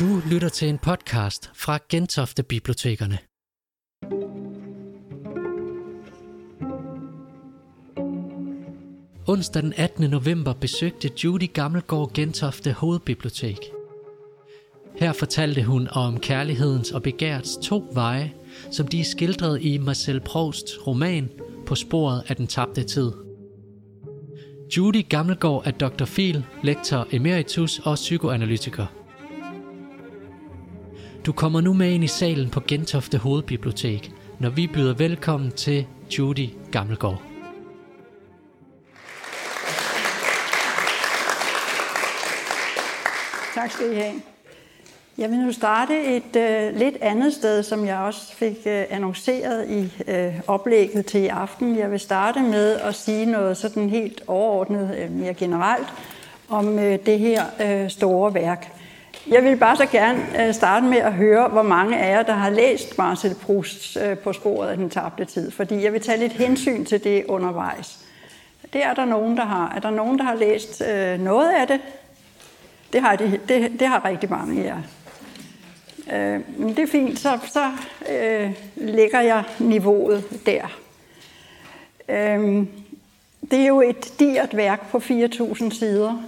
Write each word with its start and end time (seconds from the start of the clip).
Du 0.00 0.22
lytter 0.30 0.48
til 0.48 0.68
en 0.68 0.78
podcast 0.78 1.50
fra 1.54 1.78
Gentofte 1.88 2.42
Bibliotekerne. 2.42 3.18
Onsdag 9.26 9.62
den 9.62 9.72
18. 9.76 10.10
november 10.10 10.52
besøgte 10.52 11.10
Judy 11.24 11.52
Gammelgaard 11.52 12.12
Gentofte 12.12 12.72
Hovedbibliotek. 12.72 13.58
Her 14.96 15.12
fortalte 15.12 15.62
hun 15.62 15.88
om 15.88 16.20
kærlighedens 16.20 16.92
og 16.92 17.02
begærets 17.02 17.56
to 17.62 17.90
veje, 17.92 18.32
som 18.70 18.88
de 18.88 19.00
er 19.00 19.04
skildret 19.04 19.62
i 19.62 19.78
Marcel 19.78 20.20
Prousts 20.20 20.86
roman 20.86 21.30
På 21.66 21.74
sporet 21.74 22.22
af 22.28 22.36
den 22.36 22.46
tabte 22.46 22.84
tid. 22.84 23.12
Judy 24.76 25.08
Gammelgaard 25.08 25.62
er 25.66 25.70
Dr. 25.70 26.04
Phil, 26.04 26.44
lektor 26.62 27.08
emeritus 27.12 27.78
og 27.78 27.94
psykoanalytiker. 27.94 29.03
Du 31.26 31.32
kommer 31.32 31.60
nu 31.60 31.72
med 31.72 31.90
ind 31.90 32.04
i 32.04 32.06
salen 32.06 32.50
på 32.50 32.60
Gentofte 32.68 33.18
Hovedbibliotek, 33.18 34.12
når 34.38 34.50
vi 34.50 34.66
byder 34.66 34.94
velkommen 34.94 35.50
til 35.50 35.86
Judy 36.18 36.48
Gammelgaard. 36.72 37.22
Tak 43.54 43.70
skal 43.70 43.92
I 43.92 43.94
have. 43.94 44.12
Jeg 45.18 45.30
vil 45.30 45.38
nu 45.38 45.52
starte 45.52 46.04
et 46.16 46.36
øh, 46.36 46.76
lidt 46.76 46.96
andet 47.00 47.32
sted, 47.32 47.62
som 47.62 47.86
jeg 47.86 47.98
også 47.98 48.34
fik 48.34 48.56
øh, 48.66 48.84
annonceret 48.90 49.70
i 49.70 49.92
øh, 50.10 50.40
oplægget 50.46 51.06
til 51.06 51.20
i 51.20 51.26
aften. 51.26 51.78
Jeg 51.78 51.90
vil 51.90 52.00
starte 52.00 52.40
med 52.40 52.76
at 52.76 52.94
sige 52.94 53.26
noget 53.26 53.56
sådan 53.56 53.90
helt 53.90 54.22
overordnet, 54.26 54.96
øh, 54.98 55.10
mere 55.10 55.34
generelt, 55.34 55.88
om 56.48 56.78
øh, 56.78 56.98
det 57.06 57.18
her 57.18 57.44
øh, 57.60 57.90
store 57.90 58.34
værk. 58.34 58.73
Jeg 59.30 59.44
vil 59.44 59.56
bare 59.56 59.76
så 59.76 59.86
gerne 59.86 60.46
øh, 60.46 60.54
starte 60.54 60.86
med 60.86 60.98
at 60.98 61.12
høre, 61.12 61.48
hvor 61.48 61.62
mange 61.62 61.98
af 61.98 62.10
jer, 62.10 62.22
der 62.22 62.32
har 62.32 62.50
læst 62.50 62.98
Marcel 62.98 63.34
Proust 63.34 63.96
øh, 63.96 64.18
på 64.18 64.32
sporet 64.32 64.68
af 64.68 64.76
den 64.76 64.90
tabte 64.90 65.24
tid, 65.24 65.50
fordi 65.50 65.82
jeg 65.82 65.92
vil 65.92 66.00
tage 66.00 66.18
lidt 66.18 66.32
hensyn 66.32 66.84
til 66.84 67.04
det 67.04 67.24
undervejs. 67.28 67.98
Det 68.72 68.84
er 68.84 68.94
der 68.94 69.04
nogen, 69.04 69.36
der 69.36 69.44
har. 69.44 69.72
Er 69.76 69.80
der 69.80 69.90
nogen, 69.90 70.18
der 70.18 70.24
har 70.24 70.34
læst 70.34 70.82
øh, 70.88 71.20
noget 71.20 71.52
af 71.52 71.66
det? 71.66 71.80
Det 72.92 73.00
har, 73.00 73.16
det, 73.16 73.40
det, 73.48 73.80
det 73.80 73.88
har 73.88 74.04
rigtig 74.04 74.30
mange 74.30 74.62
af 74.62 74.66
jer. 74.66 74.82
Øh, 76.12 76.40
men 76.58 76.68
det 76.68 76.78
er 76.78 76.86
fint, 76.86 77.18
så, 77.18 77.38
så 77.52 77.70
øh, 78.12 78.52
lægger 78.76 79.20
jeg 79.20 79.44
niveauet 79.58 80.24
der. 80.46 80.78
Øh, 82.08 82.66
det 83.50 83.60
er 83.60 83.66
jo 83.66 83.80
et 83.80 84.14
digert 84.18 84.56
værk 84.56 84.90
på 84.90 84.98
4.000 84.98 85.78
sider, 85.78 86.22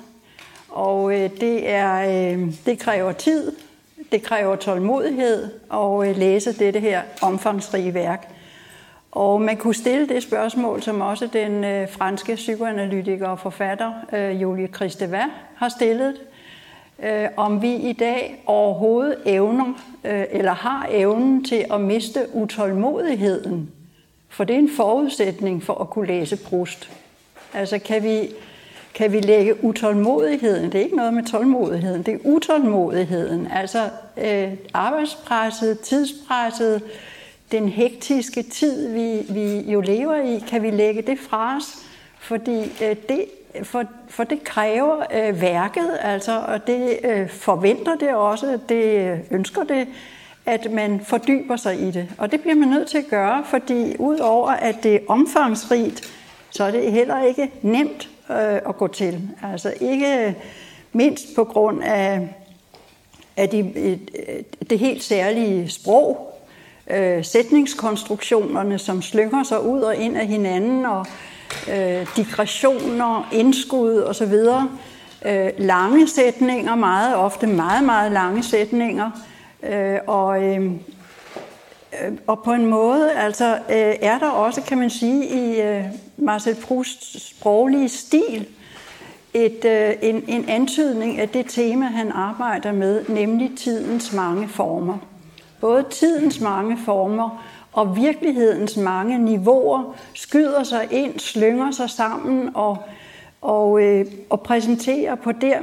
og 0.77 1.15
øh, 1.15 1.31
det, 1.41 1.71
er, 1.71 1.95
øh, 2.33 2.53
det 2.67 2.79
kræver 2.79 3.13
tid, 3.13 3.53
det 4.13 4.23
kræver 4.23 4.57
tålmodighed 4.57 5.49
at 5.73 6.09
øh, 6.09 6.17
læse 6.17 6.53
dette 6.59 6.81
her 6.81 7.03
omfangsrige 7.23 7.95
værk. 7.95 8.29
Og 9.13 9.43
man 9.43 9.57
kunne 9.57 9.75
stille 9.75 10.09
det 10.09 10.23
spørgsmål, 10.23 10.83
som 10.83 11.01
også 11.01 11.29
den 11.33 11.65
øh, 11.65 11.89
franske 11.91 12.35
psykoanalytiker 12.35 13.29
og 13.29 13.39
forfatter 13.39 13.93
øh, 14.13 14.43
Julie 14.43 14.67
Christeva 14.67 15.25
har 15.57 15.69
stillet, 15.69 16.15
øh, 17.03 17.29
om 17.37 17.63
vi 17.63 17.75
i 17.75 17.93
dag 17.93 18.43
overhovedet 18.47 19.17
evner, 19.27 19.75
øh, 20.05 20.25
eller 20.31 20.53
har 20.53 20.87
evnen 20.91 21.45
til 21.45 21.65
at 21.73 21.81
miste 21.81 22.27
utålmodigheden. 22.33 23.71
For 24.29 24.45
det 24.45 24.55
er 24.55 24.59
en 24.59 24.77
forudsætning 24.77 25.63
for 25.63 25.75
at 25.75 25.91
kunne 25.91 26.07
læse 26.07 26.37
Proust. 26.37 26.91
Altså 27.55 27.79
kan 27.79 28.03
vi, 28.03 28.29
kan 28.97 29.13
vi 29.13 29.21
lægge 29.21 29.65
utålmodigheden, 29.65 30.73
det 30.73 30.81
er 30.81 30.85
ikke 30.85 30.97
noget 30.97 31.15
med 31.15 31.23
tålmodigheden, 31.23 32.03
det 32.03 32.15
er 32.15 32.19
utålmodigheden, 32.25 33.49
altså 33.53 33.89
øh, 34.17 34.53
arbejdspresset, 34.75 35.81
tidspresset, 35.81 36.83
den 37.53 37.69
hektiske 37.69 38.43
tid, 38.43 38.93
vi, 38.93 39.35
vi 39.35 39.73
jo 39.73 39.81
lever 39.81 40.17
i, 40.17 40.45
kan 40.49 40.63
vi 40.63 40.71
lægge 40.71 41.03
det 41.03 41.19
fra 41.19 41.57
os, 41.57 41.65
fordi 42.19 42.59
øh, 42.59 42.97
det 43.09 43.25
for, 43.63 43.85
for 44.09 44.25
det 44.25 44.45
kræver 44.45 45.05
øh, 45.15 45.41
værket, 45.41 45.99
altså, 46.01 46.41
og 46.41 46.67
det 46.67 46.99
øh, 47.05 47.29
forventer 47.29 47.97
det 47.97 48.15
også, 48.15 48.59
det 48.69 49.11
øh, 49.11 49.19
ønsker 49.31 49.65
det, 49.65 49.89
at 50.47 50.73
man 50.73 51.01
fordyber 51.01 51.57
sig 51.57 51.81
i 51.81 51.91
det. 51.91 52.09
Og 52.19 52.33
det 52.33 52.41
bliver 52.41 52.55
man 52.55 52.69
nødt 52.69 52.89
til 52.89 52.99
at 52.99 53.07
gøre, 53.11 53.45
fordi 53.45 53.97
udover 53.99 54.51
at 54.51 54.77
det 54.83 54.95
er 54.95 54.99
omfangsrigt, 55.09 56.15
så 56.51 56.65
er 56.65 56.71
det 56.71 56.93
heller 56.93 57.23
ikke 57.23 57.51
nemt 57.63 58.09
øh, 58.31 58.61
at 58.69 58.77
gå 58.77 58.87
til. 58.87 59.29
Altså 59.53 59.75
ikke 59.81 60.37
mindst 60.93 61.27
på 61.37 61.45
grund 61.45 61.83
af, 61.83 62.29
af 63.37 63.49
de, 63.49 63.99
det 64.71 64.79
helt 64.79 65.03
særlige 65.03 65.69
sprog, 65.69 66.41
øh, 66.91 67.25
sætningskonstruktionerne, 67.25 68.79
som 68.79 69.03
slynger 69.03 69.43
sig 69.43 69.63
ud 69.63 69.81
og 69.81 69.97
ind 69.97 70.17
af 70.17 70.27
hinanden, 70.27 70.87
og 70.87 71.07
øh, 71.73 72.07
digressioner, 72.17 73.29
indskud 73.33 74.03
osv. 74.03 74.35
Øh, 75.25 75.51
lange 75.59 76.09
sætninger, 76.09 76.75
meget 76.75 77.17
ofte 77.17 77.47
meget, 77.47 77.85
meget 77.85 78.13
lange 78.13 78.43
sætninger. 78.43 79.11
Øh, 79.63 79.99
og, 80.07 80.43
øh, 80.43 80.71
Øh, 82.03 82.13
og 82.27 82.43
på 82.43 82.53
en 82.53 82.67
måde 82.67 83.13
altså, 83.13 83.55
øh, 83.55 83.95
er 84.01 84.19
der 84.19 84.29
også, 84.29 84.63
kan 84.63 84.79
man 84.79 84.91
sige, 84.91 85.27
i 85.27 85.61
øh, 85.61 85.85
Marcel 86.17 86.55
Prousts 86.55 87.29
sproglige 87.29 87.89
stil, 87.89 88.47
et, 89.35 89.65
en, 90.03 90.25
en 90.29 90.49
antydning 90.49 91.19
af 91.21 91.29
det 91.29 91.47
tema, 91.49 91.87
han 91.87 92.13
arbejder 92.13 92.73
med, 92.73 93.05
nemlig 93.09 93.51
tidens 93.59 94.13
mange 94.13 94.49
former. 94.49 94.99
Både 95.61 95.85
tidens 95.91 96.41
mange 96.41 96.79
former 96.85 97.45
og 97.73 97.97
virkelighedens 97.97 98.77
mange 98.77 99.19
niveauer 99.19 99.95
skyder 100.15 100.63
sig 100.63 100.89
ind, 100.91 101.19
slynger 101.19 101.71
sig 101.71 101.91
sammen 101.91 102.51
og, 102.55 102.79
og, 103.41 103.81
og 104.31 104.41
præsenterer 104.41 105.15
på, 105.15 105.33
der, 105.33 105.59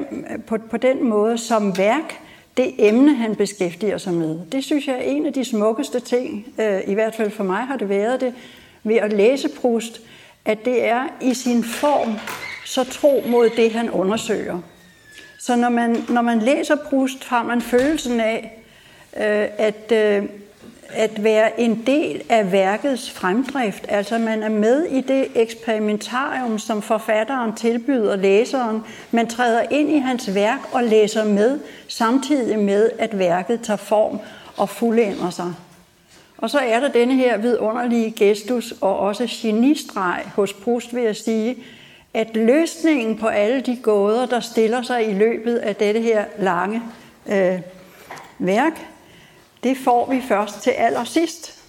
på, 0.47 0.57
på 0.69 0.77
den 0.77 1.09
måde 1.09 1.37
som 1.37 1.77
værk 1.77 2.19
det 2.57 2.73
emne, 2.77 3.15
han 3.15 3.35
beskæftiger 3.35 3.97
sig 3.97 4.13
med. 4.13 4.39
Det 4.51 4.63
synes 4.63 4.87
jeg 4.87 4.95
er 4.95 5.01
en 5.01 5.25
af 5.25 5.33
de 5.33 5.45
smukkeste 5.45 5.99
ting, 5.99 6.53
øh, 6.59 6.81
i 6.87 6.93
hvert 6.93 7.15
fald 7.15 7.31
for 7.31 7.43
mig 7.43 7.61
har 7.65 7.77
det 7.77 7.89
været 7.89 8.21
det, 8.21 8.33
ved 8.83 8.95
at 8.95 9.13
læse 9.13 9.49
Proust, 9.49 10.01
at 10.45 10.65
det 10.65 10.85
er 10.85 11.03
i 11.21 11.33
sin 11.33 11.63
form 11.63 12.13
så 12.65 12.83
tro 12.83 13.23
mod 13.27 13.49
det, 13.49 13.71
han 13.71 13.91
undersøger. 13.91 14.59
Så 15.39 15.55
når 15.55 15.69
man, 15.69 16.05
når 16.09 16.21
man 16.21 16.39
læser 16.39 16.75
Proust, 16.75 17.23
har 17.23 17.43
man 17.43 17.61
følelsen 17.61 18.19
af, 18.19 18.63
øh, 19.17 19.47
at, 19.57 19.91
øh, 19.91 20.29
at 20.95 21.23
være 21.23 21.59
en 21.59 21.83
del 21.87 22.21
af 22.29 22.51
værkets 22.51 23.11
fremdrift. 23.11 23.85
Altså 23.89 24.17
man 24.17 24.43
er 24.43 24.49
med 24.49 24.83
i 24.83 25.01
det 25.01 25.27
eksperimentarium, 25.35 26.59
som 26.59 26.81
forfatteren 26.81 27.55
tilbyder 27.55 28.15
læseren. 28.15 28.83
Man 29.11 29.27
træder 29.27 29.63
ind 29.71 29.91
i 29.91 29.97
hans 29.97 30.35
værk 30.35 30.59
og 30.71 30.83
læser 30.83 31.25
med, 31.25 31.59
samtidig 31.87 32.59
med, 32.59 32.89
at 32.99 33.19
værket 33.19 33.61
tager 33.61 33.77
form 33.77 34.19
og 34.57 34.69
fuldender 34.69 35.29
sig. 35.29 35.53
Og 36.37 36.49
så 36.49 36.59
er 36.59 36.79
der 36.79 36.87
denne 36.87 37.15
her 37.15 37.37
vidunderlige 37.37 38.11
gestus 38.11 38.73
og 38.81 38.99
også 38.99 39.27
genistreg 39.41 40.23
hos 40.35 40.53
Proust, 40.53 40.95
vil 40.95 41.03
jeg 41.03 41.15
sige, 41.15 41.55
at 42.13 42.35
løsningen 42.35 43.17
på 43.17 43.27
alle 43.27 43.61
de 43.61 43.75
gåder, 43.75 44.25
der 44.25 44.39
stiller 44.39 44.81
sig 44.81 45.09
i 45.09 45.13
løbet 45.13 45.55
af 45.55 45.75
dette 45.75 46.01
her 46.01 46.25
lange 46.39 46.81
øh, 47.27 47.59
værk, 48.39 48.92
det 49.63 49.77
får 49.77 50.11
vi 50.11 50.21
først 50.21 50.61
til 50.61 50.71
allersidst, 50.71 51.63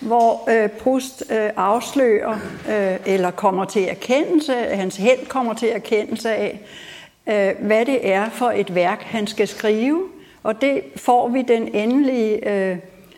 hvor 0.00 0.50
øh, 0.50 0.68
Proust 0.68 1.24
øh, 1.30 1.50
afslører 1.56 2.38
øh, 2.68 2.96
eller 3.06 3.30
kommer 3.30 3.64
til 3.64 3.88
erkendelse, 3.88 4.54
hans 4.54 4.96
held 4.96 5.26
kommer 5.26 5.54
til 5.54 5.68
erkendelse 5.68 6.30
af, 6.30 6.60
øh, 7.26 7.66
hvad 7.66 7.86
det 7.86 8.08
er 8.08 8.30
for 8.30 8.50
et 8.50 8.74
værk, 8.74 9.02
han 9.02 9.26
skal 9.26 9.48
skrive. 9.48 10.08
Og 10.42 10.60
det 10.60 10.82
får 10.96 11.28
vi 11.28 11.42
den 11.42 11.74
endelige 11.74 12.48
øh, 12.48 12.76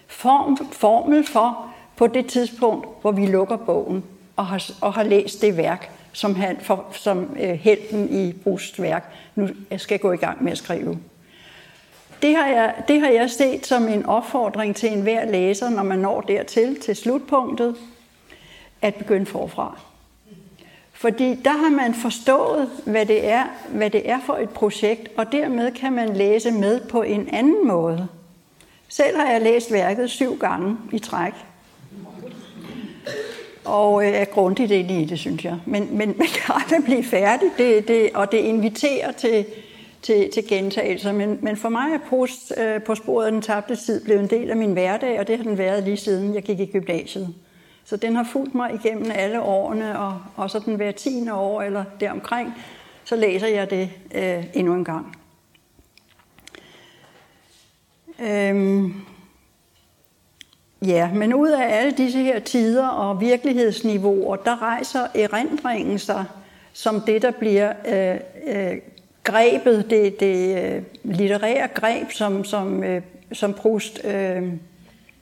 form, 0.09 0.73
formel 0.73 1.27
for 1.27 1.67
på 1.97 2.07
det 2.07 2.27
tidspunkt, 2.27 2.87
hvor 3.01 3.13
vi 3.13 3.27
lukker 3.27 3.57
bogen 3.57 4.05
og 4.37 4.47
har, 4.47 4.71
og 4.81 4.95
har 4.95 5.03
læst 5.03 5.43
det 5.43 5.57
værk, 5.57 5.91
som, 6.13 6.35
han, 6.35 6.57
for, 6.61 6.85
som 6.93 7.37
øh, 7.41 7.51
helten 7.51 8.09
i 8.11 8.33
Prousts 8.33 8.83
værk 8.83 9.13
nu 9.35 9.49
skal 9.77 9.99
gå 9.99 10.13
i 10.13 10.17
gang 10.17 10.45
med 10.45 10.53
at 10.53 10.59
skrive. 10.59 10.99
Det 12.23 12.37
har, 12.37 12.47
jeg, 12.47 12.75
det 12.89 13.01
har 13.01 13.09
jeg 13.09 13.31
set 13.31 13.67
som 13.67 13.89
en 13.89 14.07
opfordring 14.07 14.77
til 14.77 14.93
enhver 14.93 15.31
læser, 15.31 15.71
når 15.71 15.83
man 15.83 15.99
når 15.99 16.21
dertil, 16.21 16.81
til 16.81 16.97
slutpunktet, 16.97 17.77
at 18.83 18.95
begynde 18.95 19.27
forfra. 19.27 19.81
Fordi 20.93 21.35
der 21.35 21.51
har 21.51 21.71
man 21.71 21.95
forstået, 21.95 22.71
hvad 22.87 23.07
det, 23.07 23.29
er, 23.29 23.45
hvad 23.69 23.91
det 23.91 24.11
er 24.11 24.19
for 24.27 24.35
et 24.35 24.51
projekt, 24.51 25.09
og 25.17 25.33
dermed 25.33 25.73
kan 25.73 25.93
man 25.93 26.17
læse 26.17 26.51
med 26.51 26.81
på 26.81 27.03
en 27.03 27.29
anden 27.33 27.69
måde. 27.69 28.09
Selv 28.89 29.17
har 29.17 29.31
jeg 29.31 29.43
læst 29.43 29.73
værket 29.73 30.11
syv 30.11 30.39
gange 30.39 30.77
i 30.93 30.99
træk. 30.99 31.33
Og 33.65 34.07
øh, 34.07 34.13
er 34.13 34.25
grundigt 34.25 34.71
det 34.71 34.91
i 34.91 35.05
det, 35.05 35.19
synes 35.19 35.45
jeg. 35.45 35.57
Men, 35.67 35.89
men 35.91 36.15
man 36.19 36.27
kan 36.37 36.55
aldrig 36.55 36.85
blive 36.85 37.05
færdig, 37.05 37.49
det, 37.59 37.89
det, 37.89 38.11
og 38.15 38.33
det 38.33 38.39
inviterer 38.39 39.13
til, 39.13 39.47
til, 40.03 40.31
til 40.31 40.49
gentagelser. 40.49 41.13
Men, 41.13 41.39
men 41.43 41.57
for 41.57 41.69
mig 41.69 41.93
er 41.95 41.99
post 42.11 42.53
øh, 42.59 42.83
på 42.83 42.95
sporet 42.95 43.27
af 43.27 43.33
den 43.33 43.43
tabte 43.43 43.77
tid 43.77 44.05
blevet 44.05 44.21
en 44.21 44.31
del 44.31 44.51
af 44.51 44.57
min 44.57 44.73
hverdag, 44.73 45.21
og 45.21 45.29
det 45.29 45.37
har 45.37 45.45
den 45.45 45.59
været 45.59 45.85
lige 45.85 45.97
siden 45.97 46.35
jeg 46.35 46.43
gik 46.43 46.61
i 46.61 46.67
gymnasiet. 46.67 47.35
Så 47.85 47.97
den 47.97 48.17
har 48.17 48.27
fulgt 48.33 48.55
mig 48.55 48.75
igennem 48.75 49.11
alle 49.15 49.43
årene, 49.43 49.99
og, 49.99 50.21
og 50.37 50.51
så 50.51 50.59
den 50.59 50.75
hver 50.75 50.93
tiende 50.93 51.35
år 51.35 51.63
eller 51.63 51.85
deromkring, 52.01 52.55
så 53.05 53.17
læser 53.17 53.47
jeg 53.47 53.71
det 53.71 53.91
øh, 54.15 54.45
endnu 54.55 54.75
en 54.75 54.85
gang. 54.85 55.17
Øhm, 58.21 58.95
ja, 60.87 61.11
men 61.15 61.35
ud 61.35 61.49
af 61.49 61.79
alle 61.79 61.93
disse 61.93 62.19
her 62.19 62.39
tider 62.39 62.87
og 62.87 63.21
virkelighedsniveauer, 63.21 64.37
der 64.37 64.63
rejser 64.63 65.07
erindringen 65.15 65.99
sig 65.99 66.25
som 66.73 67.01
det, 67.01 67.23
der 67.23 67.31
bliver 67.31 67.73
øh, 67.89 68.21
øh, 68.47 68.77
grebet, 69.25 69.91
det, 69.91 70.21
det 70.21 70.65
øh, 70.65 70.83
litterære 71.05 71.69
greb, 71.75 72.11
som, 72.11 72.45
som, 72.45 72.85
øh, 72.85 73.03
som 73.33 73.55
Proust 73.55 74.05
øh, 74.05 74.43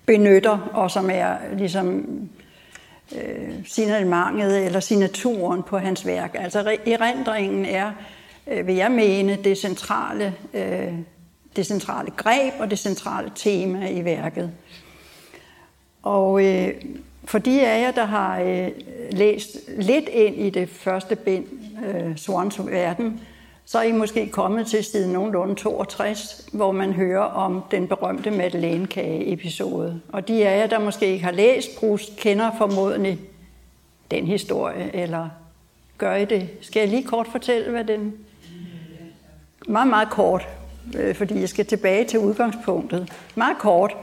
benytter, 0.06 0.70
og 0.72 0.90
som 0.90 1.10
er 1.12 1.36
ligesom 1.56 2.06
øh, 3.16 3.50
signalementet 3.66 4.66
eller 4.66 4.80
signaturen 4.80 5.62
på 5.62 5.78
hans 5.78 6.06
værk. 6.06 6.36
Altså 6.38 6.76
erindringen 6.86 7.64
er, 7.64 7.92
øh, 8.46 8.66
vil 8.66 8.74
jeg 8.74 8.90
mene, 8.90 9.38
det 9.44 9.58
centrale, 9.58 10.34
øh, 10.54 10.94
det 11.56 11.66
centrale 11.66 12.10
greb 12.10 12.52
og 12.58 12.70
det 12.70 12.78
centrale 12.78 13.32
tema 13.34 13.88
i 13.88 14.04
værket. 14.04 14.50
Og 16.02 16.44
øh, 16.44 16.74
for 17.24 17.38
de 17.38 17.66
af 17.66 17.82
jer, 17.82 17.90
der 17.90 18.04
har 18.04 18.40
øh, 18.40 18.68
læst 19.10 19.56
lidt 19.78 20.08
ind 20.08 20.34
i 20.36 20.50
det 20.50 20.68
første 20.68 21.16
bind, 21.16 21.46
øh, 21.86 22.16
Swans 22.16 22.66
Verden, 22.66 23.20
så 23.70 23.78
er 23.78 23.82
I 23.82 23.92
måske 23.92 24.28
kommet 24.28 24.66
til 24.66 24.84
side 24.84 25.12
nogenlunde 25.12 25.54
62, 25.54 26.48
hvor 26.52 26.72
man 26.72 26.92
hører 26.92 27.22
om 27.22 27.62
den 27.70 27.88
berømte 27.88 28.30
Madeleine-kage-episode. 28.30 30.00
Og 30.08 30.28
de 30.28 30.48
af 30.48 30.58
jer, 30.60 30.66
der 30.66 30.78
måske 30.78 31.06
ikke 31.06 31.24
har 31.24 31.32
læst 31.32 31.78
Proust, 31.78 32.16
kender 32.16 32.50
formodentlig 32.58 33.18
den 34.10 34.26
historie, 34.26 34.90
eller 34.94 35.28
gør 35.98 36.14
I 36.14 36.24
det? 36.24 36.48
Skal 36.60 36.80
jeg 36.80 36.88
lige 36.88 37.04
kort 37.04 37.26
fortælle, 37.32 37.70
hvad 37.70 37.84
den... 37.84 38.14
Meget, 39.68 39.88
meget 39.88 40.10
kort, 40.10 40.48
øh, 40.98 41.14
fordi 41.14 41.40
jeg 41.40 41.48
skal 41.48 41.66
tilbage 41.66 42.04
til 42.04 42.18
udgangspunktet. 42.18 43.12
Meget 43.34 43.58
kort. 43.58 43.96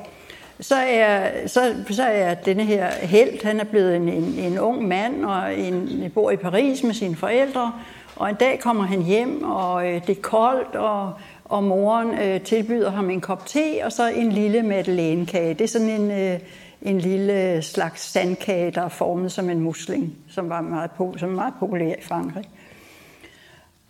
Så 0.59 0.75
er, 0.75 1.47
så, 1.47 1.75
så 1.89 2.03
er 2.03 2.33
denne 2.33 2.65
her 2.65 2.91
held, 2.91 3.43
han 3.43 3.59
er 3.59 3.63
blevet 3.63 3.95
en, 3.95 4.09
en, 4.09 4.23
en 4.23 4.59
ung 4.59 4.87
mand, 4.87 5.25
og 5.25 5.59
en, 5.59 6.11
bor 6.13 6.31
i 6.31 6.37
Paris 6.37 6.83
med 6.83 6.93
sine 6.93 7.15
forældre, 7.15 7.73
og 8.19 8.29
en 8.29 8.35
dag 8.35 8.59
kommer 8.59 8.83
han 8.83 9.01
hjem, 9.01 9.43
og 9.43 9.87
øh, 9.87 10.07
det 10.07 10.17
er 10.17 10.21
koldt, 10.21 10.75
og, 10.75 11.13
og 11.45 11.63
moren 11.63 12.19
øh, 12.19 12.41
tilbyder 12.41 12.91
ham 12.91 13.09
en 13.09 13.21
kop 13.21 13.45
te, 13.45 13.81
og 13.83 13.91
så 13.91 14.07
en 14.07 14.31
lille 14.31 14.63
madeleinekage. 14.63 15.53
Det 15.53 15.61
er 15.61 15.67
sådan 15.67 15.89
en, 15.89 16.11
øh, 16.11 16.39
en 16.81 16.99
lille 16.99 17.61
slags 17.61 18.01
sandkage, 18.01 18.71
der 18.71 18.81
er 18.81 18.89
formet 18.89 19.31
som 19.31 19.49
en 19.49 19.59
musling, 19.59 20.15
som 20.29 20.49
var 20.49 20.61
meget, 20.61 20.91
som 21.17 21.29
var 21.29 21.35
meget 21.35 21.53
populær 21.59 21.93
i 21.93 22.01
Frankrig. 22.01 22.43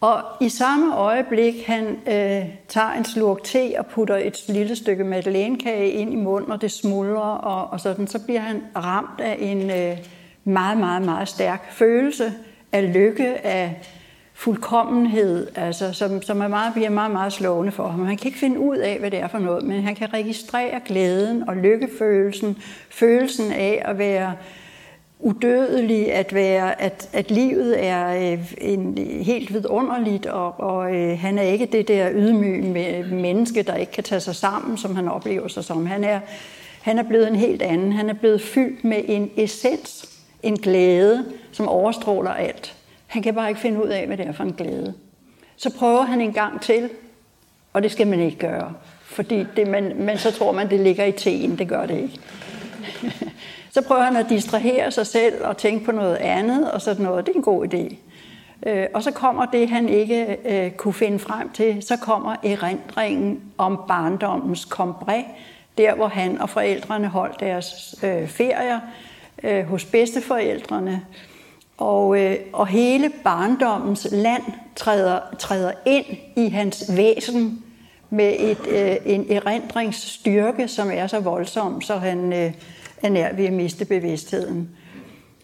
Og 0.02 0.22
i 0.42 0.50
samme 0.50 0.96
øjeblik, 0.96 1.68
han 1.68 1.86
øh, 1.88 2.46
tager 2.68 2.92
en 2.98 3.06
slurk 3.06 3.44
te 3.44 3.74
og 3.78 3.86
putter 3.86 4.16
et 4.16 4.44
lille 4.48 4.76
stykke 4.76 5.04
madeleinekage 5.04 5.90
ind 5.90 6.14
i 6.14 6.16
munden, 6.16 6.52
og 6.52 6.62
det 6.62 6.72
smuldrer, 6.72 7.22
og, 7.22 7.70
og 7.70 7.80
sådan, 7.80 8.08
så 8.08 8.26
bliver 8.26 8.40
han 8.40 8.64
ramt 8.76 9.20
af 9.20 9.38
en 9.40 9.72
øh, 9.72 9.98
meget, 10.44 10.78
meget, 10.78 11.02
meget 11.02 11.28
stærk 11.28 11.72
følelse 11.72 12.34
af 12.72 12.94
lykke, 12.94 13.46
af 13.46 13.76
fuldkommenhed, 14.38 15.48
altså, 15.56 15.94
som, 15.94 16.22
som 16.22 16.42
er 16.42 16.48
meget, 16.48 16.74
bliver 16.74 16.90
meget, 16.90 17.12
meget 17.12 17.34
slående 17.34 17.72
for 17.72 17.88
ham. 17.88 18.06
Han 18.06 18.18
kan 18.18 18.28
ikke 18.28 18.40
finde 18.40 18.60
ud 18.60 18.78
af, 18.78 19.00
hvad 19.00 19.12
det 19.12 19.20
er 19.20 19.28
for 19.28 19.40
noget, 19.40 19.64
men 19.64 19.84
han 19.84 19.96
kan 19.96 20.14
registrere 20.14 20.80
glæden 20.86 21.50
og 21.50 21.56
lykkefølelsen, 21.56 22.58
følelsen 22.90 23.52
af 23.52 23.82
at 23.86 23.98
være 23.98 24.34
udødelig, 25.20 26.14
at, 26.14 26.34
være, 26.34 26.82
at, 26.82 27.10
at 27.14 27.32
livet 27.32 27.86
er 27.86 28.32
øh, 28.32 28.54
en, 28.58 28.98
helt 29.22 29.54
vidunderligt, 29.54 30.26
og, 30.26 30.60
og 30.60 30.96
øh, 30.96 31.20
han 31.20 31.38
er 31.38 31.44
ikke 31.44 31.66
det 31.66 31.88
der 31.88 32.10
ydmyge 32.14 33.04
menneske, 33.12 33.64
der 33.64 33.76
ikke 33.76 33.92
kan 33.92 34.04
tage 34.04 34.22
sig 34.22 34.36
sammen, 34.36 34.78
som 34.78 34.96
han 34.96 35.08
oplever 35.08 35.48
sig 35.48 35.64
som. 35.64 35.86
Han 35.86 36.04
er, 36.04 36.20
han 36.82 37.00
er 37.00 37.04
blevet 37.04 37.28
en 37.28 37.36
helt 37.36 37.62
anden. 37.62 37.92
Han 37.92 38.10
er 38.10 38.14
blevet 38.14 38.42
fyldt 38.42 38.84
med 38.84 39.02
en 39.06 39.32
essens, 39.38 40.10
en 40.44 40.58
glæde, 40.58 41.26
som 41.52 41.68
overstråler 41.68 42.32
alt. 42.32 42.77
Han 43.08 43.22
kan 43.22 43.36
bare 43.36 43.50
ikke 43.50 43.62
finde 43.62 43.84
ud 43.84 43.90
af, 43.90 44.08
hvad 44.08 44.18
det 44.18 44.28
er 44.28 44.32
for 44.32 44.44
en 44.44 44.54
glæde. 44.54 44.94
Så 45.56 45.78
prøver 45.78 46.02
han 46.02 46.22
en 46.22 46.34
gang 46.34 46.62
til, 46.62 46.90
og 47.74 47.84
det 47.84 47.92
skal 47.92 48.08
man 48.08 48.20
ikke 48.20 48.38
gøre. 48.38 48.74
Fordi 49.02 49.46
det, 49.56 49.68
man, 49.68 49.94
men 49.96 50.18
så 50.18 50.32
tror 50.32 50.52
man, 50.52 50.70
det 50.70 50.80
ligger 50.80 51.06
i 51.06 51.12
teen. 51.12 51.58
Det 51.58 51.68
gør 51.68 51.86
det 51.86 51.98
ikke. 51.98 52.20
så 53.76 53.82
prøver 53.82 54.04
han 54.04 54.16
at 54.16 54.30
distrahere 54.30 54.92
sig 54.92 55.08
selv 55.08 55.46
og 55.46 55.58
tænke 55.58 55.86
på 55.86 55.92
noget 55.92 56.16
andet, 56.16 56.72
og 56.72 56.82
sådan 56.82 57.04
noget. 57.04 57.26
Det 57.26 57.32
er 57.32 57.36
en 57.36 57.44
god 57.44 57.74
idé. 57.74 57.96
Øh, 58.66 58.88
og 58.94 59.04
så 59.04 59.12
kommer 59.12 59.46
det, 59.46 59.70
han 59.70 59.90
ikke 59.90 60.38
øh, 60.46 60.72
kunne 60.72 60.94
finde 60.94 61.20
frem 61.20 61.50
til, 61.50 61.84
så 61.84 61.98
kommer 61.98 62.36
erindringen 62.44 63.42
om 63.58 63.80
barndommens 63.88 64.66
kombre, 64.66 65.26
der 65.78 65.96
hvor 65.96 66.08
han 66.08 66.42
og 66.42 66.50
forældrene 66.50 67.08
holdt 67.08 67.40
deres 67.40 67.96
øh, 68.04 68.28
ferier 68.28 68.80
øh, 69.44 69.66
hos 69.66 69.86
bedsteforældrene, 69.86 71.02
og, 71.78 72.20
øh, 72.20 72.36
og 72.54 72.68
hele 72.68 73.12
barndommens 73.24 74.08
land 74.12 74.44
træder, 74.76 75.20
træder 75.40 75.72
ind 75.86 76.06
i 76.36 76.50
hans 76.50 76.92
væsen 76.98 77.64
med 78.10 78.36
et, 78.40 78.68
øh, 78.68 78.96
en 79.06 79.26
erindringsstyrke, 79.32 80.68
som 80.68 80.90
er 80.94 81.08
så 81.08 81.20
voldsom, 81.20 81.82
så 81.82 81.98
han 81.98 82.34
øh, 82.34 82.54
er 83.04 83.10
nær 83.10 83.34
ved 83.34 83.46
at 83.46 83.54
miste 83.54 83.86
bevidstheden. 83.86 84.70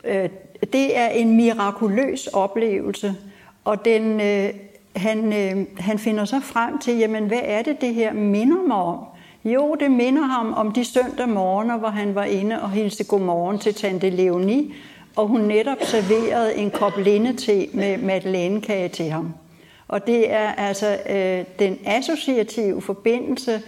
Øh, 0.04 0.30
det 0.74 0.98
er 0.98 1.08
en 1.08 1.36
mirakuløs 1.36 2.28
oplevelse, 2.28 3.16
og 3.66 3.86
den, 3.86 4.22
øh, 4.22 4.50
han, 4.96 5.34
øh, 5.34 5.66
han 5.78 6.00
finder 6.00 6.26
så 6.26 6.40
frem 6.40 6.80
til, 6.80 6.98
jamen 6.98 7.28
hvad 7.28 7.42
er 7.44 7.62
det, 7.62 7.82
det 7.82 7.94
her 7.94 8.14
minder 8.14 8.68
mig 8.68 8.78
om? 8.78 9.00
Jo, 9.46 9.76
det 9.80 9.92
minder 9.92 10.22
ham 10.22 10.54
om 10.54 10.72
de 10.72 10.86
søndag 10.86 11.30
morgener, 11.30 11.78
hvor 11.78 11.88
han 11.88 12.16
var 12.16 12.24
inde 12.24 12.62
og 12.62 12.72
hilste 12.72 13.04
godmorgen 13.04 13.60
til 13.60 13.74
tante 13.74 14.10
Leonie, 14.10 14.72
og 15.16 15.28
hun 15.28 15.42
netop 15.42 15.78
serverede 15.82 16.56
en 16.56 16.72
kop 16.72 16.98
lindete 16.98 17.68
med 17.74 17.98
madeleinekage 17.98 18.90
til 18.90 19.10
ham. 19.10 19.34
Og 19.88 20.08
det 20.08 20.32
er 20.32 20.52
altså 20.52 20.98
øh, 21.10 21.46
den 21.60 21.80
associative 21.86 22.82
forbindelse 22.82 23.62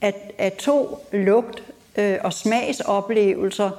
af, 0.00 0.14
af 0.38 0.52
to 0.52 1.06
lugt- 1.12 1.62
øh, 1.96 2.18
og 2.24 2.32
smagsoplevelser, 2.32 3.70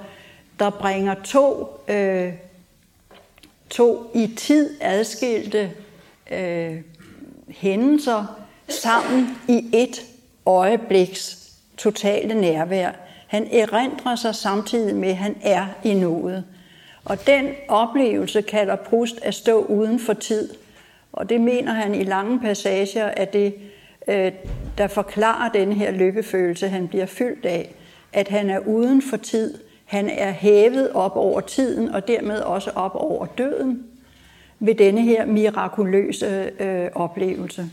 der 0.60 0.70
bringer 0.70 1.16
to, 1.24 1.68
øh, 1.88 2.34
to 3.70 4.12
i 4.16 4.28
tid 4.38 4.82
adskilte 4.82 5.72
øh, 6.32 6.76
hændelser 7.48 8.40
sammen 8.68 9.38
i 9.48 9.70
et 9.74 10.02
øjebliks 10.46 11.52
totale 11.78 12.42
nærvær. 12.42 12.92
Han 13.28 13.48
erindrer 13.52 14.16
sig 14.16 14.36
samtidig 14.36 14.96
med, 14.96 15.10
at 15.10 15.18
han 15.18 15.36
er 15.42 15.66
i 15.84 15.94
noget. 15.94 16.44
Og 17.06 17.28
den 17.28 17.50
oplevelse 17.68 18.42
kalder 18.42 18.76
Proust 18.76 19.20
at 19.22 19.34
stå 19.34 19.66
uden 19.66 20.00
for 20.00 20.14
tid. 20.14 20.50
Og 21.14 21.30
det 21.30 21.42
mener 21.42 21.74
han 21.74 21.96
i 21.96 22.04
lange 22.04 22.40
passager, 22.40 23.06
at 23.06 23.34
det, 23.34 23.54
øh, 24.08 24.32
der 24.78 24.88
forklarer 24.88 25.52
den 25.52 25.74
her 25.74 25.92
lykkefølelse, 25.92 26.68
han 26.68 26.88
bliver 26.88 27.06
fyldt 27.06 27.46
af, 27.46 27.76
at 28.14 28.28
han 28.28 28.50
er 28.50 28.60
uden 28.60 29.02
for 29.02 29.18
tid. 29.18 29.58
Han 29.86 30.10
er 30.10 30.32
hævet 30.32 30.92
op 30.92 31.16
over 31.16 31.42
tiden, 31.42 31.90
og 31.90 32.08
dermed 32.08 32.40
også 32.40 32.72
op 32.76 32.96
over 32.96 33.26
døden 33.26 33.84
ved 34.60 34.76
denne 34.76 35.02
her 35.02 35.26
mirakuløse 35.26 36.52
øh, 36.60 36.90
oplevelse. 36.96 37.70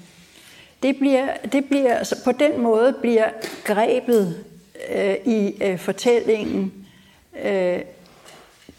Det 0.83 0.97
bliver, 0.97 1.27
det 1.53 1.65
bliver, 1.65 1.95
altså 1.95 2.25
på 2.25 2.33
den 2.33 2.61
måde 2.61 2.95
bliver 3.01 3.29
grebet 3.65 4.45
øh, 4.95 5.15
i 5.25 5.63
øh, 5.63 5.79
fortællingen 5.79 6.73
øh, 7.45 7.81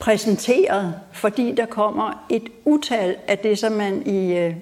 præsenteret, 0.02 0.94
fordi 1.12 1.56
der 1.56 1.66
kommer 1.66 2.26
et 2.30 2.44
utal 2.66 3.16
af 3.28 3.38
det, 3.38 3.60
som 3.60 3.72
man 3.72 4.08
i, 4.08 4.38
øh, 4.38 4.56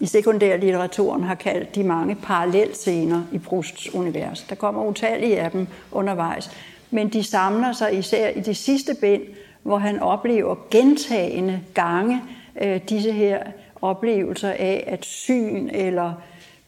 i 0.00 0.06
sekundærlitteraturen 0.06 1.22
har 1.22 1.34
kaldt 1.34 1.74
de 1.74 1.84
mange 1.84 2.14
parallelscener 2.14 3.22
i 3.32 3.38
Prousts 3.38 3.94
univers. 3.94 4.42
Der 4.48 4.54
kommer 4.54 4.84
utallige 4.84 5.40
af 5.40 5.50
dem 5.50 5.66
undervejs, 5.92 6.50
men 6.90 7.08
de 7.08 7.22
samler 7.22 7.72
sig 7.72 7.98
især 7.98 8.28
i 8.28 8.40
det 8.40 8.56
sidste 8.56 8.96
bind, 9.00 9.22
hvor 9.62 9.78
han 9.78 10.00
oplever 10.00 10.56
gentagende 10.70 11.60
gange 11.74 12.22
øh, 12.60 12.80
disse 12.88 13.12
her 13.12 13.38
oplevelser 13.82 14.50
af, 14.50 14.84
at 14.86 15.04
syn 15.04 15.68
eller 15.72 16.12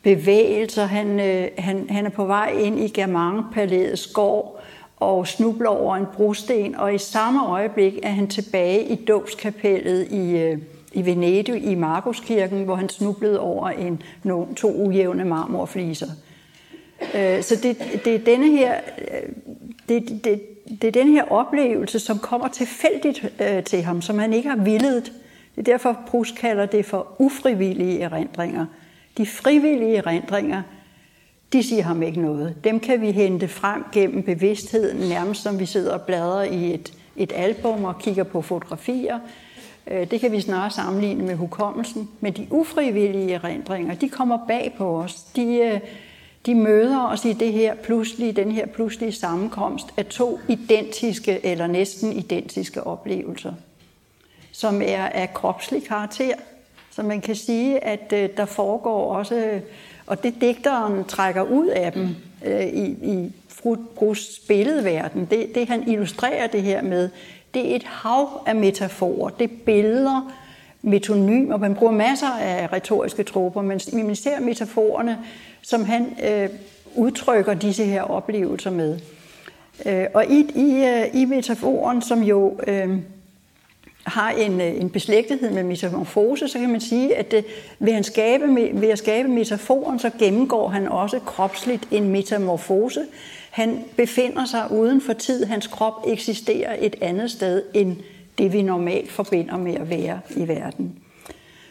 bevægelser, 0.02 0.86
han, 0.86 1.20
øh, 1.20 1.48
han, 1.58 1.86
han 1.90 2.06
er 2.06 2.10
på 2.10 2.24
vej 2.24 2.50
ind 2.50 2.80
i 2.80 2.88
Germain-palæets 2.88 4.12
gård, 4.12 4.59
og 5.00 5.26
snubler 5.26 5.68
over 5.68 5.96
en 5.96 6.06
brosten, 6.14 6.74
og 6.76 6.94
i 6.94 6.98
samme 6.98 7.46
øjeblik 7.46 7.98
er 8.02 8.10
han 8.10 8.28
tilbage 8.28 8.84
i 8.84 8.94
dåbskapellet 8.94 10.08
i, 10.10 10.38
øh, 10.38 10.58
i 10.92 11.06
Venedig 11.06 11.64
i 11.64 11.74
Markuskirken, 11.74 12.64
hvor 12.64 12.74
han 12.74 12.88
snublede 12.88 13.40
over 13.40 13.68
en, 13.68 14.02
no, 14.22 14.44
to 14.56 14.72
ujævne 14.72 15.24
marmorfliser. 15.24 16.08
Øh, 17.14 17.42
så 17.42 17.56
det, 17.62 18.00
det 18.04 18.14
er 18.14 18.18
denne 18.18 18.50
her, 18.50 18.74
øh, 18.98 19.32
det, 19.88 20.24
det, 20.24 20.42
det 20.82 20.88
er 20.88 20.92
den 20.92 21.08
her 21.08 21.32
oplevelse, 21.32 21.98
som 21.98 22.18
kommer 22.18 22.48
tilfældigt 22.48 23.26
til 23.66 23.82
ham, 23.82 24.02
som 24.02 24.18
han 24.18 24.32
ikke 24.32 24.48
har 24.48 24.56
villet. 24.56 25.12
Det 25.56 25.68
er 25.68 25.72
derfor, 25.72 25.96
Proust 26.06 26.36
kalder 26.36 26.66
det 26.66 26.86
for 26.86 27.06
ufrivillige 27.18 28.00
erindringer. 28.00 28.66
De 29.18 29.26
frivillige 29.26 29.96
erindringer, 29.96 30.62
de 31.52 31.62
siger 31.62 31.82
ham 31.82 32.02
ikke 32.02 32.20
noget. 32.20 32.64
Dem 32.64 32.80
kan 32.80 33.00
vi 33.00 33.10
hente 33.10 33.48
frem 33.48 33.84
gennem 33.92 34.22
bevidstheden, 34.22 35.08
nærmest 35.08 35.42
som 35.42 35.58
vi 35.58 35.66
sidder 35.66 35.92
og 35.92 36.02
bladrer 36.02 36.42
i 36.42 36.74
et, 36.74 36.92
et 37.16 37.32
album 37.34 37.84
og 37.84 37.98
kigger 37.98 38.24
på 38.24 38.42
fotografier. 38.42 39.18
Øh, 39.86 40.10
det 40.10 40.20
kan 40.20 40.32
vi 40.32 40.40
snarere 40.40 40.70
sammenligne 40.70 41.24
med 41.24 41.34
hukommelsen. 41.34 42.08
Men 42.20 42.32
de 42.32 42.46
ufrivillige 42.50 43.32
erindringer, 43.32 43.94
de 43.94 44.08
kommer 44.08 44.38
bag 44.48 44.74
på 44.78 45.00
os. 45.00 45.14
De, 45.22 45.56
øh, 45.56 45.80
de 46.46 46.54
møder 46.54 47.06
os 47.06 47.24
i 47.24 47.32
det 47.32 47.52
her 47.52 47.74
pludselige, 47.74 48.32
den 48.32 48.52
her 48.52 48.66
pludselige 48.66 49.12
sammenkomst 49.12 49.86
af 49.96 50.06
to 50.06 50.40
identiske 50.48 51.46
eller 51.46 51.66
næsten 51.66 52.12
identiske 52.12 52.86
oplevelser, 52.86 53.52
som 54.52 54.82
er 54.84 55.04
af 55.04 55.34
kropslig 55.34 55.84
karakter. 55.84 56.34
Så 56.90 57.02
man 57.02 57.20
kan 57.20 57.36
sige, 57.36 57.84
at 57.84 58.12
øh, 58.12 58.28
der 58.36 58.44
foregår 58.44 59.14
også, 59.14 59.60
og 60.10 60.22
det 60.22 60.34
digteren 60.40 61.04
trækker 61.04 61.42
ud 61.42 61.66
af 61.66 61.92
dem 61.92 62.08
øh, 62.46 62.66
i, 62.66 62.84
i 62.84 63.32
Brugs 63.94 64.40
billedverden, 64.48 65.24
det, 65.30 65.54
det 65.54 65.68
han 65.68 65.88
illustrerer 65.88 66.46
det 66.46 66.62
her 66.62 66.82
med, 66.82 67.08
det 67.54 67.72
er 67.72 67.76
et 67.76 67.82
hav 67.82 68.42
af 68.46 68.56
metaforer, 68.56 69.30
det 69.30 69.44
er 69.44 69.54
billeder, 69.66 70.32
metonymer, 70.82 71.56
man 71.56 71.74
bruger 71.74 71.92
masser 71.92 72.38
af 72.40 72.72
retoriske 72.72 73.22
troper, 73.22 73.62
men 73.62 73.80
man 73.92 74.16
ser 74.16 74.40
metaforerne, 74.40 75.18
som 75.62 75.84
han 75.84 76.16
øh, 76.24 76.48
udtrykker 76.94 77.54
disse 77.54 77.84
her 77.84 78.02
oplevelser 78.02 78.70
med. 78.70 78.98
Øh, 79.86 80.06
og 80.14 80.26
i, 80.26 80.40
i, 80.54 80.84
øh, 80.84 81.20
i 81.22 81.24
metaforen, 81.24 82.02
som 82.02 82.22
jo 82.22 82.60
øh, 82.66 82.96
har 84.04 84.30
en, 84.30 84.60
øh, 84.60 84.80
en 84.80 84.90
beslægtethed 84.90 85.50
med 85.50 85.62
metamorfose, 85.62 86.48
så 86.48 86.58
kan 86.58 86.70
man 86.70 86.80
sige, 86.80 87.16
at 87.16 87.30
det, 87.30 87.44
ved, 87.78 87.92
han 87.92 88.04
skabe, 88.04 88.44
ved 88.72 88.88
at 88.88 88.98
skabe 88.98 89.28
metaforen, 89.28 89.98
så 89.98 90.10
gennemgår 90.18 90.68
han 90.68 90.88
også 90.88 91.18
kropsligt 91.18 91.88
en 91.90 92.08
metamorfose. 92.08 93.06
Han 93.50 93.84
befinder 93.96 94.44
sig 94.44 94.70
uden 94.70 95.00
for 95.00 95.12
tid. 95.12 95.44
Hans 95.44 95.66
krop 95.66 96.04
eksisterer 96.06 96.76
et 96.80 96.96
andet 97.00 97.30
sted 97.30 97.62
end 97.74 97.96
det, 98.38 98.52
vi 98.52 98.62
normalt 98.62 99.10
forbinder 99.10 99.56
med 99.56 99.74
at 99.74 99.90
være 99.90 100.20
i 100.36 100.48
verden. 100.48 100.98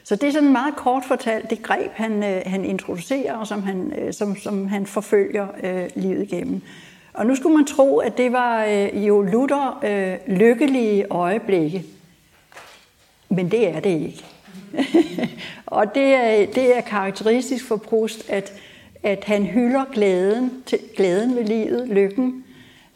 Så 0.04 0.16
det 0.16 0.28
er 0.28 0.32
sådan 0.32 0.52
meget 0.52 0.76
kort 0.76 1.04
fortalt 1.06 1.50
det 1.50 1.64
greb, 1.64 1.92
han, 1.94 2.24
øh, 2.24 2.42
han 2.46 2.66
introducerer, 2.66 3.38
og 3.38 3.48
som 3.48 3.64
han, 3.64 3.94
øh, 3.98 4.14
som, 4.14 4.36
som 4.36 4.68
han 4.68 4.86
forfølger 4.86 5.48
øh, 5.64 5.90
livet 5.96 6.24
igennem. 6.24 6.62
Og 7.14 7.26
nu 7.26 7.36
skulle 7.36 7.56
man 7.56 7.66
tro, 7.66 7.98
at 7.98 8.18
det 8.18 8.32
var 8.32 8.66
øh, 8.66 9.08
jo 9.08 9.22
lutter 9.22 9.80
øh, 9.84 10.38
lykkelige 10.38 11.06
øjeblikke. 11.10 11.84
Men 13.30 13.52
det 13.52 13.68
er 13.68 13.80
det 13.80 14.02
ikke. 14.02 14.26
og 15.66 15.96
det 15.96 16.04
er, 16.04 16.46
det 16.46 16.78
er 16.78 16.82
karakteristisk 16.82 17.66
for 17.66 17.78
Proust, 17.78 18.30
at, 18.30 18.54
at 19.04 19.24
han 19.24 19.46
hylder 19.46 19.86
glæden, 19.94 20.64
til, 20.66 20.80
glæden 20.96 21.36
ved 21.36 21.44
livet, 21.44 21.88
lykken. 21.88 22.44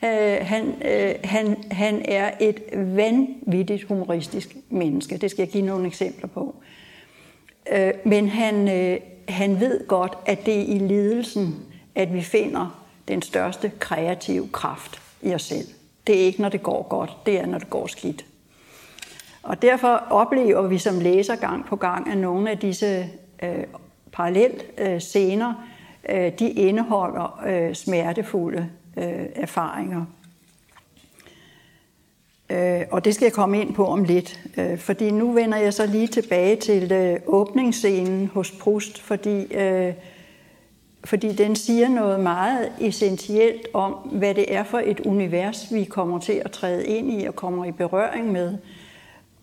Øh, 0.03 0.37
han, 0.41 0.73
øh, 0.85 1.15
han, 1.23 1.63
han 1.71 2.01
er 2.05 2.31
et 2.39 2.61
vanvittigt 2.73 3.83
humoristisk 3.83 4.55
menneske. 4.69 5.17
Det 5.17 5.31
skal 5.31 5.43
jeg 5.43 5.51
give 5.51 5.65
nogle 5.65 5.87
eksempler 5.87 6.27
på. 6.27 6.55
Øh, 7.71 7.91
men 8.05 8.29
han, 8.29 8.69
øh, 8.69 8.99
han 9.27 9.59
ved 9.59 9.87
godt, 9.87 10.13
at 10.25 10.45
det 10.45 10.59
er 10.59 10.75
i 10.75 10.77
lidelsen, 10.77 11.55
at 11.95 12.13
vi 12.13 12.21
finder 12.21 12.83
den 13.07 13.21
største 13.21 13.71
kreative 13.79 14.49
kraft 14.51 15.01
i 15.21 15.33
os 15.33 15.41
selv. 15.41 15.67
Det 16.07 16.21
er 16.21 16.25
ikke, 16.25 16.41
når 16.41 16.49
det 16.49 16.63
går 16.63 16.87
godt, 16.89 17.11
det 17.25 17.39
er, 17.39 17.45
når 17.45 17.57
det 17.57 17.69
går 17.69 17.87
skidt. 17.87 18.25
Og 19.43 19.61
derfor 19.61 20.03
oplever 20.09 20.67
vi 20.67 20.77
som 20.77 20.99
læser 20.99 21.35
gang 21.35 21.65
på 21.65 21.75
gang, 21.75 22.11
at 22.11 22.17
nogle 22.17 22.49
af 22.51 22.57
disse 22.57 23.09
øh, 23.43 23.63
parallelt 24.11 24.65
øh, 24.77 24.99
scener, 24.99 25.53
øh, 26.09 26.31
de 26.39 26.49
indeholder 26.49 27.43
øh, 27.47 27.75
smertefulde 27.75 28.69
øh, 28.97 29.25
erfaringer. 29.35 30.05
Øh, 32.49 32.81
og 32.91 33.05
det 33.05 33.15
skal 33.15 33.25
jeg 33.25 33.33
komme 33.33 33.61
ind 33.61 33.73
på 33.73 33.85
om 33.85 34.03
lidt, 34.03 34.39
øh, 34.57 34.77
fordi 34.77 35.11
nu 35.11 35.31
vender 35.31 35.57
jeg 35.57 35.73
så 35.73 35.85
lige 35.85 36.07
tilbage 36.07 36.55
til 36.55 36.91
øh, 36.91 37.19
åbningsscenen 37.27 38.27
hos 38.27 38.51
Proust, 38.51 39.01
fordi, 39.01 39.53
øh, 39.53 39.93
fordi 41.05 41.33
den 41.33 41.55
siger 41.55 41.89
noget 41.89 42.19
meget 42.19 42.71
essentielt 42.81 43.67
om, 43.73 43.93
hvad 43.93 44.35
det 44.35 44.55
er 44.55 44.63
for 44.63 44.81
et 44.85 44.99
univers, 44.99 45.73
vi 45.73 45.83
kommer 45.83 46.19
til 46.19 46.41
at 46.45 46.51
træde 46.51 46.85
ind 46.87 47.21
i 47.21 47.25
og 47.25 47.35
kommer 47.35 47.65
i 47.65 47.71
berøring 47.71 48.31
med. 48.31 48.57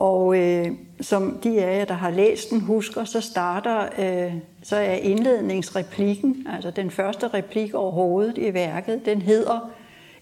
Og 0.00 0.38
øh, 0.38 0.66
som 1.00 1.38
de 1.45 1.64
af 1.64 1.78
jer, 1.78 1.85
der 1.85 1.95
har 1.95 2.11
læst 2.11 2.50
den, 2.50 2.61
husker, 2.61 3.04
så 3.04 3.21
starter, 3.21 3.88
øh, 3.99 4.35
så 4.62 4.76
er 4.76 4.95
indledningsreplikken, 4.95 6.47
altså 6.52 6.71
den 6.71 6.90
første 6.90 7.28
replik 7.28 7.75
overhovedet 7.75 8.38
i 8.38 8.54
værket, 8.54 9.07
den 9.07 9.23
hedder, 9.23 9.71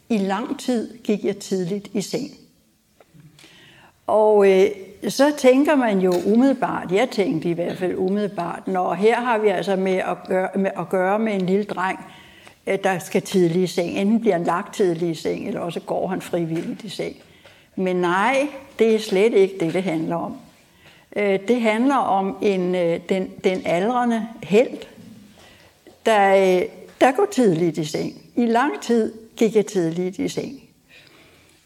i 0.09 0.19
lang 0.19 0.61
tid 0.61 0.99
gik 0.99 1.25
jeg 1.25 1.37
tidligt 1.37 1.89
i 1.93 2.01
seng. 2.01 2.31
Og 4.07 4.51
øh, 4.51 4.67
så 5.09 5.33
tænker 5.39 5.75
man 5.75 5.99
jo 5.99 6.13
umiddelbart, 6.27 6.93
jeg 6.93 7.09
tænkte 7.11 7.49
i 7.51 7.53
hvert 7.53 7.79
fald 7.79 7.95
umiddelbart, 7.97 8.69
når 8.69 8.95
her 8.95 9.21
har 9.21 9.39
vi 9.39 9.49
altså 9.49 9.77
med 9.77 9.97
at 9.97 10.17
gøre 10.29 10.49
med, 10.55 10.71
at 10.79 10.89
gøre 10.89 11.19
med 11.19 11.35
en 11.35 11.47
lille 11.47 11.65
dreng, 11.65 11.99
øh, 12.67 12.79
der 12.85 12.99
skal 12.99 13.23
tidlig 13.23 13.63
i 13.63 13.67
seng. 13.67 13.91
Enten 13.91 14.21
bliver 14.21 14.37
han 14.37 14.45
lagt 14.45 14.75
tidlig 14.75 15.11
i 15.11 15.15
seng, 15.15 15.49
eller 15.49 15.61
også 15.61 15.81
går 15.81 16.07
han 16.07 16.21
frivilligt 16.21 16.85
i 16.85 16.89
seng. 16.89 17.17
Men 17.79 17.97
nej, 17.97 18.49
det 18.79 18.95
er 18.95 18.99
slet 18.99 19.35
ikke 19.35 19.55
det, 19.61 19.75
det 19.75 19.83
handler 19.83 20.17
om. 20.17 20.37
Øh, 21.17 21.39
det 21.49 21.61
handler 21.61 21.97
om 21.97 22.37
en, 22.43 22.75
øh, 22.75 23.01
den, 23.09 23.31
den 23.45 23.63
aldrende 23.65 24.29
held, 24.43 24.79
der, 26.07 26.35
øh, 26.35 26.63
der 27.01 27.13
går 27.13 27.27
tidligt 27.31 27.79
i 27.79 27.85
seng. 27.85 28.15
I 28.37 28.47
lang 28.47 28.81
tid 28.81 29.13
gik 29.37 29.57
jeg 29.57 29.67
tidligt 29.67 30.19
i 30.19 30.29
seng. 30.29 30.63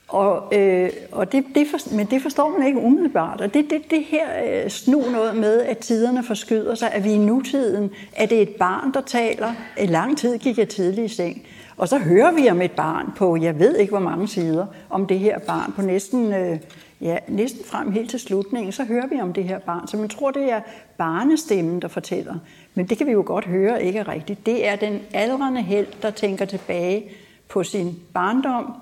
Og, 0.08 0.58
øh, 0.58 0.90
og 1.12 1.32
det, 1.32 1.44
det 1.54 1.66
for, 1.70 1.94
men 1.94 2.06
det 2.06 2.22
forstår 2.22 2.48
man 2.58 2.66
ikke 2.66 2.78
umiddelbart. 2.78 3.40
Og 3.40 3.54
det, 3.54 3.70
det, 3.70 3.90
det 3.90 4.04
her 4.04 4.26
øh, 4.64 4.70
snu 4.70 5.10
noget 5.10 5.36
med, 5.36 5.60
at 5.60 5.78
tiderne 5.78 6.24
forskyder 6.24 6.74
sig, 6.74 6.92
at 6.92 7.04
vi 7.04 7.12
i 7.12 7.18
nutiden, 7.18 7.90
at 8.12 8.30
det 8.30 8.38
er 8.38 8.42
et 8.42 8.54
barn, 8.58 8.94
der 8.94 9.00
taler. 9.00 9.54
En 9.78 9.88
lang 9.88 10.18
tid 10.18 10.38
gik 10.38 10.58
jeg 10.58 10.68
tidligt 10.68 11.12
i 11.12 11.14
seng. 11.14 11.46
Og 11.82 11.88
så 11.88 11.98
hører 11.98 12.32
vi 12.32 12.50
om 12.50 12.62
et 12.62 12.72
barn 12.72 13.12
på, 13.16 13.36
jeg 13.36 13.58
ved 13.58 13.76
ikke 13.76 13.90
hvor 13.90 14.00
mange 14.00 14.28
sider, 14.28 14.66
om 14.90 15.06
det 15.06 15.18
her 15.18 15.38
barn 15.38 15.72
på 15.72 15.82
næsten, 15.82 16.32
øh, 16.32 16.58
ja, 17.00 17.16
næsten 17.28 17.64
frem 17.64 17.92
helt 17.92 18.10
til 18.10 18.20
slutningen, 18.20 18.72
så 18.72 18.84
hører 18.84 19.06
vi 19.06 19.20
om 19.20 19.32
det 19.32 19.44
her 19.44 19.58
barn. 19.58 19.88
Så 19.88 19.96
man 19.96 20.08
tror, 20.08 20.30
det 20.30 20.52
er 20.52 20.60
barnestemmen, 20.98 21.82
der 21.82 21.88
fortæller. 21.88 22.34
Men 22.74 22.86
det 22.86 22.98
kan 22.98 23.06
vi 23.06 23.12
jo 23.12 23.22
godt 23.26 23.44
høre 23.44 23.84
ikke 23.84 23.98
er 23.98 24.08
rigtigt. 24.08 24.46
Det 24.46 24.68
er 24.68 24.76
den 24.76 25.00
aldrende 25.14 25.62
held, 25.62 25.86
der 26.02 26.10
tænker 26.10 26.44
tilbage 26.44 27.04
på 27.48 27.64
sin 27.64 27.98
barndom, 28.14 28.72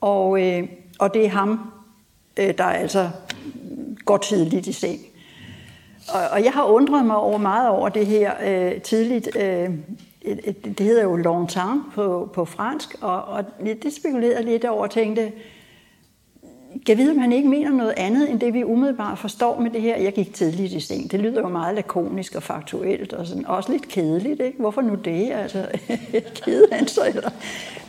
og, 0.00 0.42
øh, 0.42 0.68
og 0.98 1.14
det 1.14 1.24
er 1.24 1.30
ham, 1.30 1.72
øh, 2.36 2.58
der 2.58 2.64
altså 2.64 3.10
går 4.04 4.16
tidligt 4.16 4.66
i 4.66 4.72
seng. 4.72 5.00
Og, 6.14 6.20
og 6.32 6.44
jeg 6.44 6.52
har 6.52 6.64
undret 6.64 7.06
mig 7.06 7.16
over 7.16 7.38
meget 7.38 7.68
over 7.68 7.88
det 7.88 8.06
her 8.06 8.32
øh, 8.46 8.80
tidligt. 8.80 9.36
Øh, 9.36 9.70
Øh, 10.28 10.54
det 10.64 10.80
hedder 10.80 11.02
jo 11.02 11.16
longtemps 11.16 11.94
på, 11.94 12.30
på 12.32 12.44
fransk, 12.44 12.96
og, 13.00 13.24
og 13.24 13.44
det 13.82 13.94
spekulerede 13.94 14.44
lidt 14.44 14.64
over 14.64 14.82
og 14.82 14.90
tænkte, 14.90 15.32
jeg 16.88 16.98
vide, 16.98 17.10
om 17.10 17.18
han 17.18 17.32
ikke 17.32 17.48
mener 17.48 17.70
noget 17.70 17.94
andet, 17.96 18.30
end 18.30 18.40
det 18.40 18.54
vi 18.54 18.64
umiddelbart 18.64 19.18
forstår 19.18 19.60
med 19.60 19.70
det 19.70 19.82
her. 19.82 19.96
Jeg 19.96 20.12
gik 20.12 20.34
tidligt 20.34 20.72
i 20.72 20.80
seng. 20.80 21.10
Det 21.10 21.20
lyder 21.20 21.40
jo 21.40 21.48
meget 21.48 21.74
lakonisk 21.74 22.34
og 22.34 22.42
faktuelt, 22.42 23.12
og 23.12 23.26
sådan, 23.26 23.46
også 23.46 23.72
lidt 23.72 23.88
kedeligt. 23.88 24.40
Ikke? 24.40 24.58
Hvorfor 24.58 24.80
nu 24.80 24.94
det? 24.94 25.32
Altså, 25.32 25.66
kede 26.44 26.66
han 26.72 26.86
så 26.86 27.00
eller? 27.06 27.30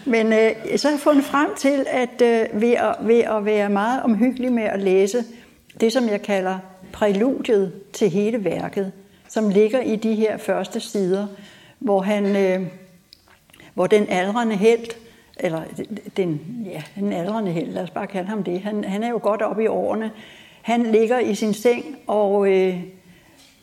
Men 0.05 0.34
øh, 0.34 0.77
så 0.77 0.88
har 0.88 0.93
jeg 0.93 1.00
fundet 1.00 1.24
frem 1.24 1.50
til, 1.58 1.86
at 1.88 2.22
øh, 2.22 2.62
ved, 2.62 2.72
at, 2.72 2.96
ved 3.01 3.19
at 3.19 3.46
være 3.46 3.69
meget 3.69 4.03
omhyggelig 4.03 4.53
med 4.53 4.63
at 4.63 4.79
læse 4.79 5.24
det, 5.81 5.93
som 5.93 6.08
jeg 6.08 6.22
kalder 6.22 6.60
præludiet 6.93 7.74
til 7.93 8.10
hele 8.10 8.43
værket, 8.43 8.91
som 9.27 9.50
ligger 9.50 9.81
i 9.81 9.96
de 9.96 10.15
her 10.15 10.38
første 10.38 10.79
sider, 10.79 11.27
hvor, 11.79 12.01
han, 12.01 12.36
øh, 12.36 12.67
hvor 13.74 13.88
den 13.88 14.05
aldrende 14.09 14.55
held, 14.55 14.86
eller 15.38 15.62
den, 16.17 16.41
ja, 16.65 16.83
den 16.95 17.13
aldrende 17.13 17.51
held, 17.51 17.71
lad 17.71 17.83
os 17.83 17.89
bare 17.89 18.07
kalde 18.07 18.29
ham 18.29 18.43
det, 18.43 18.62
han, 18.62 18.83
han 18.83 19.03
er 19.03 19.09
jo 19.09 19.19
godt 19.24 19.41
oppe 19.41 19.63
i 19.63 19.67
årene, 19.67 20.12
han 20.62 20.91
ligger 20.91 21.19
i 21.19 21.36
sin 21.36 21.53
seng 21.53 21.86
og, 22.07 22.51
øh, 22.51 22.83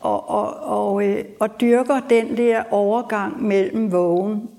og, 0.01 0.31
og, 0.31 0.55
og, 0.57 1.07
øh, 1.07 1.25
og 1.41 1.61
dyrker 1.61 2.01
den 2.11 2.37
der 2.37 2.63
overgang 2.71 3.43
mellem 3.43 3.93
vågen 3.93 4.51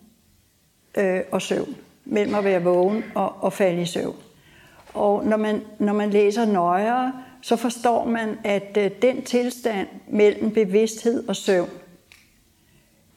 øh, 0.97 1.21
og 1.31 1.41
søvn. 1.41 1.75
Mellem 2.05 2.35
at 2.35 2.43
være 2.43 2.63
vågen 2.63 3.03
og, 3.15 3.33
og 3.39 3.53
falde 3.53 3.81
i 3.81 3.85
søvn. 3.85 4.15
Og 4.93 5.25
når 5.25 5.37
man, 5.37 5.61
når 5.79 5.93
man 5.93 6.09
læser 6.09 6.45
nøjere, 6.45 7.13
så 7.41 7.55
forstår 7.55 8.05
man, 8.05 8.37
at 8.43 8.77
øh, 8.79 8.91
den 9.01 9.21
tilstand 9.21 9.87
mellem 10.07 10.51
bevidsthed 10.51 11.27
og 11.27 11.35
søvn, 11.35 11.69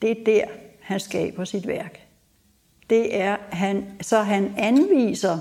det 0.02 0.10
er 0.10 0.24
der, 0.24 0.44
han 0.80 1.00
skaber 1.00 1.44
sit 1.44 1.66
værk. 1.66 2.00
Det 2.90 3.20
er, 3.20 3.36
han, 3.50 3.84
så 4.00 4.18
han 4.18 4.54
anviser 4.58 5.38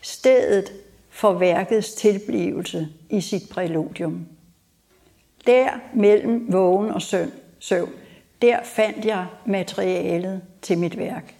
stedet 0.00 0.72
for 1.10 1.32
værkets 1.32 1.92
tilblivelse 1.92 2.88
i 3.10 3.20
sit 3.20 3.42
præludium. 3.50 4.26
Der 5.46 5.68
mellem 5.94 6.52
vågen 6.52 6.90
og 6.90 7.02
søvn, 7.02 7.32
søvn, 7.58 7.90
der 8.42 8.58
fandt 8.64 9.04
jeg 9.04 9.26
materialet 9.46 10.42
til 10.62 10.78
mit 10.78 10.98
værk. 10.98 11.34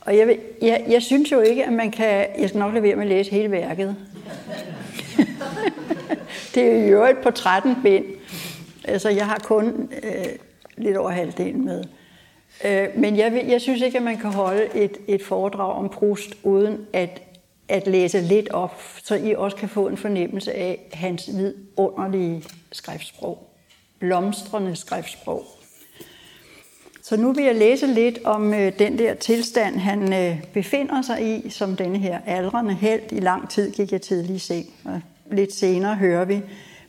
Og 0.00 0.16
jeg, 0.16 0.38
jeg, 0.62 0.84
jeg 0.88 1.02
synes 1.02 1.32
jo 1.32 1.40
ikke, 1.40 1.64
at 1.64 1.72
man 1.72 1.90
kan... 1.90 2.26
Jeg 2.38 2.48
skal 2.48 2.58
nok 2.58 2.72
lade 2.72 2.82
være 2.82 2.96
med 2.96 3.04
at 3.04 3.08
læse 3.08 3.30
hele 3.30 3.50
værket. 3.50 3.96
det 6.54 6.62
er 6.62 6.86
jo 6.86 7.04
et 7.04 7.18
på 7.18 7.30
13 7.30 7.76
bind. 7.82 8.04
Altså, 8.84 9.08
jeg 9.08 9.26
har 9.26 9.38
kun 9.38 9.92
øh, 10.02 10.26
lidt 10.76 10.96
over 10.96 11.10
halvdelen 11.10 11.64
med. 11.64 11.84
Øh, 12.64 12.88
men 12.96 13.16
jeg, 13.16 13.44
jeg 13.48 13.60
synes 13.60 13.82
ikke, 13.82 13.98
at 13.98 14.04
man 14.04 14.18
kan 14.18 14.30
holde 14.30 14.68
et, 14.74 14.96
et 15.08 15.22
foredrag 15.22 15.72
om 15.72 15.88
Proust, 15.88 16.34
uden 16.42 16.86
at, 16.92 17.22
at 17.68 17.86
læse 17.86 18.20
lidt 18.20 18.48
op, 18.50 18.82
så 19.04 19.14
I 19.14 19.34
også 19.34 19.56
kan 19.56 19.68
få 19.68 19.88
en 19.88 19.96
fornemmelse 19.96 20.52
af 20.52 20.88
hans 20.92 21.30
vidunderlige 21.36 22.44
skriftsprog. 22.72 23.50
Blomstrende 23.98 24.76
skriftsprog. 24.76 25.44
Så 27.02 27.16
nu 27.16 27.32
vil 27.32 27.44
jeg 27.44 27.54
læse 27.54 27.86
lidt 27.86 28.18
om 28.24 28.54
øh, 28.54 28.78
den 28.78 28.98
der 28.98 29.14
tilstand, 29.14 29.76
han 29.76 30.12
øh, 30.12 30.44
befinder 30.52 31.02
sig 31.02 31.36
i, 31.36 31.50
som 31.50 31.76
denne 31.76 31.98
her 31.98 32.18
aldrende 32.26 32.74
held. 32.74 33.12
I 33.12 33.20
lang 33.20 33.50
tid 33.50 33.72
gik 33.72 33.92
jeg 33.92 34.02
tidlig 34.02 34.36
i 34.36 34.38
seng, 34.38 34.66
og 34.84 35.00
lidt 35.30 35.52
senere 35.52 35.94
hører 35.94 36.24
vi. 36.24 36.40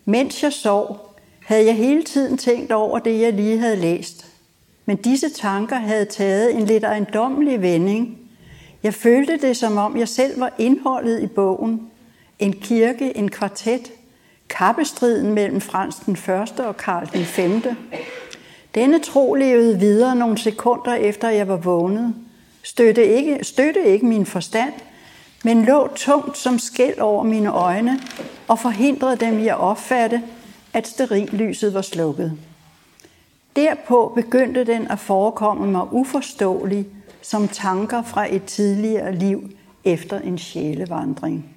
Mens 0.06 0.44
jeg 0.44 0.54
sov, 0.54 1.07
havde 1.48 1.66
jeg 1.66 1.76
hele 1.76 2.04
tiden 2.04 2.38
tænkt 2.38 2.72
over 2.72 3.00
det, 3.00 3.22
jeg 3.22 3.34
lige 3.34 3.58
havde 3.58 3.76
læst. 3.76 4.26
Men 4.86 4.98
disse 4.98 5.30
tanker 5.30 5.76
havde 5.76 6.06
taget 6.06 6.56
en 6.56 6.66
lidt 6.66 6.84
ejendommelig 6.84 7.62
vending. 7.62 8.18
Jeg 8.84 8.94
følte 8.94 9.38
det, 9.38 9.58
som 9.58 9.78
om 9.78 9.98
jeg 9.98 10.08
selv 10.08 10.40
var 10.40 10.54
indholdet 10.58 11.22
i 11.22 11.28
bogen. 11.28 11.82
En 12.40 12.54
kirke, 12.54 13.18
en 13.18 13.32
kvartet, 13.32 13.92
kappestriden 14.50 15.34
mellem 15.34 15.62
Frans 15.62 15.96
den 15.96 16.16
første 16.16 16.66
og 16.66 16.78
Karl 16.78 17.10
den 17.14 17.26
5. 17.26 17.62
Denne 18.76 19.00
tro 19.00 19.34
levede 19.34 19.80
videre 19.80 20.16
nogle 20.16 20.38
sekunder 20.38 20.94
efter 20.94 21.30
jeg 21.30 21.48
var 21.48 21.58
vågnet. 21.58 22.16
Støtte 22.64 23.08
ikke, 23.08 23.40
støtte 23.42 23.86
ikke 23.86 24.06
min 24.06 24.26
forstand, 24.26 24.74
men 25.44 25.66
lå 25.66 25.88
tungt 25.96 26.38
som 26.38 26.60
skæld 26.60 27.00
over 27.00 27.24
mine 27.24 27.52
øjne 27.52 28.00
og 28.48 28.60
forhindrede 28.60 29.16
dem 29.16 29.40
i 29.40 29.48
at 29.48 29.60
opfatte, 29.60 30.24
at 30.74 30.88
sterillyset 30.88 31.74
var 31.74 31.82
slukket. 31.82 32.34
Derpå 33.56 34.12
begyndte 34.16 34.64
den 34.64 34.88
at 34.92 35.00
forekomme 35.00 35.72
mig 35.72 35.94
uforståelig 35.94 36.86
som 37.22 37.48
tanker 37.48 38.04
fra 38.04 38.36
et 38.36 38.44
tidligere 38.44 39.16
liv 39.16 39.52
efter 39.84 40.20
en 40.20 40.38
sjælevandring. 40.38 41.56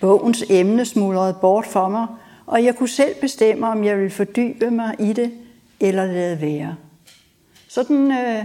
Bogens 0.00 0.44
emne 0.50 0.84
smuldrede 0.84 1.36
bort 1.40 1.66
for 1.66 1.88
mig, 1.88 2.06
og 2.46 2.64
jeg 2.64 2.76
kunne 2.76 2.88
selv 2.88 3.14
bestemme, 3.20 3.66
om 3.66 3.84
jeg 3.84 3.96
ville 3.96 4.10
fordybe 4.10 4.70
mig 4.70 4.94
i 4.98 5.12
det 5.12 5.32
eller 5.80 6.06
lade 6.06 6.40
være. 6.40 6.76
Sådan, 7.68 8.12
øh, 8.12 8.44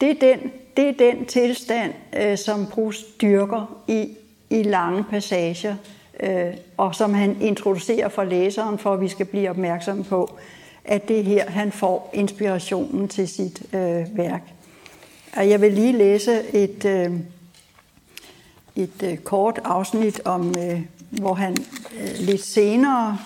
det, 0.00 0.10
er 0.10 0.14
den, 0.20 0.52
det 0.76 0.88
er 0.88 1.12
den 1.12 1.26
tilstand, 1.26 1.92
øh, 2.16 2.38
som 2.38 2.66
Proust 2.66 3.20
dyrker 3.22 3.82
i, 3.88 4.08
i 4.50 4.62
lange 4.62 5.04
passager, 5.04 5.76
øh, 6.22 6.54
og 6.76 6.94
som 6.94 7.14
han 7.14 7.36
introducerer 7.40 8.08
for 8.08 8.24
læseren, 8.24 8.78
for 8.78 8.94
at 8.94 9.00
vi 9.00 9.08
skal 9.08 9.26
blive 9.26 9.50
opmærksomme 9.50 10.04
på, 10.04 10.38
at 10.84 11.08
det 11.08 11.18
er 11.18 11.24
her, 11.24 11.50
han 11.50 11.72
får 11.72 12.10
inspirationen 12.12 13.08
til 13.08 13.28
sit 13.28 13.62
øh, 13.74 14.16
værk. 14.16 14.42
Og 15.36 15.48
jeg 15.48 15.60
vil 15.60 15.72
lige 15.72 15.92
læse 15.92 16.54
et, 16.54 16.84
øh, 16.84 17.12
et 18.76 19.02
øh, 19.02 19.18
kort 19.18 19.60
afsnit 19.64 20.20
om, 20.24 20.54
øh, 20.58 20.80
hvor 21.10 21.34
han 21.34 21.56
øh, 22.00 22.08
lidt 22.18 22.44
senere 22.44 23.18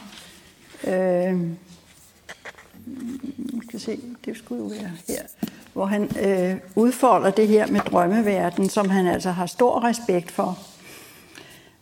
øh, 0.87 1.40
skal 3.69 3.81
se, 3.81 4.01
det 4.25 4.37
skulle 4.37 4.62
jo 4.62 4.69
være 4.69 4.90
her, 5.09 5.23
hvor 5.73 5.87
han 5.87 6.11
øh, 6.21 6.57
udfolder 6.75 7.31
det 7.31 7.49
her 7.49 7.66
med 7.66 7.81
drømmeverden, 7.81 8.69
som 8.69 8.90
han 8.90 9.07
altså 9.07 9.31
har 9.31 9.47
stor 9.47 9.85
respekt 9.85 10.31
for. 10.31 10.59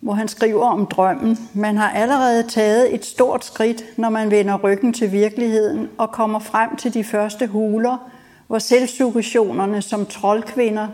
Hvor 0.02 0.12
han 0.12 0.28
skriver 0.28 0.64
om 0.66 0.86
drømmen. 0.86 1.38
Man 1.54 1.76
har 1.76 1.90
allerede 1.90 2.42
taget 2.48 2.94
et 2.94 3.04
stort 3.04 3.44
skridt, 3.44 3.84
når 3.96 4.10
man 4.10 4.30
vender 4.30 4.58
ryggen 4.58 4.92
til 4.92 5.12
virkeligheden 5.12 5.88
og 5.98 6.12
kommer 6.12 6.38
frem 6.38 6.76
til 6.76 6.94
de 6.94 7.04
første 7.04 7.46
huler, 7.46 8.10
hvor 8.46 8.58
selvsuggestionerne 8.58 9.82
som 9.82 10.06
troldkvinder 10.06 10.88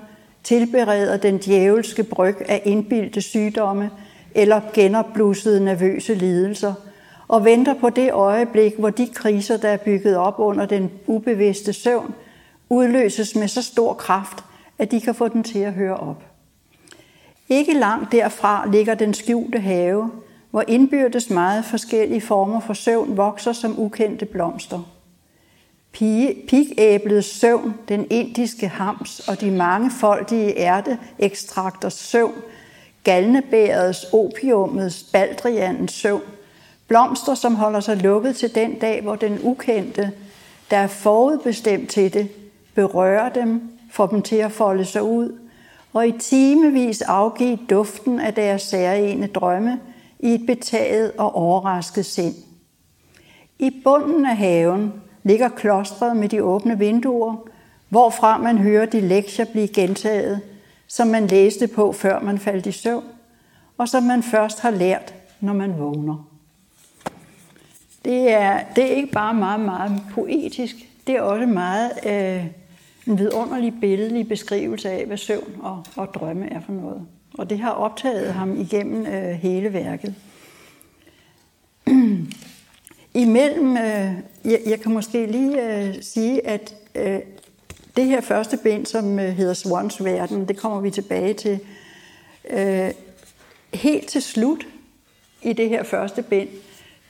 tilbereder 0.44 1.16
den 1.16 1.38
djævelske 1.38 2.03
bryg 2.03 2.37
af 2.49 2.62
indbildte 2.64 3.21
sygdomme 3.21 3.90
eller 4.35 4.61
genopblussede 4.75 5.64
nervøse 5.64 6.14
lidelser– 6.14 6.75
og 7.29 7.44
venter 7.44 7.75
på 7.75 7.90
det 7.90 8.12
øjeblik, 8.12 8.75
hvor 8.79 8.90
de 8.90 9.07
kriser, 9.14 9.57
der 9.57 9.68
er 9.68 9.77
bygget 9.77 10.16
op 10.16 10.35
under 10.38 10.66
den 10.66 10.90
ubevidste 11.07 11.73
søvn, 11.73 12.14
udløses 12.68 13.37
med 13.37 13.49
så 13.49 13.62
stor 13.62 13.94
kraft, 13.94 14.44
at 14.79 14.90
de 14.90 15.01
kan 15.01 15.14
få 15.14 15.29
den 15.29 15.42
til 15.42 15.59
at 15.59 15.73
høre 15.73 15.97
op. 15.97 16.25
Ikke 17.49 17.73
langt 17.73 18.13
derfra 18.13 18.69
ligger 18.73 18.95
den 18.95 19.15
skjulte 19.15 19.61
have, 19.61 20.11
hvor 20.51 20.65
indbyrdes 20.69 21.31
meget 21.31 21.65
forskellige 21.65 22.21
former 22.21 22.61
for 22.61 22.75
søvn 22.75 23.17
vokser 23.17 23.53
som 23.53 23.79
ukendte 23.79 24.27
blomster. 24.27 24.81
Pigæblets 26.49 27.41
søvn, 27.41 27.75
den 27.89 28.07
indiske 28.11 28.69
hams 28.69 29.29
og 29.29 29.41
de 29.41 29.51
mange 29.51 29.91
foldige 29.91 30.59
ærteekstrakters 30.59 31.95
søvn, 31.95 32.35
galnebærets, 33.05 34.07
opiumets, 34.13 35.03
baldrianens 35.13 35.93
søvn, 35.93 36.23
Blomster, 36.89 37.35
som 37.35 37.55
holder 37.55 37.81
sig 37.81 37.97
lukket 37.97 38.37
til 38.37 38.55
den 38.55 38.79
dag, 38.79 39.03
hvor 39.03 39.17
den 39.17 39.39
ukendte, 39.43 40.13
der 40.71 40.77
er 40.77 40.87
forudbestemt 40.87 41.91
til 41.91 42.15
det, 42.15 42.29
berører 42.75 43.29
dem, 43.29 43.63
får 43.91 44.07
dem 44.07 44.23
til 44.23 44.37
at 44.37 44.53
folde 44.53 44.85
sig 44.85 45.03
ud, 45.03 45.39
og 45.99 46.09
i 46.09 46.19
timevis 46.19 47.03
afgive 47.03 47.59
duften 47.71 48.21
af 48.21 48.35
deres 48.35 48.63
særlige 48.63 49.27
drømme 49.27 49.81
i 50.19 50.35
et 50.35 50.47
betaget 50.47 51.13
og 51.19 51.35
overrasket 51.35 52.07
sind. 52.07 52.35
I 53.59 53.71
bunden 53.85 54.27
af 54.27 54.37
haven 54.37 54.93
ligger 55.23 55.49
klostret 55.49 56.17
med 56.17 56.29
de 56.29 56.43
åbne 56.43 56.79
vinduer, 56.79 57.37
hvorfra 57.89 58.39
man 58.39 58.59
hører 58.59 58.87
de 58.87 59.01
lektier 59.01 59.45
blive 59.45 59.69
gentaget, 59.69 60.41
som 60.87 61.09
man 61.09 61.27
læste 61.27 61.67
på, 61.67 61.93
før 61.93 62.21
man 62.21 62.39
faldt 62.39 62.67
i 62.67 62.73
søvn, 62.73 63.05
og 63.79 63.89
som 63.89 64.03
man 64.03 64.23
først 64.23 64.61
har 64.61 64.71
lært, 64.71 65.15
når 65.41 65.53
man 65.53 65.79
vågner. 65.79 66.29
Det 68.05 68.33
er, 68.33 68.61
det 68.77 68.85
er 68.85 68.97
ikke 68.97 69.13
bare 69.13 69.35
meget, 69.35 69.61
meget 69.61 70.03
poetisk, 70.15 70.77
det 71.07 71.17
er 71.17 71.21
også 71.21 71.47
meget 71.47 71.91
øh, 72.07 72.47
en 73.09 73.18
vidunderlig 73.18 73.75
billedlig 73.81 74.29
beskrivelse 74.29 74.90
af, 74.90 75.07
hvad 75.07 75.16
søvn 75.16 75.57
og, 75.61 75.85
og 75.97 76.14
drømme 76.14 76.53
er 76.53 76.61
for 76.61 76.73
noget. 76.73 77.07
Og 77.38 77.51
det 77.51 77.59
har 77.59 77.71
optaget 77.71 78.35
ham 78.35 78.61
igennem 78.61 79.07
øh, 79.07 79.31
hele 79.31 79.73
værket. 79.73 80.14
Imellem, 83.14 83.77
øh, 83.77 84.12
jeg, 84.44 84.61
jeg 84.66 84.81
kan 84.81 84.92
måske 84.92 85.27
lige 85.27 85.87
øh, 85.87 85.94
sige, 86.03 86.47
at 86.47 86.75
øh, 86.94 87.21
det 87.97 88.07
her 88.07 88.21
første 88.21 88.59
bind, 88.62 88.87
som 88.87 89.18
øh, 89.18 89.29
hedder 89.29 89.55
Swans 89.55 90.05
Verden, 90.05 90.49
det 90.49 90.57
kommer 90.57 90.81
vi 90.81 90.90
tilbage 90.90 91.35
til. 91.35 91.61
Øh, 92.51 92.90
helt 93.75 94.09
til 94.09 94.23
slut 94.23 94.66
i 95.42 95.53
det 95.53 95.68
her 95.68 95.83
første 95.83 96.23
bind, 96.23 96.49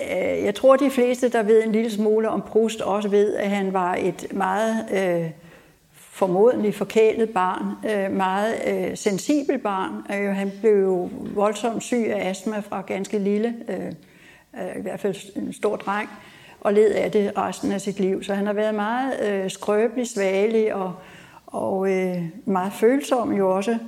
øh, 0.00 0.44
jeg 0.44 0.54
tror, 0.54 0.76
de 0.76 0.90
fleste, 0.90 1.28
der 1.28 1.42
ved 1.42 1.64
en 1.64 1.72
lille 1.72 1.90
smule 1.90 2.28
om 2.28 2.42
Proust, 2.42 2.80
også 2.80 3.08
ved, 3.08 3.34
at 3.34 3.50
han 3.50 3.72
var 3.72 3.94
et 3.94 4.26
meget 4.32 4.86
øh, 4.92 5.30
formodentlig 5.94 6.74
forkælet 6.74 7.30
barn, 7.30 7.90
øh, 7.90 8.16
meget 8.16 8.54
øh, 8.66 8.96
sensibel 8.96 9.58
barn. 9.58 9.92
Øh, 10.16 10.36
han 10.36 10.52
blev 10.60 10.82
jo 10.82 11.10
voldsomt 11.34 11.82
syg 11.82 12.06
af 12.10 12.30
astma 12.30 12.60
fra 12.60 12.80
ganske 12.80 13.18
lille, 13.18 13.54
øh, 13.68 13.86
øh, 14.62 14.78
i 14.78 14.82
hvert 14.82 15.00
fald 15.00 15.36
en 15.36 15.52
stor 15.52 15.76
dreng, 15.76 16.08
og 16.62 16.72
led 16.72 16.90
af 16.90 17.10
det 17.10 17.32
resten 17.36 17.72
af 17.72 17.80
sit 17.80 18.00
liv. 18.00 18.22
Så 18.22 18.34
han 18.34 18.46
har 18.46 18.52
været 18.52 18.74
meget 18.74 19.20
øh, 19.20 19.50
skrøbelig, 19.50 20.06
svagelig 20.06 20.74
og, 20.74 20.92
og 21.46 21.90
øh, 21.92 22.22
meget 22.44 22.72
følsom 22.72 23.32
jo 23.32 23.56
også. 23.56 23.78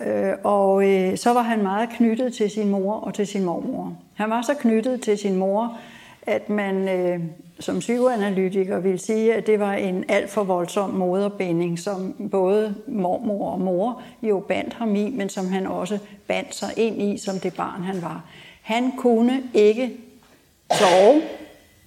Øh, 0.00 0.32
og 0.44 0.88
øh, 0.88 1.16
så 1.16 1.32
var 1.32 1.42
han 1.42 1.62
meget 1.62 1.88
knyttet 1.88 2.34
til 2.34 2.50
sin 2.50 2.68
mor 2.68 2.94
og 2.94 3.14
til 3.14 3.26
sin 3.26 3.44
mormor. 3.44 3.96
Han 4.14 4.30
var 4.30 4.42
så 4.42 4.54
knyttet 4.54 5.00
til 5.00 5.18
sin 5.18 5.36
mor, 5.36 5.78
at 6.22 6.48
man 6.48 6.88
øh, 6.88 7.20
som 7.60 7.78
psykoanalytiker 7.78 8.78
vil 8.78 8.98
sige, 8.98 9.34
at 9.34 9.46
det 9.46 9.60
var 9.60 9.72
en 9.72 10.04
alt 10.08 10.30
for 10.30 10.44
voldsom 10.44 10.90
moderbinding, 10.90 11.78
som 11.78 12.28
både 12.30 12.74
mormor 12.86 13.52
og 13.52 13.60
mor 13.60 14.02
jo 14.22 14.40
bandt 14.48 14.74
ham 14.74 14.94
i, 14.94 15.10
men 15.10 15.28
som 15.28 15.48
han 15.48 15.66
også 15.66 15.98
bandt 16.28 16.54
sig 16.54 16.68
ind 16.76 17.02
i 17.02 17.18
som 17.18 17.38
det 17.38 17.54
barn, 17.54 17.82
han 17.82 18.02
var. 18.02 18.24
Han 18.62 18.92
kunne 18.96 19.42
ikke 19.54 19.90
sove, 20.72 21.22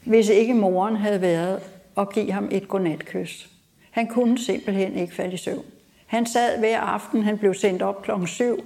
hvis 0.03 0.29
ikke 0.29 0.53
moren 0.53 0.95
havde 0.95 1.21
været 1.21 1.59
og 1.95 2.09
give 2.09 2.31
ham 2.31 2.49
et 2.51 2.67
godnatkys. 2.67 3.49
Han 3.91 4.07
kunne 4.07 4.37
simpelthen 4.37 4.97
ikke 4.97 5.15
falde 5.15 5.33
i 5.33 5.37
søvn. 5.37 5.63
Han 6.05 6.25
sad 6.25 6.59
hver 6.59 6.79
aften, 6.79 7.23
han 7.23 7.37
blev 7.37 7.53
sendt 7.53 7.81
op 7.81 8.01
klokken 8.01 8.27
7 8.27 8.63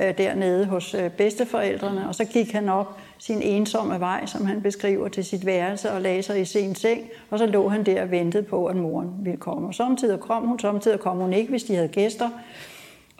øh, 0.00 0.18
dernede 0.18 0.66
hos 0.66 0.94
øh, 0.94 1.10
bedsteforældrene, 1.10 2.08
og 2.08 2.14
så 2.14 2.24
gik 2.24 2.52
han 2.52 2.68
op 2.68 2.98
sin 3.18 3.42
ensomme 3.42 4.00
vej, 4.00 4.26
som 4.26 4.46
han 4.46 4.62
beskriver, 4.62 5.08
til 5.08 5.24
sit 5.24 5.46
værelse 5.46 5.92
og 5.92 6.00
lagde 6.00 6.22
sig 6.22 6.40
i 6.40 6.44
sin 6.44 6.74
seng, 6.74 7.00
og 7.30 7.38
så 7.38 7.46
lå 7.46 7.68
han 7.68 7.86
der 7.86 8.02
og 8.02 8.10
ventede 8.10 8.42
på, 8.42 8.66
at 8.66 8.76
moren 8.76 9.10
ville 9.22 9.36
komme. 9.36 9.68
Og 9.68 9.74
samtidig 9.74 10.20
kom 10.20 10.46
hun, 10.46 10.58
samtidig 10.58 11.00
kom 11.00 11.16
hun 11.16 11.32
ikke, 11.32 11.50
hvis 11.50 11.64
de 11.64 11.74
havde 11.74 11.88
gæster, 11.88 12.30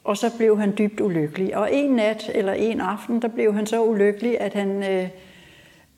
og 0.04 0.16
så 0.16 0.36
blev 0.36 0.60
han 0.60 0.74
dybt 0.78 1.00
ulykkelig. 1.00 1.56
Og 1.56 1.68
en 1.72 1.90
nat 1.90 2.30
eller 2.34 2.52
en 2.52 2.80
aften, 2.80 3.22
der 3.22 3.28
blev 3.28 3.54
han 3.54 3.66
så 3.66 3.82
ulykkelig, 3.84 4.40
at 4.40 4.54
han, 4.54 4.82
øh, 4.90 5.08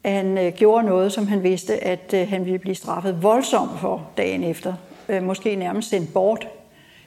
han 0.07 0.39
øh, 0.39 0.53
gjorde 0.53 0.87
noget, 0.87 1.13
som 1.13 1.27
han 1.27 1.43
vidste, 1.43 1.85
at 1.85 2.15
øh, 2.15 2.29
han 2.29 2.45
ville 2.45 2.59
blive 2.59 2.75
straffet 2.75 3.23
voldsomt 3.23 3.81
for 3.81 4.09
dagen 4.17 4.45
efter. 4.45 4.75
Øh, 5.09 5.23
måske 5.23 5.57
nærmest 5.57 5.89
sendt 5.89 6.13
bort 6.13 6.49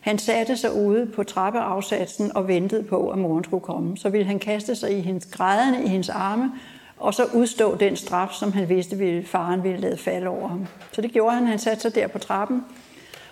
han 0.02 0.20
satte 0.20 0.58
sig 0.58 0.74
ude 0.74 1.06
på 1.06 1.24
trappeafsatsen 1.24 2.36
og 2.36 2.48
ventede 2.48 2.84
på, 2.84 3.10
at 3.10 3.18
moren 3.18 3.44
skulle 3.44 3.64
komme. 3.64 3.98
Så 3.98 4.10
ville 4.10 4.28
han 4.28 4.40
kaste 4.40 4.76
sig 4.76 4.98
i 4.98 5.02
hendes 5.02 5.26
grædende 5.26 5.84
i 5.84 5.88
hendes 5.88 6.10
arme, 6.10 6.52
og 6.98 7.14
så 7.14 7.26
udstå 7.34 7.76
den 7.76 7.96
straf, 7.96 8.32
som 8.32 8.54
han 8.54 8.70
vidste, 8.70 8.98
ville 8.98 9.26
faren 9.26 9.64
ville 9.64 9.80
lade 9.80 9.98
falde 9.98 10.28
over 10.28 10.48
ham. 10.48 10.68
Så 10.92 11.02
det 11.02 11.12
gjorde 11.12 11.36
han. 11.36 11.48
Han 11.48 11.60
satte 11.60 11.82
sig 11.82 11.96
der 11.96 12.08
på 12.08 12.20
trappen, 12.20 12.66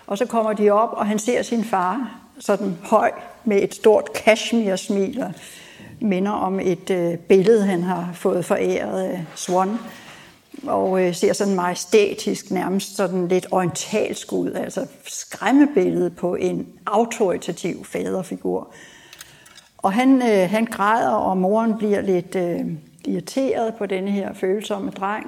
og 0.06 0.18
så 0.18 0.26
kommer 0.26 0.52
de 0.52 0.70
op, 0.70 0.92
og 0.92 1.06
han 1.06 1.18
ser 1.18 1.42
sin 1.42 1.64
far 1.64 2.20
sådan 2.38 2.76
høj 2.82 3.10
med 3.44 3.62
et 3.62 3.74
stort 3.74 4.12
kashmir-smil, 4.12 5.24
minder 6.00 6.32
om 6.32 6.60
et 6.60 6.90
øh, 6.90 7.16
billede, 7.16 7.66
han 7.66 7.82
har 7.82 8.10
fået 8.14 8.44
foræret 8.44 9.02
af 9.02 9.24
Swan 9.34 9.78
og 10.66 11.02
øh, 11.02 11.14
ser 11.14 11.32
sådan 11.32 11.54
majestætisk, 11.54 12.50
nærmest 12.50 12.96
sådan 12.96 13.28
lidt 13.28 13.46
orientalsk 13.50 14.32
ud, 14.32 14.52
altså 14.52 14.86
skræmmebillede 15.06 16.10
på 16.10 16.34
en 16.34 16.66
autoritativ 16.86 17.84
faderfigur. 17.84 18.72
Og 19.78 19.92
han, 19.92 20.22
øh, 20.22 20.50
han 20.50 20.64
græder, 20.64 21.10
og 21.10 21.38
moren 21.38 21.78
bliver 21.78 22.00
lidt 22.00 22.36
øh, 22.36 22.60
irriteret 23.04 23.74
på 23.74 23.86
denne 23.86 24.10
her 24.10 24.34
følsomme 24.34 24.90
dreng. 24.90 25.26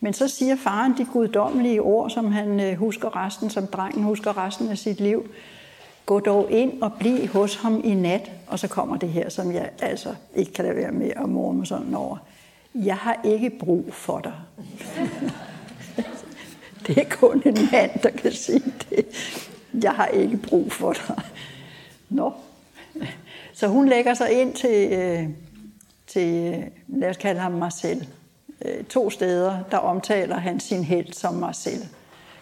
Men 0.00 0.12
så 0.12 0.28
siger 0.28 0.56
faren 0.56 0.94
de 0.98 1.06
guddommelige 1.12 1.82
ord, 1.82 2.10
som 2.10 2.32
han 2.32 2.60
øh, 2.60 2.76
husker 2.76 3.24
resten, 3.24 3.50
som 3.50 3.66
drengen 3.66 4.04
husker 4.04 4.46
resten 4.46 4.68
af 4.68 4.78
sit 4.78 5.00
liv. 5.00 5.26
Gå 6.06 6.20
dog 6.20 6.50
ind 6.50 6.82
og 6.82 6.92
bliv 6.98 7.26
hos 7.26 7.56
ham 7.56 7.80
i 7.84 7.94
nat. 7.94 8.30
Og 8.46 8.58
så 8.58 8.68
kommer 8.68 8.96
det 8.96 9.08
her, 9.08 9.28
som 9.28 9.52
jeg 9.52 9.70
altså 9.80 10.14
ikke 10.34 10.52
kan 10.52 10.64
lade 10.64 10.76
være 10.76 10.92
med 10.92 11.10
at 11.16 11.28
morme 11.28 11.66
sådan 11.66 11.94
over 11.94 12.18
jeg 12.74 12.96
har 12.96 13.20
ikke 13.24 13.50
brug 13.50 13.94
for 13.94 14.20
dig. 14.20 14.32
det 16.86 16.98
er 16.98 17.04
kun 17.10 17.42
en 17.46 17.68
mand, 17.72 17.90
der 18.02 18.10
kan 18.10 18.32
sige 18.32 18.74
det. 18.90 19.06
Jeg 19.82 19.92
har 19.92 20.06
ikke 20.06 20.36
brug 20.36 20.72
for 20.72 20.92
dig. 20.92 21.22
Nå. 22.08 22.32
Så 23.52 23.68
hun 23.68 23.88
lægger 23.88 24.14
sig 24.14 24.40
ind 24.40 24.54
til, 24.54 24.92
øh, 24.92 25.28
til 26.06 26.54
øh, 26.54 26.64
lad 26.88 27.10
os 27.10 27.16
kalde 27.16 27.40
ham 27.40 27.52
Marcel. 27.52 28.08
Øh, 28.64 28.84
to 28.84 29.10
steder, 29.10 29.58
der 29.70 29.76
omtaler 29.76 30.36
han 30.36 30.60
sin 30.60 30.84
held 30.84 31.12
som 31.12 31.34
Marcel. 31.34 31.88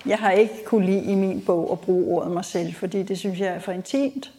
Jeg 0.06 0.18
har 0.18 0.30
ikke 0.30 0.64
kunne 0.64 0.86
lide 0.86 1.04
i 1.04 1.14
min 1.14 1.42
bog 1.46 1.72
at 1.72 1.80
bruge 1.80 2.14
ordet 2.14 2.32
Marcel, 2.32 2.74
fordi 2.74 3.02
det 3.02 3.18
synes 3.18 3.40
jeg 3.40 3.48
er 3.48 3.58
for 3.58 3.72
intimt 3.72 4.32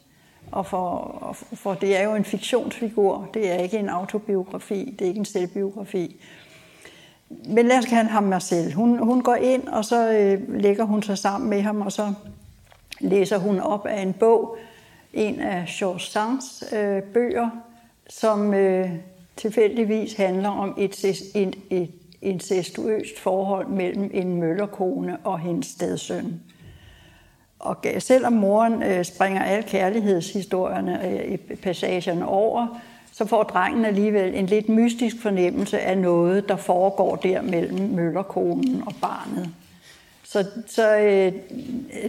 og 0.52 0.65
for, 0.65 1.36
for 1.54 1.74
det 1.74 1.97
er 1.97 2.04
jo 2.04 2.15
en 2.15 2.26
fiktionsfigur, 2.26 3.30
det 3.34 3.52
er 3.52 3.56
ikke 3.56 3.78
en 3.78 3.89
autobiografi, 3.89 4.95
det 5.00 5.06
er 5.06 5.10
ikke 5.10 5.19
en 5.19 5.26
selvbiografi. 5.26 6.15
Men 7.30 7.67
lad 7.67 7.78
os 7.78 7.86
kalde 7.86 8.10
ham 8.10 8.24
Marcel. 8.24 8.74
Hun, 8.74 8.97
hun 8.97 9.21
går 9.21 9.36
ind, 9.36 9.67
og 9.67 9.86
så 9.86 10.12
øh, 10.12 10.60
lægger 10.62 10.84
hun 10.84 11.04
sig 11.04 11.17
sammen 11.17 11.50
med 11.50 11.62
ham, 11.62 11.82
og 11.82 11.91
så 11.91 12.13
læser 13.00 13.38
hun 13.38 13.60
op 13.60 13.86
af 13.86 14.02
en 14.02 14.13
bog, 14.13 14.58
en 15.13 15.39
af 15.39 15.65
Georges 15.67 16.04
Sands 16.04 16.63
øh, 16.74 17.04
bøger, 17.04 17.50
som 18.10 18.54
øh, 18.54 18.89
tilfældigvis 19.36 20.13
handler 20.13 20.50
om 20.50 20.76
et, 20.78 21.06
et, 21.36 21.56
et 21.69 21.91
incestuøst 22.22 23.20
forhold 23.20 23.68
mellem 23.68 24.12
en 24.14 24.36
møllerkone 24.36 25.18
og 25.24 25.40
hendes 25.40 25.68
stedsøn. 25.68 26.42
Og 27.60 27.78
selvom 28.00 28.34
moren 28.34 28.84
øh, 28.84 29.06
springer 29.06 29.44
alle 29.44 29.64
kærlighedshistorierne 29.64 31.08
øh, 31.08 31.34
i 31.34 31.38
passagerne 31.56 32.28
over, 32.28 32.82
så 33.12 33.26
får 33.26 33.44
drengen 33.44 33.86
alligevel 33.86 34.36
en 34.36 34.46
lidt 34.46 34.70
mystisk 34.70 35.22
fornemmelse 35.22 35.80
af 35.80 35.98
noget, 35.98 36.50
der 36.50 36.56
foregår 36.56 37.16
der 37.16 37.42
mellem 37.42 37.90
møllerkonen 37.90 38.84
og 38.86 38.94
barnet. 39.02 39.50
Så, 40.24 40.46
så 40.68 40.98
øh, 40.98 41.34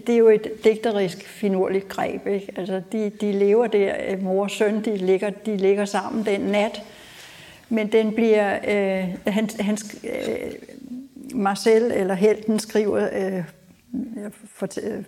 det 0.07 0.09
er 0.09 0.17
jo 0.17 0.29
et 0.29 0.65
digterisk 0.65 1.29
finurligt 1.29 1.89
greb. 1.89 2.27
Ikke? 2.27 2.53
Altså, 2.57 2.83
de, 2.93 3.11
de 3.21 3.33
lever 3.33 3.67
der, 3.67 3.95
øh, 4.09 4.23
mor 4.23 4.43
og 4.43 4.51
søn, 4.51 4.85
de 4.85 4.97
ligger, 4.97 5.31
de 5.31 5.57
ligger 5.57 5.85
sammen 5.85 6.27
den 6.27 6.41
nat, 6.41 6.83
men 7.73 7.93
den 7.93 8.13
bliver, 8.13 8.59
øh, 8.69 9.33
han, 9.33 9.49
han, 9.61 9.79
øh, 10.05 10.53
Marcel 11.35 11.83
eller 11.83 12.15
Helten 12.15 12.59
skriver 12.59 13.09
øh, 13.13 13.45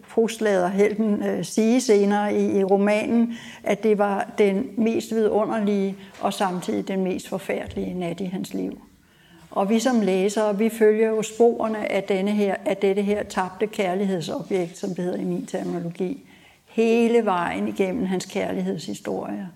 postlader 0.08 0.68
helten 0.68 1.22
øh, 1.22 1.44
sige 1.44 1.80
senere 1.80 2.34
i, 2.34 2.58
i 2.58 2.64
romanen, 2.64 3.34
at 3.64 3.82
det 3.82 3.98
var 3.98 4.32
den 4.38 4.70
mest 4.76 5.14
vidunderlige 5.14 5.96
og 6.20 6.32
samtidig 6.32 6.88
den 6.88 7.04
mest 7.04 7.28
forfærdelige 7.28 7.94
nat 7.94 8.20
i 8.20 8.24
hans 8.24 8.54
liv. 8.54 8.80
Og 9.50 9.70
vi 9.70 9.78
som 9.78 10.00
læsere, 10.00 10.58
vi 10.58 10.68
følger 10.68 11.08
jo 11.08 11.22
sporene 11.22 11.92
af, 11.92 12.02
denne 12.02 12.30
her, 12.30 12.56
af 12.64 12.76
dette 12.76 13.02
her 13.02 13.22
tabte 13.22 13.66
kærlighedsobjekt, 13.66 14.78
som 14.78 14.94
det 14.94 15.04
hedder 15.04 15.18
i 15.18 15.24
min 15.24 15.46
terminologi, 15.46 16.26
hele 16.66 17.24
vejen 17.24 17.68
igennem 17.68 18.06
hans 18.06 18.26
kærlighedshistorie. 18.26 19.48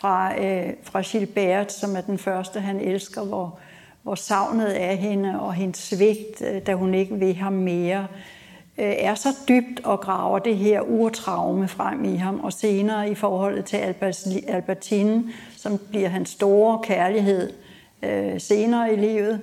Fra, 0.00 0.40
øh, 0.40 0.72
fra 0.82 1.00
Gilbert, 1.00 1.72
som 1.72 1.96
er 1.96 2.00
den 2.00 2.18
første, 2.18 2.60
han 2.60 2.80
elsker, 2.80 3.24
hvor, 3.24 3.58
hvor 4.02 4.14
savnet 4.14 4.66
af 4.66 4.96
hende 4.96 5.40
og 5.40 5.54
hendes 5.54 5.78
svigt, 5.78 6.42
øh, 6.42 6.66
da 6.66 6.74
hun 6.74 6.94
ikke 6.94 7.14
vil 7.14 7.34
ham 7.34 7.52
mere, 7.52 8.06
Øh, 8.78 8.94
er 8.98 9.14
så 9.14 9.28
dybt 9.48 9.80
og 9.84 10.00
graver 10.00 10.38
det 10.38 10.56
her 10.56 10.80
urtraume 10.80 11.68
frem 11.68 12.04
i 12.04 12.16
ham, 12.16 12.40
og 12.40 12.52
senere 12.52 13.10
i 13.10 13.14
forholdet 13.14 13.64
til 13.64 13.76
Albertine, 14.48 15.24
som 15.56 15.78
bliver 15.90 16.08
hans 16.08 16.28
store 16.28 16.78
kærlighed 16.82 17.52
øh, 18.02 18.40
senere 18.40 18.92
i 18.92 18.96
livet, 18.96 19.40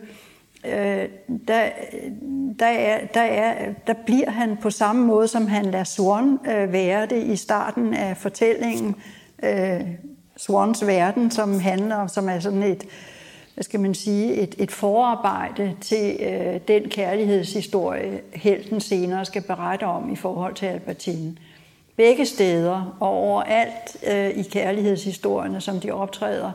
øh, 0.66 1.06
der, 1.48 1.70
der, 2.60 2.66
er, 2.66 3.06
der, 3.14 3.22
er, 3.22 3.74
der 3.88 3.94
bliver 4.06 4.30
han 4.30 4.58
på 4.62 4.70
samme 4.70 5.06
måde, 5.06 5.28
som 5.28 5.48
han 5.48 5.66
lader 5.66 5.84
Soren 5.84 6.40
øh, 6.48 6.74
være 6.74 7.06
det 7.06 7.24
i 7.24 7.36
starten 7.36 7.94
af 7.94 8.18
fortællingen, 8.18 8.96
øh, 9.44 9.82
Swans 10.38 10.88
verden, 10.88 11.32
som 11.32 11.60
handler 11.60 12.08
som 12.08 12.30
er 12.30 12.40
sådan 12.40 12.64
et, 12.64 12.84
hvad 13.54 13.64
skal 13.64 13.80
man 13.80 13.94
sige, 13.94 14.34
et, 14.34 14.56
et 14.58 14.72
forarbejde 14.72 15.76
til 15.82 16.18
øh, 16.20 16.60
den 16.68 16.90
kærlighedshistorie, 16.90 18.22
helten 18.34 18.82
senere 18.82 19.26
skal 19.26 19.42
berette 19.42 19.84
om 19.84 20.14
i 20.14 20.16
forhold 20.16 20.56
til 20.56 20.66
Albertine. 20.66 21.36
Begge 21.96 22.26
steder 22.26 22.98
og 23.00 23.10
overalt 23.10 23.98
øh, 24.08 24.30
i 24.30 24.44
kærlighedshistorierne, 24.44 25.62
som 25.62 25.80
de 25.80 25.92
optræder, 25.92 26.52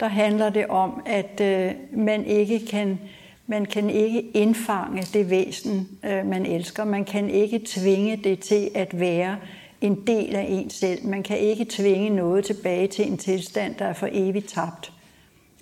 der 0.00 0.08
handler 0.08 0.50
det 0.50 0.66
om, 0.66 1.02
at 1.06 1.40
øh, 1.40 1.72
man 1.92 2.24
ikke 2.24 2.66
kan 2.66 2.98
man 3.46 3.66
kan 3.66 3.90
ikke 3.90 4.20
indfange 4.20 5.02
det 5.12 5.30
væsen, 5.30 5.88
øh, 6.04 6.26
man 6.26 6.46
elsker. 6.46 6.84
Man 6.84 7.04
kan 7.04 7.30
ikke 7.30 7.62
tvinge 7.66 8.16
det 8.16 8.40
til 8.40 8.70
at 8.74 9.00
være 9.00 9.36
en 9.84 10.06
del 10.06 10.36
af 10.36 10.46
en 10.48 10.70
selv. 10.70 11.06
Man 11.06 11.22
kan 11.22 11.38
ikke 11.38 11.66
tvinge 11.70 12.10
noget 12.10 12.44
tilbage 12.44 12.86
til 12.86 13.06
en 13.10 13.16
tilstand, 13.16 13.74
der 13.74 13.84
er 13.84 13.92
for 13.92 14.08
evigt 14.12 14.48
tabt. 14.48 14.92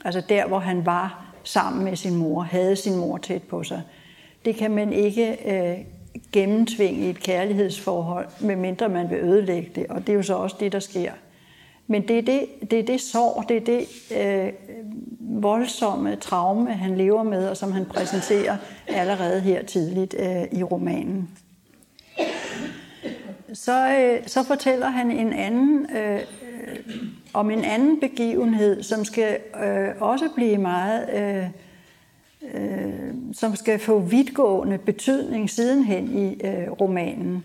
Altså 0.05 0.23
der, 0.29 0.47
hvor 0.47 0.59
han 0.59 0.87
var 0.87 1.35
sammen 1.45 1.85
med 1.85 1.97
sin 1.97 2.17
mor, 2.17 2.43
havde 2.43 2.77
sin 2.77 2.97
mor 2.97 3.19
tæt 3.19 3.43
på 3.43 3.63
sig. 3.63 3.83
Det 4.45 4.57
kan 4.57 4.71
man 4.71 4.93
ikke 4.93 5.37
øh, 5.53 5.79
gennemtvinge 6.33 7.01
i 7.01 7.11
et 7.11 7.21
kærlighedsforhold, 7.21 8.27
medmindre 8.41 8.89
man 8.89 9.11
vil 9.11 9.19
ødelægge 9.19 9.71
det, 9.75 9.87
og 9.87 10.01
det 10.01 10.09
er 10.09 10.17
jo 10.17 10.23
så 10.23 10.35
også 10.35 10.57
det, 10.61 10.73
der 10.73 10.79
sker. 10.79 11.13
Men 11.87 12.09
det 12.09 12.19
er 12.19 12.23
det, 12.23 12.71
det, 12.71 12.79
er 12.79 12.83
det 12.83 13.01
sorg, 13.01 13.49
det 13.49 13.57
er 13.57 13.61
det 13.61 13.87
øh, 14.17 14.53
voldsomme 15.43 16.17
traume, 16.17 16.73
han 16.73 16.97
lever 16.97 17.23
med, 17.23 17.49
og 17.49 17.57
som 17.57 17.73
han 17.73 17.85
præsenterer 17.85 18.57
allerede 18.89 19.41
her 19.41 19.65
tidligt 19.65 20.15
øh, 20.19 20.59
i 20.59 20.63
romanen. 20.63 21.29
Så, 23.55 23.99
øh, 23.99 24.29
så 24.29 24.43
fortæller 24.43 24.89
han 24.89 25.11
en 25.11 25.33
anden 25.33 25.87
øh, 25.97 26.15
øh, 26.15 26.77
om 27.33 27.51
en 27.51 27.65
anden 27.65 28.01
begivenhed, 28.01 28.83
som 28.83 29.05
skal 29.05 29.39
øh, 29.65 29.89
også 30.01 30.29
blive 30.35 30.59
meget, 30.59 31.09
øh, 31.15 31.47
øh, 32.55 33.15
som 33.33 33.57
skal 33.57 33.79
få 33.79 33.99
vidtgående 33.99 34.79
betydning 34.79 35.51
sidenhen 35.51 36.19
i 36.19 36.47
øh, 36.47 36.71
romanen. 36.71 37.45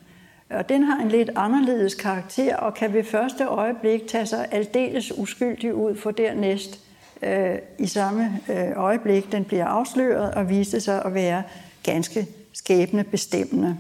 Og 0.50 0.70
den 0.70 0.84
har 0.84 1.02
en 1.02 1.10
lidt 1.10 1.30
anderledes 1.36 1.96
karakter, 1.96 2.56
og 2.56 2.74
kan 2.74 2.94
ved 2.94 3.04
første 3.04 3.46
øjeblik 3.46 4.08
tage 4.08 4.26
sig 4.26 4.48
aldeles 4.52 5.18
uskyldig 5.18 5.74
ud, 5.74 5.96
for 5.96 6.12
dernæst 6.12 6.80
øh, 7.22 7.56
i 7.80 7.88
samme 7.88 8.40
øh, 8.50 8.72
øjeblik, 8.76 9.32
den 9.32 9.46
bliver 9.46 9.66
afsløret 9.66 10.34
og 10.34 10.50
viste 10.50 10.80
sig 10.80 11.06
at 11.06 11.14
være 11.14 11.44
ganske 11.84 12.28
skæbne 12.54 13.04
bestemmende. 13.04 13.78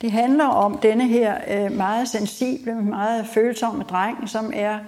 Det 0.00 0.12
handler 0.12 0.44
om 0.44 0.78
denne 0.78 1.08
her 1.08 1.34
øh, 1.50 1.76
meget 1.76 2.08
sensible, 2.08 2.74
meget 2.74 3.26
følsomme 3.26 3.82
dreng, 3.82 4.28
som 4.28 4.52
er 4.54 4.78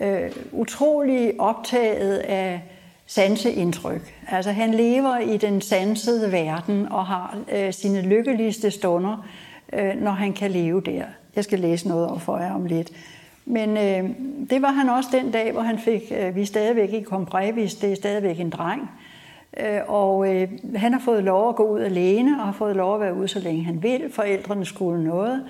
øh, 0.00 0.30
utrolig 0.52 1.40
optaget 1.40 2.16
af 2.18 2.62
sanseindtryk. 3.06 4.14
Altså 4.28 4.52
han 4.52 4.74
lever 4.74 5.18
i 5.18 5.36
den 5.36 5.60
sansede 5.60 6.32
verden 6.32 6.92
og 6.92 7.06
har 7.06 7.38
øh, 7.52 7.72
sine 7.72 8.00
lykkeligste 8.00 8.70
stunder, 8.70 9.26
øh, 9.72 9.94
når 10.00 10.12
han 10.12 10.32
kan 10.32 10.50
leve 10.50 10.80
der. 10.80 11.04
Jeg 11.36 11.44
skal 11.44 11.60
læse 11.60 11.88
noget 11.88 12.06
over 12.06 12.18
for 12.18 12.38
jer 12.38 12.54
om 12.54 12.64
lidt. 12.64 12.90
Men 13.44 13.76
øh, 13.76 14.10
det 14.50 14.62
var 14.62 14.70
han 14.72 14.88
også 14.88 15.08
den 15.12 15.30
dag, 15.30 15.52
hvor 15.52 15.62
han 15.62 15.78
fik, 15.78 16.12
øh, 16.18 16.34
vi 16.34 16.42
er 16.42 16.46
stadigvæk 16.46 16.92
i 16.92 17.04
Comprevis, 17.04 17.74
det 17.74 17.92
er 17.92 17.96
stadigvæk 17.96 18.40
en 18.40 18.50
dreng, 18.50 18.82
øh, 18.82 19.03
Øh, 19.60 19.80
og 19.86 20.34
øh, 20.34 20.48
han 20.76 20.92
har 20.92 21.00
fået 21.00 21.24
lov 21.24 21.48
at 21.48 21.56
gå 21.56 21.68
ud 21.68 21.80
alene, 21.80 22.40
og 22.40 22.44
har 22.44 22.52
fået 22.52 22.76
lov 22.76 22.94
at 22.94 23.00
være 23.00 23.14
ude, 23.14 23.28
så 23.28 23.38
længe 23.38 23.64
han 23.64 23.82
vil. 23.82 24.12
Forældrene 24.12 24.64
skulle 24.64 25.04
noget, 25.04 25.44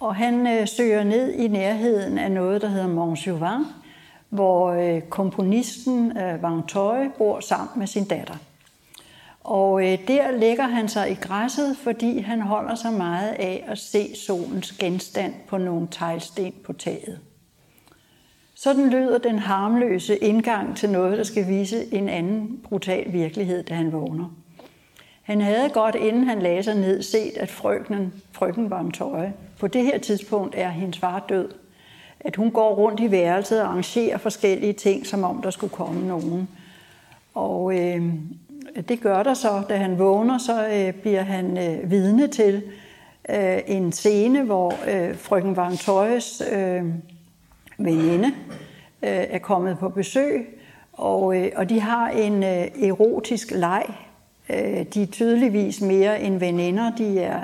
og 0.00 0.14
han 0.14 0.46
øh, 0.46 0.68
søger 0.68 1.04
ned 1.04 1.32
i 1.32 1.48
nærheden 1.48 2.18
af 2.18 2.30
noget, 2.30 2.62
der 2.62 2.68
hedder 2.68 2.86
Montjuvin, 2.86 3.64
hvor 4.28 4.70
øh, 4.70 5.00
komponisten 5.00 6.18
øh, 6.18 6.42
Vangtøj 6.42 7.08
bor 7.18 7.40
sammen 7.40 7.78
med 7.78 7.86
sin 7.86 8.04
datter. 8.04 8.34
Og 9.44 9.82
øh, 9.82 9.98
der 10.08 10.30
lægger 10.30 10.66
han 10.66 10.88
sig 10.88 11.10
i 11.10 11.14
græsset, 11.14 11.76
fordi 11.76 12.18
han 12.18 12.40
holder 12.40 12.74
sig 12.74 12.92
meget 12.92 13.28
af 13.28 13.64
at 13.66 13.78
se 13.78 14.16
solens 14.16 14.72
genstand 14.72 15.34
på 15.48 15.58
nogle 15.58 15.88
teglsten 15.90 16.52
på 16.64 16.72
taget. 16.72 17.18
Sådan 18.60 18.90
lyder 18.90 19.18
den 19.18 19.38
harmløse 19.38 20.16
indgang 20.16 20.76
til 20.76 20.90
noget, 20.90 21.18
der 21.18 21.24
skal 21.24 21.48
vise 21.48 21.94
en 21.94 22.08
anden 22.08 22.60
brutal 22.64 23.12
virkelighed, 23.12 23.62
da 23.62 23.74
han 23.74 23.92
vågner. 23.92 24.34
Han 25.22 25.40
havde 25.40 25.68
godt, 25.68 25.94
inden 25.94 26.24
han 26.24 26.42
lagde 26.42 26.62
sig 26.62 26.74
ned, 26.74 27.02
set, 27.02 27.36
at 27.36 27.50
frøkenen, 27.50 28.12
frøken 28.32 28.70
var 28.70 28.80
en 28.80 28.90
tøje. 28.90 29.32
På 29.60 29.66
det 29.66 29.84
her 29.84 29.98
tidspunkt 29.98 30.54
er 30.58 30.68
hendes 30.68 30.98
far 30.98 31.24
død. 31.28 31.48
At 32.20 32.36
hun 32.36 32.50
går 32.50 32.74
rundt 32.74 33.00
i 33.00 33.10
værelset 33.10 33.62
og 33.62 33.68
arrangerer 33.68 34.18
forskellige 34.18 34.72
ting, 34.72 35.06
som 35.06 35.24
om 35.24 35.42
der 35.42 35.50
skulle 35.50 35.72
komme 35.72 36.08
nogen. 36.08 36.48
Og 37.34 37.78
øh, 37.78 38.02
det 38.88 39.00
gør 39.00 39.22
der 39.22 39.34
så, 39.34 39.62
da 39.68 39.76
han 39.76 39.98
vågner, 39.98 40.38
så 40.38 40.68
øh, 40.68 40.92
bliver 40.92 41.22
han 41.22 41.58
øh, 41.58 41.90
vidne 41.90 42.26
til 42.26 42.62
øh, 43.28 43.58
en 43.66 43.92
scene, 43.92 44.42
hvor 44.42 44.74
øh, 44.88 45.16
frøken 45.16 45.56
Vangtøjes 45.56 46.42
øh, 46.52 46.84
veninde 47.78 48.28
øh, 49.02 49.26
er 49.30 49.38
kommet 49.38 49.78
på 49.78 49.88
besøg, 49.88 50.60
og, 50.92 51.36
øh, 51.36 51.52
og 51.56 51.68
de 51.68 51.80
har 51.80 52.08
en 52.08 52.42
øh, 52.42 52.88
erotisk 52.88 53.50
leg. 53.50 53.84
Øh, 54.50 54.84
de 54.94 55.02
er 55.02 55.06
tydeligvis 55.06 55.80
mere 55.80 56.20
end 56.20 56.38
veninder, 56.38 56.96
de 56.96 57.20
er 57.20 57.40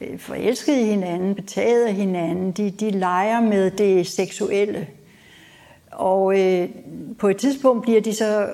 øh, 0.00 0.18
forelskede 0.18 0.80
i 0.80 0.84
hinanden, 0.84 1.34
betaget 1.34 1.86
af 1.86 1.94
hinanden, 1.94 2.52
de, 2.52 2.70
de 2.70 2.90
leger 2.90 3.40
med 3.40 3.70
det 3.70 4.06
seksuelle. 4.06 4.86
Og 5.90 6.40
øh, 6.40 6.68
på 7.18 7.28
et 7.28 7.36
tidspunkt 7.36 7.82
bliver 7.82 8.00
de 8.00 8.14
så 8.14 8.48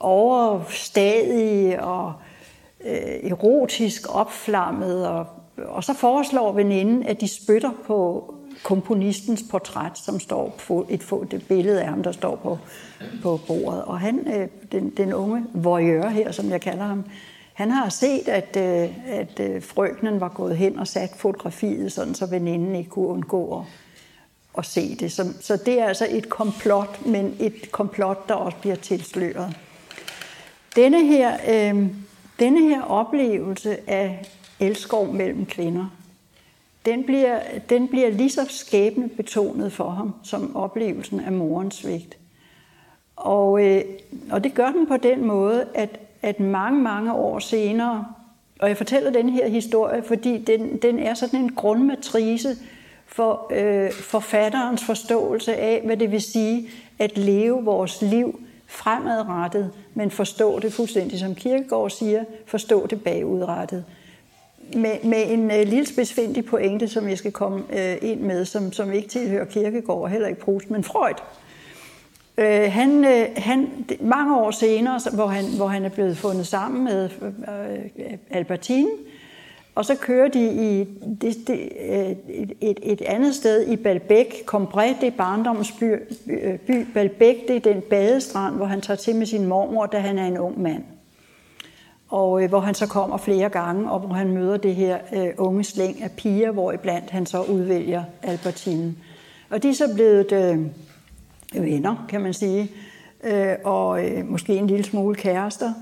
overstadige 0.00 1.82
og 1.82 2.12
øh, 2.84 3.30
erotisk 3.30 4.14
opflammet, 4.14 5.08
og, 5.08 5.26
og 5.56 5.84
så 5.84 5.94
foreslår 5.94 6.52
veninden, 6.52 7.02
at 7.02 7.20
de 7.20 7.28
spytter 7.28 7.70
på 7.86 8.34
komponistens 8.62 9.44
portræt, 9.50 9.98
som 9.98 10.20
står 10.20 10.56
på 10.66 10.86
et, 10.88 11.02
få, 11.02 11.22
et 11.22 11.44
billede 11.48 11.80
af 11.80 11.88
ham, 11.88 12.02
der 12.02 12.12
står 12.12 12.36
på, 12.36 12.58
på 13.22 13.40
bordet. 13.46 13.84
Og 13.84 14.00
han, 14.00 14.26
øh, 14.34 14.48
den, 14.72 14.90
den 14.90 15.12
unge 15.12 15.44
voyeur 15.54 16.08
her, 16.08 16.32
som 16.32 16.50
jeg 16.50 16.60
kalder 16.60 16.84
ham, 16.84 17.04
han 17.52 17.70
har 17.70 17.88
set, 17.88 18.28
at, 18.28 18.56
øh, 18.56 18.90
at 19.06 19.40
øh, 19.40 19.62
frøkenen 19.62 20.20
var 20.20 20.28
gået 20.28 20.56
hen 20.56 20.78
og 20.78 20.86
sat 20.86 21.10
fotografiet, 21.16 21.92
sådan 21.92 22.14
så 22.14 22.26
veninden 22.26 22.74
ikke 22.74 22.90
kunne 22.90 23.06
undgå 23.06 23.58
at, 23.58 23.64
at 24.58 24.66
se 24.66 24.96
det. 24.96 25.12
Så, 25.12 25.32
så 25.40 25.56
det 25.56 25.80
er 25.80 25.86
altså 25.86 26.06
et 26.10 26.28
komplot, 26.28 27.06
men 27.06 27.36
et 27.40 27.72
komplot, 27.72 28.28
der 28.28 28.34
også 28.34 28.56
bliver 28.60 28.76
tilsløret. 28.76 29.56
Denne 30.76 31.06
her, 31.06 31.32
øh, 31.48 31.86
denne 32.38 32.68
her 32.68 32.82
oplevelse 32.82 33.90
af 33.90 34.26
elskov 34.60 35.12
mellem 35.12 35.46
kvinder, 35.46 35.86
den 36.90 37.04
bliver, 37.04 37.38
den 37.68 37.88
bliver 37.88 38.10
lige 38.10 38.30
så 38.30 38.46
skæbne 38.48 39.08
betonet 39.08 39.72
for 39.72 39.90
ham, 39.90 40.14
som 40.22 40.56
oplevelsen 40.56 41.20
af 41.20 41.32
morens 41.32 41.74
svigt. 41.74 42.18
Og, 43.16 43.66
øh, 43.66 43.82
og 44.30 44.44
det 44.44 44.54
gør 44.54 44.70
den 44.70 44.86
på 44.86 44.96
den 44.96 45.24
måde, 45.24 45.66
at, 45.74 45.98
at 46.22 46.40
mange, 46.40 46.82
mange 46.82 47.12
år 47.12 47.38
senere, 47.38 48.06
og 48.58 48.68
jeg 48.68 48.76
fortæller 48.76 49.10
den 49.10 49.28
her 49.28 49.48
historie, 49.48 50.02
fordi 50.02 50.38
den, 50.38 50.76
den 50.76 50.98
er 50.98 51.14
sådan 51.14 51.40
en 51.40 51.54
grundmatrice 51.54 52.56
for 53.06 53.52
øh, 53.52 53.92
forfatterens 53.92 54.84
forståelse 54.84 55.56
af, 55.56 55.82
hvad 55.84 55.96
det 55.96 56.12
vil 56.12 56.22
sige 56.22 56.68
at 56.98 57.18
leve 57.18 57.64
vores 57.64 58.02
liv 58.02 58.40
fremadrettet, 58.66 59.70
men 59.94 60.10
forstå 60.10 60.58
det 60.58 60.72
fuldstændig, 60.72 61.18
som 61.18 61.34
Kierkegaard 61.34 61.90
siger, 61.90 62.24
forstå 62.46 62.86
det 62.86 63.04
bagudrettet 63.04 63.84
med, 64.76 65.04
med 65.04 65.32
en 65.32 65.50
øh, 65.50 65.66
lille 65.66 65.86
spidsfindig 65.86 66.44
pointe, 66.44 66.88
som 66.88 67.08
jeg 67.08 67.18
skal 67.18 67.32
komme 67.32 67.62
øh, 67.72 67.96
ind 68.02 68.20
med, 68.20 68.44
som, 68.44 68.72
som 68.72 68.92
ikke 68.92 69.08
tilhører 69.08 69.44
Kirkegaard 69.44 70.00
og 70.00 70.08
heller 70.08 70.28
ikke 70.28 70.40
Proust, 70.40 70.70
men 70.70 70.84
Freud. 70.84 71.14
Øh, 72.38 72.72
han, 72.72 73.04
øh, 73.04 73.26
han, 73.36 73.68
mange 74.00 74.36
år 74.36 74.50
senere, 74.50 75.00
hvor 75.14 75.26
han, 75.26 75.44
hvor 75.56 75.66
han 75.66 75.84
er 75.84 75.88
blevet 75.88 76.16
fundet 76.16 76.46
sammen 76.46 76.84
med 76.84 77.10
øh, 77.24 78.14
Albertine, 78.30 78.90
og 79.74 79.84
så 79.84 79.94
kører 79.94 80.28
de 80.28 80.52
i 80.52 80.84
det, 81.20 81.36
det, 81.46 81.68
øh, 81.90 82.10
et, 82.60 82.78
et 82.82 83.02
andet 83.02 83.34
sted 83.34 83.66
i 83.66 83.76
Balbæk. 83.76 84.34
Combré, 84.54 85.00
det 85.00 85.06
er 85.06 85.16
barndommens 85.16 85.72
by, 85.72 85.94
øh, 86.26 86.58
by. 86.58 86.86
Balbæk, 86.94 87.48
det 87.48 87.56
er 87.56 87.72
den 87.72 87.82
badestrand, 87.90 88.56
hvor 88.56 88.66
han 88.66 88.80
tager 88.80 88.96
til 88.96 89.16
med 89.16 89.26
sin 89.26 89.46
mormor, 89.46 89.86
da 89.86 89.98
han 89.98 90.18
er 90.18 90.26
en 90.26 90.38
ung 90.38 90.62
mand 90.62 90.82
og 92.10 92.42
øh, 92.42 92.48
hvor 92.48 92.60
han 92.60 92.74
så 92.74 92.86
kommer 92.86 93.16
flere 93.16 93.48
gange, 93.48 93.90
og 93.90 94.00
hvor 94.00 94.14
han 94.14 94.32
møder 94.32 94.56
det 94.56 94.74
her 94.74 94.98
øh, 95.12 95.28
unge 95.38 95.64
slæng 95.64 96.02
af 96.02 96.10
piger, 96.10 96.50
hvor 96.50 96.72
iblandt 96.72 97.10
han 97.10 97.26
så 97.26 97.42
udvælger 97.42 98.02
Albertine. 98.22 98.94
Og 99.50 99.62
de 99.62 99.68
er 99.68 99.74
så 99.74 99.94
blevet 99.94 100.32
øh, 100.32 100.58
venner, 101.64 102.06
kan 102.08 102.20
man 102.20 102.34
sige, 102.34 102.70
øh, 103.24 103.54
og 103.64 104.04
øh, 104.04 104.26
måske 104.26 104.56
en 104.56 104.66
lille 104.66 104.84
smule 104.84 105.14
kærester. 105.14 105.72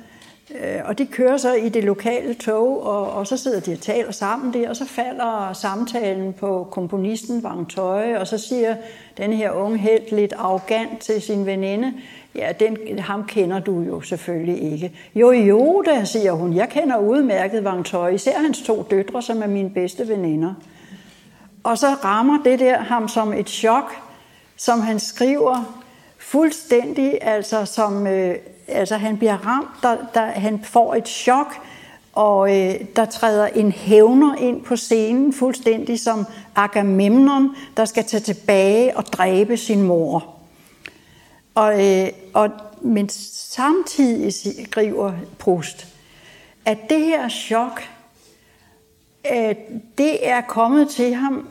Øh, 0.55 0.81
og 0.85 0.99
de 0.99 1.07
kører 1.07 1.37
så 1.37 1.55
i 1.55 1.69
det 1.69 1.85
lokale 1.85 2.35
tog, 2.35 2.83
og, 2.83 3.13
og 3.13 3.27
så 3.27 3.37
sidder 3.37 3.61
de 3.61 3.73
og 3.73 3.81
taler 3.81 4.13
sammen 4.13 4.53
der, 4.53 4.69
og 4.69 4.77
så 4.77 4.85
falder 4.85 5.53
samtalen 5.53 6.33
på 6.33 6.69
komponisten 6.71 7.43
Vang 7.43 7.71
Tøje, 7.71 8.21
og 8.21 8.27
så 8.27 8.39
siger 8.39 8.77
den 9.17 9.33
her 9.33 9.51
unge 9.51 9.79
helt 9.79 10.13
lidt 10.13 10.33
arrogant 10.33 10.99
til 11.01 11.23
sin 11.23 11.47
veninde, 11.47 11.95
ja, 12.35 12.53
den, 12.61 12.99
ham 12.99 13.27
kender 13.27 13.59
du 13.59 13.81
jo 13.81 14.01
selvfølgelig 14.01 14.73
ikke. 14.73 14.93
Jo, 15.15 15.31
jo 15.31 15.83
da, 15.87 16.05
siger 16.05 16.33
hun, 16.33 16.55
jeg 16.55 16.69
kender 16.69 16.97
udmærket 16.97 17.65
Vang 17.65 17.87
Tøje, 17.87 18.15
især 18.15 18.39
hans 18.39 18.63
to 18.63 18.87
døtre, 18.91 19.23
som 19.23 19.43
er 19.43 19.47
mine 19.47 19.71
bedste 19.71 20.09
veninder. 20.09 20.55
Og 21.65 21.79
så 21.79 21.87
rammer 21.87 22.43
det 22.43 22.59
der 22.59 22.79
ham 22.79 23.09
som 23.09 23.33
et 23.33 23.49
chok, 23.49 23.93
som 24.57 24.81
han 24.81 24.99
skriver 24.99 25.85
fuldstændig, 26.19 27.19
altså 27.21 27.65
som 27.65 28.07
øh, 28.07 28.35
altså 28.69 28.97
han 28.97 29.19
bliver 29.19 29.47
ramt, 29.47 29.69
der, 29.83 29.97
der, 30.15 30.27
han 30.27 30.65
får 30.65 30.95
et 30.95 31.09
chok, 31.09 31.55
og 32.13 32.57
øh, 32.57 32.75
der 32.97 33.05
træder 33.05 33.47
en 33.47 33.73
hævner 33.73 34.35
ind 34.35 34.63
på 34.65 34.77
scenen, 34.77 35.33
fuldstændig 35.33 36.01
som 36.01 36.27
Agamemnon, 36.57 37.57
der 37.77 37.85
skal 37.85 38.05
tage 38.05 38.21
tilbage 38.21 38.97
og 38.97 39.07
dræbe 39.07 39.57
sin 39.57 39.83
mor. 39.83 40.35
Og, 41.55 41.87
øh, 41.87 42.09
og, 42.35 42.51
men 42.83 43.09
samtidig 43.09 44.35
skriver 44.67 45.13
Proust, 45.39 45.87
at 46.65 46.79
det 46.91 47.01
her 47.01 47.29
chok, 47.29 47.83
øh, 49.33 49.55
det 49.99 50.29
er 50.29 50.41
kommet 50.41 50.89
til 50.89 51.15
ham 51.15 51.49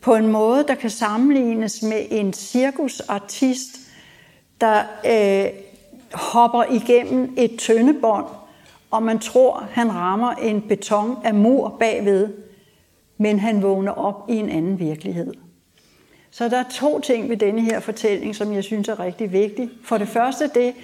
på 0.00 0.14
en 0.14 0.26
måde, 0.26 0.64
der 0.68 0.74
kan 0.74 0.90
sammenlignes 0.90 1.82
med 1.82 2.06
en 2.10 2.32
cirkusartist, 2.32 3.68
der 4.60 4.82
øh, 5.06 5.50
hopper 6.14 6.64
igennem 6.70 7.34
et 7.36 7.58
tøndebånd, 7.58 8.26
og 8.90 9.02
man 9.02 9.18
tror, 9.18 9.66
han 9.70 9.94
rammer 9.94 10.32
en 10.32 10.60
beton 10.60 11.16
af 11.24 11.34
mur 11.34 11.76
bagved, 11.80 12.28
men 13.18 13.38
han 13.38 13.62
vågner 13.62 13.92
op 13.92 14.24
i 14.28 14.36
en 14.36 14.48
anden 14.48 14.78
virkelighed. 14.78 15.34
Så 16.30 16.48
der 16.48 16.56
er 16.56 16.64
to 16.70 17.00
ting 17.00 17.28
ved 17.28 17.36
denne 17.36 17.60
her 17.60 17.80
fortælling, 17.80 18.36
som 18.36 18.52
jeg 18.52 18.64
synes 18.64 18.88
er 18.88 19.00
rigtig 19.00 19.32
vigtige. 19.32 19.70
For 19.84 19.98
det 19.98 20.08
første 20.08 20.50
det, 20.54 20.74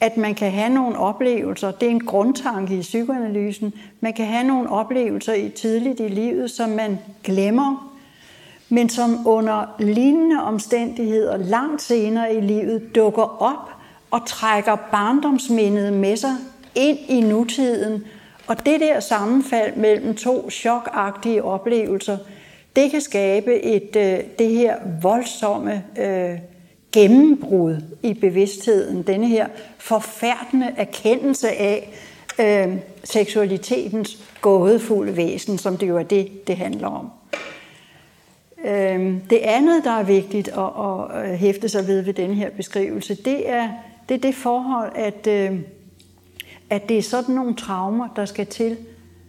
at 0.00 0.16
man 0.16 0.34
kan 0.34 0.50
have 0.50 0.70
nogle 0.70 0.98
oplevelser, 0.98 1.70
det 1.70 1.86
er 1.86 1.90
en 1.90 2.06
grundtanke 2.06 2.78
i 2.78 2.80
psykoanalysen, 2.80 3.74
man 4.00 4.12
kan 4.12 4.26
have 4.26 4.44
nogle 4.44 4.70
oplevelser 4.70 5.34
i 5.34 5.48
tidligt 5.48 6.00
i 6.00 6.08
livet, 6.08 6.50
som 6.50 6.70
man 6.70 6.98
glemmer, 7.24 7.94
men 8.68 8.88
som 8.88 9.26
under 9.26 9.74
lignende 9.78 10.42
omstændigheder 10.42 11.36
langt 11.36 11.82
senere 11.82 12.34
i 12.34 12.40
livet 12.40 12.94
dukker 12.94 13.42
op 13.42 13.77
og 14.10 14.26
trækker 14.26 14.76
barndomsmindet 14.76 15.92
med 15.92 16.16
sig 16.16 16.36
ind 16.74 16.98
i 17.08 17.20
nutiden. 17.20 18.04
Og 18.46 18.66
det 18.66 18.80
der 18.80 19.00
sammenfald 19.00 19.76
mellem 19.76 20.14
to 20.14 20.50
chokagtige 20.50 21.44
oplevelser, 21.44 22.18
det 22.76 22.90
kan 22.90 23.00
skabe 23.00 23.62
et, 23.62 23.96
øh, 23.96 24.18
det 24.38 24.50
her 24.50 24.76
voldsomme 25.02 25.84
øh, 25.98 26.38
gennembrud 26.92 27.76
i 28.02 28.14
bevidstheden, 28.14 29.02
denne 29.02 29.28
her 29.28 29.46
forfærdende 29.78 30.74
erkendelse 30.76 31.48
af 31.48 31.92
øh, 32.40 32.76
seksualitetens 33.04 34.18
gådefulde 34.40 35.16
væsen, 35.16 35.58
som 35.58 35.76
det 35.76 35.88
jo 35.88 35.98
er 35.98 36.02
det, 36.02 36.46
det 36.46 36.56
handler 36.56 36.88
om. 36.88 37.10
Øh, 38.64 39.14
det 39.30 39.38
andet, 39.38 39.84
der 39.84 39.90
er 39.90 40.02
vigtigt 40.02 40.48
at, 40.48 40.58
at 40.58 41.30
øh, 41.30 41.34
hæfte 41.34 41.68
sig 41.68 41.86
ved 41.86 42.02
ved 42.02 42.14
denne 42.14 42.34
her 42.34 42.50
beskrivelse, 42.50 43.14
det 43.14 43.50
er 43.50 43.68
det 44.08 44.14
er 44.14 44.18
det 44.18 44.34
forhold, 44.34 44.92
at, 44.94 45.26
øh, 45.26 45.60
at 46.70 46.88
det 46.88 46.98
er 46.98 47.02
sådan 47.02 47.34
nogle 47.34 47.54
traumer, 47.54 48.08
der 48.16 48.24
skal 48.24 48.46
til, 48.46 48.76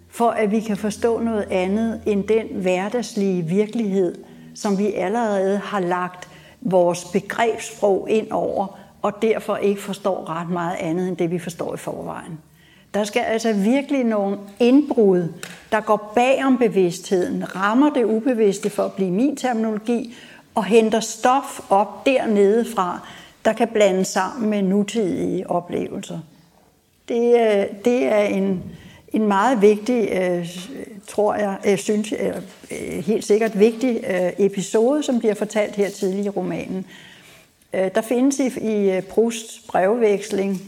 for 0.09 0.29
at 0.29 0.51
vi 0.51 0.59
kan 0.59 0.77
forstå 0.77 1.19
noget 1.19 1.47
andet 1.51 2.01
end 2.05 2.23
den 2.23 2.47
hverdagslige 2.47 3.41
virkelighed, 3.41 4.15
som 4.55 4.77
vi 4.77 4.93
allerede 4.93 5.57
har 5.57 5.79
lagt 5.79 6.29
vores 6.61 7.05
begrebssprog 7.05 8.07
ind 8.09 8.31
over, 8.31 8.79
og 9.01 9.21
derfor 9.21 9.57
ikke 9.57 9.81
forstår 9.81 10.29
ret 10.29 10.49
meget 10.49 10.75
andet 10.79 11.07
end 11.07 11.17
det, 11.17 11.31
vi 11.31 11.39
forstår 11.39 11.73
i 11.73 11.77
forvejen. 11.77 12.39
Der 12.93 13.03
skal 13.03 13.19
altså 13.19 13.53
virkelig 13.53 14.03
nogle 14.03 14.37
indbrud, 14.59 15.33
der 15.71 15.79
går 15.79 16.11
bag 16.15 16.45
om 16.45 16.57
bevidstheden, 16.57 17.55
rammer 17.55 17.89
det 17.89 18.05
ubevidste 18.05 18.69
for 18.69 18.83
at 18.83 18.93
blive 18.93 19.11
min 19.11 19.35
terminologi, 19.35 20.15
og 20.55 20.65
henter 20.65 20.99
stof 20.99 21.59
op 21.69 22.05
dernede 22.05 22.65
fra, 22.75 23.07
der 23.45 23.53
kan 23.53 23.67
blande 23.67 24.05
sammen 24.05 24.49
med 24.49 24.61
nutidige 24.61 25.49
oplevelser. 25.49 26.19
Det, 27.07 27.33
øh, 27.33 27.65
det 27.85 28.05
er 28.05 28.21
en, 28.21 28.63
en 29.07 29.27
meget 29.27 29.61
vigtig, 29.61 30.09
øh, 30.11 30.49
tror 31.07 31.35
jeg, 31.35 31.57
øh, 31.67 31.77
synes 31.77 32.11
jeg, 32.11 32.33
helt 33.01 33.25
sikkert 33.25 33.59
vigtig 33.59 34.03
episode, 34.37 35.03
som 35.03 35.19
bliver 35.19 35.33
fortalt 35.33 35.75
her 35.75 35.89
tidligt 35.89 36.25
i 36.25 36.29
romanen. 36.29 36.85
Der 37.73 38.01
findes 38.01 38.39
i, 38.39 38.97
i 38.97 39.01
Prousts 39.01 39.61
brevveksling, 39.67 40.61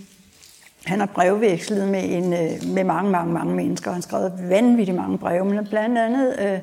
han 0.86 1.00
har 1.00 1.06
brevvekslet 1.06 1.88
med, 1.88 2.04
en, 2.04 2.30
med 2.74 2.84
mange, 2.84 3.12
mange, 3.12 3.34
mange 3.34 3.56
mennesker. 3.56 3.92
Han 3.92 3.96
har 3.96 4.02
skrevet 4.02 4.50
vanvittigt 4.50 4.98
mange 4.98 5.18
breve, 5.18 5.46
men 5.46 5.68
blandt 5.68 5.98
andet 5.98 6.62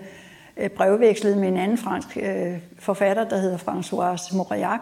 øh, 0.57 0.71
brevvekslet 0.71 1.39
med 1.39 1.49
en 1.49 1.57
anden 1.57 1.79
fransk 1.79 2.17
øh, 2.17 2.59
forfatter, 2.79 3.29
der 3.29 3.39
hedder 3.39 3.59
François 3.59 4.37
Mauriac, 4.37 4.81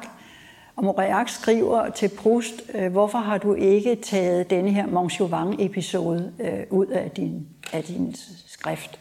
og 0.77 0.85
Moriac 0.85 1.31
skriver 1.31 1.91
til 1.91 2.09
Proust, 2.09 2.62
øh, 2.75 2.93
hvorfor 2.93 3.19
har 3.19 3.39
du 3.39 3.55
ikke 3.55 3.97
taget 3.97 4.51
denne 4.51 4.71
her 4.71 4.87
Montchauvin-episode 4.87 6.33
øh, 6.41 6.61
ud 6.71 6.87
af 6.87 7.11
din, 7.11 7.47
af 7.73 7.85
din 7.85 8.15
skrift? 8.47 8.99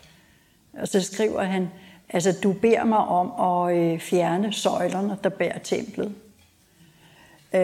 Og 0.74 0.88
så 0.88 1.02
skriver 1.02 1.44
han, 1.44 1.68
altså 2.10 2.40
du 2.44 2.54
beder 2.54 2.84
mig 2.84 2.98
om 2.98 3.32
at 3.42 3.78
øh, 3.78 4.00
fjerne 4.00 4.54
søjlerne, 4.54 5.18
der 5.24 5.30
bærer 5.30 5.60
templet. 5.60 6.14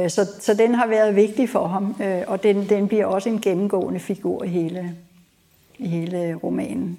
Så, 0.07 0.31
så 0.39 0.53
den 0.53 0.75
har 0.75 0.87
været 0.87 1.15
vigtig 1.15 1.49
for 1.49 1.67
ham, 1.67 1.95
og 2.27 2.43
den, 2.43 2.69
den 2.69 2.87
bliver 2.87 3.05
også 3.05 3.29
en 3.29 3.41
gennemgående 3.41 3.99
figur 3.99 4.43
i 4.43 4.47
hele, 4.47 4.95
i 5.77 5.87
hele 5.87 6.35
romanen. 6.43 6.97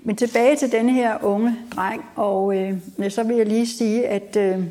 Men 0.00 0.16
tilbage 0.16 0.56
til 0.56 0.72
denne 0.72 0.92
her 0.92 1.24
unge 1.24 1.56
dreng, 1.76 2.04
og 2.16 2.56
øh, 2.56 2.78
så 3.08 3.22
vil 3.22 3.36
jeg 3.36 3.46
lige 3.46 3.66
sige, 3.66 4.08
at 4.08 4.36
øh, 4.36 4.64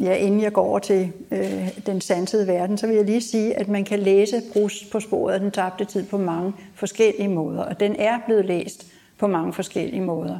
ja, 0.00 0.14
inden 0.14 0.40
jeg 0.40 0.52
går 0.52 0.62
over 0.62 0.78
til 0.78 1.12
øh, 1.30 1.78
den 1.86 2.00
sansede 2.00 2.46
verden, 2.46 2.78
så 2.78 2.86
vil 2.86 2.96
jeg 2.96 3.04
lige 3.04 3.20
sige, 3.20 3.54
at 3.54 3.68
man 3.68 3.84
kan 3.84 3.98
læse 3.98 4.42
Brus 4.52 4.84
på 4.92 5.00
sporet 5.00 5.34
af 5.34 5.40
den 5.40 5.50
tabte 5.50 5.84
tid 5.84 6.06
på 6.06 6.18
mange 6.18 6.52
forskellige 6.74 7.28
måder, 7.28 7.62
og 7.62 7.80
den 7.80 7.96
er 7.98 8.18
blevet 8.26 8.44
læst 8.44 8.86
på 9.18 9.26
mange 9.26 9.52
forskellige 9.52 10.02
måder. 10.02 10.38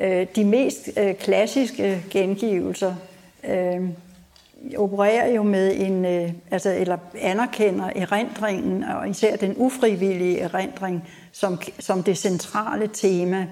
Øh, 0.00 0.26
de 0.36 0.44
mest 0.44 0.90
øh, 0.96 1.14
klassiske 1.14 2.02
gengivelser 2.10 2.94
øh, 3.44 3.88
opererer 4.76 5.34
jo 5.34 5.42
med 5.42 5.76
en, 5.76 6.04
øh, 6.04 6.32
altså, 6.50 6.70
eller 6.70 6.98
anerkender 7.20 7.90
erindringen, 7.96 8.84
og 8.84 9.08
især 9.08 9.36
den 9.36 9.54
ufrivillige 9.56 10.38
erindring, 10.38 11.08
som, 11.32 11.60
som 11.78 12.02
det 12.02 12.18
centrale 12.18 12.90
tema 12.92 13.46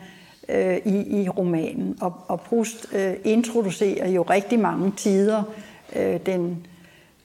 øh, 0.48 0.76
i, 0.76 1.22
i 1.22 1.28
romanen. 1.28 1.98
Og, 2.00 2.14
og 2.28 2.40
Proust 2.40 2.86
øh, 2.92 3.14
introducerer 3.24 4.08
jo 4.08 4.22
rigtig 4.22 4.58
mange 4.58 4.92
tider. 4.96 5.42
Øh, 5.96 6.20
den, 6.26 6.66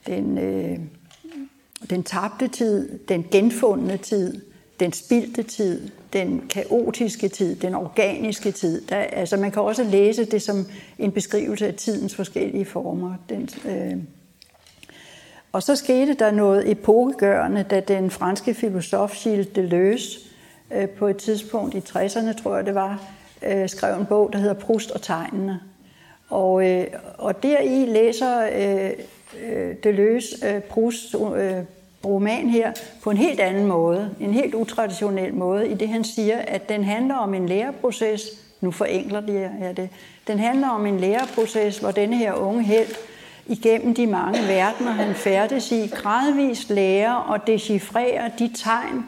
den, 0.06 0.38
øh, 0.38 0.78
den 1.90 2.02
tabte 2.02 2.48
tid, 2.48 2.98
den 3.08 3.26
genfundne 3.30 3.96
tid, 3.96 4.40
den 4.80 4.92
spildte 4.92 5.42
tid, 5.42 5.90
den 6.12 6.42
kaotiske 6.50 7.28
tid, 7.28 7.56
den 7.56 7.74
organiske 7.74 8.50
tid. 8.50 8.80
Der, 8.80 8.96
altså 8.96 9.36
man 9.36 9.50
kan 9.50 9.62
også 9.62 9.84
læse 9.84 10.24
det 10.24 10.42
som 10.42 10.66
en 10.98 11.12
beskrivelse 11.12 11.66
af 11.66 11.74
tidens 11.74 12.14
forskellige 12.14 12.64
former. 12.64 13.14
Den, 13.28 13.48
øh, 13.68 13.96
og 15.52 15.62
så 15.62 15.76
skete 15.76 16.14
der 16.14 16.30
noget 16.30 16.70
epokegørende, 16.70 17.62
da 17.62 17.80
den 17.80 18.10
franske 18.10 18.54
filosof 18.54 19.16
Gilles 19.22 19.46
Deleuze 19.46 20.20
øh, 20.72 20.88
på 20.88 21.06
et 21.06 21.16
tidspunkt 21.16 21.74
i 21.74 21.78
60'erne, 21.78 22.42
tror 22.42 22.56
jeg 22.56 22.66
det 22.66 22.74
var, 22.74 23.02
øh, 23.42 23.68
skrev 23.68 24.00
en 24.00 24.06
bog, 24.06 24.32
der 24.32 24.38
hedder 24.38 24.54
Prust 24.54 24.90
og 24.90 25.02
tegnene. 25.02 25.60
Og, 26.28 26.70
øh, 26.70 26.86
og 27.18 27.42
deri 27.42 27.86
læser 27.86 28.48
øh, 28.52 28.90
øh, 29.42 29.74
Deleuze 29.84 30.46
øh, 30.46 30.60
Prousts 30.60 31.14
øh, 31.14 31.62
roman 32.04 32.48
her 32.48 32.72
på 33.02 33.10
en 33.10 33.16
helt 33.16 33.40
anden 33.40 33.66
måde, 33.66 34.10
en 34.20 34.32
helt 34.34 34.54
utraditionel 34.54 35.34
måde, 35.34 35.68
i 35.68 35.74
det 35.74 35.88
han 35.88 36.04
siger, 36.04 36.38
at 36.38 36.68
den 36.68 36.84
handler 36.84 37.14
om 37.14 37.34
en 37.34 37.48
læreproces, 37.48 38.22
nu 38.60 38.70
forenkler 38.70 39.20
de 39.20 39.32
her 39.32 39.72
det, 39.72 39.88
den 40.26 40.38
handler 40.38 40.68
om 40.68 40.86
en 40.86 41.00
læreproces, 41.00 41.78
hvor 41.78 41.90
denne 41.90 42.16
her 42.16 42.32
unge 42.32 42.62
held 42.62 42.88
igennem 43.46 43.94
de 43.94 44.06
mange 44.06 44.38
verdener, 44.48 44.90
han 44.90 45.14
færdes 45.14 45.72
i, 45.72 45.86
gradvist 45.86 46.70
lærer 46.70 47.14
og 47.14 47.46
decifrerer 47.46 48.28
de 48.38 48.50
tegn, 48.54 49.04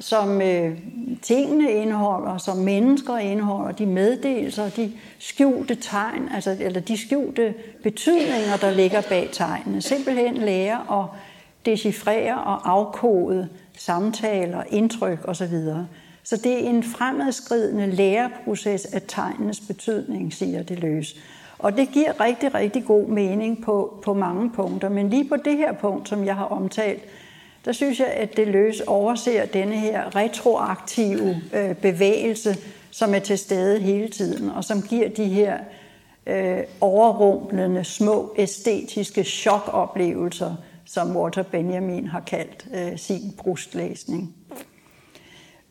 som 0.00 0.42
øh, 0.42 0.78
tingene 1.22 1.72
indeholder, 1.72 2.38
som 2.38 2.56
mennesker 2.56 3.18
indeholder, 3.18 3.72
de 3.72 3.86
meddelelser, 3.86 4.68
de 4.68 4.92
skjulte 5.18 5.74
tegn, 5.74 6.28
altså, 6.34 6.56
eller 6.60 6.80
de 6.80 6.96
skjulte 6.96 7.54
betydninger, 7.82 8.56
der 8.60 8.70
ligger 8.70 9.00
bag 9.08 9.28
tegnene. 9.32 9.82
Simpelthen 9.82 10.36
lære 10.36 11.00
at 11.00 11.06
decifrere 11.66 12.40
og 12.40 12.70
afkode 12.70 13.48
samtaler, 13.76 14.62
indtryk 14.70 15.18
osv. 15.24 15.54
Så 16.22 16.36
det 16.36 16.52
er 16.52 16.68
en 16.68 16.82
fremadskridende 16.82 17.86
læreproces 17.86 18.84
af 18.84 19.02
tegnenes 19.08 19.60
betydning, 19.60 20.32
siger 20.32 20.62
det 20.62 20.78
løs. 20.78 21.16
Og 21.58 21.76
det 21.76 21.88
giver 21.90 22.20
rigtig, 22.20 22.54
rigtig 22.54 22.84
god 22.84 23.06
mening 23.06 23.64
på, 23.64 24.00
på 24.04 24.14
mange 24.14 24.50
punkter. 24.50 24.88
Men 24.88 25.10
lige 25.10 25.28
på 25.28 25.36
det 25.36 25.56
her 25.56 25.72
punkt, 25.72 26.08
som 26.08 26.24
jeg 26.24 26.36
har 26.36 26.44
omtalt, 26.44 27.02
der 27.64 27.72
synes 27.72 28.00
jeg, 28.00 28.06
at 28.06 28.36
det 28.36 28.48
løs 28.48 28.80
overser 28.80 29.46
denne 29.46 29.76
her 29.76 30.16
retroaktive 30.16 31.36
øh, 31.54 31.74
bevægelse, 31.74 32.56
som 32.90 33.14
er 33.14 33.18
til 33.18 33.38
stede 33.38 33.80
hele 33.80 34.08
tiden, 34.08 34.50
og 34.50 34.64
som 34.64 34.82
giver 34.82 35.08
de 35.08 35.24
her 35.24 35.58
øh, 36.26 36.58
overrumplende, 36.80 37.84
små 37.84 38.34
æstetiske 38.38 39.24
chokoplevelser, 39.24 40.54
som 40.84 41.16
Walter 41.16 41.42
Benjamin 41.42 42.06
har 42.06 42.20
kaldt 42.20 42.66
øh, 42.74 42.98
sin 42.98 43.32
brustlæsning. 43.38 44.34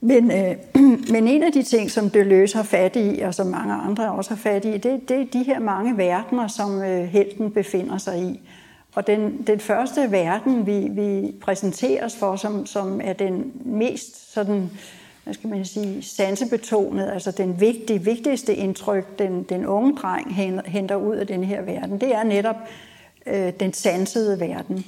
Men, 0.01 0.31
øh, 0.31 0.55
men 1.13 1.27
en 1.27 1.43
af 1.43 1.51
de 1.51 1.63
ting, 1.63 1.91
som 1.91 2.09
Deleuze 2.09 2.55
har 2.55 2.63
fat 2.63 2.95
i, 2.95 3.19
og 3.19 3.33
som 3.33 3.47
mange 3.47 3.73
andre 3.73 4.11
også 4.11 4.29
har 4.29 4.37
fat 4.37 4.65
i, 4.65 4.77
det, 4.77 5.09
det 5.09 5.21
er 5.21 5.25
de 5.33 5.43
her 5.43 5.59
mange 5.59 5.97
verdener, 5.97 6.47
som 6.47 6.81
øh, 6.81 7.03
helten 7.03 7.51
befinder 7.51 7.97
sig 7.97 8.21
i. 8.21 8.41
Og 8.99 9.07
den, 9.07 9.43
den 9.47 9.59
første 9.59 10.11
verden, 10.11 10.65
vi, 10.65 10.87
vi 10.91 11.35
præsenteres 11.41 12.15
for, 12.15 12.35
som, 12.35 12.65
som 12.65 13.01
er 13.03 13.13
den 13.13 13.51
mest 13.65 14.33
sådan, 14.33 14.69
hvad 15.23 15.33
skal 15.33 15.49
man 15.49 15.65
sige, 15.65 16.03
sansebetonet, 16.03 17.09
altså 17.13 17.31
den 17.31 17.59
vigtige, 17.59 18.03
vigtigste 18.03 18.55
indtryk, 18.55 19.19
den, 19.19 19.43
den 19.43 19.65
unge 19.65 19.95
dreng 19.95 20.35
henter 20.65 20.95
ud 20.95 21.15
af 21.15 21.27
den 21.27 21.43
her 21.43 21.61
verden, 21.61 22.01
det 22.01 22.15
er 22.15 22.23
netop 22.23 22.55
øh, 23.25 23.53
den 23.59 23.73
sansede 23.73 24.39
verden. 24.39 24.85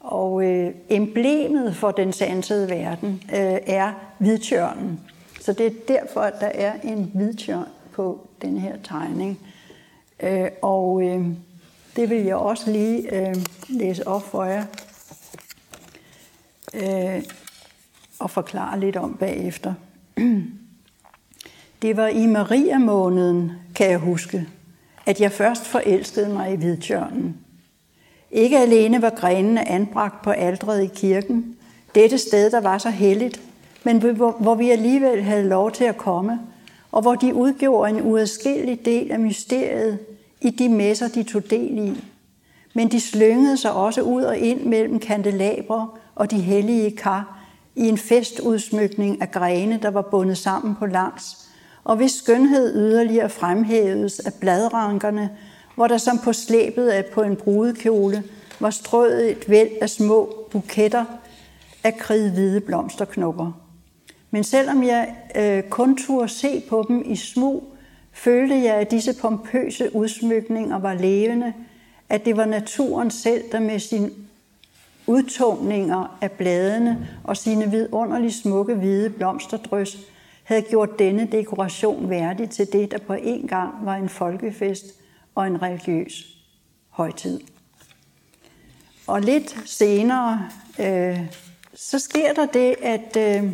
Og 0.00 0.44
øh, 0.44 0.74
emblemet 0.88 1.76
for 1.76 1.90
den 1.90 2.12
sansede 2.12 2.70
verden 2.70 3.22
øh, 3.32 3.58
er 3.66 3.92
hvidtjørnen. 4.18 5.00
Så 5.40 5.52
det 5.52 5.66
er 5.66 5.70
derfor, 5.88 6.20
at 6.20 6.34
der 6.40 6.50
er 6.54 6.72
en 6.84 7.10
hvidtjørn 7.14 7.68
på 7.92 8.26
den 8.42 8.58
her 8.58 8.76
tegning. 8.84 9.38
Øh, 10.22 10.48
og 10.62 11.02
øh, 11.02 11.26
det 11.96 12.10
vil 12.10 12.24
jeg 12.24 12.36
også 12.36 12.70
lige 12.70 13.14
øh, 13.14 13.36
læse 13.68 14.08
op 14.08 14.22
for 14.22 14.44
jer 14.44 14.64
øh, 16.74 17.22
og 18.18 18.30
forklare 18.30 18.80
lidt 18.80 18.96
om 18.96 19.14
bagefter. 19.14 19.74
Det 21.82 21.96
var 21.96 22.08
i 22.08 22.26
Maria-måneden, 22.26 23.52
kan 23.74 23.90
jeg 23.90 23.98
huske, 23.98 24.48
at 25.06 25.20
jeg 25.20 25.32
først 25.32 25.64
forelskede 25.64 26.28
mig 26.28 26.52
i 26.52 26.56
hvidtjørnen. 26.56 27.36
Ikke 28.30 28.58
alene 28.58 29.02
var 29.02 29.10
grenene 29.10 29.68
anbragt 29.68 30.22
på 30.22 30.30
aldret 30.30 30.84
i 30.84 30.90
kirken, 30.94 31.56
dette 31.94 32.18
sted, 32.18 32.50
der 32.50 32.60
var 32.60 32.78
så 32.78 32.90
helligt, 32.90 33.40
men 33.84 33.98
hvor 33.98 34.54
vi 34.54 34.70
alligevel 34.70 35.22
havde 35.22 35.48
lov 35.48 35.72
til 35.72 35.84
at 35.84 35.96
komme, 35.96 36.40
og 36.92 37.02
hvor 37.02 37.14
de 37.14 37.34
udgjorde 37.34 37.90
en 37.90 38.02
uadskillelig 38.02 38.84
del 38.84 39.12
af 39.12 39.20
mysteriet 39.20 39.98
i 40.44 40.50
de 40.50 40.68
messer, 40.68 41.08
de 41.08 41.22
tog 41.22 41.50
del 41.50 41.78
i. 41.78 42.04
Men 42.74 42.90
de 42.90 43.00
slyngede 43.00 43.56
sig 43.56 43.72
også 43.72 44.02
ud 44.02 44.22
og 44.22 44.38
ind 44.38 44.60
mellem 44.60 44.98
kandelabre 44.98 45.88
og 46.14 46.30
de 46.30 46.40
hellige 46.40 46.96
kar 46.96 47.38
i 47.76 47.88
en 47.88 47.98
festudsmykning 47.98 49.22
af 49.22 49.30
grene, 49.30 49.78
der 49.82 49.90
var 49.90 50.02
bundet 50.02 50.38
sammen 50.38 50.74
på 50.74 50.86
langs, 50.86 51.48
og 51.84 51.96
hvis 51.96 52.12
skønhed 52.12 52.76
yderligere 52.76 53.28
fremhævedes 53.28 54.20
af 54.20 54.34
bladrankerne, 54.34 55.30
hvor 55.74 55.86
der 55.86 55.98
som 55.98 56.18
på 56.18 56.32
slæbet 56.32 56.88
af 56.88 57.04
på 57.04 57.22
en 57.22 57.36
brudekjole 57.36 58.22
var 58.60 58.70
strøget 58.70 59.30
et 59.30 59.48
væld 59.48 59.70
af 59.80 59.90
små 59.90 60.48
buketter 60.50 61.04
af 61.84 61.96
kridhvide 61.98 62.60
blomsterknopper. 62.60 63.52
Men 64.30 64.44
selvom 64.44 64.84
jeg 64.84 65.14
øh, 65.36 65.62
kun 65.62 65.96
turde 65.96 66.28
se 66.28 66.62
på 66.68 66.84
dem 66.88 67.02
i 67.06 67.16
smug, 67.16 67.73
følte 68.14 68.54
jeg, 68.54 68.74
at 68.74 68.90
disse 68.90 69.14
pompøse 69.20 69.96
udsmykninger 69.96 70.78
var 70.78 70.94
levende, 70.94 71.52
at 72.08 72.24
det 72.24 72.36
var 72.36 72.44
naturen 72.44 73.10
selv, 73.10 73.44
der 73.52 73.60
med 73.60 73.78
sin 73.78 74.10
udtungninger 75.06 76.18
af 76.20 76.30
bladene 76.30 77.08
og 77.24 77.36
sine 77.36 77.70
vidunderligt 77.70 78.34
smukke 78.34 78.74
hvide 78.74 79.10
blomsterdrys 79.10 79.98
havde 80.44 80.62
gjort 80.62 80.98
denne 80.98 81.28
dekoration 81.32 82.10
værdig 82.10 82.50
til 82.50 82.72
det, 82.72 82.90
der 82.90 82.98
på 82.98 83.12
en 83.12 83.46
gang 83.48 83.74
var 83.82 83.96
en 83.96 84.08
folkefest 84.08 84.84
og 85.34 85.46
en 85.46 85.62
religiøs 85.62 86.36
højtid. 86.90 87.40
Og 89.06 89.20
lidt 89.20 89.56
senere, 89.64 90.48
øh, 90.80 91.20
så 91.74 91.98
sker 91.98 92.32
der 92.32 92.46
det, 92.46 92.74
at, 92.82 93.16
øh, 93.16 93.52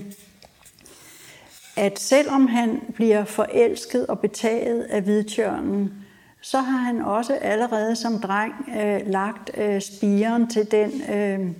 at 1.81 1.99
selvom 1.99 2.47
han 2.47 2.81
bliver 2.95 3.24
forelsket 3.24 4.07
og 4.07 4.18
betaget 4.18 4.83
af 4.83 5.03
hvidtjørnen, 5.03 5.93
så 6.41 6.61
har 6.61 6.78
han 6.78 7.03
også 7.03 7.35
allerede 7.35 7.97
som 7.97 8.18
dreng 8.18 8.55
øh, 8.81 9.01
lagt 9.07 9.51
øh, 9.57 9.81
spiren 9.81 10.51
til 10.51 10.70
den 10.70 11.03
øh, 11.11 11.51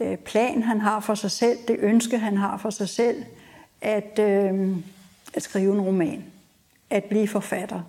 øh, 0.00 0.16
plan, 0.16 0.62
han 0.62 0.80
har 0.80 1.00
for 1.00 1.14
sig 1.14 1.30
selv, 1.30 1.58
det 1.68 1.76
ønske, 1.78 2.18
han 2.18 2.36
har 2.36 2.56
for 2.56 2.70
sig 2.70 2.88
selv, 2.88 3.24
at, 3.80 4.18
øh, 4.18 4.76
at 5.34 5.42
skrive 5.42 5.74
en 5.74 5.80
roman, 5.80 6.24
at 6.90 7.04
blive 7.04 7.28
forfatter, 7.28 7.80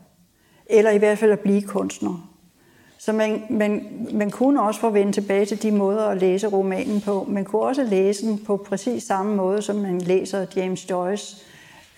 eller 0.66 0.92
i 0.92 0.98
hvert 0.98 1.18
fald 1.18 1.32
at 1.32 1.40
blive 1.40 1.62
kunstner. 1.62 2.35
Så 3.06 3.12
man, 3.12 3.44
man, 3.50 3.88
man 4.14 4.32
kunne 4.32 4.62
også 4.62 4.80
få 4.80 4.90
vende 4.90 5.12
tilbage 5.12 5.46
til 5.46 5.64
de 5.64 5.72
måder 5.72 6.06
at 6.06 6.18
læse 6.18 6.48
romanen 6.48 7.02
på. 7.02 7.26
Man 7.30 7.46
kunne 7.46 7.62
også 7.62 7.84
læse 7.84 8.28
den 8.28 8.38
på 8.46 8.58
præcis 8.58 9.04
samme 9.04 9.36
måde, 9.36 9.62
som 9.62 9.76
man 9.76 10.02
læser 10.02 10.46
James 10.56 10.90
Joyce 10.90 11.38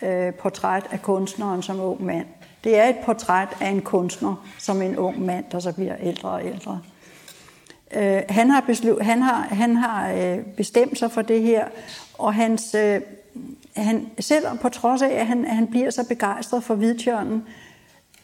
øh, 0.02 0.34
portræt 0.34 0.84
af 0.92 1.02
kunstneren 1.02 1.62
som 1.62 1.80
ung 1.80 2.06
mand. 2.06 2.26
Det 2.64 2.78
er 2.78 2.90
et 2.90 2.96
portræt 3.06 3.48
af 3.62 3.70
en 3.70 3.82
kunstner 3.82 4.48
som 4.60 4.82
en 4.82 4.98
ung 4.98 5.26
mand, 5.26 5.46
der 5.52 5.60
så 5.60 5.74
bliver 5.74 5.96
ældre 6.02 6.30
og 6.30 6.46
ældre. 6.46 6.82
Øh, 7.96 8.22
han 8.30 8.50
har, 8.50 8.62
beslu- 8.62 9.04
han 9.04 9.22
har, 9.22 9.42
han 9.42 9.76
har 9.76 10.12
øh, 10.12 10.38
bestemt 10.58 11.00
sig 11.00 11.12
for 11.12 11.22
det 11.22 11.42
her, 11.42 11.66
og 12.18 12.34
hans, 12.34 12.76
øh, 12.76 13.02
han, 13.76 14.08
selv 14.20 14.46
på 14.62 14.70
trods 14.70 15.02
af, 15.02 15.10
at 15.10 15.28
han, 15.28 15.46
han 15.46 15.68
bliver 15.68 15.90
så 15.90 16.08
begejstret 16.08 16.64
for 16.64 16.76
hvidtjørnen, 16.76 17.44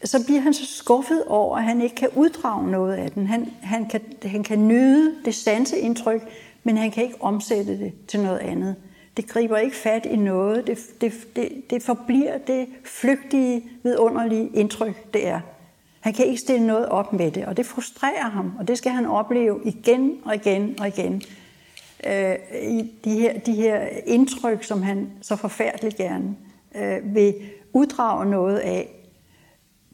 så 0.04 0.26
bliver 0.26 0.40
han 0.40 0.54
så 0.54 0.66
skuffet 0.66 1.24
over, 1.28 1.58
at 1.58 1.64
han 1.64 1.82
ikke 1.82 1.96
kan 1.96 2.10
uddrage 2.16 2.72
noget 2.72 2.94
af 2.94 3.12
den. 3.12 3.28
Han, 3.28 3.54
han, 3.62 3.86
kan, 3.86 4.02
han 4.26 4.44
kan 4.44 4.68
nyde 4.68 5.16
det 5.26 5.36
sanseindtryk, 5.36 6.22
men 6.64 6.78
han 6.78 6.92
kan 6.92 7.04
ikke 7.04 7.22
omsætte 7.22 7.80
det 7.80 7.94
til 8.08 8.20
noget 8.20 8.40
andet. 8.40 8.76
Det 9.18 9.28
griber 9.28 9.58
ikke 9.58 9.76
fat 9.76 10.06
i 10.06 10.16
noget. 10.16 10.68
Det, 10.68 10.80
det, 11.02 11.14
det, 11.36 11.50
det 11.70 11.84
forbliver 11.84 12.38
det 12.38 12.68
flygtige, 12.86 13.64
vidunderlige 13.84 14.50
indtryk, 14.54 15.14
det 15.14 15.28
er. 15.28 15.40
Han 16.00 16.14
kan 16.14 16.26
ikke 16.26 16.42
stille 16.42 16.68
noget 16.68 16.86
op 16.86 17.14
med 17.14 17.32
det, 17.32 17.46
og 17.46 17.58
det 17.58 17.66
frustrerer 17.66 18.30
ham, 18.30 18.54
og 18.60 18.68
det 18.68 18.78
skal 18.78 18.92
han 18.92 19.06
opleve 19.06 19.60
igen 19.66 20.18
og 20.26 20.36
igen 20.36 20.76
og 20.80 20.88
igen. 20.88 21.22
Øh, 22.08 22.36
I 22.62 22.92
de 23.04 23.20
her, 23.20 23.40
de 23.40 23.54
her 23.54 23.88
indtryk, 24.06 24.64
som 24.64 24.82
han 24.82 25.10
så 25.22 25.36
forfærdeligt 25.36 25.96
gerne 25.96 26.36
øh, 26.76 27.16
vil 27.16 27.36
uddrage 27.74 28.26
noget 28.26 28.58
af. 28.58 29.03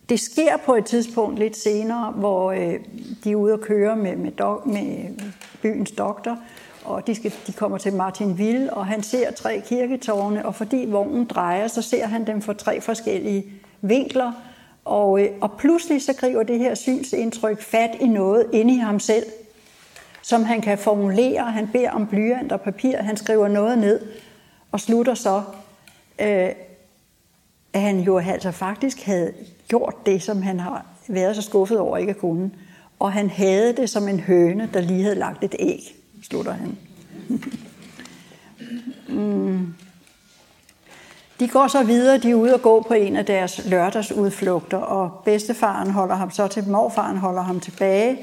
Det 0.10 0.20
sker 0.20 0.57
på 0.57 0.76
et 0.76 0.86
tidspunkt 0.86 1.39
lidt 1.39 1.57
senere, 1.57 2.12
hvor 2.12 2.51
øh, 2.51 2.80
de 3.24 3.32
er 3.32 3.36
ude 3.36 3.53
at 3.53 3.62
køre 3.62 3.95
med, 3.95 4.16
med, 4.16 4.32
dok, 4.32 4.66
med 4.66 5.20
byens 5.62 5.91
doktor, 5.91 6.38
og 6.86 7.07
de, 7.07 7.16
skal, 7.16 7.34
de 7.47 7.53
kommer 7.53 7.78
til 7.78 7.93
Martinville, 7.93 8.74
og 8.74 8.86
han 8.86 9.03
ser 9.03 9.32
tre 9.32 9.62
kirketårne, 9.66 10.45
og 10.45 10.55
fordi 10.55 10.86
vognen 10.88 11.26
drejer, 11.26 11.68
så 11.68 11.82
ser 11.82 12.05
han 12.05 12.28
dem 12.28 12.41
fra 12.41 12.53
tre 12.53 12.82
forskellige 12.82 13.45
vinkler, 13.82 14.32
og, 14.86 15.22
øh, 15.22 15.30
og 15.41 15.51
pludselig 15.51 16.01
så 16.01 16.14
griber 16.14 16.43
det 16.43 16.60
her 16.60 16.76
synsindtryk 16.76 17.62
fat 17.62 17.91
i 17.99 18.07
noget 18.07 18.45
inde 18.53 18.74
i 18.74 18.78
ham 18.78 18.99
selv, 18.99 19.26
som 20.22 20.43
han 20.43 20.62
kan 20.62 20.78
formulere. 20.78 21.51
Han 21.51 21.68
beder 21.68 21.91
om 21.91 22.07
blyant 22.07 22.51
og 22.51 22.62
papir, 22.62 22.97
han 22.97 23.18
skriver 23.18 23.47
noget 23.47 23.78
ned, 23.78 24.01
og 24.72 24.80
slutter 24.80 25.14
så, 25.14 25.41
øh, 26.20 26.49
at 27.74 27.82
han 27.82 28.00
jo 28.00 28.18
altså 28.18 28.52
faktisk 28.52 29.02
havde 29.02 29.34
gjort 29.68 30.06
det, 30.06 30.24
som 30.24 30.42
han 30.42 30.60
har 30.60 30.86
været 31.08 31.36
så 31.36 31.42
skuffet 31.42 31.80
over 31.80 31.98
ikke 31.98 32.10
at 32.10 32.18
kunne. 32.18 32.52
Og 33.00 33.12
han 33.12 33.30
havde 33.30 33.74
det 33.74 33.90
som 33.90 34.08
en 34.08 34.20
høne, 34.20 34.70
der 34.74 34.82
lige 34.82 35.04
havde 35.04 35.16
lagt 35.16 35.44
et 35.44 35.56
æg, 35.60 35.96
slutter 36.24 36.54
han. 36.54 36.78
mm. 39.18 39.74
De 41.40 41.48
går 41.48 41.68
så 41.68 41.84
videre, 41.84 42.18
de 42.18 42.30
er 42.30 42.36
ude 42.36 42.54
og 42.54 42.62
gå 42.62 42.86
på 42.88 42.94
en 42.94 43.16
af 43.16 43.26
deres 43.26 43.66
lørdagsudflugter, 43.66 44.78
og 44.78 45.12
bedstefaren 45.26 45.92
holder 45.92 46.16
ham 46.16 46.32
så 46.32 46.48
til, 46.48 46.68
morfaren 46.68 47.18
holder 47.18 47.42
ham 47.42 47.60
tilbage, 47.60 48.18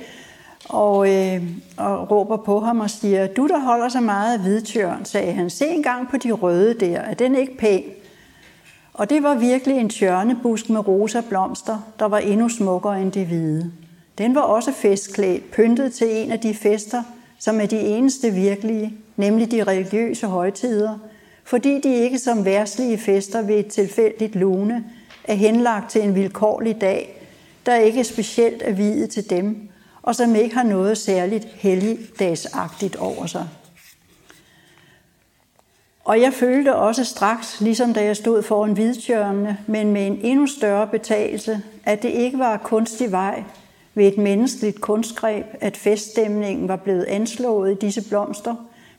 og, 0.68 1.14
øh, 1.14 1.42
og 1.76 2.10
råber 2.10 2.36
på 2.36 2.60
ham 2.60 2.80
og 2.80 2.90
siger, 2.90 3.26
du 3.26 3.46
der 3.46 3.58
holder 3.58 3.88
så 3.88 4.00
meget 4.00 4.34
af 4.34 4.40
hvidtjørn, 4.40 5.04
sagde 5.04 5.32
han, 5.32 5.50
se 5.50 5.66
engang 5.66 6.10
på 6.10 6.16
de 6.16 6.32
røde 6.32 6.74
der, 6.74 6.98
er 6.98 7.14
den 7.14 7.34
ikke 7.34 7.56
pæn? 7.56 7.82
Og 8.96 9.10
det 9.10 9.22
var 9.22 9.34
virkelig 9.34 9.76
en 9.76 9.88
tjørnebusk 9.88 10.70
med 10.70 10.88
rosa 10.88 11.20
blomster, 11.28 11.78
der 11.98 12.04
var 12.04 12.18
endnu 12.18 12.48
smukkere 12.48 13.02
end 13.02 13.12
de 13.12 13.24
hvide. 13.24 13.72
Den 14.18 14.34
var 14.34 14.40
også 14.40 14.72
festklædt, 14.72 15.50
pyntet 15.50 15.92
til 15.92 16.16
en 16.16 16.32
af 16.32 16.40
de 16.40 16.54
fester, 16.54 17.02
som 17.38 17.60
er 17.60 17.66
de 17.66 17.80
eneste 17.80 18.30
virkelige, 18.30 18.94
nemlig 19.16 19.50
de 19.50 19.64
religiøse 19.64 20.26
højtider, 20.26 20.98
fordi 21.44 21.80
de 21.80 21.94
ikke 21.94 22.18
som 22.18 22.44
værtslige 22.44 22.98
fester 22.98 23.42
ved 23.42 23.58
et 23.58 23.66
tilfældigt 23.66 24.34
lune 24.34 24.84
er 25.24 25.34
henlagt 25.34 25.90
til 25.90 26.02
en 26.02 26.14
vilkårlig 26.14 26.80
dag, 26.80 27.26
der 27.66 27.76
ikke 27.76 28.04
specielt 28.04 28.62
er 28.64 28.72
videt 28.72 29.10
til 29.10 29.30
dem, 29.30 29.68
og 30.02 30.14
som 30.14 30.34
ikke 30.34 30.54
har 30.54 30.62
noget 30.62 30.98
særligt 30.98 31.44
helligdagsagtigt 31.44 32.96
over 32.96 33.26
sig. 33.26 33.48
Og 36.06 36.20
jeg 36.20 36.32
følte 36.32 36.76
også 36.76 37.04
straks, 37.04 37.60
ligesom 37.60 37.94
da 37.94 38.04
jeg 38.04 38.16
stod 38.16 38.42
foran 38.42 38.72
hvidtjørnene, 38.72 39.58
men 39.66 39.92
med 39.92 40.06
en 40.06 40.18
endnu 40.22 40.46
større 40.46 40.86
betagelse, 40.86 41.62
at 41.84 42.02
det 42.02 42.08
ikke 42.08 42.38
var 42.38 42.56
kunstig 42.56 43.12
vej 43.12 43.44
ved 43.94 44.06
et 44.06 44.18
menneskeligt 44.18 44.80
kunstgreb, 44.80 45.46
at 45.60 45.76
feststemningen 45.76 46.68
var 46.68 46.76
blevet 46.76 47.04
anslået 47.04 47.72
i 47.72 47.86
disse 47.86 48.08
blomster, 48.08 48.54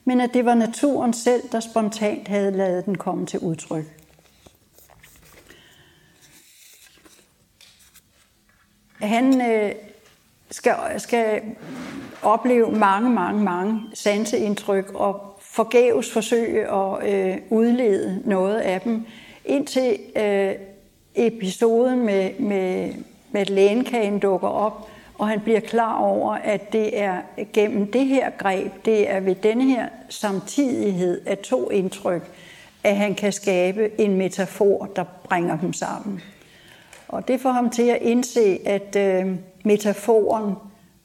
men 0.06 0.22
at 0.22 0.34
det 0.34 0.46
var 0.46 0.56
naturen 0.56 1.14
selv, 1.14 1.42
der 1.52 1.60
spontant 1.60 2.28
havde 2.28 2.52
lavet 2.52 2.86
den 2.86 2.98
komme 2.98 3.26
til 3.26 3.40
udtryk. 3.40 3.86
Han 9.00 9.52
øh, 9.52 9.72
skal, 10.52 10.76
skal 10.98 11.42
opleve 12.22 12.72
mange, 12.72 13.10
mange, 13.10 13.44
mange 13.44 13.82
sanseindtryk 13.94 14.92
og 14.94 15.37
forgæves 15.58 16.12
forsøge 16.12 16.72
at 16.72 17.14
øh, 17.14 17.38
udlede 17.50 18.22
noget 18.26 18.58
af 18.60 18.82
dem, 18.82 19.06
indtil 19.46 20.00
øh, 20.16 20.52
episoden 21.16 22.06
med, 22.06 22.40
med, 22.40 22.94
med 23.32 23.46
lægenkagen 23.46 24.20
dukker 24.20 24.48
op, 24.48 24.90
og 25.16 25.28
han 25.28 25.40
bliver 25.40 25.60
klar 25.60 25.98
over, 25.98 26.34
at 26.34 26.74
det 26.74 27.00
er 27.00 27.22
gennem 27.54 27.92
det 27.92 28.06
her 28.06 28.30
greb, 28.30 28.72
det 28.86 29.10
er 29.10 29.20
ved 29.20 29.36
denne 29.36 29.64
her 29.64 29.88
samtidighed 30.10 31.22
af 31.26 31.38
to 31.38 31.70
indtryk, 31.70 32.22
at 32.84 32.96
han 32.96 33.16
kan 33.16 33.32
skabe 33.34 34.02
en 34.02 34.16
metafor, 34.16 34.90
der 34.96 35.04
bringer 35.24 35.58
dem 35.60 35.74
sammen. 35.74 36.22
Og 37.08 37.28
det 37.28 37.42
får 37.42 37.52
ham 37.52 37.70
til 37.70 37.90
at 37.90 38.02
indse, 38.02 38.60
at 38.66 38.96
øh, 38.96 39.36
metaforen 39.64 40.56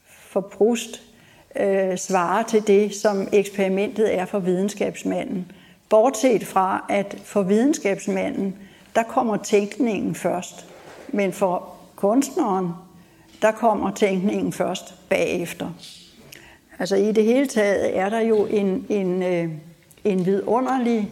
for 0.07 0.41
Proust 0.41 1.12
øh, 1.61 1.99
svarer 1.99 2.43
til 2.43 2.67
det, 2.67 2.95
som 2.95 3.29
eksperimentet 3.33 4.19
er 4.19 4.25
for 4.25 4.39
videnskabsmanden. 4.39 5.53
Bortset 5.89 6.47
fra, 6.47 6.85
at 6.89 7.17
for 7.25 7.43
videnskabsmanden, 7.43 8.57
der 8.95 9.03
kommer 9.03 9.37
tænkningen 9.37 10.15
først. 10.15 10.67
Men 11.09 11.33
for 11.33 11.69
kunstneren, 11.97 12.69
der 13.43 13.51
kommer 13.51 13.91
tænkningen 13.91 14.53
først 14.53 14.95
bagefter. 15.09 15.71
Altså 16.79 16.97
i 16.97 17.13
det 17.13 17.25
hele 17.25 17.47
taget 17.47 17.99
er 17.99 18.09
der 18.09 18.21
jo 18.21 18.47
en, 18.47 18.87
en, 18.89 19.23
øh, 19.23 19.49
en 20.05 20.27
vidunderlig 20.27 21.11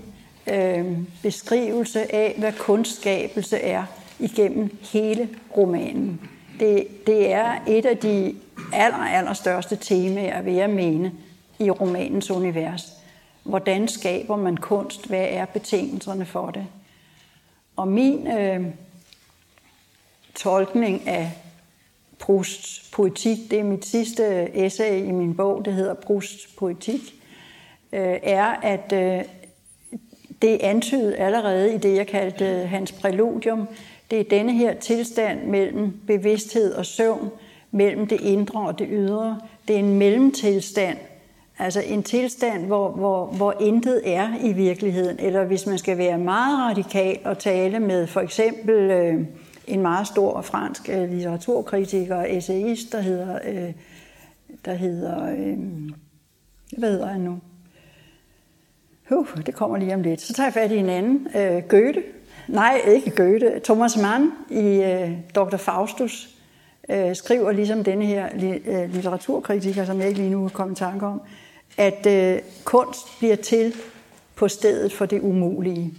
øh, 0.52 0.84
beskrivelse 1.22 2.14
af, 2.14 2.34
hvad 2.38 2.52
kunstskabelse 2.58 3.56
er 3.56 3.84
igennem 4.18 4.76
hele 4.92 5.28
romanen. 5.56 6.20
Det, 6.60 7.06
det 7.06 7.32
er 7.32 7.52
et 7.66 7.86
af 7.86 7.98
de 7.98 8.34
aller, 8.72 8.98
aller 8.98 9.32
største 9.32 9.76
temaer, 9.76 10.42
vil 10.42 10.54
jeg 10.54 10.70
mene, 10.70 11.12
i 11.58 11.70
romanens 11.70 12.30
univers. 12.30 12.92
Hvordan 13.42 13.88
skaber 13.88 14.36
man 14.36 14.56
kunst? 14.56 15.06
Hvad 15.06 15.26
er 15.30 15.44
betingelserne 15.44 16.26
for 16.26 16.50
det? 16.50 16.66
Og 17.76 17.88
min 17.88 18.26
øh, 18.26 18.64
tolkning 20.34 21.08
af 21.08 21.32
Prousts 22.18 22.90
poetik, 22.92 23.38
det 23.50 23.58
er 23.58 23.64
mit 23.64 23.86
sidste 23.86 24.56
essay 24.56 25.04
i 25.04 25.10
min 25.10 25.36
bog, 25.36 25.64
det 25.64 25.74
hedder 25.74 25.94
Prousts 25.94 26.46
poetik, 26.58 27.00
øh, 27.92 28.18
er, 28.22 28.44
at 28.46 28.92
øh, 28.92 29.24
det 30.42 30.54
er 30.54 30.70
antydet 30.70 31.14
allerede 31.18 31.74
i 31.74 31.78
det, 31.78 31.96
jeg 31.96 32.06
kaldte 32.06 32.44
hans 32.44 32.92
præludium. 32.92 33.68
Det 34.10 34.20
er 34.20 34.24
denne 34.24 34.52
her 34.52 34.74
tilstand 34.74 35.44
mellem 35.44 36.00
bevidsthed 36.06 36.74
og 36.74 36.86
søvn, 36.86 37.30
mellem 37.70 38.06
det 38.06 38.20
indre 38.20 38.60
og 38.60 38.78
det 38.78 38.88
ydre. 38.90 39.40
Det 39.68 39.74
er 39.74 39.80
en 39.80 39.98
mellemtilstand, 39.98 40.98
altså 41.58 41.82
en 41.86 42.02
tilstand, 42.02 42.66
hvor, 42.66 42.90
hvor, 42.90 43.26
hvor 43.26 43.54
intet 43.60 44.02
er 44.04 44.28
i 44.42 44.52
virkeligheden. 44.52 45.16
Eller 45.18 45.44
hvis 45.44 45.66
man 45.66 45.78
skal 45.78 45.98
være 45.98 46.18
meget 46.18 46.58
radikal 46.58 47.18
og 47.24 47.38
tale 47.38 47.80
med 47.80 48.06
for 48.06 48.20
eksempel 48.20 48.90
øh, 48.90 49.24
en 49.66 49.82
meget 49.82 50.06
stor 50.06 50.40
fransk 50.40 50.88
øh, 50.88 51.10
litteraturkritiker 51.10 52.16
og 52.16 52.36
essayist, 52.36 52.92
der 52.92 53.00
hedder, 53.00 53.38
øh, 53.48 53.72
der 54.64 54.74
hedder 54.74 55.32
øh, 55.32 55.58
hvad 56.78 56.92
hedder 56.92 57.06
han 57.06 57.20
nu? 57.20 57.38
Uh, 59.10 59.26
det 59.46 59.54
kommer 59.54 59.78
lige 59.78 59.94
om 59.94 60.02
lidt. 60.02 60.20
Så 60.20 60.32
tager 60.32 60.46
jeg 60.46 60.54
fat 60.54 60.72
i 60.72 60.76
en 60.76 60.88
anden, 60.88 61.28
øh, 61.36 61.62
Goethe. 61.68 62.02
Nej, 62.48 62.80
ikke 62.86 63.10
Goethe. 63.10 63.60
Thomas 63.64 63.96
Mann 63.96 64.32
i 64.50 64.82
øh, 64.82 65.12
Dr. 65.34 65.56
Faustus 65.56 66.39
øh, 66.88 67.16
skriver 67.16 67.52
ligesom 67.52 67.84
denne 67.84 68.06
her 68.06 68.28
øh, 68.66 68.94
litteraturkritiker, 68.94 69.84
som 69.84 70.00
jeg 70.00 70.08
ikke 70.08 70.20
lige 70.20 70.30
nu 70.30 70.42
har 70.42 70.48
kommet 70.48 70.76
i 70.76 70.78
tanke 70.78 71.06
om, 71.06 71.22
at 71.76 72.06
øh, 72.06 72.38
kunst 72.64 73.18
bliver 73.18 73.36
til 73.36 73.74
på 74.34 74.48
stedet 74.48 74.92
for 74.92 75.06
det 75.06 75.20
umulige. 75.20 75.94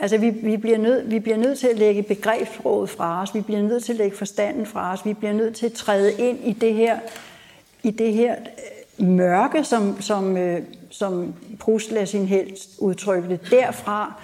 Altså 0.00 0.18
vi, 0.18 0.30
vi, 0.30 0.56
bliver 0.56 0.78
nød, 0.78 1.08
vi 1.08 1.18
bliver 1.18 1.36
nødt 1.36 1.58
til 1.58 1.66
at 1.66 1.78
lægge 1.78 2.02
begrebsrådet 2.02 2.90
fra 2.90 3.22
os, 3.22 3.34
vi 3.34 3.40
bliver 3.40 3.62
nødt 3.62 3.84
til 3.84 3.92
at 3.92 3.98
lægge 3.98 4.16
forstanden 4.16 4.66
fra 4.66 4.92
os, 4.92 5.06
vi 5.06 5.14
bliver 5.14 5.32
nødt 5.32 5.56
til 5.56 5.66
at 5.66 5.72
træde 5.72 6.12
ind 6.12 6.38
i 6.44 6.52
det 6.52 6.74
her, 6.74 6.98
i 7.82 7.90
det 7.90 8.12
her 8.12 8.34
øh, 9.00 9.06
mørke, 9.06 9.64
som, 9.64 10.00
som, 10.00 10.36
øh, 10.36 10.62
som 10.90 11.34
Proust 11.60 11.90
lader 11.90 12.04
sin 12.04 12.26
helst 12.26 12.70
udtrykke 12.78 13.28
det, 13.28 13.40
derfra, 13.50 14.22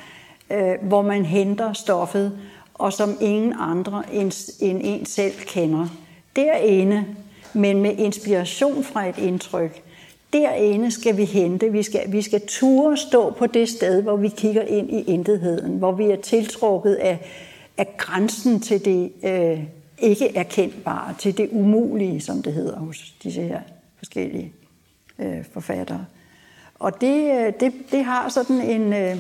øh, 0.51 0.75
hvor 0.83 1.03
man 1.03 1.25
henter 1.25 1.73
stoffet, 1.73 2.39
og 2.81 2.93
som 2.93 3.17
ingen 3.21 3.55
andre 3.59 4.03
end, 4.13 4.33
end 4.61 4.81
en 4.85 5.07
selv 5.07 5.33
kender. 5.47 5.89
Derinde, 6.37 7.05
men 7.53 7.83
med 7.83 7.99
inspiration 7.99 8.85
fra 8.85 9.07
et 9.07 9.19
indtryk, 9.19 9.83
derinde 10.33 10.91
skal 10.91 11.17
vi 11.17 11.25
hente, 11.25 11.73
vi 11.73 11.83
skal, 11.83 12.13
vi 12.13 12.23
skal 12.23 12.43
ture 12.49 12.97
stå 12.97 13.31
på 13.31 13.47
det 13.47 13.69
sted, 13.69 14.03
hvor 14.03 14.17
vi 14.17 14.29
kigger 14.29 14.63
ind 14.63 14.91
i 14.91 15.03
intetheden, 15.03 15.79
hvor 15.79 15.93
vi 15.93 16.05
er 16.05 16.17
tiltrukket 16.17 16.95
af, 16.95 17.19
af 17.79 17.97
grænsen 17.97 18.61
til 18.61 18.85
det 18.85 19.13
øh, 19.23 19.65
ikke 19.99 20.37
erkendbare, 20.37 21.15
til 21.19 21.39
det 21.39 21.49
umulige, 21.53 22.21
som 22.21 22.43
det 22.43 22.53
hedder 22.53 22.79
hos 22.79 23.15
disse 23.23 23.43
her 23.43 23.61
forskellige 23.99 24.53
øh, 25.19 25.45
forfattere. 25.53 26.07
Og 26.79 27.01
det, 27.01 27.33
øh, 27.33 27.53
det, 27.61 27.73
det 27.91 28.05
har 28.05 28.29
sådan 28.29 28.61
en, 28.61 28.93
øh, 28.93 29.17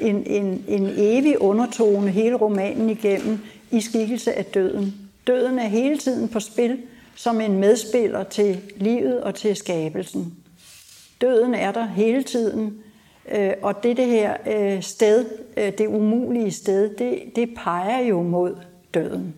en, 0.00 0.26
en, 0.26 0.64
en 0.68 0.86
evig 0.96 1.40
undertone 1.40 2.10
hele 2.10 2.36
romanen 2.36 2.90
igennem 2.90 3.38
i 3.70 3.80
skikkelse 3.80 4.32
af 4.32 4.44
døden. 4.44 4.94
Døden 5.26 5.58
er 5.58 5.66
hele 5.66 5.98
tiden 5.98 6.28
på 6.28 6.40
spil 6.40 6.82
som 7.14 7.40
en 7.40 7.58
medspiller 7.58 8.24
til 8.24 8.60
livet 8.76 9.22
og 9.22 9.34
til 9.34 9.56
skabelsen. 9.56 10.34
Døden 11.20 11.54
er 11.54 11.72
der 11.72 11.86
hele 11.86 12.22
tiden, 12.22 12.82
øh, 13.32 13.52
og 13.62 13.82
det, 13.82 13.96
det 13.96 14.06
her 14.06 14.36
øh, 14.46 14.82
sted, 14.82 15.26
øh, 15.56 15.78
det 15.78 15.86
umulige 15.86 16.50
sted, 16.50 16.96
det, 16.96 17.22
det 17.36 17.54
peger 17.56 18.00
jo 18.00 18.22
mod 18.22 18.56
døden. 18.94 19.34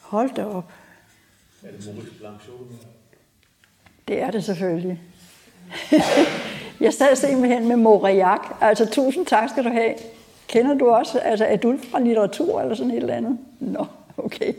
Hold 0.00 0.34
da 0.34 0.44
op. 0.44 0.72
Er 1.62 1.70
det 1.70 1.94
Maurice 1.94 2.14
Blanchot? 2.18 2.56
Det 4.08 4.20
er 4.20 4.30
det 4.30 4.44
selvfølgelig. 4.44 5.00
jeg 6.80 6.94
sad 6.94 7.16
simpelthen 7.16 7.68
med 7.68 7.76
Moriak. 7.76 8.40
Altså, 8.60 8.86
tusind 8.86 9.26
tak 9.26 9.48
skal 9.48 9.64
du 9.64 9.68
have. 9.68 9.94
Kender 10.48 10.74
du 10.74 10.90
også, 10.90 11.18
altså 11.18 11.44
er 11.44 11.56
du 11.56 11.78
fra 11.90 12.00
litteratur 12.00 12.60
eller 12.60 12.74
sådan 12.74 12.90
et 12.90 12.96
eller 12.96 13.14
andet? 13.14 13.38
Nå, 13.60 13.86
okay. 14.16 14.52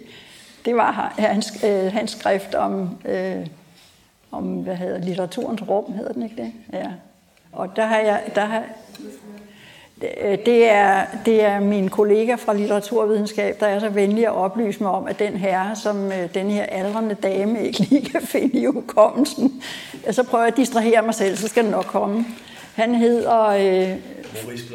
Det 0.66 0.76
var 0.76 1.14
hans, 1.18 1.64
øh, 1.66 1.94
hans 1.94 2.12
skrift 2.12 2.56
om 2.56 2.90
øh, 3.06 3.48
om, 4.34 4.44
hvad 4.44 4.76
hedder 4.76 4.98
litteraturens 4.98 5.62
rum, 5.70 5.94
hedder 5.94 6.14
den 6.14 6.24
ikke 6.24 6.36
det? 6.36 6.54
Ja. 6.74 6.92
Og 7.52 7.76
der 7.76 7.86
har 7.86 7.98
jeg, 7.98 8.22
der 8.36 8.46
har, 8.46 8.64
det 10.46 10.70
er, 10.70 11.06
det 11.26 11.44
er 11.44 11.60
min 11.60 11.90
kollega 11.90 12.36
fra 12.36 12.54
litteraturvidenskab, 12.54 13.60
der 13.60 13.68
er 13.68 13.80
så 13.80 13.90
venlig 13.90 14.26
at 14.26 14.34
oplyse 14.34 14.84
mig 14.84 14.92
om, 14.92 15.08
at 15.08 15.20
den 15.20 15.38
herre, 15.38 15.76
som 15.76 16.12
øh, 16.12 16.34
den 16.34 16.50
her 16.50 16.64
aldrende 16.64 17.16
dame 17.16 17.64
ikke 17.68 17.80
lige 17.80 18.06
kan 18.06 18.22
finde 18.34 18.60
i 18.60 18.66
hukommelsen, 18.66 19.64
så 20.12 20.24
prøver 20.24 20.44
jeg 20.44 20.52
at 20.52 20.58
distrahere 20.58 21.02
mig 21.02 21.16
selv, 21.16 21.38
så 21.38 21.48
skal 21.48 21.64
den 21.64 21.72
nok 21.72 21.86
komme. 21.86 22.26
Han 22.76 22.96
hedder 22.96 23.46
øh, 23.46 23.98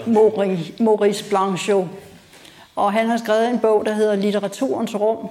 Maurice, 0.07 0.73
Maurice 0.83 1.29
Blanchot, 1.29 1.87
og 2.77 2.93
han 2.93 3.07
har 3.07 3.17
skrevet 3.17 3.49
en 3.49 3.59
bog, 3.59 3.87
der 3.87 3.93
hedder 3.93 4.17
Litteraturens 4.17 4.95
rum, 4.95 5.29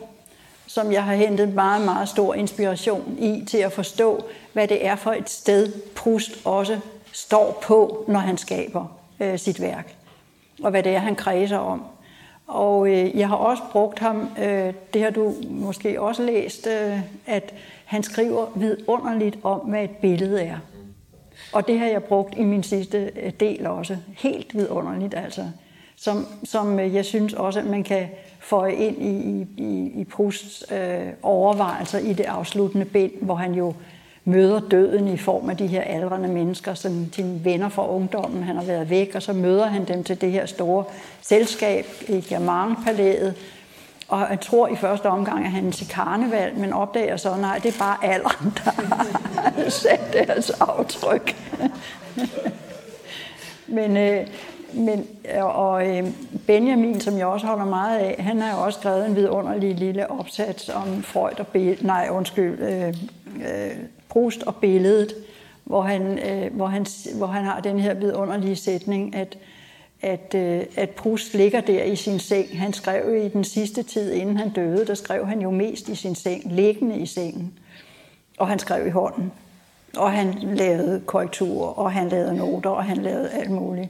som 0.67 0.91
jeg 0.91 1.03
har 1.03 1.15
hentet 1.15 1.53
meget, 1.53 1.85
meget 1.85 2.09
stor 2.09 2.33
inspiration 2.33 3.17
i 3.19 3.43
til 3.49 3.57
at 3.57 3.71
forstå, 3.71 4.23
hvad 4.53 4.67
det 4.67 4.85
er 4.85 4.95
for 4.95 5.11
et 5.11 5.29
sted, 5.29 5.71
Proust 5.95 6.31
også 6.45 6.79
står 7.11 7.63
på, 7.63 8.05
når 8.07 8.19
han 8.19 8.37
skaber 8.37 8.96
øh, 9.19 9.39
sit 9.39 9.61
værk, 9.61 9.95
og 10.63 10.71
hvad 10.71 10.83
det 10.83 10.95
er, 10.95 10.99
han 10.99 11.15
kredser 11.15 11.57
om. 11.57 11.83
Og 12.47 12.87
øh, 12.87 13.17
jeg 13.17 13.27
har 13.27 13.35
også 13.35 13.63
brugt 13.71 13.99
ham, 13.99 14.29
øh, 14.39 14.73
det 14.93 15.03
har 15.03 15.09
du 15.09 15.33
måske 15.49 16.01
også 16.01 16.23
læst, 16.23 16.67
øh, 16.67 16.99
at 17.25 17.53
han 17.85 18.03
skriver 18.03 18.45
vidunderligt 18.55 19.37
om, 19.43 19.59
hvad 19.59 19.83
et 19.83 19.89
billede 19.89 20.41
er. 20.41 20.57
Og 21.53 21.67
det 21.67 21.79
har 21.79 21.87
jeg 21.87 22.03
brugt 22.03 22.37
i 22.37 22.43
min 22.43 22.63
sidste 22.63 23.11
øh, 23.15 23.31
del 23.39 23.67
også. 23.67 23.97
Helt 24.17 24.55
vidunderligt 24.55 25.13
altså. 25.13 25.43
Som, 25.95 26.25
som 26.43 26.79
øh, 26.79 26.95
jeg 26.95 27.05
synes 27.05 27.33
også, 27.33 27.59
at 27.59 27.65
man 27.65 27.83
kan 27.83 28.07
føje 28.39 28.73
ind 28.73 29.01
i, 29.01 29.47
i, 29.63 30.01
i 30.01 30.03
Prusts 30.03 30.65
øh, 30.71 31.07
overvejelser 31.21 31.99
i 31.99 32.13
det 32.13 32.23
afsluttende 32.23 32.85
bind, 32.85 33.11
hvor 33.21 33.35
han 33.35 33.53
jo 33.53 33.73
møder 34.27 34.59
døden 34.59 35.07
i 35.07 35.17
form 35.17 35.49
af 35.49 35.57
de 35.57 35.67
her 35.67 35.81
aldrende 35.81 36.27
mennesker, 36.27 36.73
som 36.73 37.13
sine 37.13 37.45
venner 37.45 37.69
fra 37.69 37.89
ungdommen. 37.89 38.43
Han 38.43 38.55
har 38.55 38.63
været 38.63 38.89
væk, 38.89 39.11
og 39.15 39.21
så 39.21 39.33
møder 39.33 39.65
han 39.65 39.85
dem 39.85 40.03
til 40.03 40.21
det 40.21 40.31
her 40.31 40.45
store 40.45 40.83
selskab 41.21 41.85
i 42.07 42.21
Germain-palæet. 42.21 43.35
Og 44.07 44.27
jeg 44.29 44.39
tror 44.39 44.67
i 44.67 44.75
første 44.75 45.05
omgang, 45.05 45.45
at 45.45 45.51
han 45.51 45.67
er 45.67 45.71
til 45.71 45.87
karneval, 45.87 46.55
men 46.55 46.73
opdager 46.73 47.17
så, 47.17 47.35
nej, 47.35 47.59
det 47.63 47.75
er 47.75 47.79
bare 47.79 47.97
alderen, 48.05 48.53
der 48.65 48.71
har 48.71 49.69
sat 49.83 50.13
deres 50.13 50.49
aftryk. 50.49 51.35
men, 53.77 53.97
øh, 53.97 54.27
men, 54.73 55.07
og 55.41 55.87
øh, 55.87 56.07
Benjamin, 56.47 57.01
som 57.01 57.17
jeg 57.17 57.25
også 57.25 57.47
holder 57.47 57.65
meget 57.65 57.99
af, 57.99 58.15
han 58.19 58.41
har 58.41 58.57
jo 58.57 58.65
også 58.65 58.79
skrevet 58.79 59.05
en 59.05 59.15
vidunderlig 59.15 59.75
lille 59.75 60.11
opsats 60.11 60.69
om 60.69 61.03
Freud 61.03 61.39
og 61.39 61.47
Be- 61.47 61.77
nej, 61.81 62.07
undskyld, 62.11 62.59
øh, 62.59 62.93
øh, 63.35 63.75
Prost 64.09 64.43
og 64.43 64.55
billedet, 64.55 65.15
hvor 65.63 65.81
han, 65.81 66.19
øh, 66.19 66.55
hvor, 66.55 66.67
han, 66.67 66.85
hvor 67.15 67.27
han 67.27 67.43
har 67.45 67.59
den 67.59 67.79
her 67.79 67.93
vidunderlige 67.93 68.55
sætning, 68.55 69.15
at, 69.15 69.37
at, 70.01 70.35
øh, 70.35 70.63
at 70.75 70.89
Proust 70.89 71.33
ligger 71.33 71.61
der 71.61 71.83
i 71.83 71.95
sin 71.95 72.19
seng. 72.19 72.59
Han 72.59 72.73
skrev 72.73 73.25
i 73.25 73.27
den 73.27 73.43
sidste 73.43 73.83
tid, 73.83 74.11
inden 74.11 74.37
han 74.37 74.49
døde, 74.49 74.85
der 74.85 74.93
skrev 74.93 75.25
han 75.25 75.41
jo 75.41 75.51
mest 75.51 75.89
i 75.89 75.95
sin 75.95 76.15
seng, 76.15 76.53
liggende 76.53 76.97
i 76.97 77.05
sengen. 77.05 77.53
Og 78.37 78.47
han 78.47 78.59
skrev 78.59 78.87
i 78.87 78.89
hånden. 78.89 79.31
Og 79.97 80.11
han 80.11 80.33
lavede 80.41 81.01
korrekturer, 81.05 81.67
og 81.67 81.91
han 81.91 82.09
lavede 82.09 82.37
noter, 82.37 82.69
og 82.69 82.83
han 82.83 82.97
lavede 82.97 83.29
alt 83.29 83.49
muligt. 83.49 83.89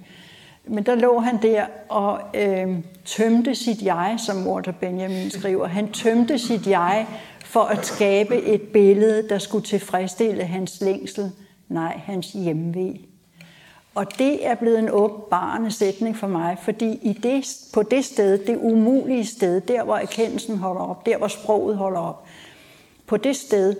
Men 0.65 0.85
der 0.85 0.95
lå 0.95 1.19
han 1.19 1.41
der 1.41 1.65
og 1.89 2.19
øh, 2.33 2.67
tømte 3.05 3.55
sit 3.55 3.81
jeg, 3.81 4.15
som 4.25 4.47
Walter 4.47 4.71
Benjamin 4.71 5.29
skriver. 5.29 5.67
Han 5.67 5.91
tømte 5.91 6.39
sit 6.39 6.67
jeg 6.67 7.07
for 7.47 7.63
at 7.63 7.85
skabe 7.85 8.41
et 8.41 8.61
billede, 8.61 9.29
der 9.29 9.37
skulle 9.37 9.65
tilfredsstille 9.65 10.43
hans 10.43 10.81
længsel, 10.81 11.31
nej, 11.69 12.01
hans 12.05 12.27
hjemvej. 12.27 12.93
Og 13.95 14.17
det 14.17 14.47
er 14.47 14.55
blevet 14.55 14.79
en 14.79 14.89
åbenbarende 14.89 15.71
sætning 15.71 16.17
for 16.17 16.27
mig, 16.27 16.57
fordi 16.61 16.99
i 17.01 17.13
det, 17.13 17.45
på 17.73 17.83
det 17.83 18.05
sted, 18.05 18.37
det 18.37 18.57
umulige 18.57 19.25
sted, 19.25 19.61
der 19.61 19.83
hvor 19.83 19.97
erkendelsen 19.97 20.57
holder 20.57 20.81
op, 20.81 21.05
der 21.05 21.17
hvor 21.17 21.27
sproget 21.27 21.77
holder 21.77 21.99
op, 21.99 22.25
på 23.05 23.17
det 23.17 23.35
sted, 23.35 23.75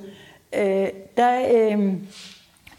øh, 0.54 0.88
der, 1.18 1.48
øh, 1.54 1.94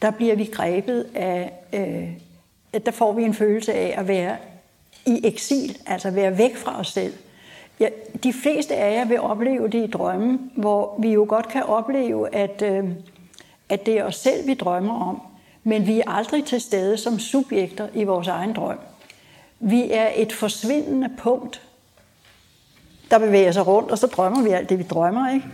der 0.03 0.11
bliver 0.11 0.35
vi 0.35 0.45
grebet 0.45 1.07
af, 1.15 1.53
øh, 1.73 2.83
der 2.87 2.93
får 2.93 3.13
vi 3.13 3.23
en 3.23 3.35
følelse 3.35 3.73
af 3.73 3.95
at 3.99 4.09
være 4.09 4.37
i 5.07 5.21
eksil, 5.25 5.79
altså 5.87 6.11
være 6.11 6.39
væk 6.39 6.57
fra 6.57 6.81
os 6.81 6.89
selv. 6.89 7.15
Ja, 7.81 7.89
de 8.23 8.33
fleste 8.33 8.77
af 8.77 8.95
jer 8.95 9.05
vil 9.05 9.21
opleve 9.21 9.69
det 9.69 9.85
i 9.85 9.91
drømme, 9.91 10.39
hvor 10.57 10.97
vi 10.99 11.13
jo 11.13 11.27
godt 11.29 11.49
kan 11.49 11.63
opleve, 11.63 12.35
at, 12.35 12.63
øh, 12.63 12.85
at 13.69 13.87
det 13.87 13.99
er 13.99 14.05
os 14.05 14.17
selv, 14.17 14.47
vi 14.47 14.55
drømmer 14.55 15.09
om, 15.09 15.23
men 15.65 15.87
vi 15.87 16.01
er 16.01 16.11
aldrig 16.11 16.45
til 16.45 16.61
stede 16.61 16.97
som 16.97 17.19
subjekter 17.19 17.89
i 17.95 18.05
vores 18.05 18.29
egen 18.29 18.53
drøm. 18.53 18.79
Vi 19.61 19.93
er 19.93 20.09
et 20.17 20.33
forsvindende 20.33 21.11
punkt, 21.19 21.63
der 23.11 23.19
bevæger 23.19 23.53
sig 23.53 23.67
rundt, 23.67 23.91
og 23.91 23.99
så 23.99 24.07
drømmer 24.07 24.43
vi 24.43 24.51
alt 24.51 24.69
det, 24.69 24.79
vi 24.79 24.83
drømmer, 24.83 25.35
ikke? 25.35 25.47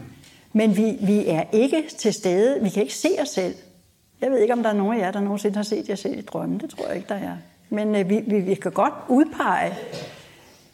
Men 0.53 0.77
vi, 0.77 0.99
vi 1.01 1.27
er 1.27 1.43
ikke 1.53 1.85
til 1.99 2.15
stede, 2.15 2.63
vi 2.63 2.69
kan 2.69 2.83
ikke 2.83 2.95
se 2.95 3.09
os 3.21 3.29
selv. 3.29 3.55
Jeg 4.21 4.31
ved 4.31 4.39
ikke, 4.39 4.53
om 4.53 4.63
der 4.63 4.71
er 4.71 4.75
nogen 4.75 5.01
af 5.01 5.05
jer, 5.05 5.11
der 5.11 5.21
nogensinde 5.21 5.57
har 5.57 5.63
set 5.63 5.89
jer 5.89 5.95
selv 5.95 6.19
i 6.19 6.23
drømme. 6.23 6.59
Det 6.59 6.71
tror 6.71 6.87
jeg 6.87 6.97
ikke, 6.97 7.09
der 7.09 7.15
er. 7.15 7.37
Men 7.71 7.95
øh, 7.95 8.09
vi, 8.09 8.21
vi, 8.27 8.41
vi 8.41 8.55
kan 8.55 8.73
godt 8.73 8.95
udpege, 9.09 9.75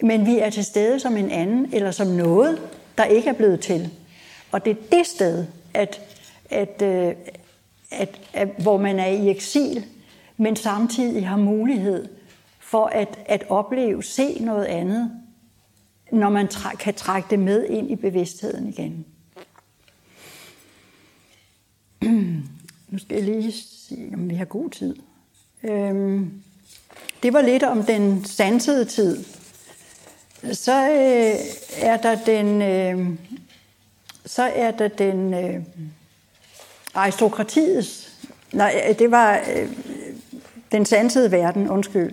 men 0.02 0.26
vi 0.26 0.38
er 0.38 0.50
til 0.50 0.64
stede 0.64 1.00
som 1.00 1.16
en 1.16 1.30
anden, 1.30 1.68
eller 1.72 1.90
som 1.90 2.06
noget, 2.06 2.62
der 2.98 3.04
ikke 3.04 3.28
er 3.28 3.34
blevet 3.34 3.60
til. 3.60 3.90
Og 4.52 4.64
det 4.64 4.70
er 4.70 4.96
det 4.96 5.06
sted, 5.06 5.46
at, 5.74 6.00
at, 6.50 6.82
at, 6.82 7.16
at, 7.90 8.20
at, 8.32 8.48
hvor 8.58 8.76
man 8.76 8.98
er 8.98 9.06
i 9.06 9.30
eksil, 9.30 9.84
men 10.36 10.56
samtidig 10.56 11.28
har 11.28 11.36
mulighed 11.36 12.08
for 12.58 12.86
at, 12.86 13.18
at 13.26 13.44
opleve, 13.48 14.02
se 14.02 14.38
noget 14.40 14.64
andet, 14.64 15.10
når 16.12 16.28
man 16.28 16.48
træ, 16.48 16.76
kan 16.76 16.94
trække 16.94 17.26
det 17.30 17.38
med 17.38 17.64
ind 17.64 17.90
i 17.90 17.96
bevidstheden 17.96 18.68
igen. 18.68 19.06
Nu 22.90 22.98
skal 22.98 23.14
jeg 23.14 23.24
lige 23.24 23.52
se, 23.52 24.10
om 24.14 24.30
vi 24.30 24.34
har 24.34 24.44
god 24.44 24.70
tid. 24.70 24.96
Øhm, 25.62 26.42
det 27.22 27.32
var 27.32 27.42
lidt 27.42 27.62
om 27.62 27.82
den 27.82 28.24
sansede 28.24 28.84
tid. 28.84 29.24
Så 30.52 30.90
øh, 30.90 31.34
er 31.82 31.96
der 31.96 32.14
den, 32.26 32.62
øh, 32.62 33.18
så 34.26 34.42
er 34.42 34.70
der 34.70 34.88
den 34.88 35.34
øh, 35.34 35.62
aristokratiets, 36.94 38.12
nej, 38.52 38.82
øh, 38.88 38.98
det 38.98 39.10
var 39.10 39.40
øh, 39.56 39.68
den 40.72 40.86
sansede 40.86 41.30
verden, 41.30 41.70
undskyld. 41.70 42.12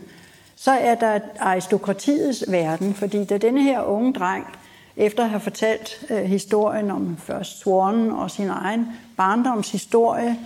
Så 0.56 0.72
er 0.72 0.96
der 0.96 1.20
aristokratiets 1.40 2.44
verden, 2.48 2.94
fordi 2.94 3.26
da 3.26 3.38
denne 3.38 3.64
her 3.64 3.82
unge 3.82 4.14
dreng, 4.14 4.46
efter 4.98 5.24
at 5.24 5.30
have 5.30 5.40
fortalt 5.40 6.06
øh, 6.10 6.24
historien 6.24 6.92
om 6.92 7.18
først 7.18 7.60
Swan 7.60 8.12
og 8.12 8.32
sin 8.32 8.50
egen 8.50 8.88
barndomshistorie, 9.18 10.38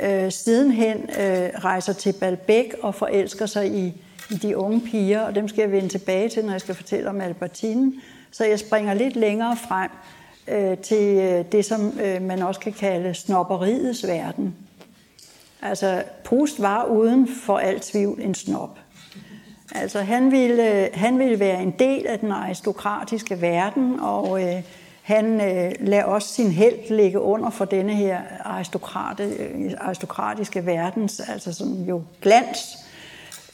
øh, 0.00 0.32
sidenhen 0.32 0.96
øh, 0.96 1.50
rejser 1.64 1.92
til 1.92 2.12
Balbæk 2.12 2.74
og 2.82 2.94
forelsker 2.94 3.46
sig 3.46 3.66
i 3.66 3.86
i 3.86 3.92
de 4.36 4.56
unge 4.56 4.80
piger, 4.80 5.20
og 5.20 5.34
dem 5.34 5.48
skal 5.48 5.62
jeg 5.62 5.72
vende 5.72 5.88
tilbage 5.88 6.28
til, 6.28 6.44
når 6.44 6.52
jeg 6.52 6.60
skal 6.60 6.74
fortælle 6.74 7.08
om 7.08 7.20
Albertine. 7.20 7.92
Så 8.30 8.44
jeg 8.44 8.58
springer 8.58 8.94
lidt 8.94 9.16
længere 9.16 9.56
frem 9.56 9.90
øh, 10.48 10.78
til 10.78 11.16
øh, 11.16 11.44
det, 11.52 11.64
som 11.64 11.98
øh, 12.02 12.22
man 12.22 12.42
også 12.42 12.60
kan 12.60 12.72
kalde 12.72 13.14
snopperiets 13.14 14.06
verden. 14.06 14.54
Altså, 15.62 16.02
Proust 16.24 16.62
var 16.62 16.84
uden 16.84 17.28
for 17.28 17.58
alt 17.58 17.82
tvivl 17.82 18.20
en 18.20 18.34
snop. 18.34 18.78
Altså, 19.74 20.00
han 20.00 20.30
ville, 20.30 20.84
øh, 20.84 20.88
han 20.94 21.18
ville 21.18 21.40
være 21.40 21.62
en 21.62 21.74
del 21.78 22.06
af 22.06 22.18
den 22.18 22.32
aristokratiske 22.32 23.40
verden, 23.40 24.00
og 24.00 24.42
øh, 24.42 24.62
han 25.02 25.40
øh, 25.40 25.72
lader 25.80 26.04
også 26.04 26.28
sin 26.28 26.50
held 26.50 26.96
ligge 26.96 27.20
under 27.20 27.50
for 27.50 27.64
denne 27.64 27.94
her 27.94 28.20
aristokrate, 28.44 29.24
øh, 29.24 29.72
aristokratiske 29.78 30.66
verdens, 30.66 31.20
altså 31.20 31.52
sådan 31.52 31.84
jo 31.88 32.02
glans, 32.22 32.78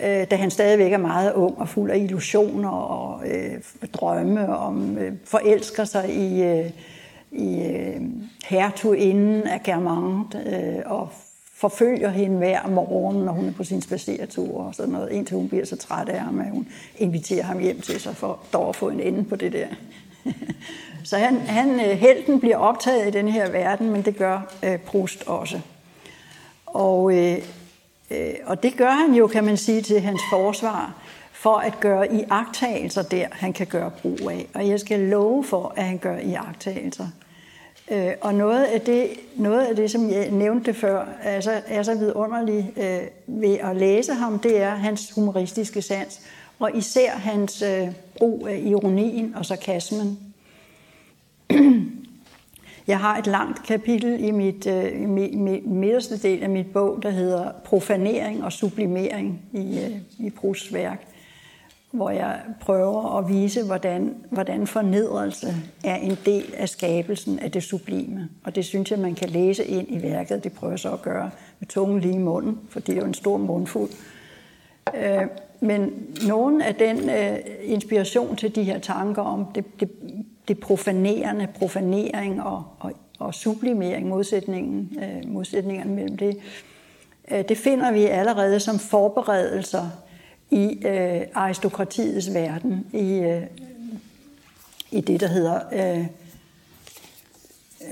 øh, 0.00 0.30
da 0.30 0.36
han 0.36 0.50
stadigvæk 0.50 0.92
er 0.92 0.98
meget 0.98 1.32
ung 1.32 1.58
og 1.58 1.68
fuld 1.68 1.90
af 1.90 1.98
illusioner 1.98 2.68
og 2.68 3.28
øh, 3.28 3.60
drømme 3.92 4.56
om, 4.56 4.98
øh, 4.98 5.12
forelsker 5.24 5.84
sig 5.84 6.14
i, 6.14 6.42
øh, 6.42 6.70
i 7.32 7.62
øh, 7.62 8.00
hertuginden 8.44 9.42
af 9.42 9.62
Germant 9.62 10.36
øh, 10.46 10.82
og 10.86 11.08
forfølger 11.54 12.08
hende 12.08 12.36
hver 12.36 12.68
morgen, 12.68 13.24
når 13.24 13.32
hun 13.32 13.48
er 13.48 13.52
på 13.52 13.64
sin 13.64 13.82
spaceretur 13.82 14.64
og 14.64 14.74
sådan 14.74 14.92
noget, 14.92 15.12
indtil 15.12 15.36
hun 15.36 15.48
bliver 15.48 15.64
så 15.64 15.76
træt 15.76 16.08
af 16.08 16.20
ham, 16.20 16.40
at 16.40 16.50
hun 16.50 16.68
inviterer 16.98 17.44
ham 17.44 17.58
hjem 17.58 17.80
til 17.80 18.00
sig 18.00 18.16
for 18.16 18.38
dog 18.52 18.68
at 18.68 18.76
få 18.76 18.88
en 18.88 19.00
ende 19.00 19.24
på 19.24 19.36
det 19.36 19.52
der. 19.52 19.66
så 21.04 21.18
han, 21.18 21.36
han, 21.36 21.70
øh, 21.70 21.98
helten 21.98 22.40
bliver 22.40 22.56
optaget 22.56 23.08
i 23.08 23.10
den 23.10 23.28
her 23.28 23.50
verden, 23.50 23.90
men 23.90 24.02
det 24.02 24.16
gør 24.16 24.54
øh, 24.62 24.78
Proust 24.78 25.24
også. 25.26 25.60
Og 26.66 27.16
øh, 27.16 27.38
Øh, 28.10 28.34
og 28.44 28.62
det 28.62 28.76
gør 28.76 28.90
han 28.90 29.14
jo, 29.14 29.26
kan 29.26 29.44
man 29.44 29.56
sige, 29.56 29.82
til 29.82 30.00
hans 30.00 30.20
forsvar, 30.30 30.94
for 31.32 31.56
at 31.56 31.80
gøre 31.80 32.14
iagtagelser 32.14 33.02
der, 33.02 33.26
han 33.32 33.52
kan 33.52 33.66
gøre 33.66 33.90
brug 34.02 34.30
af. 34.30 34.46
Og 34.54 34.68
jeg 34.68 34.80
skal 34.80 35.00
love 35.00 35.44
for, 35.44 35.72
at 35.76 35.84
han 35.84 35.98
gør 35.98 36.18
iagtagelser. 36.18 37.06
Øh, 37.90 38.12
og 38.20 38.34
noget 38.34 38.64
af, 38.64 38.80
det, 38.80 39.08
noget 39.36 39.66
af 39.66 39.76
det, 39.76 39.90
som 39.90 40.10
jeg 40.10 40.30
nævnte 40.30 40.74
før, 40.74 41.06
er 41.22 41.40
så, 41.40 41.60
er 41.66 41.82
så 41.82 41.94
vidunderligt 41.94 42.66
øh, 42.76 43.00
ved 43.26 43.58
at 43.58 43.76
læse 43.76 44.14
ham, 44.14 44.38
det 44.38 44.62
er 44.62 44.70
hans 44.70 45.12
humoristiske 45.14 45.82
sans, 45.82 46.20
og 46.58 46.70
især 46.76 47.10
hans 47.10 47.62
øh, 47.62 47.88
brug 48.18 48.46
af 48.48 48.62
ironien 48.64 49.34
og 49.36 49.46
sarkasmen. 49.46 50.18
Jeg 52.86 52.98
har 53.00 53.18
et 53.18 53.26
langt 53.26 53.62
kapitel 53.62 54.24
i 54.24 54.30
mit, 54.30 54.66
øh, 54.66 55.02
i 55.02 55.06
midterste 55.66 56.18
del 56.18 56.42
af 56.42 56.50
mit 56.50 56.72
bog, 56.72 57.02
der 57.02 57.10
hedder 57.10 57.52
Profanering 57.64 58.44
og 58.44 58.52
sublimering 58.52 59.42
i, 59.52 59.78
øh, 59.78 60.26
i 60.26 60.30
Prousts 60.30 60.72
værk, 60.72 61.06
hvor 61.90 62.10
jeg 62.10 62.40
prøver 62.60 63.18
at 63.18 63.28
vise, 63.28 63.64
hvordan, 63.64 64.14
hvordan 64.30 64.66
fornedrelse 64.66 65.54
er 65.84 65.96
en 65.96 66.18
del 66.26 66.54
af 66.56 66.68
skabelsen 66.68 67.38
af 67.38 67.52
det 67.52 67.62
sublime. 67.62 68.28
Og 68.44 68.54
det 68.54 68.64
synes 68.64 68.90
jeg, 68.90 68.98
man 68.98 69.14
kan 69.14 69.28
læse 69.28 69.64
ind 69.64 69.86
i 69.90 70.02
værket. 70.02 70.44
Det 70.44 70.52
prøver 70.52 70.72
jeg 70.72 70.78
så 70.78 70.92
at 70.92 71.02
gøre 71.02 71.30
med 71.60 71.68
tungen 71.68 72.00
lige 72.00 72.14
i 72.14 72.18
munden, 72.18 72.58
for 72.70 72.80
det 72.80 72.92
er 72.92 73.00
jo 73.00 73.06
en 73.06 73.14
stor 73.14 73.36
mundfuld. 73.36 73.90
Øh, 74.94 75.26
men 75.60 76.06
nogen 76.26 76.60
af 76.60 76.74
den 76.74 77.10
øh, 77.10 77.38
inspiration 77.62 78.36
til 78.36 78.54
de 78.54 78.62
her 78.62 78.78
tanker 78.78 79.22
om 79.22 79.44
det, 79.54 79.80
det, 79.80 79.90
det 80.48 80.60
profanerende, 80.60 81.48
profanering 81.58 82.42
og, 82.42 82.64
og, 82.78 82.92
og 83.18 83.34
sublimering, 83.34 84.08
modsætningen, 84.08 84.98
øh, 85.02 85.32
modsætningerne 85.32 85.94
mellem 85.94 86.16
det, 86.16 86.38
øh, 87.30 87.48
det 87.48 87.58
finder 87.58 87.92
vi 87.92 88.04
allerede 88.04 88.60
som 88.60 88.78
forberedelser 88.78 89.88
i 90.50 90.86
øh, 90.86 91.20
aristokratiets 91.34 92.34
verden, 92.34 92.86
i, 92.92 93.12
øh, 93.12 93.42
i 94.90 95.00
det, 95.00 95.20
der 95.20 95.26
hedder... 95.26 95.60
Øh, 95.72 96.06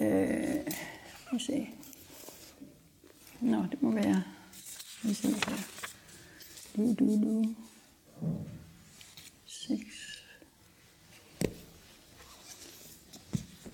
øh, 0.02 0.54
se. 1.38 1.68
Nå, 3.40 3.56
det 3.70 3.82
må 3.82 3.90
være... 3.90 4.22
Lad 5.02 5.14
se 5.14 5.28
her. 5.28 5.73
Du, 6.76 6.94
du, 6.98 7.04
du. 7.22 7.44
6. 9.46 9.80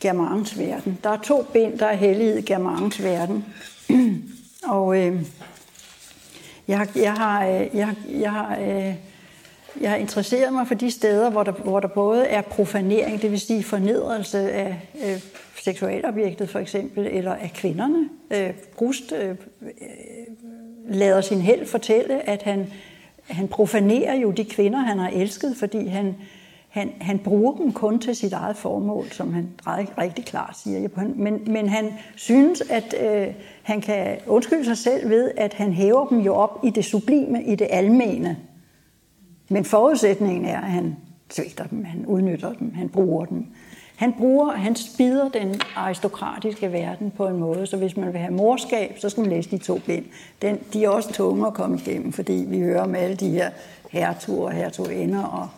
Germans 0.00 0.58
verden. 0.58 0.98
Der 1.02 1.10
er 1.10 1.20
to 1.22 1.42
ben, 1.52 1.78
der 1.78 1.86
er 1.86 1.96
helliget 1.96 2.44
Germans 2.44 3.02
verden. 3.02 3.44
og 4.76 4.98
øh, 4.98 5.22
jeg, 6.68 6.88
jeg, 6.96 7.12
har, 7.12 7.46
øh, 7.46 7.68
jeg, 7.74 7.94
jeg, 8.08 8.32
har, 8.32 8.58
øh, 8.58 8.94
jeg 9.80 9.90
har 9.90 9.96
interesseret 9.96 10.52
mig 10.52 10.68
for 10.68 10.74
de 10.74 10.90
steder, 10.90 11.30
hvor 11.30 11.42
der, 11.42 11.52
hvor 11.52 11.80
der 11.80 11.88
både 11.88 12.26
er 12.26 12.42
profanering, 12.42 13.22
det 13.22 13.30
vil 13.30 13.40
sige 13.40 13.62
fornedrelse 13.62 14.52
af 14.52 14.88
øh, 15.06 15.20
seksualobjektet 15.62 16.50
for 16.50 16.58
eksempel, 16.58 17.06
eller 17.06 17.34
af 17.34 17.52
kvinderne. 17.54 18.08
Øh, 18.30 18.52
Brust 18.76 19.12
øh, 19.12 19.28
øh, 19.30 19.36
lader 20.88 21.20
sin 21.20 21.40
held 21.40 21.66
fortælle, 21.66 22.28
at 22.28 22.42
han, 22.42 22.72
han 23.30 23.48
profanerer 23.48 24.14
jo 24.14 24.30
de 24.30 24.44
kvinder, 24.44 24.78
han 24.78 24.98
har 24.98 25.08
elsket, 25.08 25.56
fordi 25.56 25.86
han, 25.86 26.14
han, 26.68 26.92
han 27.00 27.18
bruger 27.18 27.56
dem 27.56 27.72
kun 27.72 27.98
til 27.98 28.16
sit 28.16 28.32
eget 28.32 28.56
formål, 28.56 29.10
som 29.10 29.32
han 29.32 29.48
rigtig 29.98 30.24
klart 30.24 30.58
siger. 30.58 30.88
Men, 31.16 31.42
men 31.46 31.68
han 31.68 31.92
synes, 32.16 32.62
at 32.70 32.94
øh, 33.02 33.34
han 33.62 33.80
kan 33.80 34.18
undskylde 34.26 34.64
sig 34.64 34.78
selv 34.78 35.10
ved, 35.10 35.30
at 35.36 35.54
han 35.54 35.72
hæver 35.72 36.06
dem 36.06 36.18
jo 36.18 36.34
op 36.34 36.60
i 36.64 36.70
det 36.70 36.84
sublime, 36.84 37.44
i 37.44 37.54
det 37.54 37.66
almene. 37.70 38.36
Men 39.48 39.64
forudsætningen 39.64 40.44
er, 40.44 40.60
at 40.60 40.70
han 40.70 40.96
svigter 41.30 41.66
dem, 41.66 41.84
han 41.84 42.06
udnytter 42.06 42.52
dem, 42.52 42.74
han 42.74 42.88
bruger 42.88 43.24
dem. 43.24 43.46
Han 44.00 44.12
bruger, 44.12 44.52
han 44.52 44.76
spider 44.76 45.28
den 45.28 45.60
aristokratiske 45.76 46.72
verden 46.72 47.10
på 47.10 47.26
en 47.26 47.36
måde, 47.36 47.66
så 47.66 47.76
hvis 47.76 47.96
man 47.96 48.12
vil 48.12 48.20
have 48.20 48.32
morskab, 48.32 48.96
så 48.98 49.08
skal 49.08 49.20
man 49.20 49.30
læse 49.30 49.50
de 49.50 49.58
to 49.58 49.78
bind. 49.78 50.04
Den, 50.42 50.58
de 50.72 50.84
er 50.84 50.88
også 50.88 51.12
tunge 51.12 51.46
at 51.46 51.54
komme 51.54 51.78
igennem, 51.78 52.12
fordi 52.12 52.44
vi 52.48 52.60
hører 52.60 52.82
om 52.82 52.94
alle 52.94 53.16
de 53.16 53.30
her 53.30 53.50
hertuger 53.90 54.46
og 54.46 54.52
hertuginder. 54.52 55.22
Og, 55.22 55.48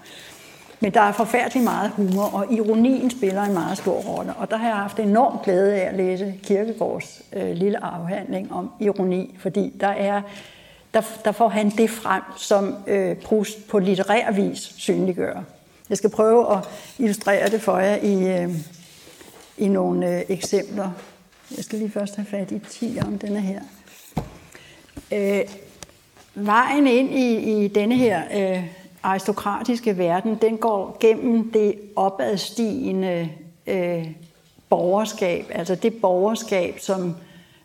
men 0.81 0.95
der 0.95 1.01
er 1.01 1.13
forfærdelig 1.13 1.63
meget 1.63 1.91
humor, 1.91 2.23
og 2.23 2.53
ironien 2.53 3.11
spiller 3.11 3.43
en 3.43 3.53
meget 3.53 3.79
stor 3.79 3.97
rolle. 3.97 4.35
Og 4.35 4.51
der 4.51 4.57
har 4.57 4.69
jeg 4.69 4.77
haft 4.77 4.99
enorm 4.99 5.39
glæde 5.45 5.75
af 5.75 5.89
at 5.89 5.95
læse 5.95 6.35
Kirkegårds 6.43 7.23
øh, 7.33 7.51
lille 7.51 7.85
afhandling 7.85 8.53
om 8.53 8.71
ironi, 8.81 9.37
fordi 9.39 9.73
der 9.81 9.89
er 9.89 10.23
der, 10.95 11.03
der 11.25 11.33
får 11.33 11.49
han 11.49 11.71
det 11.71 11.91
frem, 11.91 12.23
som 12.37 12.75
øh, 12.87 13.17
Proust 13.17 13.69
på 13.69 13.79
litterær 13.79 14.33
vis 14.33 14.75
synliggør. 14.77 15.43
Jeg 15.93 15.99
skal 15.99 16.11
prøve 16.11 16.57
at 16.57 16.69
illustrere 16.99 17.51
det 17.51 17.61
for 17.61 17.79
jer 17.79 17.97
i, 17.97 18.43
øh, 18.43 18.51
i 19.59 19.69
nogle 19.69 20.17
øh, 20.17 20.23
eksempler. 20.29 20.91
Jeg 21.57 21.65
skal 21.65 21.79
lige 21.79 21.91
først 21.91 22.17
have 22.17 22.27
fat 22.27 22.51
i 22.51 22.59
10 22.71 22.99
om 23.07 23.19
denne 23.19 23.41
her. 23.41 23.61
Øh, 25.13 25.41
vejen 26.35 26.87
ind 26.87 27.15
i, 27.15 27.37
i 27.65 27.69
denne 27.69 27.95
her 27.95 28.23
øh, 28.35 28.65
aristokratiske 29.03 29.99
verden, 29.99 30.39
den 30.43 30.57
går 30.57 30.97
gennem 31.01 31.53
det 31.53 31.75
opadstigende 31.97 33.29
øh, 33.67 34.11
borgerskab, 34.69 35.47
altså 35.51 35.75
det 35.75 35.95
borgerskab, 36.01 36.79
som, 36.79 37.17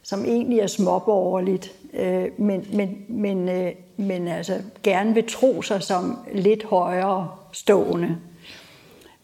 som 0.03 0.25
egentlig 0.25 0.59
er 0.59 0.67
småborgerligt, 0.67 1.71
øh, 1.93 2.25
men, 2.37 2.67
men, 2.73 3.05
men, 3.07 3.49
øh, 3.49 3.71
men 3.97 4.27
altså 4.27 4.61
gerne 4.83 5.13
vil 5.13 5.25
tro 5.29 5.61
sig 5.61 5.83
som 5.83 6.17
lidt 6.33 6.63
højere 6.63 7.36
stående. 7.59 8.17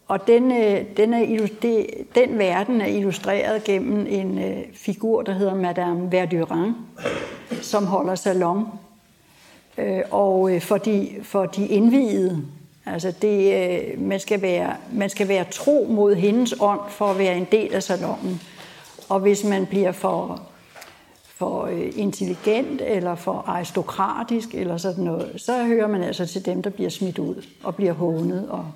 Og 0.08 0.26
den, 0.26 0.52
øh, 0.52 0.84
den, 0.96 1.14
er, 1.14 1.46
det, 1.62 1.86
den 2.14 2.38
verden 2.38 2.80
er 2.80 2.86
illustreret 2.86 3.64
gennem 3.64 4.06
en 4.08 4.38
øh, 4.38 4.56
figur, 4.72 5.22
der 5.22 5.32
hedder 5.32 5.54
Madame 5.54 6.12
Verdurin, 6.12 6.72
som 7.62 7.86
holder 7.86 8.14
salon. 8.14 8.66
Øh, 9.78 10.00
og 10.10 10.50
for 10.60 10.78
de, 10.78 11.10
for 11.22 11.46
de 11.46 11.66
indvidede, 11.66 12.42
altså 12.86 13.12
det, 13.22 14.00
man, 14.00 14.20
skal 14.20 14.42
være, 14.42 14.76
man 14.92 15.10
skal 15.10 15.28
være 15.28 15.44
tro 15.50 15.86
mod 15.90 16.14
hendes 16.14 16.54
ånd 16.60 16.80
for 16.88 17.06
at 17.06 17.18
være 17.18 17.36
en 17.36 17.46
del 17.52 17.74
af 17.74 17.82
salonen. 17.82 18.40
Og 19.08 19.20
hvis 19.20 19.44
man 19.44 19.66
bliver 19.66 19.92
for 19.92 20.42
for 21.44 21.66
øh, 21.66 21.92
intelligent 21.96 22.82
eller 22.84 23.14
for 23.14 23.44
aristokratisk 23.46 24.54
eller 24.54 24.76
sådan 24.76 25.04
noget, 25.04 25.32
så 25.36 25.64
hører 25.64 25.86
man 25.86 26.02
altså 26.02 26.26
til 26.26 26.46
dem, 26.46 26.62
der 26.62 26.70
bliver 26.70 26.90
smidt 26.90 27.18
ud 27.18 27.46
og 27.62 27.74
bliver 27.74 27.92
hånet. 27.92 28.48
Og, 28.48 28.66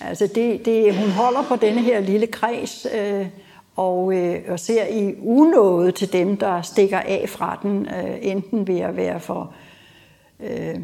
altså 0.00 0.26
det, 0.34 0.64
det, 0.64 0.94
hun 0.94 1.10
holder 1.10 1.42
på 1.42 1.56
denne 1.56 1.80
her 1.80 2.00
lille 2.00 2.26
kreds 2.26 2.86
øh, 2.94 3.26
og, 3.76 4.14
øh, 4.14 4.42
og 4.48 4.60
ser 4.60 4.86
i 4.86 5.14
unåde 5.22 5.92
til 5.92 6.12
dem, 6.12 6.36
der 6.36 6.62
stikker 6.62 6.98
af 6.98 7.24
fra 7.28 7.58
den, 7.62 7.86
øh, 7.86 8.18
enten 8.22 8.66
ved 8.66 8.78
at 8.78 8.96
være 8.96 9.20
for 9.20 9.52
øh, 10.40 10.80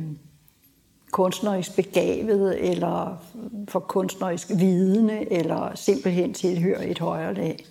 kunstnerisk 1.13 1.77
begavet, 1.77 2.71
eller 2.71 3.23
for 3.69 3.81
kunstnerisk 3.81 4.49
vidende, 4.59 5.33
eller 5.33 5.71
simpelthen 5.75 6.35
tilhører 6.35 6.91
et 6.91 6.99
højere 6.99 7.35
lag. 7.35 7.65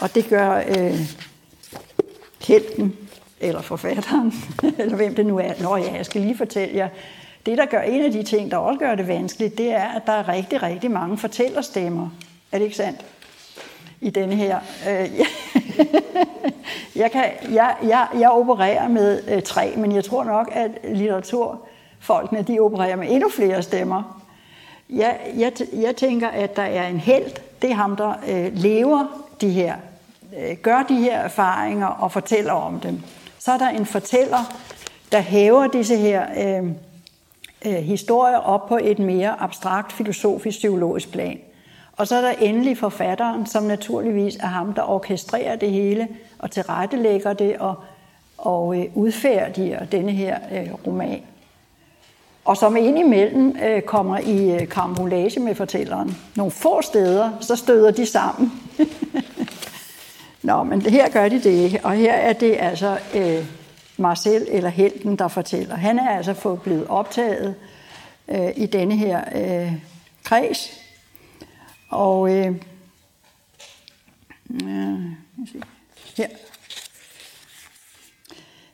Og 0.00 0.14
det 0.14 0.28
gør 0.28 0.56
øh, 0.56 1.31
helten, 2.46 2.96
eller 3.40 3.60
forfatteren, 3.60 4.34
eller 4.78 4.96
hvem 4.96 5.14
det 5.14 5.26
nu 5.26 5.38
er. 5.38 5.52
Nå 5.62 5.76
ja, 5.76 5.94
jeg 5.94 6.06
skal 6.06 6.20
lige 6.20 6.36
fortælle 6.36 6.76
jer. 6.76 6.88
Det, 7.46 7.58
der 7.58 7.66
gør 7.66 7.80
en 7.80 8.04
af 8.04 8.12
de 8.12 8.22
ting, 8.22 8.50
der 8.50 8.56
også 8.56 8.78
gør 8.78 8.94
det 8.94 9.08
vanskeligt, 9.08 9.58
det 9.58 9.72
er, 9.72 9.88
at 9.88 10.02
der 10.06 10.12
er 10.12 10.28
rigtig, 10.28 10.62
rigtig 10.62 10.90
mange 10.90 11.18
fortællerstemmer. 11.18 12.08
Er 12.52 12.58
det 12.58 12.64
ikke 12.64 12.76
sandt? 12.76 13.00
I 14.00 14.10
denne 14.10 14.34
her. 14.34 14.58
Øh, 14.88 15.10
jeg, 17.02 17.10
kan, 17.10 17.24
jeg, 17.52 17.76
jeg, 17.82 18.06
jeg 18.18 18.30
opererer 18.30 18.88
med 18.88 19.22
øh, 19.28 19.42
tre, 19.42 19.74
men 19.76 19.92
jeg 19.92 20.04
tror 20.04 20.24
nok, 20.24 20.50
at 20.52 20.70
litteraturfolkene, 20.84 22.42
de 22.42 22.60
opererer 22.60 22.96
med 22.96 23.10
endnu 23.10 23.28
flere 23.28 23.62
stemmer. 23.62 24.22
Jeg, 24.90 25.18
jeg, 25.36 25.52
jeg 25.72 25.96
tænker, 25.96 26.28
at 26.28 26.56
der 26.56 26.62
er 26.62 26.88
en 26.88 26.98
held. 26.98 27.30
Det 27.62 27.70
er 27.70 27.74
ham, 27.74 27.96
der 27.96 28.14
øh, 28.28 28.52
lever 28.54 29.24
de 29.40 29.50
her 29.50 29.74
Øh, 30.38 30.56
gør 30.56 30.82
de 30.88 30.96
her 30.96 31.18
erfaringer 31.18 31.86
og 31.86 32.12
fortæller 32.12 32.52
om 32.52 32.80
dem. 32.80 33.02
Så 33.38 33.52
er 33.52 33.58
der 33.58 33.68
en 33.68 33.86
fortæller, 33.86 34.56
der 35.12 35.20
hæver 35.20 35.66
disse 35.66 35.96
her 35.96 36.26
øh, 36.36 36.70
øh, 37.66 37.82
historier 37.82 38.36
op 38.36 38.68
på 38.68 38.78
et 38.82 38.98
mere 38.98 39.40
abstrakt 39.40 39.92
filosofisk 39.92 40.58
psykologisk 40.58 41.12
plan. 41.12 41.38
Og 41.96 42.08
så 42.08 42.16
er 42.16 42.20
der 42.20 42.30
endelig 42.30 42.78
forfatteren, 42.78 43.46
som 43.46 43.62
naturligvis 43.62 44.36
er 44.36 44.46
ham, 44.46 44.74
der 44.74 44.82
orkestrerer 44.82 45.56
det 45.56 45.70
hele 45.70 46.08
og 46.38 46.50
tilrettelægger 46.50 47.32
det 47.32 47.56
og, 47.58 47.74
og 48.38 48.80
øh, 48.80 48.86
udfærdiger 48.94 49.84
denne 49.84 50.12
her 50.12 50.38
øh, 50.52 50.86
roman. 50.86 51.22
Og 52.44 52.56
som 52.56 52.76
indimellem 52.76 53.56
øh, 53.64 53.82
kommer 53.82 54.18
i 54.18 54.50
øh, 54.50 54.68
karambolage 54.68 55.40
med 55.40 55.54
fortælleren. 55.54 56.16
Nogle 56.36 56.50
få 56.50 56.82
steder, 56.82 57.30
så 57.40 57.56
støder 57.56 57.90
de 57.90 58.06
sammen. 58.06 58.52
Nå, 60.42 60.62
men 60.62 60.80
her 60.80 61.10
gør 61.10 61.28
de 61.28 61.42
det 61.42 61.50
ikke, 61.50 61.80
og 61.84 61.92
her 61.92 62.12
er 62.12 62.32
det 62.32 62.56
altså 62.60 62.98
øh, 63.14 63.46
Marcel 63.96 64.46
eller 64.48 64.70
Helten, 64.70 65.16
der 65.16 65.28
fortæller. 65.28 65.76
Han 65.76 65.98
er 65.98 66.08
altså 66.08 66.34
fået 66.34 66.62
blevet 66.62 66.86
optaget 66.86 67.54
øh, 68.28 68.50
i 68.56 68.66
denne 68.66 68.96
her 68.96 69.24
øh, 69.34 69.72
kreds, 70.24 70.80
og 71.88 72.34
øh, 72.34 72.56
øh, 74.64 75.00
her. 76.16 76.28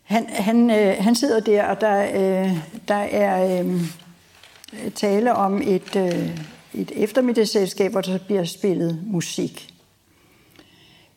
Han, 0.02 0.26
han, 0.28 0.70
øh, 0.70 0.96
han 1.00 1.14
sidder 1.14 1.40
der, 1.40 1.64
og 1.64 1.80
der, 1.80 2.02
øh, 2.02 2.56
der 2.88 2.94
er 2.94 3.62
øh, 3.62 3.80
tale 4.94 5.34
om 5.34 5.62
et, 5.62 5.96
øh, 5.96 6.38
et 6.74 6.92
eftermiddagsselskab, 6.94 7.90
hvor 7.90 8.00
der 8.00 8.18
bliver 8.18 8.44
spillet 8.44 9.02
musik. 9.06 9.77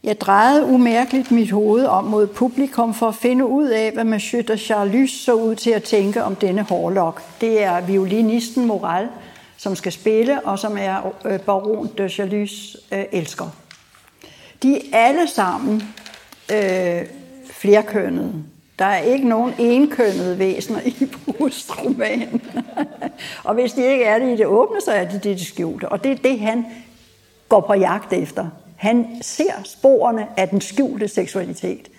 Jeg 0.03 0.21
drejede 0.21 0.65
umærkeligt 0.65 1.31
mit 1.31 1.51
hoved 1.51 1.85
om 1.85 2.03
mod 2.03 2.27
publikum 2.27 2.93
for 2.93 3.07
at 3.07 3.15
finde 3.15 3.45
ud 3.45 3.67
af, 3.67 3.91
hvad 3.91 4.03
Monsieur 4.03 4.43
de 4.43 4.57
Charlus 4.57 5.11
så 5.11 5.33
ud 5.33 5.55
til 5.55 5.69
at 5.69 5.83
tænke 5.83 6.23
om 6.23 6.35
denne 6.35 6.61
hårlok. 6.61 7.21
Det 7.41 7.63
er 7.63 7.81
violinisten 7.81 8.65
Moral, 8.65 9.07
som 9.57 9.75
skal 9.75 9.91
spille, 9.91 10.41
og 10.41 10.59
som 10.59 10.77
er 10.77 11.13
øh, 11.25 11.39
baron 11.39 11.89
de 11.97 12.09
Charlus 12.09 12.77
øh, 12.91 13.03
elsker. 13.11 13.45
De 14.63 14.75
er 14.75 14.97
alle 14.97 15.27
sammen 15.27 15.83
øh, 16.53 17.01
flerkønnede. 17.51 18.33
Der 18.79 18.85
er 18.85 18.99
ikke 18.99 19.27
nogen 19.27 19.53
enkønnede 19.59 20.39
væsener 20.39 20.79
i 20.85 21.05
Proust-romanen. 21.25 22.41
og 23.43 23.53
hvis 23.53 23.73
de 23.73 23.91
ikke 23.91 24.03
er 24.03 24.19
det 24.19 24.33
i 24.33 24.37
det 24.37 24.45
åbne, 24.45 24.81
så 24.81 24.91
er 24.91 25.05
det 25.05 25.23
det, 25.23 25.39
de 25.39 25.45
skjulte. 25.45 25.89
Og 25.89 26.03
det 26.03 26.11
er 26.11 26.15
det, 26.15 26.39
han 26.39 26.65
går 27.49 27.61
på 27.61 27.73
jagt 27.73 28.13
efter. 28.13 28.47
Han 28.81 29.21
ser 29.21 29.63
sporene 29.63 30.39
af 30.39 30.49
den 30.49 30.61
skjulte 30.61 31.07
seksualitet. 31.07 31.91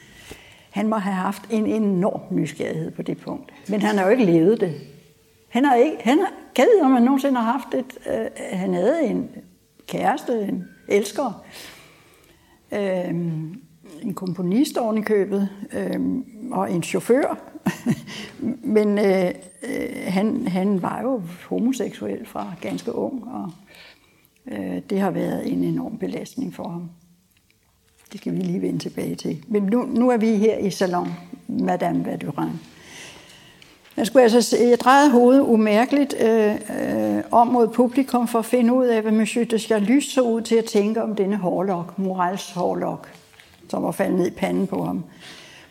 Han 0.71 0.89
må 0.89 0.97
have 0.97 1.15
haft 1.15 1.43
en 1.51 1.67
enorm 1.67 2.21
nysgerrighed 2.31 2.91
på 2.91 3.03
det 3.03 3.19
punkt. 3.19 3.53
Men 3.69 3.83
han 3.83 3.99
har 3.99 4.05
jo 4.05 4.11
ikke 4.11 4.25
levet 4.25 4.61
det. 4.61 4.75
Han 5.49 5.65
har 5.65 5.75
ikke, 5.75 5.97
han 6.01 6.19
har, 6.19 6.33
kan 6.55 6.67
om 6.83 6.93
han 6.93 7.03
nogensinde 7.03 7.41
har 7.41 7.53
haft 7.53 7.75
et, 7.75 7.99
øh, 8.15 8.59
han 8.59 8.75
havde 8.75 9.05
en 9.05 9.31
kæreste, 9.87 10.43
en 10.43 10.65
elsker, 10.89 11.45
øh, 12.73 13.09
en 14.03 14.15
komponist 14.15 14.77
oven 14.77 14.99
i 14.99 15.03
købet, 15.03 15.49
øh, 15.73 16.01
og 16.51 16.73
en 16.73 16.83
chauffør. 16.83 17.39
Men 18.77 18.99
øh, 18.99 19.31
øh, 19.63 19.89
han, 20.07 20.47
han 20.47 20.83
var 20.83 21.03
jo 21.03 21.23
homoseksuel 21.49 22.27
fra 22.27 22.55
ganske 22.61 22.95
ung, 22.95 23.25
og 23.25 23.51
øh, 24.47 24.83
det 24.91 25.01
har 25.01 25.11
været 25.11 25.53
en 25.53 25.65
enorm 25.65 25.99
belastning 25.99 26.55
for 26.55 26.69
ham. 26.69 26.91
Det 28.13 28.21
skal 28.21 28.33
vi 28.33 28.39
lige 28.39 28.63
vende 28.63 28.79
tilbage 28.79 29.15
til. 29.15 29.45
Men 29.49 29.63
nu, 29.63 29.83
nu 29.83 30.11
er 30.11 30.17
vi 30.17 30.37
her 30.37 30.59
i 30.59 30.71
Salon 30.71 31.09
Madame 31.49 32.07
Vadurin. 32.07 32.51
Jeg 33.97 34.07
skulle 34.07 34.23
altså 34.23 34.57
jeg 34.57 34.81
drejede 34.81 35.11
hovedet 35.11 35.41
umærkeligt 35.41 36.15
øh, 36.21 36.55
øh, 36.55 37.23
om 37.31 37.47
mod 37.47 37.69
publikum 37.69 38.29
for 38.29 38.39
at 38.39 38.45
finde 38.45 38.73
ud 38.73 38.87
af, 38.87 39.03
hvad 39.03 39.13
Monsieur 39.13 39.47
de 39.47 39.59
Chalus 39.59 40.05
så 40.05 40.21
ud 40.21 40.41
til 40.41 40.55
at 40.55 40.65
tænke 40.65 41.03
om 41.03 41.15
denne 41.15 41.37
hårlok, 41.37 41.99
Morals 41.99 42.51
hårlok, 42.51 43.09
som 43.69 43.83
var 43.83 43.91
faldet 43.91 44.19
ned 44.19 44.27
i 44.27 44.31
panden 44.31 44.67
på 44.67 44.85
ham. 44.85 45.05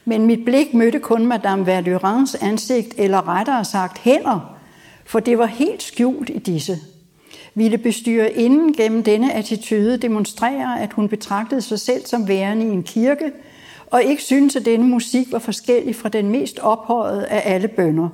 Men 0.06 0.26
mit 0.26 0.46
blik 0.46 0.74
mødte 0.74 1.00
kun 1.00 1.26
Madame 1.26 1.66
Verdurins 1.66 2.36
ansigt, 2.36 2.94
eller 2.98 3.28
rettere 3.28 3.66
sagt 3.66 3.98
hænder, 3.98 4.58
for 5.06 5.20
det 5.20 5.38
var 5.38 5.46
helt 5.46 5.84
skjult 5.84 6.30
i 6.30 6.40
disse. 6.40 6.78
Ville 7.56 7.78
bestyre 7.78 8.34
inden 8.34 8.74
gennem 8.74 9.04
denne 9.04 9.34
attitude 9.34 9.98
demonstrere, 9.98 10.82
at 10.82 10.94
hun 10.94 11.10
betragtede 11.10 11.62
sig 11.62 11.80
selv 11.80 12.06
som 12.06 12.28
værende 12.28 12.66
i 12.66 12.70
en 12.70 12.84
kirke, 12.84 13.32
og 13.88 14.04
ikke 14.04 14.24
syntes, 14.24 14.56
at 14.56 14.66
denne 14.66 14.88
musik 14.88 15.32
var 15.32 15.40
forskellig 15.40 15.96
fra 15.96 16.10
den 16.10 16.30
mest 16.30 16.60
ophøjede 16.60 17.28
af 17.28 17.54
alle 17.54 17.68
bønder. 17.68 18.10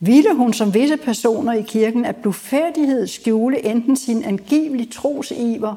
Ville 0.00 0.34
hun 0.34 0.52
som 0.52 0.74
visse 0.74 0.96
personer 0.96 1.52
i 1.52 1.62
kirken 1.62 2.04
af 2.04 2.16
blufærdighed 2.16 3.06
skjule 3.06 3.66
enten 3.66 3.96
sin 3.96 4.24
angivelige 4.24 4.90
trosiver 4.90 5.74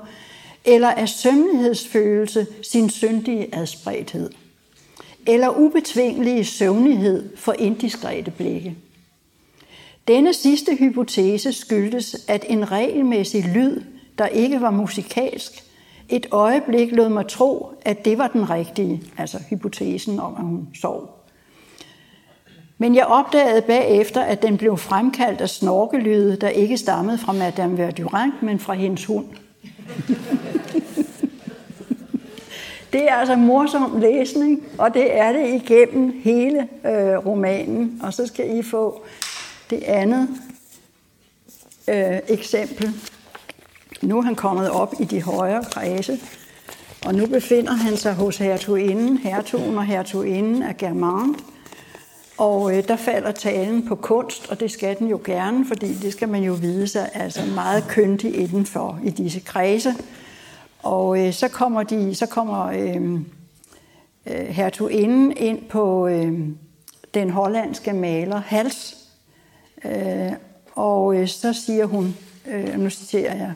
eller 0.66 0.90
af 0.90 1.10
sømmelighedsfølelse 1.10 2.48
sin 2.72 2.90
syndige 2.90 3.56
adspredthed, 3.56 4.30
eller 5.28 5.60
ubetvingelige 5.60 6.46
søvnighed 6.46 7.38
for 7.38 7.56
indiskrete 7.60 8.32
blikke. 8.32 8.76
Denne 10.08 10.34
sidste 10.34 10.76
hypotese 10.76 11.54
skyldtes, 11.54 12.16
at 12.28 12.46
en 12.48 12.72
regelmæssig 12.72 13.46
lyd, 13.46 13.82
der 14.18 14.28
ikke 14.28 14.62
var 14.62 14.72
musikalsk, 14.72 15.64
et 16.10 16.28
øjeblik 16.32 16.92
lod 16.92 17.10
mig 17.10 17.28
tro, 17.28 17.68
at 17.82 18.06
det 18.06 18.18
var 18.18 18.28
den 18.28 18.50
rigtige, 18.50 19.04
altså 19.18 19.40
hypotesen 19.50 20.20
om, 20.20 20.36
at 20.38 20.44
hun 20.44 20.68
sov. 20.82 21.18
Men 22.78 22.96
jeg 22.96 23.06
opdagede 23.06 23.62
bagefter, 23.62 24.22
at 24.22 24.42
den 24.42 24.58
blev 24.58 24.78
fremkaldt 24.78 25.42
af 25.42 25.50
snorkelyde, 25.50 26.36
der 26.36 26.50
ikke 26.50 26.78
stammede 26.78 27.18
fra 27.18 27.34
Madame 27.34 27.78
Verdurin, 27.78 28.32
men 28.42 28.60
fra 28.60 28.74
hendes 28.74 29.06
hund. 29.06 29.26
det 32.94 33.10
er 33.10 33.16
altså 33.16 33.36
morsom 33.36 34.00
læsning, 34.00 34.64
og 34.78 34.94
det 34.94 35.18
er 35.18 35.32
det 35.32 35.64
igennem 35.64 36.22
hele 36.24 36.68
øh, 36.86 37.26
romanen. 37.26 38.00
Og 38.04 38.14
så 38.14 38.28
skal 38.28 38.58
I 38.58 38.64
få 38.64 39.04
det 39.72 39.84
andet 39.84 40.30
øh, 41.88 42.20
eksempel. 42.28 42.94
Nu 44.02 44.18
er 44.18 44.22
han 44.22 44.36
kommet 44.36 44.70
op 44.70 44.94
i 45.00 45.04
de 45.04 45.22
højere 45.22 45.64
kredse, 45.64 46.20
og 47.06 47.16
nu 47.16 47.26
befinder 47.26 47.74
han 47.74 47.98
sig 47.98 48.14
hos 48.14 48.38
hertuginden, 48.38 49.18
hertugen 49.18 49.78
og 49.78 49.86
hertuginden 49.86 50.64
af 50.64 50.78
Germain. 50.78 51.36
Og 52.38 52.78
øh, 52.78 52.88
der 52.88 52.96
falder 52.96 53.32
talen 53.32 53.88
på 53.88 53.96
kunst, 53.96 54.50
og 54.50 54.60
det 54.60 54.72
skal 54.72 55.00
den 55.00 55.08
jo 55.08 55.22
gerne, 55.26 55.66
fordi 55.68 55.94
det 55.94 56.14
skal 56.14 56.30
man 56.30 56.44
jo 56.44 56.54
vide 56.54 56.88
sig 56.88 57.10
altså 57.14 57.42
meget 57.56 57.88
køndig 57.88 58.36
indenfor 58.36 59.00
i 59.04 59.10
disse 59.10 59.40
kredse. 59.40 59.96
Og 60.84 61.28
øh, 61.28 61.34
så 61.34 61.48
kommer, 61.48 61.84
de, 61.84 62.16
så 62.16 62.26
kommer 62.26 62.66
øh, 62.66 63.14
øh 64.26 64.48
hertuginden 64.48 65.38
ind 65.38 65.60
på 65.70 66.08
øh, 66.08 66.40
den 67.14 67.30
hollandske 67.30 67.94
maler 67.94 68.42
Hals, 68.46 69.01
øh, 69.86 70.32
og 70.76 71.16
øh, 71.16 71.28
så 71.28 71.54
siger 71.54 71.86
hun, 71.86 72.16
øh, 72.48 72.80
nu 72.80 72.90
citerer 72.90 73.36
jeg, 73.36 73.54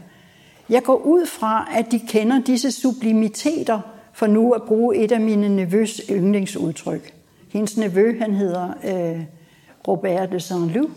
jeg 0.69 0.84
går 0.84 0.95
ud 0.95 1.26
fra, 1.26 1.69
at 1.76 1.91
de 1.91 1.99
kender 1.99 2.41
disse 2.41 2.71
sublimiteter, 2.71 3.80
for 4.13 4.28
nu 4.28 4.51
at 4.51 4.63
bruge 4.63 4.95
et 4.95 5.11
af 5.11 5.21
mine 5.21 5.55
nevøs 5.55 6.01
yndlingsudtryk. 6.09 7.13
Hendes 7.49 7.78
nevø, 7.78 8.19
han 8.19 8.34
hedder 8.34 8.73
øh, 8.84 9.23
Robert 9.88 10.32
de 10.32 10.38
Saint-Loup, 10.39 10.91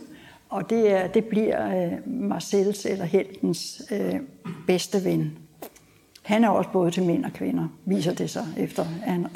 og 0.48 0.70
det, 0.70 0.92
er, 0.92 1.06
det 1.06 1.24
bliver 1.24 1.84
øh, 1.84 1.92
Marcels 2.06 2.86
eller 2.86 3.04
heltens 3.04 3.82
øh, 3.90 4.14
bedste 4.66 5.04
ven. 5.04 5.38
Han 6.22 6.44
er 6.44 6.48
også 6.48 6.70
både 6.70 6.90
til 6.90 7.02
mænd 7.02 7.24
og 7.24 7.32
kvinder, 7.32 7.68
viser 7.84 8.14
det 8.14 8.30
sig 8.30 8.46
efter. 8.56 8.84
Han, 8.84 9.26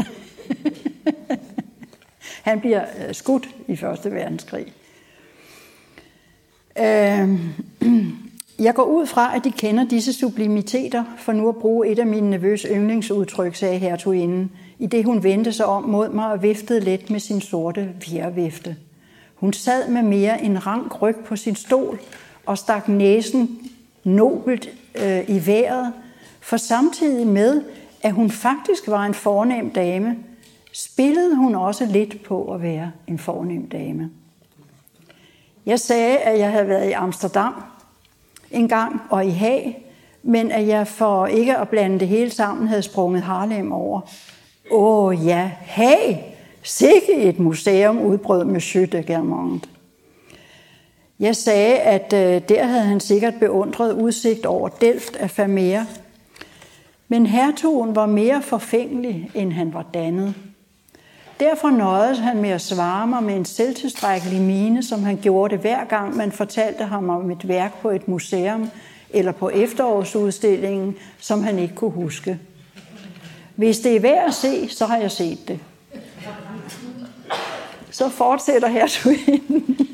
han 2.49 2.61
bliver 2.61 2.85
øh, 3.09 3.15
skudt 3.15 3.49
i 3.69 3.77
Første 3.77 4.11
Verdenskrig. 4.11 4.73
Øh, 6.79 7.41
jeg 8.67 8.75
går 8.75 8.83
ud 8.83 9.07
fra, 9.07 9.37
at 9.37 9.45
de 9.45 9.51
kender 9.51 9.85
disse 9.85 10.13
sublimiteter, 10.13 11.05
for 11.19 11.33
nu 11.33 11.49
at 11.49 11.57
bruge 11.57 11.89
et 11.89 11.99
af 11.99 12.07
mine 12.07 12.31
nervøse 12.31 12.69
yndlingsudtryk, 12.69 13.55
sagde 13.55 13.79
hertuginden, 13.79 14.51
i 14.79 14.87
det 14.87 15.05
hun 15.05 15.23
vendte 15.23 15.53
sig 15.53 15.67
om 15.67 15.83
mod 15.83 16.09
mig 16.09 16.33
og 16.33 16.43
viftede 16.43 16.81
let 16.81 17.11
med 17.11 17.21
sin 17.21 17.41
sorte 17.41 17.89
vjervifte. 18.07 18.77
Hun 19.35 19.53
sad 19.53 19.89
med 19.89 20.03
mere 20.03 20.43
en 20.43 20.67
rank 20.67 21.03
ryg 21.03 21.17
på 21.17 21.37
sin 21.37 21.55
stol 21.55 22.01
og 22.47 22.59
stak 22.59 22.89
næsen 22.89 23.59
nobelt 24.05 24.69
øh, 24.95 25.29
i 25.29 25.47
vejret, 25.47 25.93
for 26.41 26.57
samtidig 26.57 27.27
med, 27.27 27.63
at 28.03 28.13
hun 28.13 28.31
faktisk 28.31 28.89
var 28.89 29.07
en 29.07 29.15
fornem 29.15 29.71
dame, 29.71 30.17
spillede 30.73 31.37
hun 31.37 31.55
også 31.55 31.87
lidt 31.87 32.23
på 32.23 32.55
at 32.55 32.63
være 32.63 32.93
en 33.07 33.19
fornem 33.19 33.69
dame. 33.69 34.11
Jeg 35.67 35.81
sagde, 35.81 36.19
at 36.19 36.39
jeg 36.39 36.51
havde 36.51 36.69
været 36.69 36.89
i 36.89 36.93
Amsterdam 36.93 37.55
en 38.51 38.69
gang 38.69 39.03
og 39.11 39.27
i 39.27 39.31
Haag, 39.31 39.87
men 40.23 40.53
at 40.53 40.67
jeg 40.67 40.87
for 40.87 41.27
ikke 41.27 41.57
at 41.57 41.69
blande 41.69 42.01
det 42.01 42.09
hele 42.09 42.31
sammen 42.31 42.69
havde 42.69 42.83
sprunget 42.83 43.23
Harlem 43.23 43.73
over. 43.73 44.01
Åh 44.71 45.27
ja, 45.27 45.51
Haag! 45.61 46.29
Sikke 46.63 47.17
et 47.17 47.39
museum, 47.39 47.99
udbrød 47.99 48.45
Monsieur 48.45 48.87
de 48.87 49.03
Germont. 49.03 49.69
Jeg 51.21 51.37
sagde, 51.37 51.79
at 51.79 52.13
øh, 52.13 52.49
der 52.49 52.65
havde 52.65 52.83
han 52.83 53.01
sikkert 53.01 53.35
beundret 53.41 53.93
udsigt 53.93 54.47
over 54.47 54.69
Delft 54.69 55.17
af 55.17 55.31
Famere. 55.31 55.87
Men 57.09 57.27
hertugen 57.27 57.97
var 57.97 58.07
mere 58.07 58.43
forfængelig, 58.43 59.31
end 59.35 59.53
han 59.53 59.75
var 59.75 59.87
dannet. 59.95 60.35
Derfor 61.43 61.71
nøjedes 61.71 62.19
han 62.19 62.43
med 62.43 62.51
at 62.51 62.61
svare 62.61 63.07
mig 63.07 63.23
med 63.23 63.37
en 63.37 63.45
selvtilstrækkelig 63.45 64.41
mine, 64.41 64.83
som 64.83 65.03
han 65.03 65.19
gjorde 65.23 65.53
det 65.53 65.61
hver 65.61 65.85
gang, 65.85 66.17
man 66.17 66.33
fortalte 66.33 66.85
ham 66.85 67.09
om 67.11 67.31
et 67.31 67.49
værk 67.49 67.81
på 67.81 67.91
et 67.91 68.09
museum 68.09 68.71
eller 69.11 69.33
på 69.33 69.49
efterårsudstillingen, 69.49 70.97
som 71.21 71.43
han 71.43 71.59
ikke 71.59 71.75
kunne 71.75 71.91
huske. 71.91 72.39
Hvis 73.57 73.81
det 73.81 73.97
er 73.97 74.01
værd 74.01 74.27
at 74.27 74.35
se, 74.35 74.69
så 74.69 74.87
har 74.87 74.97
jeg 74.97 75.11
set 75.11 75.49
det. 75.49 75.61
Så 77.91 78.09
fortsætter 78.09 78.69
hertuginden. 78.69 79.89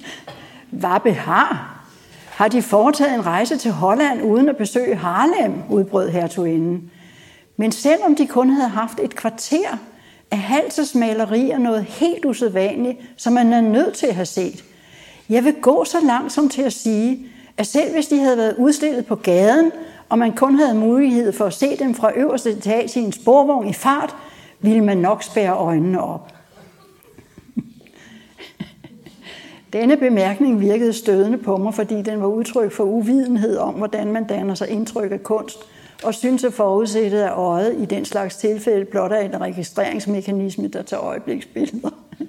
Hvad 0.71 1.01
behar? 1.03 1.81
Har 2.27 2.49
de 2.49 2.63
foretaget 2.63 3.15
en 3.15 3.27
rejse 3.27 3.57
til 3.57 3.71
Holland 3.71 4.23
uden 4.23 4.49
at 4.49 4.57
besøge 4.57 4.97
Harlem, 4.97 5.63
udbrød 5.71 6.09
hertuginden. 6.09 6.91
Men 7.57 7.73
selvom 7.73 8.17
de 8.17 8.27
kun 8.27 8.51
havde 8.51 8.69
haft 8.69 9.01
et 9.01 9.15
kvarter, 9.15 9.79
er 10.31 10.37
Halses 10.37 10.95
malerier 10.95 11.59
noget 11.59 11.85
helt 11.85 12.25
usædvanligt, 12.25 12.99
som 13.17 13.33
man 13.33 13.53
er 13.53 13.61
nødt 13.61 13.95
til 13.95 14.07
at 14.07 14.15
have 14.15 14.27
set. 14.27 14.65
Jeg 15.29 15.45
vil 15.45 15.55
gå 15.63 15.85
så 15.85 15.97
langt 16.07 16.33
som 16.33 16.49
til 16.49 16.63
at 16.63 16.73
sige, 16.73 17.27
at 17.57 17.67
selv 17.67 17.95
hvis 17.95 18.07
de 18.07 18.19
havde 18.19 18.37
været 18.37 18.55
udstillet 18.59 19.07
på 19.07 19.15
gaden, 19.15 19.73
og 20.09 20.19
man 20.19 20.33
kun 20.33 20.55
havde 20.55 20.75
mulighed 20.75 21.33
for 21.33 21.45
at 21.45 21.53
se 21.53 21.77
dem 21.77 21.95
fra 21.95 22.13
øverste 22.17 22.51
etage 22.51 23.01
i 23.01 23.05
en 23.05 23.13
sporvogn 23.13 23.69
i 23.69 23.73
fart, 23.73 24.17
ville 24.61 24.85
man 24.85 24.99
nok 24.99 25.23
spære 25.23 25.57
øjnene 25.57 26.03
op. 26.03 26.33
Denne 29.73 29.97
bemærkning 29.97 30.61
virkede 30.61 30.93
stødende 30.93 31.39
på 31.39 31.57
mig, 31.57 31.75
fordi 31.75 32.03
den 32.03 32.21
var 32.21 32.27
udtryk 32.27 32.73
for 32.73 32.85
uvidenhed 32.85 33.57
om, 33.57 33.75
hvordan 33.75 34.13
man 34.13 34.25
danner 34.25 34.55
sig 34.55 34.69
indtryk 34.69 35.13
af 35.13 35.23
kunst– 35.23 35.59
og 36.05 36.15
synes 36.15 36.45
at 36.45 36.53
forudsættet 36.53 37.21
af 37.21 37.31
øjet 37.31 37.83
i 37.83 37.85
den 37.85 38.05
slags 38.05 38.37
tilfælde 38.37 38.85
blot 38.85 39.13
er 39.13 39.21
en 39.21 39.41
registreringsmekanisme, 39.41 40.69
der 40.69 40.83
tager 40.83 41.05
øjebliksbilleder. 41.05 41.91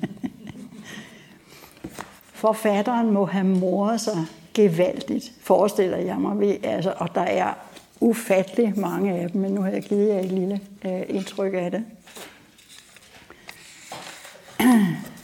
Forfatteren 2.34 3.12
må 3.12 3.26
have 3.26 3.46
moret 3.46 4.02
sig 4.02 4.26
gevaldigt, 4.54 5.32
forestiller 5.42 5.98
jeg 5.98 6.16
mig 6.16 6.40
ved, 6.40 6.56
altså, 6.64 6.94
og 6.98 7.16
der 7.16 7.22
er 7.22 7.54
ufattelig 8.00 8.74
mange 8.80 9.14
af 9.14 9.30
dem, 9.30 9.42
men 9.42 9.52
nu 9.52 9.62
har 9.62 9.70
jeg 9.70 9.84
givet 9.84 10.10
jer 10.10 10.20
et 10.20 10.32
lille 10.32 10.60
øh, 10.86 11.02
indtryk 11.08 11.54
af 11.54 11.72
det. 11.72 11.86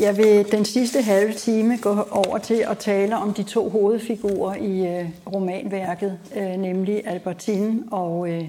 Jeg 0.00 0.16
vil 0.16 0.52
den 0.52 0.64
sidste 0.64 1.02
halve 1.02 1.32
time 1.32 1.78
gå 1.78 2.08
over 2.10 2.38
til 2.38 2.54
at 2.54 2.78
tale 2.78 3.16
om 3.16 3.34
de 3.34 3.42
to 3.42 3.68
hovedfigurer 3.68 4.54
i 4.54 4.86
øh, 4.86 5.08
romanværket, 5.32 6.18
øh, 6.36 6.50
nemlig 6.50 7.06
Albertine 7.06 7.82
og 7.90 8.30
øh, 8.30 8.48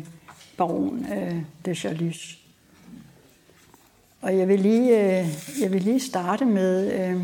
baron 0.57 1.05
øh, 1.13 1.35
de 1.65 1.75
Charlus. 1.75 2.39
Og 4.21 4.37
jeg 4.37 4.47
vil 4.47 4.59
lige, 4.59 4.99
øh, 4.99 5.27
jeg 5.61 5.71
vil 5.71 5.81
lige 5.81 5.99
starte 5.99 6.45
med 6.45 6.93
øh, 6.93 7.21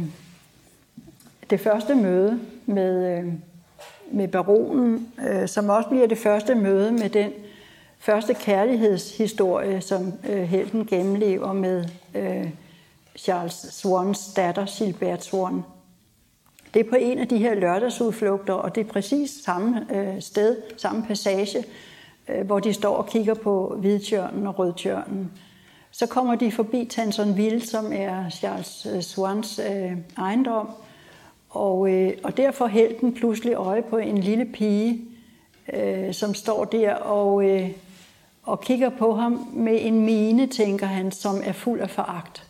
det 1.50 1.60
første 1.60 1.96
møde 1.96 2.40
med, 2.66 3.18
øh, 3.18 3.34
med 4.12 4.28
baronen, 4.28 5.08
øh, 5.30 5.48
som 5.48 5.70
også 5.70 5.90
bliver 5.90 6.08
det 6.08 6.18
første 6.18 6.56
møde 6.56 6.92
med 6.92 7.10
den 7.10 7.32
første 8.00 8.34
kærlighedshistorie, 8.34 9.82
som 9.82 10.14
øh, 10.30 10.44
helten 10.44 10.86
gennemlever 10.86 11.54
med 11.54 11.86
øh, 12.16 12.50
Charles 13.18 13.54
Swans 13.54 14.34
datter, 14.34 14.66
Gilbert 14.78 15.24
Swan. 15.24 15.64
Det 16.74 16.86
er 16.86 16.90
på 16.90 16.96
en 16.96 17.20
af 17.20 17.28
de 17.28 17.38
her 17.38 17.56
lørdagsudflugter, 17.56 18.54
og 18.54 18.76
det 18.76 18.88
er 18.88 18.92
præcis 18.92 19.32
samme 19.46 19.88
øh, 19.96 20.22
sted, 20.22 20.58
samme 20.78 21.06
passage, 21.08 21.64
øh, 22.28 22.46
hvor 22.46 22.60
de 22.60 22.74
står 22.74 22.96
og 22.96 23.08
kigger 23.08 23.34
på 23.34 23.76
Hvidtjørnen 23.80 24.48
og 24.48 24.60
Rødtjørnen. 24.60 25.32
Så 25.92 26.08
kommer 26.08 26.36
de 26.36 26.52
forbi 26.52 26.86
Tansonville, 26.86 27.62
som 27.62 27.94
er 27.94 28.30
Charles 28.30 28.88
øh, 28.94 29.02
Swans 29.02 29.60
øh, 29.60 29.92
ejendom, 30.18 30.70
og, 31.50 31.92
øh, 31.92 32.14
og 32.24 32.38
der 32.38 32.52
får 32.52 32.70
den 33.02 33.14
pludselig 33.14 33.54
øje 33.54 33.82
på 33.82 33.98
en 33.98 34.18
lille 34.18 34.46
pige, 34.46 35.02
øh, 35.74 36.14
som 36.14 36.34
står 36.34 36.66
der 36.66 36.96
og, 36.96 37.50
øh, 37.50 37.70
og 38.44 38.62
kigger 38.62 38.90
på 38.90 39.14
ham 39.14 39.48
med 39.54 39.78
en 39.82 40.06
mine, 40.06 40.48
tænker 40.48 40.86
han, 40.86 41.12
som 41.12 41.42
er 41.44 41.52
fuld 41.52 41.82
af 41.82 41.90
foragt. 41.90 42.48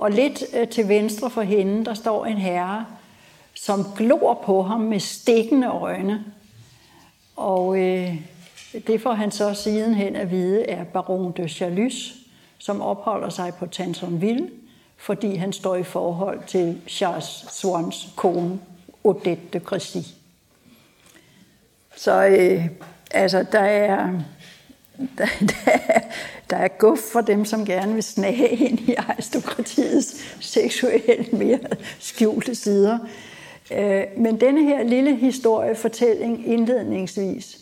Og 0.00 0.10
lidt 0.10 0.44
øh, 0.54 0.68
til 0.68 0.88
venstre 0.88 1.30
for 1.30 1.42
hende, 1.42 1.84
der 1.84 1.94
står 1.94 2.26
en 2.26 2.36
herre, 2.36 2.86
som 3.54 3.84
glor 3.96 4.42
på 4.44 4.62
ham 4.62 4.80
med 4.80 5.00
stikkende 5.00 5.66
øjne. 5.66 6.24
Og 7.36 7.78
øh, 7.78 8.14
det 8.86 9.00
får 9.00 9.12
han 9.12 9.30
så 9.30 9.54
sidenhen 9.54 10.16
at 10.16 10.30
vide 10.30 10.62
er 10.68 10.84
baron 10.84 11.32
de 11.36 11.48
Chalus, 11.48 12.14
som 12.58 12.80
opholder 12.80 13.28
sig 13.28 13.54
på 13.54 13.66
Tansonville, 13.66 14.50
fordi 14.96 15.34
han 15.34 15.52
står 15.52 15.76
i 15.76 15.82
forhold 15.82 16.40
til 16.46 16.80
Charles 16.88 17.46
Swans 17.50 18.08
kone, 18.16 18.60
Odette 19.04 19.42
de 19.52 19.60
Crécy. 19.72 19.98
Så 21.96 22.26
øh, 22.26 22.66
altså, 23.10 23.46
der 23.52 23.60
er, 23.60 24.20
der, 25.18 25.26
der, 25.40 25.78
der 26.50 26.56
er 26.56 26.68
guf 26.68 26.98
for 26.98 27.20
dem, 27.20 27.44
som 27.44 27.64
gerne 27.64 27.94
vil 27.94 28.02
snage 28.02 28.48
ind 28.48 28.78
i 28.80 28.94
aristokratiets 28.94 30.36
seksuelt 30.40 31.32
mere 31.32 31.58
skjulte 31.98 32.54
sider. 32.54 32.98
Øh, 33.72 34.02
men 34.16 34.40
denne 34.40 34.64
her 34.64 34.82
lille 34.82 35.16
historiefortælling 35.16 36.46
indledningsvis, 36.46 37.58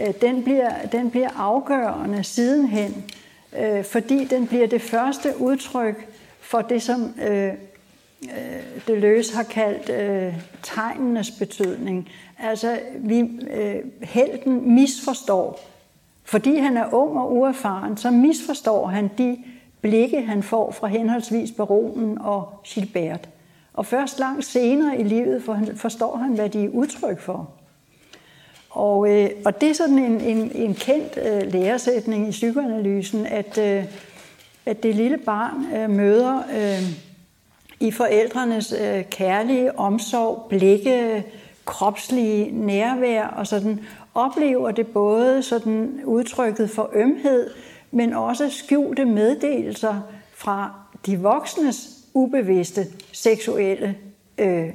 øh, 0.00 0.14
den 0.20 0.42
bliver, 0.42 0.70
den 0.92 1.10
bliver 1.10 1.30
afgørende 1.36 2.24
sidenhen, 2.24 3.04
øh, 3.58 3.84
fordi 3.84 4.24
den 4.24 4.46
bliver 4.46 4.66
det 4.66 4.82
første 4.82 5.34
udtryk 5.38 6.08
for 6.40 6.60
det, 6.60 6.82
som 6.82 7.14
Deleuze 8.86 9.34
har 9.34 9.42
kaldt 9.42 9.90
tegnenes 10.62 11.30
betydning. 11.30 12.08
Altså, 12.38 12.78
vi, 12.98 13.24
helten 14.02 14.74
misforstår 14.74 15.75
fordi 16.26 16.56
han 16.56 16.76
er 16.76 16.94
ung 16.94 17.18
og 17.18 17.36
uerfaren, 17.36 17.96
så 17.96 18.10
misforstår 18.10 18.86
han 18.86 19.10
de 19.18 19.38
blikke, 19.80 20.22
han 20.22 20.42
får 20.42 20.70
fra 20.70 20.86
henholdsvis 20.86 21.50
baronen 21.50 22.18
og 22.20 22.60
Gilbert. 22.64 23.28
Og 23.74 23.86
først 23.86 24.18
langt 24.18 24.44
senere 24.44 25.00
i 25.00 25.02
livet 25.02 25.42
forstår 25.76 26.16
han, 26.16 26.34
hvad 26.34 26.48
de 26.48 26.64
er 26.64 26.68
udtryk 26.68 27.20
for. 27.20 27.50
Og, 28.70 29.10
øh, 29.10 29.30
og 29.44 29.60
det 29.60 29.70
er 29.70 29.74
sådan 29.74 29.98
en, 29.98 30.20
en, 30.20 30.50
en 30.54 30.74
kendt 30.74 31.18
øh, 31.26 31.52
læresætning 31.52 32.28
i 32.28 32.30
psykoanalysen, 32.30 33.26
at, 33.26 33.58
øh, 33.58 33.84
at 34.66 34.82
det 34.82 34.94
lille 34.94 35.18
barn 35.18 35.74
øh, 35.76 35.90
møder 35.90 36.38
øh, 36.56 36.82
i 37.80 37.90
forældrenes 37.90 38.74
øh, 38.80 39.04
kærlige 39.04 39.78
omsorg, 39.78 40.46
blikke, 40.48 41.24
kropslige 41.64 42.66
nærvær 42.66 43.26
og 43.26 43.46
sådan, 43.46 43.80
oplever 44.16 44.70
det 44.70 44.86
både 44.86 45.42
sådan 45.42 46.00
udtrykket 46.04 46.70
for 46.70 46.90
ømhed, 46.94 47.50
men 47.90 48.12
også 48.12 48.50
skjulte 48.50 49.04
meddelelser 49.04 50.00
fra 50.34 50.72
de 51.06 51.20
voksnes 51.20 51.96
ubevidste 52.14 52.86
seksuelle 53.12 53.96
øh, 54.38 54.70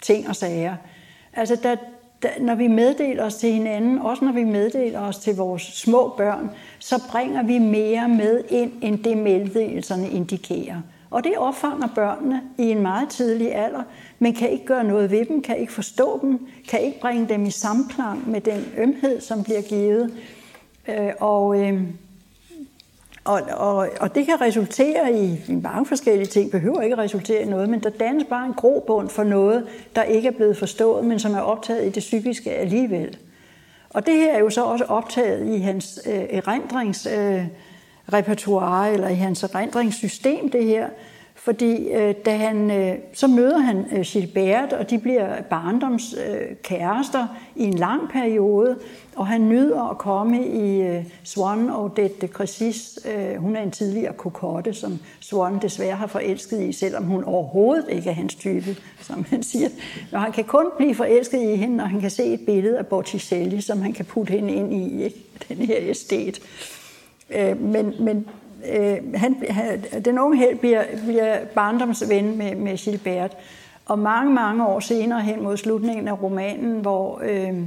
ting 0.00 0.28
og 0.28 0.36
sager. 0.36 0.76
Altså, 1.32 1.56
der, 1.62 1.76
der, 2.22 2.28
når 2.40 2.54
vi 2.54 2.68
meddeler 2.68 3.24
os 3.24 3.34
til 3.34 3.52
hinanden, 3.52 3.98
også 3.98 4.24
når 4.24 4.32
vi 4.32 4.44
meddeler 4.44 5.00
os 5.00 5.18
til 5.18 5.36
vores 5.36 5.62
små 5.62 6.14
børn, 6.16 6.50
så 6.78 7.02
bringer 7.10 7.42
vi 7.42 7.58
mere 7.58 8.08
med 8.08 8.44
ind, 8.48 8.72
end 8.82 9.04
det 9.04 9.16
meddelelserne 9.16 10.10
indikerer. 10.10 10.80
Og 11.10 11.24
det 11.24 11.36
opfanger 11.36 11.88
børnene 11.94 12.42
i 12.58 12.70
en 12.70 12.82
meget 12.82 13.08
tidlig 13.08 13.54
alder, 13.54 13.82
men 14.18 14.34
kan 14.34 14.50
ikke 14.50 14.66
gøre 14.66 14.84
noget 14.84 15.10
ved 15.10 15.24
dem, 15.24 15.42
kan 15.42 15.58
ikke 15.58 15.72
forstå 15.72 16.18
dem, 16.22 16.46
kan 16.68 16.80
ikke 16.80 17.00
bringe 17.00 17.28
dem 17.28 17.46
i 17.46 17.50
samklang 17.50 18.30
med 18.30 18.40
den 18.40 18.64
ømhed, 18.76 19.20
som 19.20 19.44
bliver 19.44 19.62
givet. 19.62 20.14
Øh, 20.88 21.12
og, 21.20 21.60
øh, 21.60 21.82
og, 23.24 23.40
og, 23.56 23.88
og 24.00 24.14
det 24.14 24.26
kan 24.26 24.40
resultere 24.40 25.12
i, 25.12 25.40
i 25.48 25.54
mange 25.62 25.86
forskellige 25.86 26.26
ting, 26.26 26.50
behøver 26.50 26.80
ikke 26.80 26.98
resultere 26.98 27.42
i 27.42 27.44
noget, 27.44 27.68
men 27.68 27.80
der 27.80 27.90
dannes 27.90 28.24
bare 28.24 28.46
en 28.46 28.54
grobund 28.54 29.08
for 29.08 29.24
noget, 29.24 29.66
der 29.96 30.02
ikke 30.02 30.28
er 30.28 30.32
blevet 30.32 30.56
forstået, 30.56 31.04
men 31.04 31.18
som 31.18 31.34
er 31.34 31.40
optaget 31.40 31.86
i 31.86 31.90
det 31.90 32.00
psykiske 32.00 32.50
alligevel. 32.50 33.16
Og 33.90 34.06
det 34.06 34.14
her 34.14 34.32
er 34.32 34.38
jo 34.38 34.50
så 34.50 34.64
også 34.64 34.84
optaget 34.84 35.54
i 35.54 35.58
hans 35.58 36.00
øh, 36.06 36.24
erindringsrepertoire, 36.30 38.88
øh, 38.88 38.94
eller 38.94 39.08
i 39.08 39.14
hans 39.14 39.42
erindringssystem, 39.42 40.50
det 40.50 40.64
her, 40.64 40.88
fordi 41.48 41.88
øh, 41.88 42.14
da 42.24 42.36
han, 42.36 42.70
øh, 42.70 42.98
så 43.12 43.26
møder 43.26 43.58
han 43.58 43.86
øh, 43.92 44.00
Gilbert, 44.00 44.72
og 44.72 44.90
de 44.90 44.98
bliver 44.98 45.42
barndomskærester 45.42 47.22
øh, 47.22 47.62
i 47.62 47.64
en 47.64 47.74
lang 47.74 48.08
periode, 48.08 48.78
og 49.16 49.26
han 49.26 49.48
nyder 49.48 49.90
at 49.90 49.98
komme 49.98 50.46
i 50.46 50.80
øh, 50.82 51.04
Swan 51.24 51.70
og 51.70 51.96
det 51.96 52.22
de 52.22 52.26
Øh, 53.06 53.36
hun 53.36 53.56
er 53.56 53.62
en 53.62 53.70
tidligere 53.70 54.12
kokotte, 54.12 54.74
som 54.74 54.98
Swan 55.20 55.58
desværre 55.62 55.96
har 55.96 56.06
forelsket 56.06 56.60
i, 56.60 56.72
selvom 56.72 57.04
hun 57.04 57.24
overhovedet 57.24 57.84
ikke 57.88 58.10
er 58.10 58.14
hans 58.14 58.34
type, 58.34 58.76
som 59.00 59.24
han 59.30 59.42
siger. 59.42 59.68
Og 60.12 60.22
han 60.22 60.32
kan 60.32 60.44
kun 60.44 60.66
blive 60.76 60.94
forelsket 60.94 61.42
i 61.42 61.56
hende, 61.56 61.76
når 61.76 61.84
han 61.84 62.00
kan 62.00 62.10
se 62.10 62.24
et 62.24 62.40
billede 62.46 62.78
af 62.78 62.86
Botticelli, 62.86 63.60
som 63.60 63.82
han 63.82 63.92
kan 63.92 64.04
putte 64.04 64.30
hende 64.30 64.52
ind 64.52 64.74
i, 64.74 65.04
ikke? 65.04 65.24
den 65.48 65.56
her 65.56 65.90
estet. 65.90 66.40
Øh, 67.30 67.60
men, 67.60 67.94
men 68.00 68.26
øh, 68.76 69.14
han, 69.14 69.36
han, 69.50 69.84
den 70.04 70.18
unge 70.18 70.36
held 70.36 70.58
bliver, 70.58 70.84
bliver 71.04 71.44
barndomsven 71.54 72.38
med, 72.38 72.54
med 72.54 72.76
Gilbert. 72.76 73.36
Og 73.86 73.98
mange, 73.98 74.32
mange 74.32 74.66
år 74.66 74.80
senere 74.80 75.20
hen 75.20 75.42
mod 75.42 75.56
slutningen 75.56 76.08
af 76.08 76.22
romanen, 76.22 76.80
hvor 76.80 77.20
øh, 77.24 77.62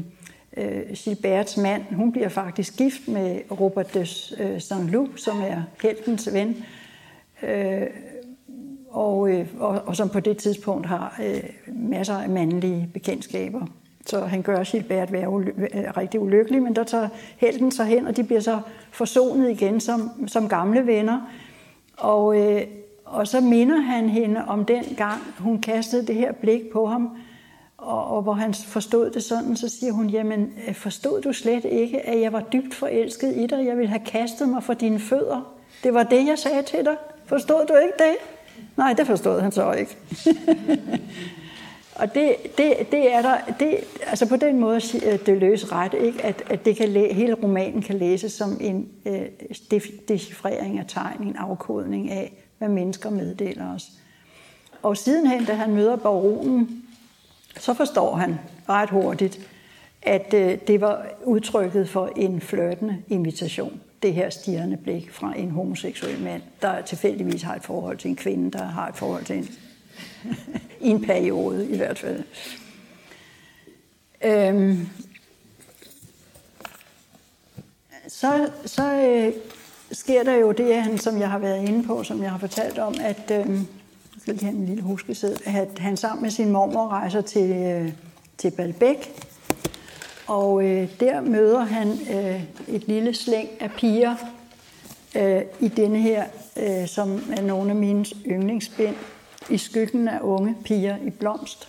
øh, 0.58 0.82
Gilberts 0.96 1.58
mand, 1.58 1.84
hun 1.92 2.12
bliver 2.12 2.30
faktisk 2.30 2.78
gift 2.78 3.08
med 3.08 3.40
Robert 3.60 3.94
de 3.94 4.06
øh, 4.40 4.58
Saint-Loup, 4.58 5.18
som 5.18 5.42
er 5.42 5.64
heltens 5.82 6.34
ven, 6.34 6.66
øh, 7.44 7.88
og, 8.90 9.30
øh, 9.30 9.48
og, 9.60 9.82
og 9.86 9.96
som 9.96 10.10
på 10.10 10.20
det 10.20 10.38
tidspunkt 10.38 10.88
har 10.88 11.20
øh, 11.24 11.44
masser 11.68 12.16
af 12.16 12.30
mandlige 12.30 12.90
bekendtskaber. 12.94 13.68
Så 14.06 14.20
han 14.20 14.42
gør 14.42 14.64
Gilbert 14.64 15.12
være 15.12 15.28
uly- 15.28 15.78
øh, 15.78 15.98
rigtig 15.98 16.20
ulykkelig, 16.20 16.62
men 16.62 16.76
der 16.76 16.84
tager 16.84 17.10
helten 17.38 17.72
sig 17.72 17.86
hen, 17.86 18.08
og 18.08 18.18
de 18.18 18.24
bliver 18.24 18.42
så 18.42 18.60
forsonet 18.92 19.50
igen 19.50 19.80
som, 19.80 20.28
som 20.28 20.50
gamle 20.50 20.88
venner. 20.88 21.22
Og, 21.98 22.42
øh, 22.42 22.62
og 23.06 23.28
så 23.28 23.42
minder 23.42 23.78
han 23.78 24.10
hende 24.10 24.46
om 24.48 24.66
den 24.66 24.84
gang, 24.98 25.22
hun 25.40 25.62
kastede 25.62 26.08
det 26.08 26.16
her 26.16 26.32
blik 26.32 26.62
på 26.74 26.86
ham, 26.86 27.10
og, 27.78 28.08
og 28.08 28.22
hvor 28.22 28.34
han 28.34 28.54
forstod 28.54 29.10
det 29.10 29.24
sådan, 29.24 29.56
så 29.56 29.70
siger 29.70 29.94
hun, 29.94 30.10
jamen 30.10 30.54
øh, 30.68 30.76
forstod 30.76 31.22
du 31.22 31.34
slet 31.34 31.66
ikke, 31.66 32.02
at 32.02 32.22
jeg 32.22 32.34
var 32.34 32.42
dybt 32.54 32.74
forelsket 32.74 33.38
i 33.38 33.48
dig? 33.48 33.66
Jeg 33.66 33.78
ville 33.78 33.90
have 33.90 34.06
kastet 34.06 34.50
mig 34.50 34.64
for 34.64 34.74
dine 34.74 35.00
fødder. 35.00 35.54
Det 35.84 35.94
var 35.94 36.04
det, 36.04 36.28
jeg 36.28 36.40
sagde 36.40 36.64
til 36.64 36.86
dig. 36.86 36.96
Forstod 37.26 37.66
du 37.66 37.74
ikke 37.74 37.94
det? 37.98 38.16
Nej, 38.78 38.94
det 38.94 39.08
forstod 39.08 39.42
han 39.42 39.52
så 39.52 39.72
ikke. 39.72 39.98
Og 41.96 42.14
det, 42.14 42.36
det, 42.58 42.74
det 42.92 43.14
er 43.14 43.22
der, 43.22 43.38
det, 43.60 43.78
altså 44.08 44.30
på 44.30 44.36
den 44.36 44.60
måde 44.60 44.82
det 45.26 45.38
løs 45.38 45.72
ret, 45.72 45.94
ikke? 45.94 46.26
At, 46.26 46.44
at 46.50 46.66
det 46.66 46.76
kan 46.76 46.90
læ, 46.90 47.14
hele 47.14 47.34
romanen 47.34 47.82
kan 47.82 47.98
læses 47.98 48.34
som 48.34 48.58
en 48.62 48.90
øh, 49.06 49.22
decifrering 50.08 50.80
af 50.80 50.86
tegn, 50.88 51.24
en 51.24 51.36
afkodning 51.36 52.12
af, 52.12 52.34
hvad 52.58 52.70
mennesker 52.70 53.10
meddeler 53.10 53.76
os. 53.76 53.92
og 54.82 54.98
sidenhen, 54.98 55.46
da 55.46 55.54
han 55.54 55.74
møder 55.74 55.96
baronen, 55.96 56.84
så 57.60 57.74
forstår 57.74 58.16
han 58.16 58.40
ret 58.70 58.90
hurtigt, 58.90 59.50
at 60.02 60.34
øh, 60.34 60.58
det 60.68 60.82
var 60.82 61.06
udtrykket 61.24 61.90
for 61.90 62.10
en 62.16 62.42
flørtende 62.42 62.98
invitation. 63.08 63.80
Det 64.04 64.14
her 64.14 64.30
stirrende 64.30 64.78
blik 64.78 65.12
fra 65.12 65.34
en 65.38 65.52
homoseksuel 65.52 66.24
mand, 66.24 66.42
der 66.62 66.82
tilfældigvis 66.82 67.42
har 67.42 67.56
et 67.56 67.64
forhold 67.64 67.98
til 67.98 68.10
en 68.10 68.16
kvinde, 68.16 68.52
der 68.52 68.64
har 68.64 68.88
et 68.88 68.96
forhold 68.96 69.26
til 69.26 69.38
en... 69.38 69.48
I 70.82 70.90
en 70.90 71.02
periode 71.02 71.70
i 71.70 71.78
hvert 71.78 72.00
fald. 72.00 72.24
Øhm, 74.24 74.88
så 78.08 78.50
så 78.66 78.94
øh, 78.94 79.34
sker 79.92 80.24
der 80.24 80.34
jo 80.34 80.52
det, 80.52 80.84
han, 80.84 80.98
som 80.98 81.20
jeg 81.20 81.30
har 81.30 81.40
været 81.40 81.68
inde 81.68 81.84
på, 81.84 82.04
som 82.04 82.24
jeg 82.24 82.32
har 82.32 82.38
fortalt 82.38 82.80
om, 82.80 82.96
at, 83.02 83.32
øh, 83.32 83.60
skal 84.22 84.34
lige 84.34 84.46
have 84.46 84.58
en 84.58 84.66
lille 84.66 84.84
huskesed, 84.84 85.38
at 85.46 85.80
han 85.80 85.98
sammen 85.98 86.22
med 86.22 86.32
sin 86.32 86.50
mormor 86.50 86.88
rejser 86.88 87.22
til, 87.22 87.52
øh, 87.52 87.92
til 88.38 88.52
Balbæk, 88.52 89.28
og 90.28 90.64
øh, 90.66 90.90
der 91.00 91.22
møder 91.22 91.60
han 91.60 91.88
øh, 91.92 92.44
et 92.68 92.88
lille 92.88 93.14
slæng 93.14 93.50
af 93.60 93.72
piger 93.72 94.16
øh, 95.16 95.42
i 95.60 95.68
denne 95.68 96.00
her, 96.00 96.26
øh, 96.58 96.88
som 96.88 97.24
er 97.38 97.42
nogle 97.42 97.70
af 97.70 97.76
mine 97.76 98.06
yndlingsbind, 98.28 98.96
i 99.50 99.58
skyggen 99.58 100.08
af 100.08 100.20
unge 100.22 100.56
piger 100.64 100.98
i 100.98 101.10
blomst. 101.10 101.68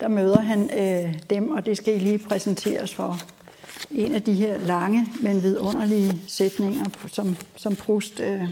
Der 0.00 0.08
møder 0.08 0.40
han 0.40 0.70
øh, 0.78 1.14
dem, 1.30 1.50
og 1.50 1.66
det 1.66 1.76
skal 1.76 1.94
I 1.94 1.98
lige 1.98 2.18
præsenteres 2.18 2.94
for 2.94 3.18
en 3.90 4.14
af 4.14 4.22
de 4.22 4.34
her 4.34 4.58
lange, 4.58 5.06
men 5.20 5.42
vidunderlige 5.42 6.22
sætninger, 6.26 6.84
som, 7.06 7.36
som 7.56 7.76
Proust 7.76 8.20
øh, 8.20 8.48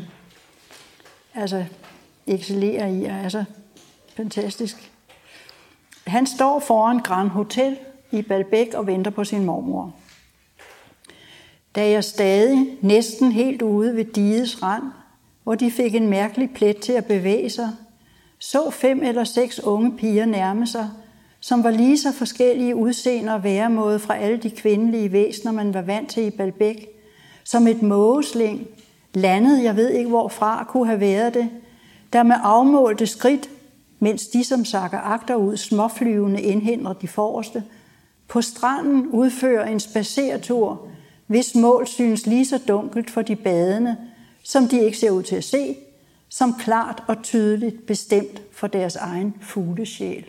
altså 1.34 1.64
excellerer 2.26 2.86
i, 2.86 3.04
og 3.04 3.10
er 3.10 3.28
så 3.28 3.44
fantastisk. 4.16 4.92
Han 6.06 6.26
står 6.26 6.60
foran 6.60 6.98
Grand 6.98 7.28
Hotel 7.28 7.76
i 8.10 8.22
Balbæk 8.22 8.74
og 8.74 8.86
venter 8.86 9.10
på 9.10 9.24
sin 9.24 9.44
mormor. 9.44 9.94
Da 11.74 11.90
jeg 11.90 12.04
stadig 12.04 12.78
næsten 12.80 13.32
helt 13.32 13.62
ude 13.62 13.96
ved 13.96 14.04
digets 14.04 14.62
rand, 14.62 14.82
hvor 15.42 15.54
de 15.54 15.70
fik 15.70 15.94
en 15.94 16.08
mærkelig 16.08 16.50
plet 16.54 16.76
til 16.76 16.92
at 16.92 17.04
bevæge 17.04 17.50
sig, 17.50 17.70
så 18.40 18.70
fem 18.70 19.02
eller 19.02 19.24
seks 19.24 19.60
unge 19.60 19.96
piger 19.96 20.24
nærme 20.24 20.66
sig 20.66 20.90
som 21.40 21.64
var 21.64 21.70
lige 21.70 21.98
så 21.98 22.12
forskellige 22.12 22.76
udseende 22.76 23.34
og 23.34 23.44
væremåde 23.44 23.98
fra 23.98 24.16
alle 24.16 24.36
de 24.36 24.50
kvindelige 24.50 25.12
væsener, 25.12 25.52
man 25.52 25.74
var 25.74 25.82
vant 25.82 26.10
til 26.10 26.26
i 26.26 26.30
Balbæk. 26.30 26.88
Som 27.44 27.66
et 27.66 27.82
mågesling, 27.82 28.66
landet, 29.14 29.62
jeg 29.62 29.76
ved 29.76 29.90
ikke 29.90 30.08
hvorfra, 30.08 30.64
kunne 30.64 30.86
have 30.86 31.00
været 31.00 31.34
det, 31.34 31.48
der 32.12 32.22
med 32.22 32.36
afmålte 32.42 33.06
skridt, 33.06 33.50
mens 33.98 34.28
de 34.28 34.44
som 34.44 34.64
sakker 34.64 34.98
agter 34.98 35.34
ud 35.34 35.56
småflyvende 35.56 36.42
indhindrer 36.42 36.92
de 36.92 37.08
forreste, 37.08 37.64
på 38.28 38.42
stranden 38.42 39.06
udfører 39.06 39.66
en 39.66 39.80
spacertur, 39.80 40.86
hvis 41.26 41.54
mål 41.54 41.86
synes 41.86 42.26
lige 42.26 42.46
så 42.46 42.58
dunkelt 42.68 43.10
for 43.10 43.22
de 43.22 43.36
badende, 43.36 43.96
som 44.42 44.68
de 44.68 44.84
ikke 44.84 44.98
ser 44.98 45.10
ud 45.10 45.22
til 45.22 45.36
at 45.36 45.44
se, 45.44 45.76
som 46.30 46.54
klart 46.54 47.02
og 47.06 47.22
tydeligt 47.22 47.86
bestemt 47.86 48.42
for 48.52 48.66
deres 48.66 48.96
egen 48.96 49.34
fuglesjæl. 49.40 50.26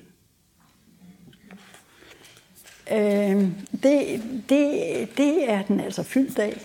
Øh, 2.91 3.47
det, 3.84 4.24
det, 4.49 5.08
det 5.18 5.49
er 5.49 5.62
den 5.62 5.80
altså 5.80 6.04
fyldt 6.04 6.39
af. 6.39 6.62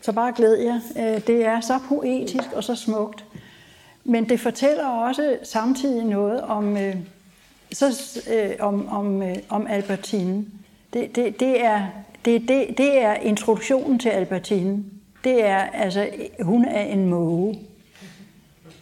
Så 0.00 0.12
bare 0.12 0.32
glæd 0.36 0.54
jer. 0.54 0.80
Øh, 0.96 1.26
det 1.26 1.44
er 1.44 1.60
så 1.60 1.78
poetisk 1.88 2.52
og 2.52 2.64
så 2.64 2.74
smukt. 2.74 3.24
Men 4.04 4.28
det 4.28 4.40
fortæller 4.40 4.86
også 4.86 5.38
samtidig 5.42 6.04
noget 6.04 6.40
om, 6.40 6.76
øh, 6.76 6.96
så, 7.72 8.20
øh, 8.32 8.50
om, 8.60 8.88
om, 8.88 9.22
øh, 9.22 9.36
om 9.48 9.66
Albertine. 9.66 10.46
Det, 10.92 11.16
det, 11.16 11.40
det, 11.40 11.64
er, 11.64 11.86
det, 12.24 12.48
det, 12.48 12.78
det 12.78 12.98
er 12.98 13.14
introduktionen 13.14 13.98
til 13.98 14.08
Albertine. 14.08 14.84
Det 15.24 15.44
er, 15.44 15.58
altså, 15.58 16.08
hun 16.40 16.64
er 16.64 16.82
en 16.82 17.06
måge. 17.06 17.58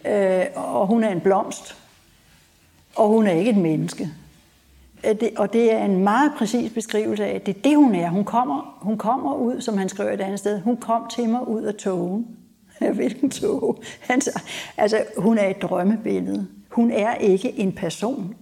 Øh, 0.05 0.45
og 0.55 0.87
hun 0.87 1.03
er 1.03 1.09
en 1.09 1.21
blomst. 1.21 1.75
Og 2.95 3.07
hun 3.07 3.27
er 3.27 3.31
ikke 3.31 3.51
et 3.51 3.57
menneske 3.57 4.09
øh, 5.03 5.15
det, 5.19 5.29
og 5.37 5.53
det 5.53 5.73
er 5.73 5.85
en 5.85 6.03
meget 6.03 6.31
præcis 6.37 6.71
beskrivelse 6.71 7.25
af, 7.25 7.35
at 7.35 7.45
det 7.45 7.57
er 7.57 7.61
det, 7.61 7.75
hun 7.75 7.95
er. 7.95 8.09
Hun 8.09 8.23
kommer, 8.23 8.77
hun 8.81 8.97
kommer 8.97 9.35
ud, 9.35 9.61
som 9.61 9.77
han 9.77 9.89
skriver 9.89 10.11
et 10.11 10.21
andet 10.21 10.39
sted, 10.39 10.61
hun 10.61 10.77
kom 10.77 11.07
til 11.09 11.29
mig 11.29 11.47
ud 11.47 11.63
af 11.63 11.75
togen. 11.75 12.27
Hvilken 12.95 13.29
tog? 13.29 13.81
Han, 13.99 14.21
altså, 14.77 15.03
hun 15.17 15.37
er 15.37 15.47
et 15.47 15.61
drømmebillede. 15.61 16.47
Hun 16.69 16.91
er 16.91 17.15
ikke 17.15 17.59
en 17.59 17.71
person, 17.71 18.35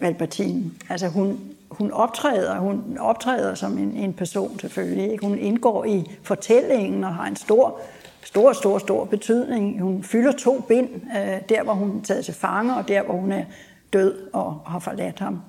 Albertine. 0.00 0.70
Altså, 0.88 1.08
hun, 1.08 1.40
hun 1.68 1.90
optræder, 1.90 2.58
hun 2.58 2.98
optræder 3.00 3.54
som 3.54 3.78
en, 3.78 3.92
en 3.96 4.12
person 4.12 4.58
selvfølgelig. 4.60 5.12
Ikke? 5.12 5.26
Hun 5.26 5.38
indgår 5.38 5.84
i 5.84 6.04
fortællingen 6.22 7.04
og 7.04 7.14
har 7.14 7.26
en 7.26 7.36
stor, 7.36 7.80
stor, 8.28 8.52
stor, 8.52 8.78
stor 8.78 9.04
betydning. 9.04 9.80
Hun 9.82 10.02
fylder 10.02 10.32
to 10.32 10.60
bind, 10.60 10.88
øh, 10.94 11.40
der 11.48 11.62
hvor 11.62 11.72
hun 11.72 11.98
er 11.98 12.02
taget 12.02 12.24
til 12.24 12.34
fange, 12.34 12.76
og 12.76 12.88
der 12.88 13.02
hvor 13.02 13.14
hun 13.14 13.32
er 13.32 13.44
død 13.92 14.32
og 14.32 14.60
har 14.66 14.78
forladt 14.78 15.18
ham 15.18 15.40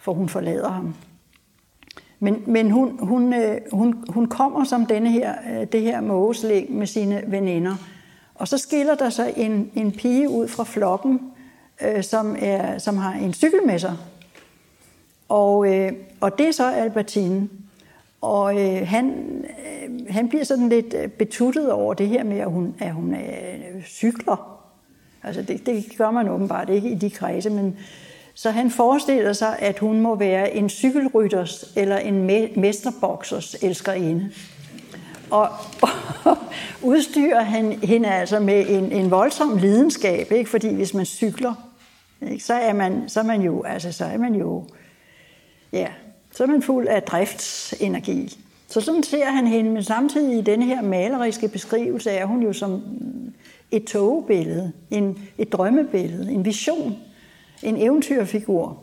for 0.00 0.12
hun 0.12 0.28
forlader 0.28 0.68
ham. 0.68 0.94
Men, 2.20 2.42
men 2.46 2.70
hun, 2.70 2.98
hun, 3.02 3.34
øh, 3.34 3.60
hun, 3.72 4.04
hun 4.08 4.26
kommer 4.26 4.64
som 4.64 4.86
denne 4.86 5.10
her, 5.10 5.34
øh, 5.52 5.66
det 5.72 5.82
her 5.82 6.00
mågeslæg 6.00 6.70
med 6.70 6.86
sine 6.86 7.22
veninder. 7.26 7.74
Og 8.34 8.48
så 8.48 8.58
skiller 8.58 8.94
der 8.94 9.10
sig 9.10 9.32
en, 9.36 9.70
en 9.74 9.92
pige 9.92 10.28
ud 10.28 10.48
fra 10.48 10.64
flokken, 10.64 11.20
øh, 11.82 12.02
som, 12.02 12.36
er, 12.38 12.78
som 12.78 12.96
har 12.96 13.12
en 13.12 13.34
cykel 13.34 13.60
med 13.66 13.78
sig. 13.78 13.96
Og, 15.28 15.74
øh, 15.74 15.92
og 16.20 16.38
det 16.38 16.48
er 16.48 16.52
så 16.52 16.70
Albertine. 16.70 17.48
Og 18.20 18.60
øh, 18.60 18.88
han, 18.88 19.14
øh, 19.44 20.06
han 20.10 20.28
bliver 20.28 20.44
sådan 20.44 20.68
lidt 20.68 20.94
øh, 20.94 21.08
betuttet 21.08 21.72
over 21.72 21.94
det 21.94 22.08
her 22.08 22.24
med, 22.24 22.38
at 22.38 22.50
hun, 22.50 22.74
at 22.78 22.92
hun 22.92 23.14
øh, 23.14 23.84
cykler. 23.84 24.60
Altså 25.22 25.42
det, 25.42 25.66
det 25.66 25.84
gør 25.98 26.10
man 26.10 26.28
åbenbart 26.28 26.70
ikke 26.70 26.90
i 26.90 26.94
de 26.94 27.10
kredse, 27.10 27.50
men, 27.50 27.76
så 28.34 28.50
han 28.50 28.70
forestiller 28.70 29.32
sig, 29.32 29.56
at 29.58 29.78
hun 29.78 30.00
må 30.00 30.14
være 30.14 30.54
en 30.54 30.68
cykelrytters 30.68 31.72
eller 31.76 31.96
en 31.96 32.26
mesterboksers 32.56 33.54
elskerinde. 33.62 34.30
Og, 35.30 35.48
og 35.82 36.36
udstyrer 36.92 37.42
han 37.42 37.72
hende 37.72 38.08
altså 38.08 38.40
med 38.40 38.64
en, 38.68 38.92
en 38.92 39.10
voldsom 39.10 39.56
lidenskab, 39.56 40.32
ikke? 40.32 40.50
fordi 40.50 40.74
hvis 40.74 40.94
man 40.94 41.06
cykler, 41.06 41.54
ikke? 42.30 42.44
Så, 42.44 42.54
er 42.54 42.72
man, 42.72 43.08
så 43.08 43.20
er 43.20 43.24
man 43.24 43.42
jo, 43.42 43.62
altså 43.62 43.92
så 43.92 44.04
er 44.04 44.18
man 44.18 44.34
jo, 44.34 44.64
ja, 45.72 45.86
så 46.40 46.44
er 46.44 46.48
man 46.48 46.62
fuld 46.62 46.88
af 46.88 47.02
driftsenergi. 47.02 48.38
Så 48.68 48.80
sådan 48.80 49.02
ser 49.02 49.24
han 49.24 49.46
hende, 49.46 49.70
men 49.70 49.82
samtidig 49.82 50.38
i 50.38 50.42
den 50.42 50.62
her 50.62 50.82
maleriske 50.82 51.48
beskrivelse 51.48 52.10
er 52.10 52.24
hun 52.24 52.42
jo 52.42 52.52
som 52.52 52.82
et 53.70 53.84
togebillede, 53.84 54.72
en, 54.90 55.18
et 55.38 55.52
drømmebillede, 55.52 56.32
en 56.32 56.44
vision 56.44 56.96
en 57.62 57.76
eventyrfigur. 57.76 58.78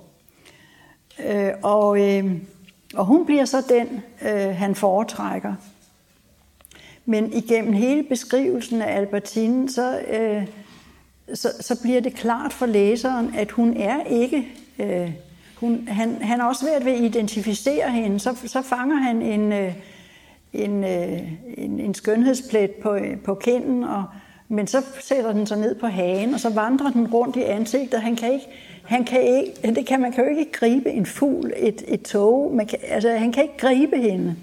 Øh, 1.25 1.51
og, 1.63 2.01
øh, 2.01 2.31
og 2.93 3.05
hun 3.05 3.25
bliver 3.25 3.45
så 3.45 3.63
den, 3.69 3.87
øh, 4.21 4.55
han 4.55 4.75
foretrækker. 4.75 5.53
Men 7.05 7.33
igennem 7.33 7.73
hele 7.73 8.03
beskrivelsen 8.03 8.81
af 8.81 8.97
Albertine, 8.97 9.69
så, 9.69 9.99
øh, 9.99 10.47
så, 11.33 11.49
så 11.59 11.81
bliver 11.81 12.01
det 12.01 12.15
klart 12.15 12.53
for 12.53 12.65
læseren, 12.65 13.35
at 13.35 13.51
hun 13.51 13.77
er 13.77 14.03
ikke... 14.03 14.47
Øh, 14.79 15.26
hun, 15.59 15.87
han, 15.87 16.21
han 16.21 16.41
er 16.41 16.45
også 16.45 16.65
ved 16.65 16.73
at 16.73 17.01
identificere 17.01 17.91
hende, 17.91 18.19
så, 18.19 18.35
så 18.45 18.61
fanger 18.61 18.95
han 18.95 19.21
en, 19.21 19.53
øh, 19.53 19.73
en, 20.53 20.83
øh, 20.83 21.19
en, 21.57 21.79
en 21.79 21.93
skønhedsplet 21.93 22.71
på, 22.71 22.97
på 23.23 23.35
kinden, 23.35 23.83
og, 23.83 24.03
men 24.47 24.67
så 24.67 24.81
sætter 25.01 25.33
den 25.33 25.47
sig 25.47 25.57
ned 25.57 25.75
på 25.75 25.87
hagen, 25.87 26.33
og 26.33 26.39
så 26.39 26.49
vandrer 26.49 26.91
den 26.91 27.07
rundt 27.07 27.35
i 27.35 27.43
ansigtet. 27.43 28.01
Han 28.01 28.15
kan 28.15 28.33
ikke, 28.33 28.45
han 28.83 29.05
kan 29.05 29.21
ikke, 29.21 29.51
det 29.75 29.85
kan, 29.85 30.01
man 30.01 30.11
kan 30.11 30.23
jo 30.23 30.29
ikke 30.29 30.51
gribe 30.51 30.89
en 30.89 31.05
fugl, 31.05 31.53
et, 31.57 31.83
et 31.87 32.01
tog. 32.01 32.55
Man 32.55 32.67
kan, 32.67 32.79
altså, 32.83 33.09
han 33.09 33.31
kan 33.31 33.43
ikke 33.43 33.57
gribe 33.57 33.97
hende. 33.97 34.35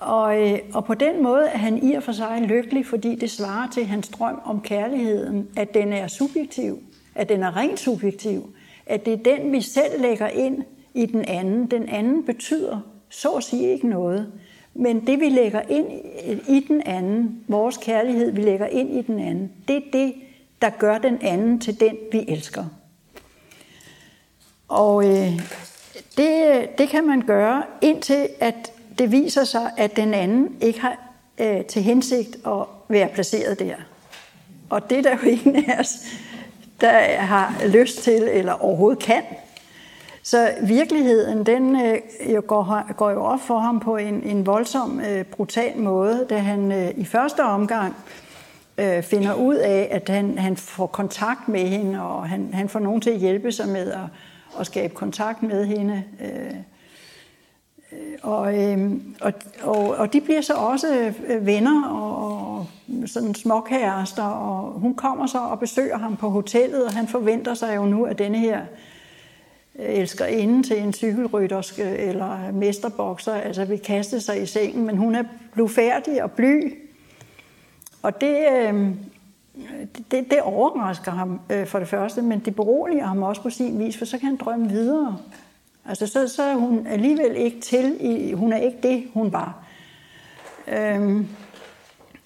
Og, 0.00 0.40
øh, 0.42 0.58
og 0.72 0.84
på 0.84 0.94
den 0.94 1.22
måde 1.22 1.46
er 1.46 1.58
han 1.58 1.82
i 1.82 1.94
og 1.94 2.02
for 2.02 2.12
sig 2.12 2.42
lykkelig, 2.42 2.86
fordi 2.86 3.14
det 3.14 3.30
svarer 3.30 3.70
til 3.70 3.86
hans 3.86 4.08
drøm 4.08 4.40
om 4.44 4.60
kærligheden, 4.60 5.48
at 5.56 5.74
den 5.74 5.92
er 5.92 6.08
subjektiv, 6.08 6.78
at 7.14 7.28
den 7.28 7.42
er 7.42 7.56
rent 7.56 7.80
subjektiv, 7.80 8.54
at 8.90 9.06
det 9.06 9.12
er 9.12 9.36
den, 9.36 9.52
vi 9.52 9.60
selv 9.60 10.00
lægger 10.00 10.28
ind 10.28 10.64
i 10.94 11.06
den 11.06 11.24
anden. 11.24 11.66
Den 11.66 11.88
anden 11.88 12.24
betyder 12.24 12.80
så 13.08 13.30
at 13.30 13.44
sige 13.44 13.72
ikke 13.72 13.88
noget. 13.88 14.32
Men 14.74 15.06
det, 15.06 15.20
vi 15.20 15.28
lægger 15.28 15.62
ind 15.68 15.86
i 16.48 16.66
den 16.68 16.82
anden, 16.86 17.44
vores 17.48 17.76
kærlighed, 17.76 18.32
vi 18.32 18.42
lægger 18.42 18.66
ind 18.66 18.98
i 18.98 19.02
den 19.02 19.20
anden, 19.20 19.52
det 19.68 19.76
er 19.76 19.80
det, 19.92 20.14
der 20.62 20.70
gør 20.70 20.98
den 20.98 21.18
anden 21.22 21.60
til 21.60 21.80
den, 21.80 21.96
vi 22.12 22.24
elsker. 22.28 22.64
Og 24.68 25.04
øh, 25.04 25.40
det, 26.16 26.68
det 26.78 26.88
kan 26.88 27.06
man 27.06 27.20
gøre, 27.20 27.62
indtil 27.82 28.28
at 28.40 28.72
det 28.98 29.12
viser 29.12 29.44
sig, 29.44 29.70
at 29.76 29.96
den 29.96 30.14
anden 30.14 30.56
ikke 30.60 30.80
har 30.80 31.12
øh, 31.38 31.64
til 31.64 31.82
hensigt 31.82 32.36
at 32.46 32.64
være 32.88 33.08
placeret 33.08 33.58
der. 33.58 33.74
Og 34.70 34.90
det 34.90 34.98
er 34.98 35.02
der 35.02 35.16
jo 35.22 35.30
ingen 35.30 35.56
af 35.56 35.80
os, 35.80 35.98
der 36.80 37.16
har 37.16 37.54
lyst 37.66 38.02
til 38.02 38.28
eller 38.32 38.52
overhovedet 38.52 39.02
kan. 39.02 39.22
Så 40.22 40.50
virkeligheden, 40.62 41.46
den 41.46 41.80
øh, 41.80 41.98
jo 42.34 42.42
går, 42.46 42.92
går 42.92 43.10
jo 43.10 43.24
op 43.24 43.40
for 43.40 43.58
ham 43.58 43.80
på 43.80 43.96
en, 43.96 44.22
en 44.22 44.46
voldsom, 44.46 45.00
øh, 45.00 45.24
brutal 45.24 45.78
måde, 45.78 46.26
da 46.30 46.38
han 46.38 46.72
øh, 46.72 46.90
i 46.96 47.04
første 47.04 47.44
omgang 47.44 47.96
øh, 48.78 49.02
finder 49.02 49.34
ud 49.34 49.54
af, 49.54 49.88
at 49.90 50.08
han, 50.08 50.38
han 50.38 50.56
får 50.56 50.86
kontakt 50.86 51.48
med 51.48 51.66
hende, 51.66 52.02
og 52.02 52.28
han, 52.28 52.50
han 52.52 52.68
får 52.68 52.80
nogen 52.80 53.00
til 53.00 53.10
at 53.10 53.18
hjælpe 53.18 53.52
sig 53.52 53.68
med 53.68 53.92
at, 53.92 54.00
at 54.60 54.66
skabe 54.66 54.94
kontakt 54.94 55.42
med 55.42 55.66
hende. 55.66 56.02
Øh, 56.20 56.54
og, 58.22 58.58
øh, 58.58 58.90
og, 59.20 59.32
og, 59.62 59.88
og 59.88 60.12
de 60.12 60.20
bliver 60.20 60.40
så 60.40 60.54
også 60.54 61.12
øh, 61.28 61.46
venner 61.46 61.84
og, 61.84 62.58
og 62.58 62.66
sådan 63.06 63.34
småkærester, 63.34 64.22
og 64.22 64.72
hun 64.72 64.94
kommer 64.94 65.26
så 65.26 65.38
og 65.38 65.58
besøger 65.58 65.98
ham 65.98 66.16
på 66.16 66.28
hotellet, 66.28 66.84
og 66.84 66.92
han 66.92 67.08
forventer 67.08 67.54
sig 67.54 67.76
jo 67.76 67.84
nu, 67.84 68.04
at 68.04 68.18
denne 68.18 68.38
her 68.38 68.60
øh, 69.78 69.88
elsker 69.88 70.24
inden 70.24 70.62
til 70.62 70.82
en 70.82 70.92
cykelrytterske 70.92 71.82
øh, 71.82 72.08
eller 72.08 72.52
mesterbokser, 72.52 73.34
altså 73.34 73.64
vil 73.64 73.78
kaste 73.78 74.20
sig 74.20 74.42
i 74.42 74.46
sengen, 74.46 74.86
men 74.86 74.96
hun 74.96 75.14
er 75.14 75.22
blufærdig 75.52 76.22
og 76.22 76.30
bly, 76.30 76.74
og 78.02 78.20
det, 78.20 78.46
øh, 78.60 78.90
det, 80.10 80.30
det 80.30 80.40
overrasker 80.42 81.12
ham 81.12 81.40
øh, 81.50 81.66
for 81.66 81.78
det 81.78 81.88
første, 81.88 82.22
men 82.22 82.38
det 82.38 82.54
beroliger 82.54 83.06
ham 83.06 83.22
også 83.22 83.42
på 83.42 83.50
sin 83.50 83.78
vis, 83.78 83.98
for 83.98 84.04
så 84.04 84.18
kan 84.18 84.26
han 84.26 84.36
drømme 84.36 84.68
videre. 84.68 85.18
Altså, 85.88 86.06
så, 86.06 86.28
så 86.28 86.42
er 86.42 86.54
hun 86.54 86.86
alligevel 86.86 87.36
ikke 87.36 87.60
til, 87.60 87.96
i, 88.00 88.32
hun 88.32 88.52
er 88.52 88.58
ikke 88.58 88.78
det, 88.82 89.04
hun 89.14 89.32
var. 89.32 89.64
Øhm, 90.68 91.28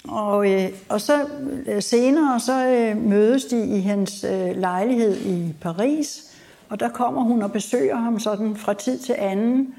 og, 0.09 0.52
øh, 0.52 0.70
og 0.89 1.01
så 1.01 1.26
øh, 1.66 1.82
senere, 1.82 2.40
så 2.40 2.66
øh, 2.66 2.97
mødes 2.97 3.44
de 3.44 3.76
i 3.76 3.81
hans 3.81 4.24
øh, 4.24 4.56
lejlighed 4.56 5.16
i 5.16 5.55
Paris, 5.60 6.36
og 6.68 6.81
der 6.81 6.89
kommer 6.89 7.22
hun 7.22 7.43
og 7.43 7.52
besøger 7.52 7.97
ham 7.97 8.20
sådan 8.20 8.56
fra 8.56 8.74
tid 8.74 8.98
til 8.98 9.14
anden. 9.18 9.74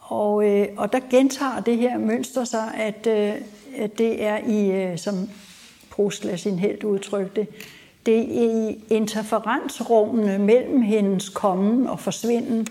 Og, 0.00 0.50
øh, 0.50 0.68
og 0.76 0.92
der 0.92 1.00
gentager 1.10 1.60
det 1.60 1.76
her 1.76 1.98
mønster 1.98 2.44
sig, 2.44 2.74
at, 2.74 3.06
øh, 3.06 3.34
at 3.76 3.98
det 3.98 4.24
er 4.24 4.38
i, 4.46 4.70
øh, 4.70 4.98
som 4.98 5.28
Proust 5.90 6.24
lader 6.24 6.36
sin 6.36 6.58
helt 6.58 6.84
udtrykte, 6.84 7.46
det 8.06 8.18
er 8.18 8.68
i 8.68 8.84
interferensrummene 8.90 10.38
mellem 10.38 10.80
hendes 10.80 11.28
kommen 11.28 11.86
og 11.86 12.00
forsvinden, 12.00 12.66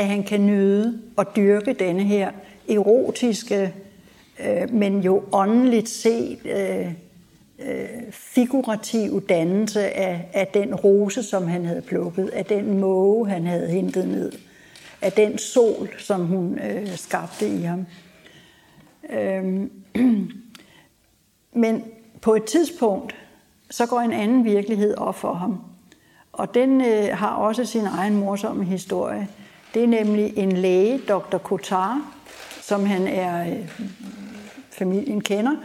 at 0.00 0.06
han 0.06 0.22
kan 0.22 0.46
nyde 0.46 1.00
og 1.16 1.36
dyrke 1.36 1.72
denne 1.72 2.02
her 2.02 2.30
erotiske, 2.68 3.74
øh, 4.46 4.74
men 4.74 5.00
jo 5.00 5.22
åndeligt 5.32 5.88
set 5.88 6.38
øh, 6.44 6.92
øh, 7.58 7.88
figurative 8.10 9.20
dannelse 9.20 9.90
af, 9.90 10.28
af 10.32 10.46
den 10.46 10.74
rose, 10.74 11.22
som 11.22 11.46
han 11.46 11.64
havde 11.64 11.82
plukket, 11.82 12.28
af 12.28 12.44
den 12.44 12.78
måge, 12.78 13.28
han 13.28 13.46
havde 13.46 13.68
hentet 13.68 14.08
ned, 14.08 14.32
af 15.02 15.12
den 15.12 15.38
sol, 15.38 15.88
som 15.98 16.26
hun 16.26 16.58
øh, 16.58 16.96
skabte 16.96 17.48
i 17.48 17.60
ham. 17.60 17.86
Øh, 19.10 19.66
men 21.62 21.84
på 22.20 22.34
et 22.34 22.44
tidspunkt, 22.44 23.14
så 23.70 23.86
går 23.86 24.00
en 24.00 24.12
anden 24.12 24.44
virkelighed 24.44 24.94
op 24.96 25.14
for 25.14 25.32
ham. 25.32 25.60
Og 26.32 26.54
den 26.54 26.80
øh, 26.80 27.08
har 27.12 27.34
også 27.34 27.64
sin 27.64 27.86
egen 27.86 28.16
morsomme 28.16 28.64
historie. 28.64 29.28
Det 29.74 29.82
er 29.84 29.86
nemlig 29.86 30.32
en 30.36 30.52
læge, 30.52 30.98
dr. 31.08 31.38
Kotar, 31.38 32.02
som 32.62 32.86
han 32.86 33.08
er 33.08 33.40
øh, 33.40 33.68
familien 34.70 35.20
kender, 35.20 35.56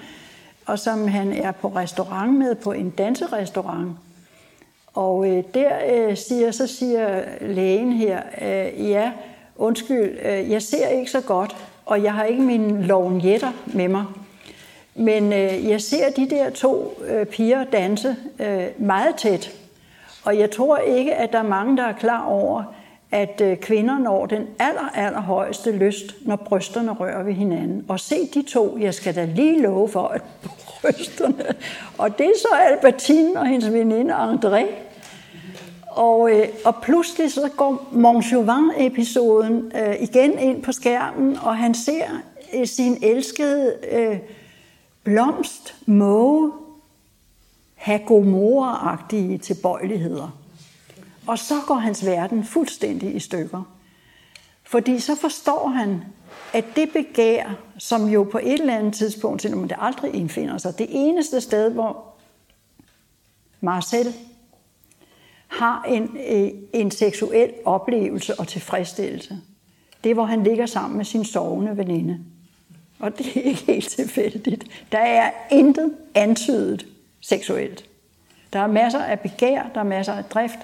og 0.66 0.80
som 0.80 1.08
han 1.08 1.34
er 1.34 1.52
på 1.52 1.68
restaurant 1.68 2.34
med 2.34 2.56
på 2.56 2.72
en 2.72 2.90
danserestaurant. 2.90 3.92
Og 4.94 5.30
øh, 5.30 5.44
der 5.54 5.72
øh, 5.94 6.18
siger, 6.18 6.52
så 6.52 6.68
siger 6.68 7.24
lægen 7.42 7.94
her, 7.94 8.22
øh, 8.42 8.90
ja, 8.90 9.12
undskyld, 9.56 10.18
øh, 10.26 10.52
jeg 10.52 10.62
ser 10.62 10.88
ikke 10.88 11.12
så 11.12 11.22
godt, 11.22 11.56
og 11.86 12.04
jeg 12.04 12.14
har 12.14 12.24
ikke 12.24 12.42
mine 12.42 12.84
lovnjetter 12.84 13.52
med 13.66 13.88
mig. 13.88 14.06
Men 14.96 15.34
øh, 15.34 15.68
jeg 15.68 15.82
ser 15.82 16.10
de 16.10 16.30
der 16.30 16.50
to 16.50 17.02
øh, 17.08 17.26
piger 17.26 17.64
danse 17.64 18.16
øh, 18.40 18.66
meget 18.78 19.16
tæt, 19.16 19.52
og 20.24 20.40
jeg 20.40 20.52
tror 20.52 20.78
ikke, 20.78 21.16
at 21.16 21.32
der 21.32 21.40
er 21.40 21.44
mange, 21.44 21.78
der 21.78 21.84
er 21.84 21.94
klar 21.94 22.26
over, 22.26 22.64
at 23.12 23.42
øh, 23.42 23.58
kvinder 23.58 23.98
når 23.98 24.26
den 24.26 24.48
aller, 24.60 24.90
aller 24.96 25.22
højeste 25.22 25.72
lyst, 25.72 26.16
når 26.22 26.36
brysterne 26.36 26.92
rører 26.92 27.24
ved 27.24 27.34
hinanden. 27.34 27.86
Og 27.88 28.00
se 28.00 28.28
de 28.34 28.42
to, 28.42 28.78
jeg 28.80 28.94
skal 28.94 29.16
da 29.16 29.26
lige 29.26 29.62
love 29.62 29.90
for, 29.90 30.08
at 30.08 30.22
brysterne... 30.82 31.46
Og 31.98 32.18
det 32.18 32.26
er 32.26 32.32
så 32.42 32.48
Albertine 32.72 33.40
og 33.40 33.48
hendes 33.48 33.74
veninde 33.74 34.14
André. 34.14 34.66
Og, 35.88 36.32
øh, 36.32 36.48
og 36.66 36.76
pludselig 36.82 37.32
så 37.32 37.50
går 37.58 37.90
Montjouvin-episoden 37.92 39.72
øh, 39.76 39.96
igen 40.02 40.40
ind 40.40 40.64
på 40.64 40.72
skærmen, 40.72 41.38
og 41.42 41.58
han 41.58 41.74
ser 41.74 42.06
øh, 42.54 42.68
sin 42.68 42.98
elskede 43.04 43.74
øh, 43.92 44.18
blomst, 45.04 45.76
måge, 45.86 46.52
have 47.76 48.00
gomorra-agtige 48.00 49.38
tilbøjeligheder. 49.38 50.45
Og 51.28 51.40
så 51.40 51.56
går 51.68 51.76
hans 51.76 52.06
verden 52.06 52.44
fuldstændig 52.44 53.16
i 53.16 53.20
stykker. 53.20 53.64
Fordi 54.64 55.00
så 55.00 55.16
forstår 55.16 55.68
han, 55.68 56.04
at 56.54 56.66
det 56.76 56.90
begær, 56.90 57.56
som 57.78 58.08
jo 58.08 58.24
på 58.24 58.38
et 58.38 58.54
eller 58.54 58.78
andet 58.78 58.94
tidspunkt, 58.94 59.42
selvom 59.42 59.68
det 59.68 59.78
aldrig 59.82 60.16
indfinder 60.16 60.58
sig, 60.58 60.78
det 60.78 60.88
eneste 60.90 61.42
sted, 61.42 61.72
hvor 61.72 62.14
Marcel 63.62 64.14
har 65.48 65.84
en, 65.84 66.18
øh, 66.30 66.50
en 66.74 66.92
seksuel 66.92 67.54
oplevelse 67.66 68.40
og 68.40 68.48
tilfredsstillelse, 68.48 69.42
det 70.04 70.10
er, 70.10 70.14
hvor 70.14 70.26
han 70.26 70.44
ligger 70.44 70.66
sammen 70.66 70.98
med 70.98 71.06
sin 71.06 71.26
sovende 71.26 71.78
veninde. 71.78 72.20
Og 73.00 73.18
det 73.18 73.38
er 73.38 73.42
ikke 73.42 73.64
helt 73.64 73.90
tilfældigt. 73.90 74.66
Der 74.92 75.00
er 75.00 75.32
intet 75.52 75.94
antydet 76.16 76.88
seksuelt. 77.22 77.86
Der 78.54 78.60
er 78.60 78.68
masser 78.68 79.00
af 79.00 79.20
begær, 79.20 79.64
der 79.74 79.80
er 79.80 79.84
masser 79.84 80.14
af 80.14 80.24
drift, 80.24 80.60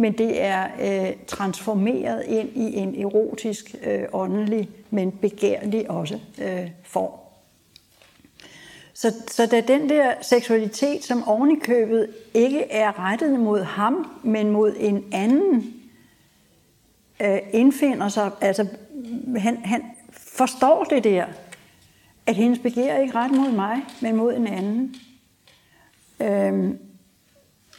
men 0.00 0.18
det 0.18 0.42
er 0.42 0.68
øh, 0.80 1.16
transformeret 1.26 2.24
ind 2.26 2.48
i 2.56 2.76
en 2.76 3.02
erotisk, 3.02 3.74
øh, 3.82 4.02
åndelig, 4.12 4.68
men 4.90 5.12
begærlig 5.12 5.90
også 5.90 6.18
øh, 6.38 6.70
form. 6.84 7.20
Så, 8.92 9.14
så 9.28 9.46
da 9.46 9.60
den 9.60 9.88
der 9.88 10.12
seksualitet, 10.22 11.04
som 11.04 11.28
ovenikøbet 11.28 12.08
ikke 12.34 12.70
er 12.70 12.98
rettet 12.98 13.40
mod 13.40 13.62
ham, 13.62 14.20
men 14.22 14.50
mod 14.50 14.74
en 14.78 15.04
anden, 15.12 15.74
øh, 17.22 17.38
indfinder 17.52 18.08
sig, 18.08 18.30
altså 18.40 18.66
han, 19.36 19.56
han 19.56 19.82
forstår 20.10 20.84
det 20.84 21.04
der, 21.04 21.26
at 22.26 22.34
hendes 22.34 22.58
begær 22.58 22.94
er 22.94 23.00
ikke 23.00 23.14
ret 23.14 23.30
mod 23.30 23.52
mig, 23.52 23.82
men 24.02 24.16
mod 24.16 24.34
en 24.34 24.46
anden. 24.46 24.94
Øh, 26.20 26.74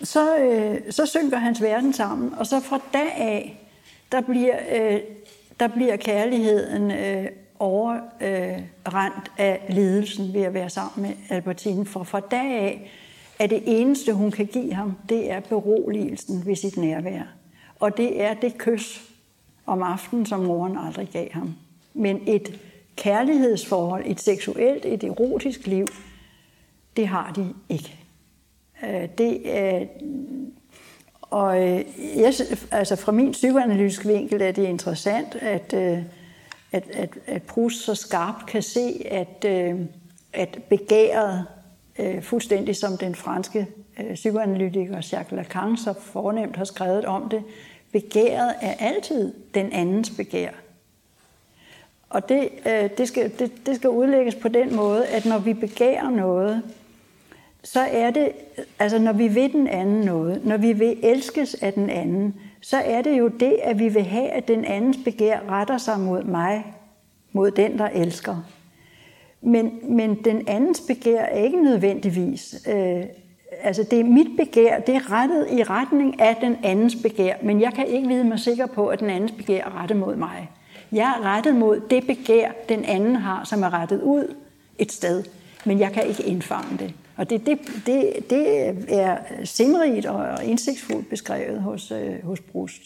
så, 0.03 0.37
øh, 0.37 0.91
så 0.91 1.05
synker 1.05 1.37
hans 1.37 1.61
verden 1.61 1.93
sammen, 1.93 2.33
og 2.33 2.47
så 2.47 2.59
fra 2.59 2.79
da 2.93 3.03
af, 3.17 3.67
der 4.11 4.21
bliver, 4.21 4.55
øh, 4.71 4.99
der 5.59 5.67
bliver 5.67 5.95
kærligheden 5.95 6.91
øh, 6.91 7.27
overrendt 7.59 9.31
øh, 9.31 9.37
af 9.37 9.65
lidelsen 9.69 10.33
ved 10.33 10.41
at 10.41 10.53
være 10.53 10.69
sammen 10.69 11.07
med 11.07 11.15
Albertine. 11.29 11.85
For 11.85 12.03
fra 12.03 12.19
da 12.19 12.35
af 12.35 12.91
er 13.39 13.47
det 13.47 13.63
eneste, 13.65 14.13
hun 14.13 14.31
kan 14.31 14.45
give 14.45 14.73
ham, 14.73 14.97
det 15.09 15.31
er 15.31 15.39
beroligelsen 15.39 16.45
ved 16.45 16.55
sit 16.55 16.77
nærvær. 16.77 17.23
Og 17.79 17.97
det 17.97 18.21
er 18.21 18.33
det 18.33 18.57
kys 18.57 19.01
om 19.65 19.83
aftenen, 19.83 20.25
som 20.25 20.39
moren 20.39 20.77
aldrig 20.77 21.09
gav 21.13 21.31
ham. 21.31 21.55
Men 21.93 22.21
et 22.27 22.59
kærlighedsforhold, 22.95 24.03
et 24.05 24.19
seksuelt, 24.19 24.85
et 24.85 25.03
erotisk 25.03 25.67
liv, 25.67 25.87
det 26.97 27.07
har 27.07 27.31
de 27.31 27.53
ikke. 27.69 28.00
Øh, 28.83 29.09
det, 29.17 29.41
øh, 29.45 29.87
og 31.21 31.61
øh, 31.69 31.85
jeg, 32.15 32.33
altså 32.71 32.95
fra 32.95 33.11
min 33.11 33.31
psykoanalytiske 33.31 34.07
vinkel 34.07 34.41
er 34.41 34.51
det 34.51 34.63
interessant, 34.63 35.35
at, 35.35 35.73
at, 36.71 36.83
at, 36.93 37.09
at 37.27 37.43
Proust 37.43 37.85
så 37.85 37.95
skarpt 37.95 38.45
kan 38.45 38.61
se, 38.61 39.07
at, 39.11 39.45
at 40.33 40.59
begæret, 40.69 41.45
fuldstændig 42.21 42.75
som 42.75 42.97
den 42.97 43.15
franske 43.15 43.67
psykoanalytiker 44.13 44.95
Jacques 45.11 45.31
Lacan 45.31 45.77
så 45.77 45.93
fornemt 45.99 46.55
har 46.55 46.63
skrevet 46.63 47.05
om 47.05 47.29
det, 47.29 47.43
begæret 47.91 48.53
er 48.61 48.73
altid 48.79 49.33
den 49.53 49.71
andens 49.71 50.09
begær. 50.09 50.49
Og 52.09 52.29
det, 52.29 52.49
det, 52.97 53.07
skal, 53.07 53.31
det, 53.39 53.51
det 53.65 53.75
skal 53.75 53.89
udlægges 53.89 54.35
på 54.35 54.47
den 54.47 54.75
måde, 54.75 55.07
at 55.07 55.25
når 55.25 55.39
vi 55.39 55.53
begærer 55.53 56.09
noget, 56.09 56.63
så 57.63 57.79
er 57.79 58.11
det, 58.11 58.31
altså 58.79 58.99
når 58.99 59.13
vi 59.13 59.27
vil 59.27 59.53
den 59.53 59.67
anden 59.67 60.01
noget, 60.05 60.45
når 60.45 60.57
vi 60.57 60.73
vil 60.73 60.97
elskes 61.03 61.53
af 61.53 61.73
den 61.73 61.89
anden, 61.89 62.35
så 62.61 62.77
er 62.77 63.01
det 63.01 63.19
jo 63.19 63.27
det, 63.27 63.55
at 63.63 63.79
vi 63.79 63.89
vil 63.89 64.03
have, 64.03 64.29
at 64.29 64.47
den 64.47 64.65
andens 64.65 64.97
begær 65.05 65.39
retter 65.49 65.77
sig 65.77 65.99
mod 65.99 66.23
mig, 66.23 66.73
mod 67.31 67.51
den, 67.51 67.77
der 67.77 67.89
elsker. 67.89 68.37
Men, 69.41 69.79
men 69.83 70.15
den 70.15 70.47
andens 70.47 70.81
begær 70.87 71.21
er 71.21 71.39
ikke 71.39 71.63
nødvendigvis 71.63 72.67
øh, 72.67 73.03
altså 73.63 73.83
det 73.83 73.99
er 73.99 74.03
mit 74.03 74.27
begær, 74.37 74.79
det 74.79 74.95
er 74.95 75.11
rettet 75.11 75.47
i 75.51 75.63
retning 75.63 76.21
af 76.21 76.37
den 76.41 76.57
andens 76.63 76.95
begær, 76.95 77.35
men 77.41 77.61
jeg 77.61 77.73
kan 77.73 77.87
ikke 77.87 78.07
vide 78.07 78.23
mig 78.23 78.39
sikker 78.39 78.65
på, 78.65 78.87
at 78.87 78.99
den 78.99 79.09
andens 79.09 79.31
begær 79.31 79.63
er 79.63 79.81
rettet 79.81 79.97
mod 79.97 80.15
mig. 80.15 80.49
Jeg 80.91 81.15
er 81.17 81.25
rettet 81.25 81.55
mod 81.55 81.81
det 81.89 82.07
begær, 82.07 82.51
den 82.69 82.85
anden 82.85 83.15
har, 83.15 83.43
som 83.43 83.63
er 83.63 83.73
rettet 83.73 84.01
ud 84.01 84.35
et 84.79 84.91
sted, 84.91 85.23
men 85.65 85.79
jeg 85.79 85.91
kan 85.91 86.05
ikke 86.05 86.23
indfange 86.23 86.77
det. 86.77 86.93
Og 87.21 87.29
det, 87.29 87.45
det, 87.45 87.59
det, 87.85 88.29
det 88.29 88.73
er 88.89 89.17
sindrigt 89.43 90.05
og 90.05 90.43
indsigtsfuldt 90.43 91.09
beskrevet 91.09 91.61
hos, 91.61 91.91
øh, 91.91 92.25
hos 92.25 92.39
Brust. 92.39 92.81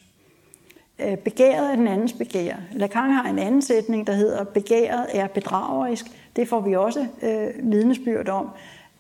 Øh, 1.00 1.18
begæret 1.18 1.72
er 1.72 1.76
den 1.76 1.88
andens 1.88 2.14
begær. 2.14 2.56
Lacan 2.72 3.12
har 3.12 3.30
en 3.30 3.40
anden 3.40 3.62
sætning, 3.62 4.08
der 4.08 4.14
hedder, 4.14 4.44
begæret 4.44 5.06
er 5.14 5.28
bedragerisk. 5.28 6.06
Det 6.36 6.48
får 6.48 6.60
vi 6.60 6.76
også 6.76 7.08
øh, 7.22 7.72
vidnesbyrd 7.72 8.30
om. 8.30 8.50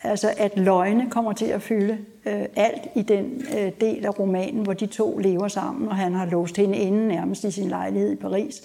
Altså 0.03 0.33
at 0.37 0.57
løgne 0.57 1.09
kommer 1.09 1.33
til 1.33 1.45
at 1.45 1.61
fylde 1.61 1.97
øh, 2.25 2.45
alt 2.55 2.81
i 2.95 3.01
den 3.01 3.45
øh, 3.57 3.71
del 3.81 4.05
af 4.05 4.19
romanen, 4.19 4.63
hvor 4.63 4.73
de 4.73 4.85
to 4.85 5.17
lever 5.17 5.47
sammen, 5.47 5.89
og 5.89 5.95
han 5.95 6.13
har 6.13 6.25
låst 6.25 6.57
hende 6.57 6.77
inde 6.77 7.07
nærmest 7.07 7.43
i 7.43 7.51
sin 7.51 7.69
lejlighed 7.69 8.11
i 8.11 8.15
Paris, 8.15 8.61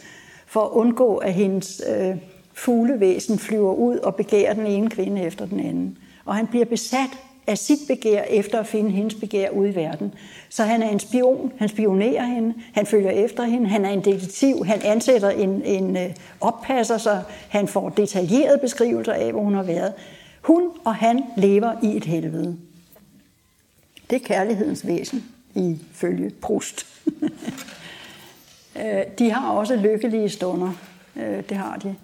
for 0.46 0.60
at 0.60 0.70
undgå, 0.70 1.16
at 1.16 1.34
hendes 1.34 1.82
øh, 1.96 2.16
fuglevæsen 2.52 3.38
flyver 3.38 3.74
ud 3.74 3.96
og 3.98 4.14
begærer 4.14 4.54
den 4.54 4.66
ene 4.66 4.90
kvinde 4.90 5.22
efter 5.22 5.46
den 5.46 5.60
anden. 5.60 5.98
Og 6.24 6.36
han 6.36 6.46
bliver 6.46 6.64
besat 6.64 7.10
af 7.46 7.58
sit 7.58 7.78
begær 7.88 8.22
efter 8.22 8.60
at 8.60 8.66
finde 8.66 8.90
hendes 8.90 9.14
begær 9.14 9.50
ude 9.50 9.70
i 9.70 9.74
verden. 9.74 10.14
Så 10.48 10.64
han 10.64 10.82
er 10.82 10.88
en 10.88 11.00
spion, 11.00 11.52
han 11.58 11.68
spionerer 11.68 12.24
hende, 12.24 12.54
han 12.72 12.86
følger 12.86 13.10
efter 13.10 13.44
hende, 13.44 13.68
han 13.68 13.84
er 13.84 13.90
en 13.90 14.04
detektiv, 14.04 14.64
han 14.64 14.82
ansætter 14.84 15.30
en, 15.30 15.62
en 15.64 15.96
øh, 15.96 16.10
oppasser, 16.40 16.98
så 16.98 17.22
han 17.48 17.68
får 17.68 17.88
detaljerede 17.88 18.58
beskrivelser 18.58 19.12
af, 19.12 19.32
hvor 19.32 19.42
hun 19.42 19.54
har 19.54 19.62
været. 19.62 19.92
Hun 20.42 20.70
og 20.84 20.94
han 20.94 21.24
lever 21.36 21.72
i 21.82 21.96
et 21.96 22.04
helvede. 22.04 22.56
Det 24.10 24.16
er 24.16 24.26
kærlighedens 24.26 24.86
væsen 24.86 25.24
ifølge 25.54 26.30
Proust. 26.30 26.86
Øh, 28.76 29.02
de 29.18 29.30
har 29.30 29.50
også 29.50 29.76
lykkelige 29.76 30.28
stunder. 30.28 30.72
Øh, 31.16 31.42
det 31.48 31.56
har 31.56 31.76
de. 31.76 31.94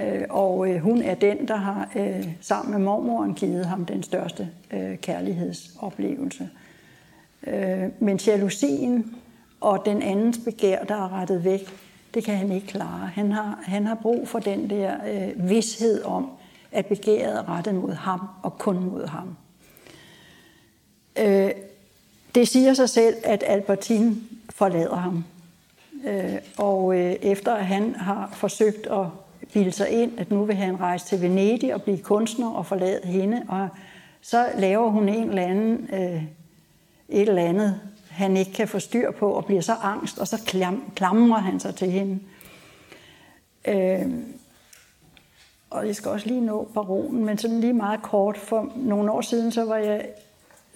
Øh, 0.00 0.22
og 0.30 0.70
øh, 0.70 0.80
hun 0.80 1.02
er 1.02 1.14
den, 1.14 1.48
der 1.48 1.56
har 1.56 1.90
øh, 1.96 2.28
sammen 2.40 2.72
med 2.72 2.80
mormoren 2.84 3.34
givet 3.34 3.66
ham 3.66 3.84
den 3.84 4.02
største 4.02 4.48
øh, 4.70 4.96
kærlighedsoplevelse. 4.96 6.48
Øh, 7.46 7.84
men 7.98 8.16
jalousien 8.26 9.16
og 9.60 9.82
den 9.86 10.02
andens 10.02 10.40
begær, 10.44 10.84
der 10.84 10.94
er 10.94 11.12
rettet 11.12 11.44
væk, 11.44 11.68
det 12.14 12.24
kan 12.24 12.36
han 12.36 12.52
ikke 12.52 12.66
klare. 12.66 13.06
Han 13.06 13.32
har, 13.32 13.58
han 13.62 13.86
har 13.86 13.94
brug 13.94 14.28
for 14.28 14.38
den 14.38 14.70
der 14.70 14.94
øh, 15.08 15.48
vidshed 15.48 16.04
om, 16.04 16.30
at 16.72 16.86
begæret 16.86 17.38
er 17.38 17.48
rettet 17.48 17.74
mod 17.74 17.92
ham 17.92 18.20
og 18.42 18.58
kun 18.58 18.84
mod 18.84 19.06
ham. 19.06 19.36
Øh, 21.18 21.50
det 22.34 22.48
siger 22.48 22.74
sig 22.74 22.88
selv, 22.88 23.14
at 23.24 23.44
Albertine 23.46 24.16
forlader 24.50 24.96
ham. 24.96 25.24
Øh, 26.06 26.36
og 26.56 26.98
øh, 26.98 27.12
efter 27.12 27.54
at 27.54 27.66
han 27.66 27.94
har 27.94 28.30
forsøgt 28.34 28.86
at 28.86 29.06
bilde 29.56 29.72
sig 29.72 29.90
ind, 29.90 30.18
at 30.18 30.30
nu 30.30 30.44
vil 30.44 30.56
han 30.56 30.80
rejse 30.80 31.06
til 31.06 31.22
Venedig 31.22 31.74
og 31.74 31.82
blive 31.82 31.98
kunstner 31.98 32.50
og 32.50 32.66
forlade 32.66 33.00
hende, 33.04 33.42
og 33.48 33.68
så 34.20 34.48
laver 34.58 34.90
hun 34.90 35.08
en 35.08 35.28
eller 35.28 35.42
anden, 35.42 35.88
øh, 35.92 36.22
et 37.08 37.28
eller 37.28 37.42
andet, 37.42 37.80
han 38.10 38.36
ikke 38.36 38.52
kan 38.52 38.68
få 38.68 38.78
styr 38.78 39.10
på, 39.10 39.30
og 39.30 39.44
bliver 39.44 39.60
så 39.60 39.74
angst, 39.82 40.18
og 40.18 40.28
så 40.28 40.42
klam, 40.46 40.92
klamrer 40.96 41.38
han 41.38 41.60
sig 41.60 41.74
til 41.74 41.90
hende. 41.90 42.18
Øh, 43.68 44.06
og 45.70 45.86
jeg 45.86 45.96
skal 45.96 46.10
også 46.10 46.26
lige 46.26 46.40
nå 46.40 46.68
baronen, 46.74 47.24
men 47.24 47.38
sådan 47.38 47.60
lige 47.60 47.72
meget 47.72 48.02
kort. 48.02 48.36
For 48.36 48.72
nogle 48.76 49.12
år 49.12 49.20
siden, 49.20 49.52
så 49.52 49.64
var 49.64 49.76
jeg, 49.76 50.06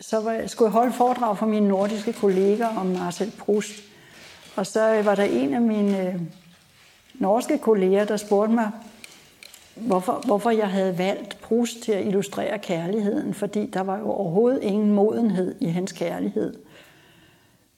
så 0.00 0.20
var 0.20 0.32
jeg, 0.32 0.50
skulle 0.50 0.66
jeg 0.66 0.72
holde 0.72 0.92
foredrag 0.92 1.38
for 1.38 1.46
mine 1.46 1.68
nordiske 1.68 2.12
kolleger 2.12 2.68
om 2.68 2.86
Marcel 2.86 3.32
Proust. 3.38 3.72
Og 4.56 4.66
så 4.66 5.02
var 5.02 5.14
der 5.14 5.24
en 5.24 5.54
af 5.54 5.60
mine 5.60 6.08
øh, 6.08 6.20
norske 7.20 7.58
kolleger, 7.58 8.04
der 8.04 8.16
spurgte 8.16 8.54
mig, 8.54 8.70
hvorfor, 9.74 10.22
hvorfor 10.26 10.50
jeg 10.50 10.68
havde 10.68 10.98
valgt 10.98 11.40
Proust 11.40 11.82
til 11.82 11.92
at 11.92 12.06
illustrere 12.06 12.58
kærligheden, 12.58 13.34
fordi 13.34 13.66
der 13.66 13.80
var 13.80 13.98
jo 13.98 14.10
overhovedet 14.10 14.62
ingen 14.62 14.92
modenhed 14.92 15.54
i 15.60 15.66
hans 15.66 15.92
kærlighed. 15.92 16.54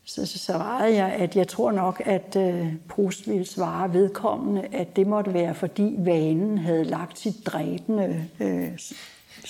Så, 0.05 0.27
så 0.27 0.39
svarede 0.39 0.95
jeg, 0.95 1.13
at 1.13 1.37
jeg 1.37 1.49
tror 1.49 1.73
nok, 1.73 2.03
at 2.05 2.37
øh, 2.37 2.67
Proust 2.89 3.29
ville 3.29 3.47
svare 3.47 3.93
vedkommende, 3.93 4.63
at 4.73 4.97
det 4.97 5.07
måtte 5.07 5.35
være, 5.35 5.55
fordi 5.55 5.95
vanen 5.99 6.59
havde 6.59 6.85
lagt 6.85 7.19
sit 7.19 7.47
dræbende 7.47 8.25
øh, 8.41 8.79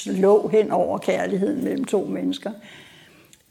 låg 0.06 0.50
hen 0.50 0.70
over 0.70 0.98
kærligheden 0.98 1.64
mellem 1.64 1.84
to 1.84 2.04
mennesker 2.04 2.50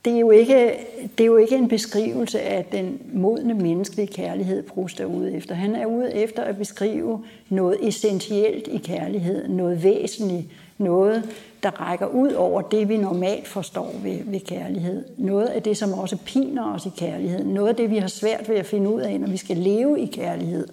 det 0.05 0.13
er, 0.13 0.19
jo 0.19 0.31
ikke, 0.31 0.73
det 1.17 1.23
er 1.23 1.27
jo 1.27 1.37
ikke 1.37 1.55
en 1.55 1.67
beskrivelse 1.67 2.41
af 2.41 2.65
den 2.65 3.01
modne 3.13 3.53
menneskelige 3.53 4.07
kærlighed, 4.07 4.63
Proust 4.63 4.99
er 4.99 5.05
ude 5.05 5.33
efter. 5.33 5.55
Han 5.55 5.75
er 5.75 5.85
ude 5.85 6.13
efter 6.13 6.43
at 6.43 6.57
beskrive 6.57 7.23
noget 7.49 7.87
essentielt 7.87 8.67
i 8.67 8.77
kærlighed, 8.77 9.47
noget 9.47 9.83
væsentligt, 9.83 10.45
noget, 10.77 11.29
der 11.63 11.69
rækker 11.69 12.07
ud 12.07 12.31
over 12.31 12.61
det, 12.61 12.89
vi 12.89 12.97
normalt 12.97 13.47
forstår 13.47 13.95
ved, 14.03 14.17
ved 14.25 14.39
kærlighed. 14.39 15.05
Noget 15.17 15.47
af 15.47 15.63
det, 15.63 15.77
som 15.77 15.93
også 15.93 16.17
piner 16.25 16.73
os 16.73 16.85
i 16.85 16.89
kærlighed. 16.97 17.43
Noget 17.43 17.69
af 17.69 17.75
det, 17.75 17.89
vi 17.91 17.97
har 17.97 18.07
svært 18.07 18.49
ved 18.49 18.55
at 18.55 18.65
finde 18.65 18.89
ud 18.89 19.01
af, 19.01 19.19
når 19.19 19.27
vi 19.27 19.37
skal 19.37 19.57
leve 19.57 19.99
i 19.99 20.05
kærlighed. 20.05 20.67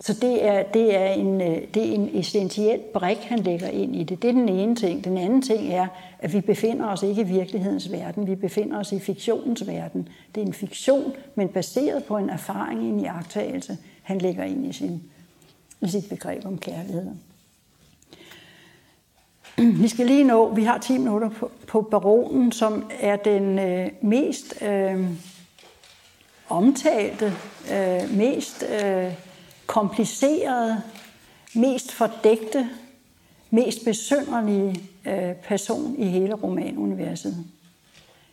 Så 0.00 0.12
det 0.12 0.44
er, 0.44 0.62
det, 0.62 0.96
er 0.96 1.08
en, 1.08 1.40
øh, 1.40 1.62
det 1.74 1.88
er 1.88 1.94
en 1.94 2.10
essentiel 2.12 2.80
brik, 2.94 3.16
han 3.16 3.38
lægger 3.38 3.68
ind 3.68 3.96
i 3.96 4.04
det. 4.04 4.22
Det 4.22 4.28
er 4.28 4.32
den 4.32 4.48
ene 4.48 4.76
ting. 4.76 5.04
Den 5.04 5.18
anden 5.18 5.42
ting 5.42 5.72
er, 5.72 5.86
at 6.18 6.32
vi 6.32 6.40
befinder 6.40 6.86
os 6.86 7.02
ikke 7.02 7.22
i 7.22 7.24
virkelighedens 7.24 7.92
verden. 7.92 8.26
Vi 8.26 8.34
befinder 8.34 8.78
os 8.78 8.92
i 8.92 8.98
fiktionens 8.98 9.66
verden. 9.66 10.08
Det 10.34 10.42
er 10.42 10.46
en 10.46 10.54
fiktion, 10.54 11.12
men 11.34 11.48
baseret 11.48 12.04
på 12.04 12.16
en 12.16 12.30
erfaring, 12.30 12.80
en 12.80 13.00
iagtagelse, 13.00 13.78
han 14.02 14.18
lægger 14.18 14.44
ind 14.44 14.66
i, 14.66 14.72
sin, 14.72 15.02
i 15.80 15.88
sit 15.88 16.08
begreb 16.08 16.46
om 16.46 16.58
kærlighed. 16.58 17.06
Vi 19.82 19.88
skal 19.88 20.06
lige 20.06 20.24
nå, 20.24 20.54
vi 20.54 20.64
har 20.64 20.78
10 20.78 20.98
minutter 20.98 21.28
på, 21.28 21.50
på 21.68 21.82
baronen, 21.82 22.52
som 22.52 22.90
er 23.00 23.16
den 23.16 23.58
øh, 23.58 23.88
mest 24.00 24.62
øh, 24.62 25.04
omtalte, 26.48 27.32
øh, 27.72 28.16
mest 28.16 28.64
øh, 28.84 29.12
komplicerede, 29.66 30.82
mest 31.54 31.92
fordægte, 31.92 32.68
mest 33.50 33.84
besynderlige 33.84 34.80
øh, 35.06 35.34
person 35.34 35.94
i 35.98 36.06
hele 36.06 36.34
romanuniverset. 36.34 37.44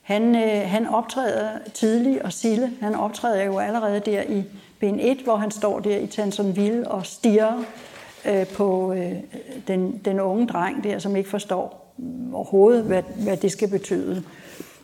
Han, 0.01 0.35
øh, 0.35 0.69
han 0.69 0.87
optræder 0.87 1.49
tidligt 1.73 2.21
og 2.21 2.33
Sille. 2.33 2.71
Han 2.81 2.95
optræder 2.95 3.43
jo 3.43 3.59
allerede 3.59 3.99
der 3.99 4.21
i 4.21 4.43
bind 4.79 4.99
1, 5.01 5.17
hvor 5.17 5.35
han 5.35 5.51
står 5.51 5.79
der 5.79 5.97
i 5.97 6.07
Tansonville 6.07 6.87
og 6.87 7.05
stiger 7.05 7.63
øh, 8.25 8.47
på 8.47 8.93
øh, 8.93 9.13
den, 9.67 10.01
den 10.05 10.19
unge 10.19 10.47
dreng 10.47 10.83
der, 10.83 10.99
som 10.99 11.15
ikke 11.15 11.29
forstår 11.29 11.93
overhovedet, 12.33 12.83
hvad, 12.83 13.03
hvad 13.17 13.37
det 13.37 13.51
skal 13.51 13.67
betyde. 13.67 14.23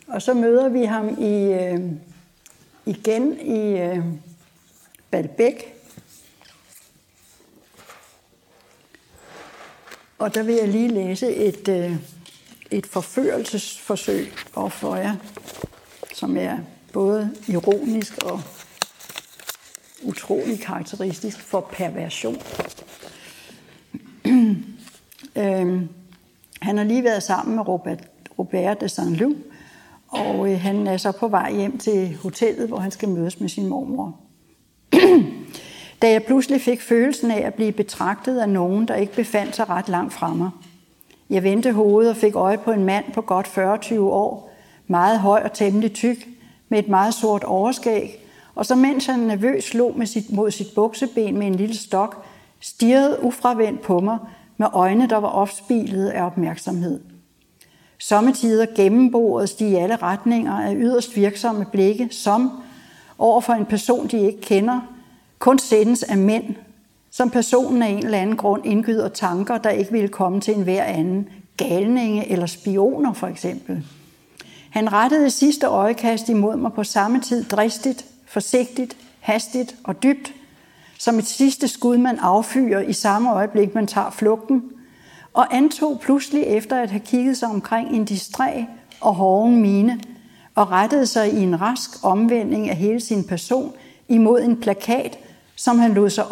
Og 0.07 0.21
så 0.21 0.33
møder 0.33 0.69
vi 0.69 0.83
ham 0.83 1.17
i, 1.19 1.33
øh, 1.33 1.79
igen 2.85 3.39
i 3.39 3.79
øh, 3.79 4.05
Balbæk, 5.11 5.78
Og 10.19 10.35
der 10.35 10.43
vil 10.43 10.55
jeg 10.55 10.67
lige 10.67 10.87
læse 10.87 11.35
et, 11.35 11.67
øh, 11.67 11.95
et 12.71 12.85
forførelsesforsøg 12.85 14.33
op 14.55 14.71
for 14.71 14.95
jer, 14.95 15.15
som 16.13 16.37
er 16.37 16.57
både 16.93 17.31
ironisk 17.47 18.17
og 18.23 18.41
utrolig 20.03 20.59
karakteristisk 20.59 21.39
for 21.39 21.61
perversion. 21.71 22.37
øhm, 25.35 25.89
han 26.61 26.77
har 26.77 26.83
lige 26.83 27.03
været 27.03 27.23
sammen 27.23 27.55
med 27.55 27.67
Robert, 27.67 27.99
Robert 28.39 28.81
de 28.81 28.85
Saint-Loup, 28.85 29.35
og 30.07 30.51
øh, 30.51 30.59
han 30.59 30.87
er 30.87 30.97
så 30.97 31.11
på 31.11 31.27
vej 31.27 31.53
hjem 31.53 31.77
til 31.77 32.15
hotellet, 32.15 32.67
hvor 32.67 32.79
han 32.79 32.91
skal 32.91 33.09
mødes 33.09 33.39
med 33.39 33.49
sin 33.49 33.67
mormor. 33.67 34.19
da 36.01 36.11
jeg 36.11 36.23
pludselig 36.23 36.61
fik 36.61 36.81
følelsen 36.81 37.31
af 37.31 37.47
at 37.47 37.53
blive 37.53 37.71
betragtet 37.71 38.39
af 38.39 38.49
nogen, 38.49 38.87
der 38.87 38.95
ikke 38.95 39.13
befandt 39.13 39.55
sig 39.55 39.69
ret 39.69 39.89
langt 39.89 40.13
fra 40.13 40.33
mig. 40.33 40.49
Jeg 41.29 41.43
vendte 41.43 41.71
hovedet 41.71 42.11
og 42.11 42.17
fik 42.17 42.35
øje 42.35 42.57
på 42.57 42.71
en 42.71 42.85
mand 42.85 43.05
på 43.13 43.21
godt 43.21 43.47
40 43.47 43.79
år, 43.99 44.55
meget 44.87 45.19
høj 45.19 45.41
og 45.43 45.53
temmelig 45.53 45.93
tyk, 45.93 46.27
med 46.69 46.79
et 46.79 46.87
meget 46.87 47.13
sort 47.13 47.43
overskæg, 47.43 48.25
og 48.55 48.65
så 48.65 48.75
mens 48.75 49.05
han 49.05 49.19
nervøst 49.19 49.67
slog 49.67 49.97
med 49.97 50.05
sit, 50.05 50.31
mod 50.31 50.51
sit 50.51 50.67
bukseben 50.75 51.37
med 51.37 51.47
en 51.47 51.55
lille 51.55 51.77
stok, 51.77 52.25
stirrede 52.59 53.23
ufravendt 53.23 53.81
på 53.81 53.99
mig 53.99 54.17
med 54.57 54.67
øjne, 54.73 55.09
der 55.09 55.17
var 55.17 55.27
opspilet 55.27 56.07
af 56.07 56.23
opmærksomhed. 56.23 56.99
Sommetider 57.97 58.65
gennemboredes 58.75 59.55
de 59.55 59.69
i 59.69 59.75
alle 59.75 59.95
retninger 59.95 60.53
af 60.53 60.75
yderst 60.75 61.15
virksomme 61.15 61.65
blikke, 61.65 62.07
som 62.11 62.51
over 63.17 63.41
for 63.41 63.53
en 63.53 63.65
person, 63.65 64.07
de 64.07 64.19
ikke 64.19 64.41
kender, 64.41 64.79
kun 65.39 65.59
sendes 65.59 66.03
af 66.03 66.17
mænd, 66.17 66.55
som 67.11 67.29
personen 67.29 67.81
af 67.81 67.87
en 67.87 68.05
eller 68.05 68.17
anden 68.17 68.37
grund 68.37 68.65
indgyder 68.65 69.07
tanker, 69.07 69.57
der 69.57 69.69
ikke 69.69 69.91
ville 69.91 70.07
komme 70.07 70.41
til 70.41 70.55
en 70.55 70.63
hver 70.63 70.83
anden. 70.83 71.29
Galninge 71.57 72.31
eller 72.31 72.45
spioner 72.45 73.13
for 73.13 73.27
eksempel. 73.27 73.85
Han 74.69 74.93
rettede 74.93 75.29
sidste 75.29 75.67
øjekast 75.67 76.29
imod 76.29 76.57
mig 76.57 76.73
på 76.73 76.83
samme 76.83 77.21
tid 77.21 77.43
dristigt, 77.43 78.05
forsigtigt, 78.27 78.97
hastigt 79.19 79.75
og 79.83 80.03
dybt, 80.03 80.33
som 80.99 81.19
et 81.19 81.25
sidste 81.25 81.67
skud, 81.67 81.97
man 81.97 82.19
affyrer 82.19 82.81
i 82.81 82.93
samme 82.93 83.33
øjeblik, 83.33 83.75
man 83.75 83.87
tager 83.87 84.11
flugten, 84.11 84.63
og 85.33 85.55
antog 85.55 85.99
pludselig 85.99 86.43
efter 86.43 86.81
at 86.81 86.91
have 86.91 86.99
kigget 86.99 87.37
sig 87.37 87.49
omkring 87.49 87.95
en 87.95 88.05
distræ 88.05 88.63
og 89.01 89.15
hoven 89.15 89.61
mine, 89.61 89.99
og 90.55 90.71
rettede 90.71 91.05
sig 91.05 91.33
i 91.33 91.43
en 91.43 91.61
rask 91.61 91.89
omvending 92.03 92.69
af 92.69 92.75
hele 92.75 92.99
sin 92.99 93.23
person 93.23 93.73
imod 94.07 94.41
en 94.41 94.57
plakat, 94.57 95.19
som 95.59 95.79
han 95.79 95.93
lod 95.93 96.09
sig 96.09 96.25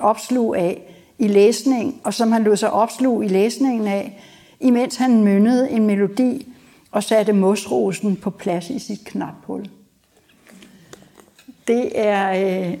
opsluge 0.00 0.58
af 0.58 0.82
i 1.18 1.28
læsning, 1.28 2.00
og 2.04 2.14
som 2.14 2.32
han 2.32 2.42
lod 2.42 2.56
sig 2.56 2.70
opsluge 2.70 3.24
i 3.24 3.28
læsningen 3.28 3.86
af, 3.86 4.20
imens 4.60 4.96
han 4.96 5.24
myndede 5.24 5.70
en 5.70 5.86
melodi 5.86 6.52
og 6.90 7.02
satte 7.02 7.32
mosrosen 7.32 8.16
på 8.16 8.30
plads 8.30 8.70
i 8.70 8.78
sit 8.78 9.04
knaphul. 9.04 9.64
Det 11.68 11.90
er, 11.94 12.30
øh, 12.30 12.74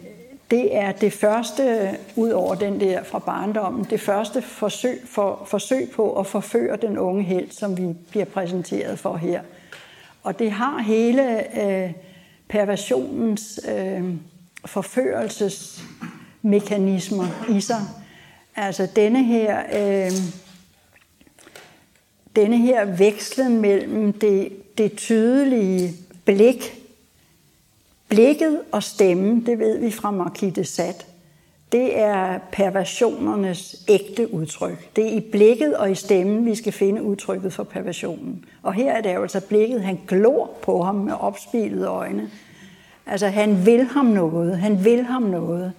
det 0.50 0.76
er 0.76 0.92
det 0.92 1.12
første, 1.12 1.90
ud 2.16 2.30
over 2.30 2.54
den 2.54 2.80
der 2.80 3.02
fra 3.02 3.18
barndommen, 3.18 3.86
det 3.90 4.00
første 4.00 4.42
forsøg, 4.42 5.00
for, 5.04 5.42
forsøg 5.46 5.90
på 5.90 6.12
at 6.12 6.26
forføre 6.26 6.76
den 6.76 6.98
unge 6.98 7.22
held, 7.22 7.50
som 7.50 7.76
vi 7.76 7.86
bliver 8.10 8.26
præsenteret 8.26 8.98
for 8.98 9.16
her. 9.16 9.40
Og 10.22 10.38
det 10.38 10.50
har 10.50 10.78
hele 10.78 11.58
øh, 11.62 11.92
perversionens 12.48 13.60
øh, 13.68 14.04
forførelsesmekanismer 14.66 17.26
i 17.56 17.60
sig. 17.60 17.80
Altså 18.56 18.88
denne 18.96 19.24
her, 19.24 19.62
øh, 19.72 20.12
denne 22.36 22.58
her 22.58 22.84
vekslen 22.84 23.60
mellem 23.60 24.12
det, 24.12 24.52
det 24.78 24.96
tydelige 24.96 25.94
blik, 26.24 26.74
blikket 28.08 28.60
og 28.72 28.82
stemmen, 28.82 29.46
det 29.46 29.58
ved 29.58 29.78
vi 29.78 29.90
fra 29.90 30.10
Marquis 30.10 30.54
de 30.54 30.64
Sade, 30.64 31.04
det 31.72 31.98
er 31.98 32.38
perversionernes 32.52 33.76
ægte 33.88 34.34
udtryk. 34.34 34.96
Det 34.96 35.06
er 35.06 35.10
i 35.10 35.20
blikket 35.20 35.76
og 35.76 35.90
i 35.90 35.94
stemmen, 35.94 36.46
vi 36.46 36.54
skal 36.54 36.72
finde 36.72 37.02
udtrykket 37.02 37.52
for 37.52 37.62
perversionen. 37.62 38.44
Og 38.62 38.74
her 38.74 38.92
er 38.92 39.00
det 39.00 39.14
jo 39.14 39.22
altså 39.22 39.40
blikket, 39.40 39.82
han 39.82 40.00
glor 40.08 40.50
på 40.62 40.82
ham 40.82 40.94
med 40.94 41.12
opspilede 41.20 41.86
øjne. 41.86 42.30
Altså 43.10 43.28
han 43.28 43.66
vil 43.66 43.84
ham 43.84 44.04
noget, 44.04 44.58
han 44.58 44.84
vil 44.84 45.02
ham 45.02 45.22
noget. 45.22 45.72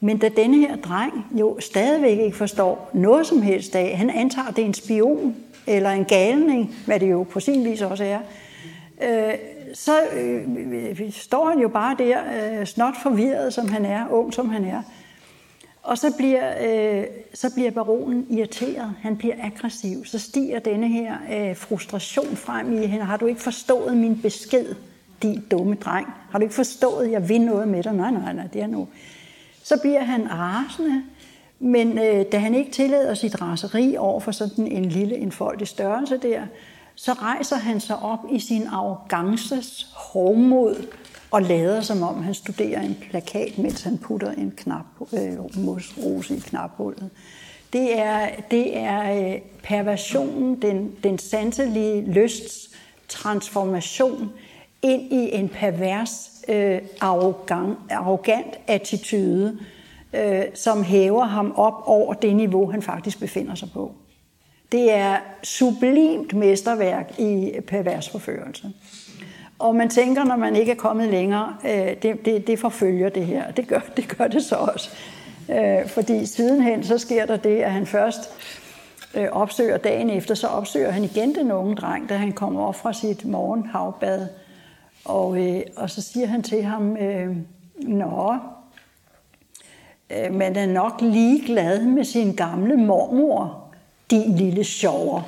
Men 0.00 0.18
da 0.18 0.28
denne 0.28 0.58
her 0.58 0.76
dreng 0.76 1.26
jo 1.40 1.60
stadigvæk 1.60 2.18
ikke 2.18 2.36
forstår 2.36 2.90
noget 2.92 3.26
som 3.26 3.42
helst 3.42 3.76
af, 3.76 3.96
han 3.96 4.10
antager, 4.10 4.48
at 4.48 4.56
det 4.56 4.62
er 4.62 4.66
en 4.66 4.74
spion 4.74 5.36
eller 5.66 5.90
en 5.90 6.04
galning, 6.04 6.74
hvad 6.86 7.00
det 7.00 7.10
jo 7.10 7.22
på 7.22 7.40
sin 7.40 7.64
vis 7.64 7.82
også 7.82 8.04
er, 8.04 8.18
øh, 9.02 9.34
så 9.74 9.92
øh, 10.16 11.12
står 11.12 11.48
han 11.48 11.58
jo 11.58 11.68
bare 11.68 11.96
der, 11.98 12.18
øh, 12.60 12.66
snot 12.66 12.94
forvirret 13.02 13.54
som 13.54 13.68
han 13.68 13.84
er, 13.84 14.06
ung 14.10 14.34
som 14.34 14.48
han 14.48 14.64
er. 14.64 14.82
Og 15.82 15.98
så 15.98 16.14
bliver, 16.16 16.52
øh, 17.00 17.04
så 17.34 17.54
bliver 17.54 17.70
baronen 17.70 18.26
irriteret, 18.30 18.94
han 19.02 19.16
bliver 19.16 19.34
aggressiv, 19.42 20.04
så 20.04 20.18
stiger 20.18 20.58
denne 20.58 20.88
her 20.88 21.16
øh, 21.32 21.56
frustration 21.56 22.36
frem 22.36 22.82
i 22.82 22.86
hende. 22.86 23.04
Har 23.04 23.16
du 23.16 23.26
ikke 23.26 23.40
forstået 23.40 23.96
min 23.96 24.22
besked, 24.22 24.74
din 25.22 25.44
dumme 25.50 25.74
dreng? 25.74 26.06
Har 26.30 26.38
du 26.38 26.42
ikke 26.42 26.54
forstået, 26.54 27.06
at 27.06 27.12
jeg 27.12 27.28
vil 27.28 27.40
noget 27.40 27.68
med 27.68 27.82
dig? 27.82 27.92
Nej, 27.92 28.10
nej, 28.10 28.32
nej, 28.32 28.46
det 28.46 28.62
er 28.62 28.66
nu. 28.66 28.88
Så 29.62 29.78
bliver 29.80 30.04
han 30.04 30.30
rasende, 30.30 31.02
men 31.58 31.98
øh, 31.98 32.24
da 32.32 32.38
han 32.38 32.54
ikke 32.54 32.70
tillader 32.70 33.14
sit 33.14 33.42
raseri 33.42 33.96
over 33.96 34.20
for 34.20 34.32
sådan 34.32 34.66
en 34.66 34.84
lille 34.84 35.16
enfoldig 35.16 35.68
størrelse 35.68 36.16
der, 36.16 36.42
så 36.94 37.12
rejser 37.12 37.56
han 37.56 37.80
sig 37.80 37.96
op 37.98 38.18
i 38.30 38.38
sin 38.38 38.66
arrogances 38.66 39.86
hovmod 39.94 40.86
og 41.30 41.42
lader 41.42 41.80
som 41.80 42.02
om 42.02 42.22
han 42.22 42.34
studerer 42.34 42.80
en 42.80 42.96
plakat, 43.10 43.58
mens 43.58 43.82
han 43.82 43.98
putter 43.98 44.30
en 44.30 44.52
knap, 44.56 44.84
øh, 45.12 45.64
mosrose 45.64 46.36
i 46.36 46.40
knaphullet. 46.40 47.10
Det 47.72 47.98
er, 47.98 48.28
det 48.50 48.78
er 48.78 49.32
øh, 49.32 49.40
perversionen, 49.62 50.62
den, 50.62 50.92
den 51.02 51.18
sanselige 51.18 52.12
lysts 52.12 52.70
transformation 53.08 54.32
ind 54.82 55.12
i 55.12 55.34
en 55.34 55.48
pervers, 55.48 56.44
øh, 56.48 56.80
arrogant, 57.00 57.78
arrogant 57.90 58.58
attitude, 58.66 59.58
øh, 60.12 60.42
som 60.54 60.82
hæver 60.82 61.24
ham 61.24 61.52
op 61.56 61.82
over 61.86 62.14
det 62.14 62.36
niveau, 62.36 62.70
han 62.70 62.82
faktisk 62.82 63.20
befinder 63.20 63.54
sig 63.54 63.68
på. 63.74 63.92
Det 64.72 64.92
er 64.92 65.16
sublimt 65.42 66.34
mesterværk 66.34 67.18
i 67.18 67.52
pervers 67.66 68.08
forførelse. 68.08 68.72
Og 69.58 69.76
man 69.76 69.88
tænker, 69.88 70.24
når 70.24 70.36
man 70.36 70.56
ikke 70.56 70.72
er 70.72 70.76
kommet 70.76 71.08
længere, 71.08 71.56
øh, 71.64 71.96
det, 72.02 72.24
det, 72.24 72.46
det 72.46 72.58
forfølger 72.58 73.08
det 73.08 73.26
her. 73.26 73.50
Det 73.50 73.68
gør, 73.68 73.80
det 73.96 74.18
gør 74.18 74.26
det 74.26 74.42
så 74.42 74.56
også. 74.56 74.90
Øh, 75.50 75.88
fordi 75.88 76.26
sidenhen 76.26 76.84
så 76.84 76.98
sker 76.98 77.26
der 77.26 77.36
det, 77.36 77.60
at 77.60 77.72
han 77.72 77.86
først 77.86 78.30
øh, 79.14 79.28
opsøger 79.32 79.76
dagen 79.76 80.10
efter, 80.10 80.34
så 80.34 80.46
opsøger 80.46 80.90
han 80.90 81.04
igen 81.04 81.34
den 81.34 81.52
unge 81.52 81.74
dreng, 81.74 82.08
da 82.08 82.14
han 82.14 82.32
kommer 82.32 82.66
op 82.66 82.76
fra 82.76 82.92
sit 82.92 83.24
morgenhavbad. 83.24 84.26
Og, 85.04 85.48
øh, 85.48 85.60
og 85.76 85.90
så 85.90 86.02
siger 86.02 86.26
han 86.26 86.42
til 86.42 86.62
ham, 86.62 86.96
øh, 86.96 87.36
Nå, 87.82 88.36
øh, 90.10 90.34
man 90.34 90.56
er 90.56 90.66
nok 90.66 91.00
ligeglad 91.00 91.82
med 91.82 92.04
sin 92.04 92.34
gamle 92.34 92.76
mormor, 92.76 93.64
din 94.10 94.36
lille 94.36 94.64
sjover. 94.64 95.22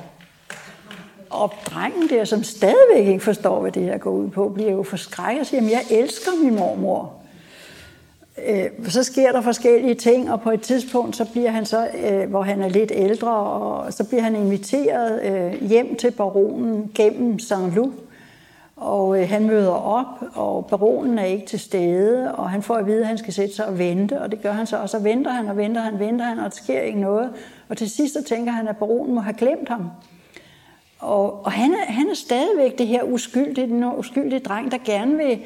Og 1.29 1.53
drengen 1.65 2.09
der, 2.09 2.25
som 2.25 2.43
stadigvæk 2.43 3.07
ikke 3.07 3.23
forstår, 3.23 3.61
hvad 3.61 3.71
det 3.71 3.83
her 3.83 3.97
går 3.97 4.11
ud 4.11 4.29
på, 4.29 4.49
bliver 4.49 4.71
jo 4.71 4.83
forskrækket 4.83 5.41
og 5.41 5.45
siger, 5.45 5.61
at 5.61 5.71
jeg 5.71 5.99
elsker 5.99 6.31
min 6.43 6.55
mormor. 6.55 7.13
Øh, 8.47 8.65
så 8.87 9.03
sker 9.03 9.31
der 9.31 9.41
forskellige 9.41 9.95
ting, 9.95 10.31
og 10.31 10.41
på 10.41 10.51
et 10.51 10.61
tidspunkt, 10.61 11.15
så 11.15 11.25
bliver 11.31 11.51
han 11.51 11.65
så, 11.65 11.87
øh, 12.03 12.29
hvor 12.29 12.41
han 12.41 12.61
er 12.61 12.69
lidt 12.69 12.91
ældre, 12.95 13.31
og 13.31 13.93
så 13.93 14.03
bliver 14.03 14.21
han 14.21 14.35
inviteret 14.35 15.23
øh, 15.23 15.67
hjem 15.67 15.95
til 15.95 16.11
baronen 16.11 16.91
gennem 16.95 17.39
Saint 17.39 17.73
Loup. 17.73 17.93
Og 18.75 19.21
øh, 19.21 19.29
han 19.29 19.47
møder 19.47 19.71
op, 19.71 20.23
og 20.33 20.65
baronen 20.65 21.19
er 21.19 21.25
ikke 21.25 21.45
til 21.45 21.59
stede, 21.59 22.35
og 22.35 22.49
han 22.49 22.63
får 22.63 22.75
at 22.75 22.85
vide, 22.85 23.01
at 23.01 23.07
han 23.07 23.17
skal 23.17 23.33
sætte 23.33 23.55
sig 23.55 23.65
og 23.65 23.79
vente, 23.79 24.21
og 24.21 24.31
det 24.31 24.41
gør 24.41 24.51
han 24.51 24.67
så, 24.67 24.77
og 24.77 24.89
så 24.89 24.99
venter 24.99 25.31
han 25.31 25.47
og 25.47 25.57
venter 25.57 25.81
han, 25.81 25.99
venter 25.99 26.25
han, 26.25 26.39
og 26.39 26.43
der 26.43 26.49
sker 26.49 26.81
ikke 26.81 26.99
noget. 26.99 27.29
Og 27.69 27.77
til 27.77 27.89
sidst 27.89 28.13
så 28.13 28.23
tænker 28.23 28.51
han, 28.51 28.67
at 28.67 28.77
baronen 28.77 29.15
må 29.15 29.21
have 29.21 29.35
glemt 29.37 29.69
ham. 29.69 29.89
Og, 30.99 31.45
og 31.45 31.51
han, 31.51 31.71
er, 31.71 31.91
han 31.91 32.09
er 32.09 32.13
stadigvæk 32.13 32.77
det 32.77 32.87
her 32.87 33.03
uskyldige, 33.03 33.67
den 33.67 33.83
uskyldige 33.83 34.39
dreng, 34.39 34.71
der 34.71 34.77
gerne 34.85 35.17
vil 35.17 35.39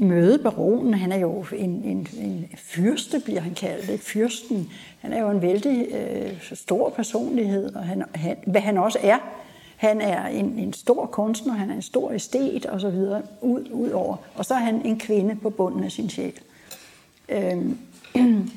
møde 0.00 0.38
baronen. 0.38 0.94
Han 0.94 1.12
er 1.12 1.18
jo 1.18 1.44
en, 1.52 1.70
en, 1.70 2.08
en 2.18 2.48
fyrste, 2.56 3.20
bliver 3.20 3.40
han 3.40 3.54
kaldt, 3.54 3.88
ikke? 3.88 4.04
fyrsten. 4.04 4.70
Han 5.00 5.12
er 5.12 5.20
jo 5.20 5.30
en 5.30 5.42
vældig 5.42 5.86
øh, 5.92 6.54
stor 6.54 6.90
personlighed, 6.90 7.74
og 7.74 7.82
han, 7.82 8.02
han, 8.14 8.36
hvad 8.46 8.60
han 8.60 8.78
også 8.78 8.98
er. 9.02 9.18
Han 9.76 10.00
er 10.00 10.26
en, 10.26 10.58
en 10.58 10.72
stor 10.72 11.06
kunstner, 11.06 11.52
han 11.52 11.70
er 11.70 11.74
en 11.74 11.82
stor 11.82 12.12
æstet 12.12 12.66
og 12.66 12.80
så 12.80 12.90
videre, 12.90 13.22
ud, 13.40 13.70
ud 13.70 13.90
over. 13.90 14.16
Og 14.34 14.44
så 14.44 14.54
er 14.54 14.58
han 14.58 14.86
en 14.86 14.98
kvinde 14.98 15.36
på 15.36 15.50
bunden 15.50 15.84
af 15.84 15.92
sin 15.92 16.10
sjæl. 16.10 16.32
Øhm, 17.28 17.78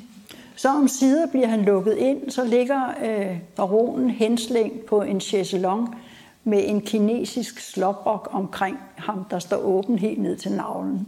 så 0.55 0.69
om 0.69 0.87
sider 0.87 1.27
bliver 1.27 1.47
han 1.47 1.61
lukket 1.61 1.97
ind, 1.97 2.29
så 2.29 2.43
ligger 2.43 2.93
øh, 3.05 3.37
baronen 3.55 4.09
henslængt 4.09 4.85
på 4.85 5.01
en 5.01 5.21
chaiselong 5.21 5.95
med 6.43 6.63
en 6.65 6.81
kinesisk 6.81 7.59
slåbrok 7.59 8.29
omkring 8.31 8.77
ham, 8.95 9.25
der 9.31 9.39
står 9.39 9.57
åben 9.57 9.99
helt 9.99 10.21
ned 10.21 10.37
til 10.37 10.51
navlen. 10.51 11.07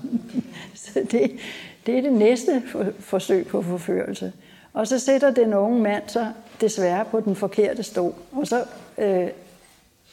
så 0.74 1.00
det, 1.10 1.30
det 1.86 1.98
er 1.98 2.02
det 2.02 2.12
næste 2.12 2.62
forsøg 2.98 3.46
på 3.46 3.62
forførelse. 3.62 4.32
Og 4.72 4.86
så 4.86 4.98
sætter 4.98 5.30
den 5.30 5.54
unge 5.54 5.80
mand 5.80 6.02
sig 6.06 6.32
desværre 6.60 7.04
på 7.04 7.20
den 7.20 7.36
forkerte 7.36 7.82
stol, 7.82 8.14
og 8.32 8.46
så 8.46 8.64
øh, 8.98 9.28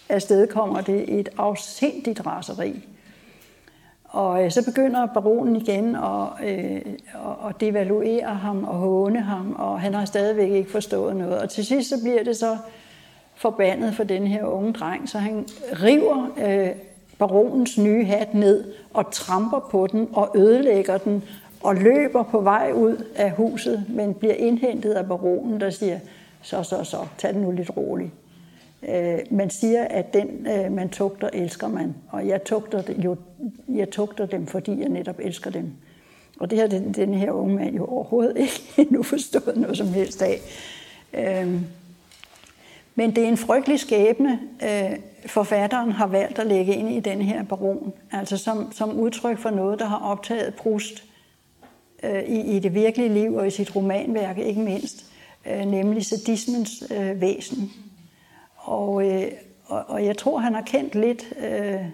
afsted 0.10 0.48
kommer 0.48 0.82
det 0.82 1.20
et 1.20 1.30
afsindigt 1.38 2.26
raseri. 2.26 2.86
Og 4.04 4.44
øh, 4.44 4.52
så 4.52 4.66
begynder 4.66 5.06
baronen 5.06 5.56
igen 5.56 5.96
at, 5.96 6.48
øh, 6.48 6.82
at 7.50 7.62
devaluere 7.62 8.36
ham 8.36 8.64
og 8.64 8.76
håne 8.76 9.22
ham, 9.22 9.56
og 9.58 9.82
han 9.82 9.94
har 9.94 10.06
stadigvæk 10.06 10.52
ikke 10.52 10.72
forstået 10.72 11.16
noget. 11.16 11.40
Og 11.40 11.50
til 11.50 11.66
sidst 11.66 11.90
så 11.90 11.96
bliver 12.04 12.24
det 12.24 12.38
så 12.38 12.58
forbandet 13.36 13.96
for 13.96 14.04
den 14.04 14.28
her 14.28 14.46
unge 14.46 14.74
dreng, 14.74 15.10
så 15.10 15.18
han 15.18 15.48
river 15.72 16.30
øh, 16.38 16.70
baronens 17.18 17.78
nye 17.78 18.06
hat 18.06 18.34
ned 18.34 18.74
og 18.94 19.12
tramper 19.12 19.60
på 19.72 19.88
den 19.88 20.10
og 20.14 20.32
ødelægger 20.36 20.98
den 20.98 21.24
og 21.64 21.76
løber 21.76 22.24
på 22.24 22.42
vej 22.42 22.72
ud 22.76 23.04
af 23.16 23.32
huset, 23.32 23.86
men 23.90 24.14
bliver 24.14 24.34
indhentet 24.34 24.92
af 24.92 25.06
baronen, 25.06 25.62
der 25.62 25.70
siger, 25.70 26.00
så, 26.42 26.64
så, 26.64 26.84
så, 26.84 27.08
tag 27.18 27.34
den 27.34 27.42
nu 27.42 27.52
lidt 27.52 27.78
roligt. 27.78 28.12
Øh, 28.90 29.20
man 29.32 29.50
siger, 29.50 29.84
at 29.84 30.14
den, 30.14 30.48
øh, 30.48 30.72
man 30.72 30.90
tugter, 30.90 31.30
elsker 31.34 31.68
man. 31.68 31.96
Og 32.10 32.28
jeg 32.28 32.44
tugter, 32.44 32.84
jo, 33.04 33.16
jeg 33.70 33.90
tugter 33.90 34.26
dem, 34.26 34.48
fordi 34.48 34.80
jeg 34.80 34.90
netop 34.90 35.20
elsker 35.20 35.52
dem. 35.52 35.72
Og 36.40 36.52
det 36.52 36.60
har 36.60 36.68
den, 36.68 36.94
den 36.94 37.14
her 37.14 37.32
unge 37.32 37.56
mand 37.56 37.76
jo 37.76 37.86
overhovedet 37.86 38.38
ikke 38.42 38.64
endnu 38.78 39.04
forstået 39.04 39.58
noget 39.58 39.78
som 39.78 39.88
helst 39.88 40.22
af. 40.22 40.40
Øh, 41.14 41.62
men 42.96 43.16
det 43.16 43.24
er 43.24 43.28
en 43.28 43.38
frygtelig 43.38 43.80
skæbne, 43.80 44.40
øh, 44.64 45.00
forfatteren 45.26 45.92
har 45.92 46.08
valgt 46.08 46.40
at 46.40 46.48
lægge 46.48 46.76
ind 46.76 46.90
i 46.90 47.00
den 47.00 47.22
her 47.22 47.44
baron, 47.44 47.94
altså 48.12 48.38
som, 48.38 48.72
som 48.72 49.00
udtryk 49.00 49.38
for 49.38 49.50
noget, 49.50 49.80
der 49.80 49.86
har 49.86 49.98
optaget 49.98 50.56
Proust 50.56 51.04
øh, 52.04 52.24
i, 52.24 52.56
i 52.56 52.60
det 52.60 52.74
virkelige 52.74 53.14
liv 53.14 53.36
og 53.36 53.48
i 53.48 53.50
sit 53.50 53.76
romanværk 53.76 54.38
ikke 54.38 54.62
mindst, 54.62 55.06
øh, 55.50 55.66
nemlig 55.66 56.06
sadismens 56.06 56.84
øh, 56.92 57.22
væsen. 57.22 57.72
Og, 58.56 59.08
øh, 59.08 59.32
og, 59.66 59.84
og 59.88 60.06
jeg 60.06 60.18
tror, 60.18 60.40
han 60.40 60.54
har 60.54 60.62
kendt 60.62 60.96
lidt, 60.96 61.34
øh, 61.38 61.86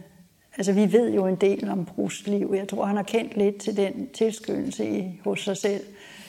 altså 0.57 0.73
vi 0.73 0.91
ved 0.91 1.13
jo 1.13 1.25
en 1.25 1.35
del 1.35 1.69
om 1.69 1.85
Prousts 1.85 2.27
liv, 2.27 2.53
jeg 2.55 2.67
tror, 2.67 2.85
han 2.85 2.95
har 2.95 3.03
kendt 3.03 3.37
lidt 3.37 3.57
til 3.57 3.77
den 3.77 4.09
tilskyndelse 4.13 4.89
i, 4.89 5.21
hos 5.23 5.43
sig 5.43 5.57
selv. 5.57 5.83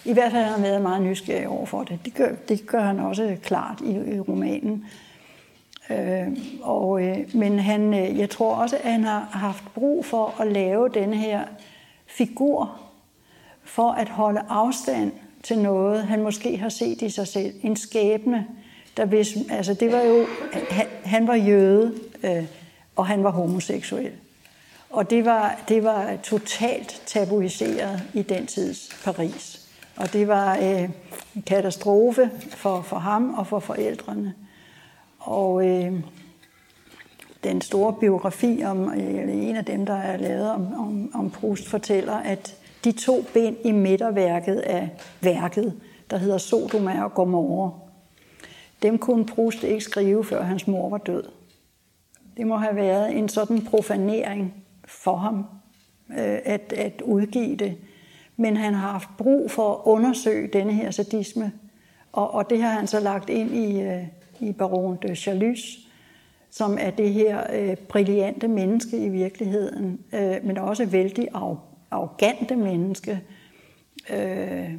I 0.05 0.13
hvert 0.13 0.33
fald 0.33 0.45
har 0.45 0.53
han 0.53 0.63
været 0.63 0.83
meget 0.83 1.03
nysgerrig 1.03 1.49
over 1.49 1.67
for 1.67 1.85
det. 1.85 1.99
Det 2.05 2.15
gør, 2.15 2.35
det 2.49 2.67
gør 2.67 2.81
han 2.81 3.01
også 3.01 3.37
klart 3.43 3.81
i, 3.81 4.15
i 4.15 4.21
romanen. 4.21 4.85
Øh, 5.91 6.29
og, 6.63 7.03
øh, 7.03 7.35
men 7.35 7.59
han, 7.59 7.95
øh, 7.95 8.19
jeg 8.19 8.31
tror 8.31 8.55
også, 8.55 8.77
at 8.77 8.93
han 8.93 9.05
har 9.05 9.29
haft 9.33 9.65
brug 9.75 10.05
for 10.05 10.41
at 10.41 10.53
lave 10.53 10.89
den 10.89 11.15
her 11.15 11.45
figur, 12.07 12.81
for 13.65 13.91
at 13.91 14.09
holde 14.09 14.41
afstand 14.49 15.13
til 15.45 15.59
noget, 15.59 16.07
han 16.07 16.23
måske 16.23 16.57
har 16.57 16.69
set 16.69 17.03
i 17.03 17.11
sig 17.11 17.29
selv. 17.29 17.55
En 17.63 17.77
skæbne, 17.77 18.47
der 18.97 19.05
hvis, 19.05 19.39
altså 19.51 19.75
det 19.75 19.93
var 19.93 20.01
jo, 20.01 20.27
han, 20.71 20.87
han 21.05 21.27
var 21.27 21.35
jøde, 21.35 21.95
øh, 22.23 22.45
og 22.97 23.07
han 23.07 23.25
var 23.25 23.31
homoseksuel. 23.31 24.13
Og 24.91 25.11
det 25.11 25.25
var, 25.25 25.61
det 25.69 25.85
var 25.85 26.17
totalt 26.23 27.03
tabuiseret 27.07 28.03
i 28.15 28.23
den 28.23 28.47
tids 28.47 29.01
Paris. 29.05 29.61
Og 29.97 30.13
det 30.13 30.29
var 30.29 30.57
øh, 30.57 30.91
en 31.37 31.43
katastrofe 31.47 32.31
for, 32.51 32.83
for 32.83 32.97
ham 32.97 33.35
og 33.35 33.47
for 33.47 33.59
forældrene. 33.59 34.35
Og 35.19 35.69
øh, 35.69 35.93
den 37.45 37.61
store 37.61 37.93
biografi 37.93 38.63
om, 38.65 38.93
eller 38.93 39.33
en 39.33 39.57
af 39.57 39.65
dem, 39.65 39.87
der 39.87 39.95
er 39.95 40.17
lavet 40.17 40.51
om, 40.51 40.75
om, 40.75 41.11
om 41.15 41.31
Proust, 41.31 41.69
fortæller, 41.69 42.15
at 42.15 42.57
de 42.85 42.93
to 42.93 43.25
ben 43.35 43.57
i 43.65 43.73
midterværket 43.73 44.57
af 44.57 44.91
værket, 45.21 45.81
der 46.11 46.17
hedder 46.17 46.39
Sodoma 46.39 47.05
og 47.05 47.15
Gomorra, 47.15 47.71
dem 48.83 48.99
kunne 48.99 49.27
Proust 49.27 49.65
ikke 49.65 49.85
skrive, 49.85 50.25
før 50.25 50.43
hans 50.43 50.67
mor 50.67 50.91
var 50.91 50.99
død. 50.99 51.25
Det 52.37 52.47
må 52.47 52.57
have 52.57 52.77
været 52.77 53.19
en 53.19 53.29
sådan 53.29 53.65
profanering 53.65 54.55
for 54.85 55.17
ham, 55.17 55.47
øh, 56.11 56.39
at, 56.45 56.73
at 56.77 57.03
udgive 57.05 57.57
det. 57.57 57.77
Men 58.37 58.57
han 58.57 58.75
har 58.75 58.91
haft 58.91 59.09
brug 59.19 59.51
for 59.51 59.73
at 59.73 59.81
undersøge 59.85 60.49
denne 60.49 60.73
her 60.73 60.91
sadisme, 60.91 61.53
og, 62.13 62.35
og 62.35 62.51
det 62.51 62.63
har 62.63 62.71
han 62.71 62.87
så 62.87 63.01
lagt 63.01 63.31
ind 63.31 63.55
i, 63.55 63.81
øh, 63.81 64.03
i 64.41 64.53
Baron 64.53 64.99
de 65.03 65.15
Chalus, 65.15 65.79
som 66.51 66.79
er 66.81 66.91
det 66.91 67.13
her 67.13 67.43
øh, 67.53 67.77
brillante 67.77 68.49
menneske 68.49 68.97
i 68.97 69.09
virkeligheden, 69.09 70.01
øh, 70.13 70.37
men 70.43 70.59
også 70.59 70.87
vældig 70.87 71.29
arrogante 71.95 72.57
menneske. 72.57 73.21
Øh, 74.11 74.75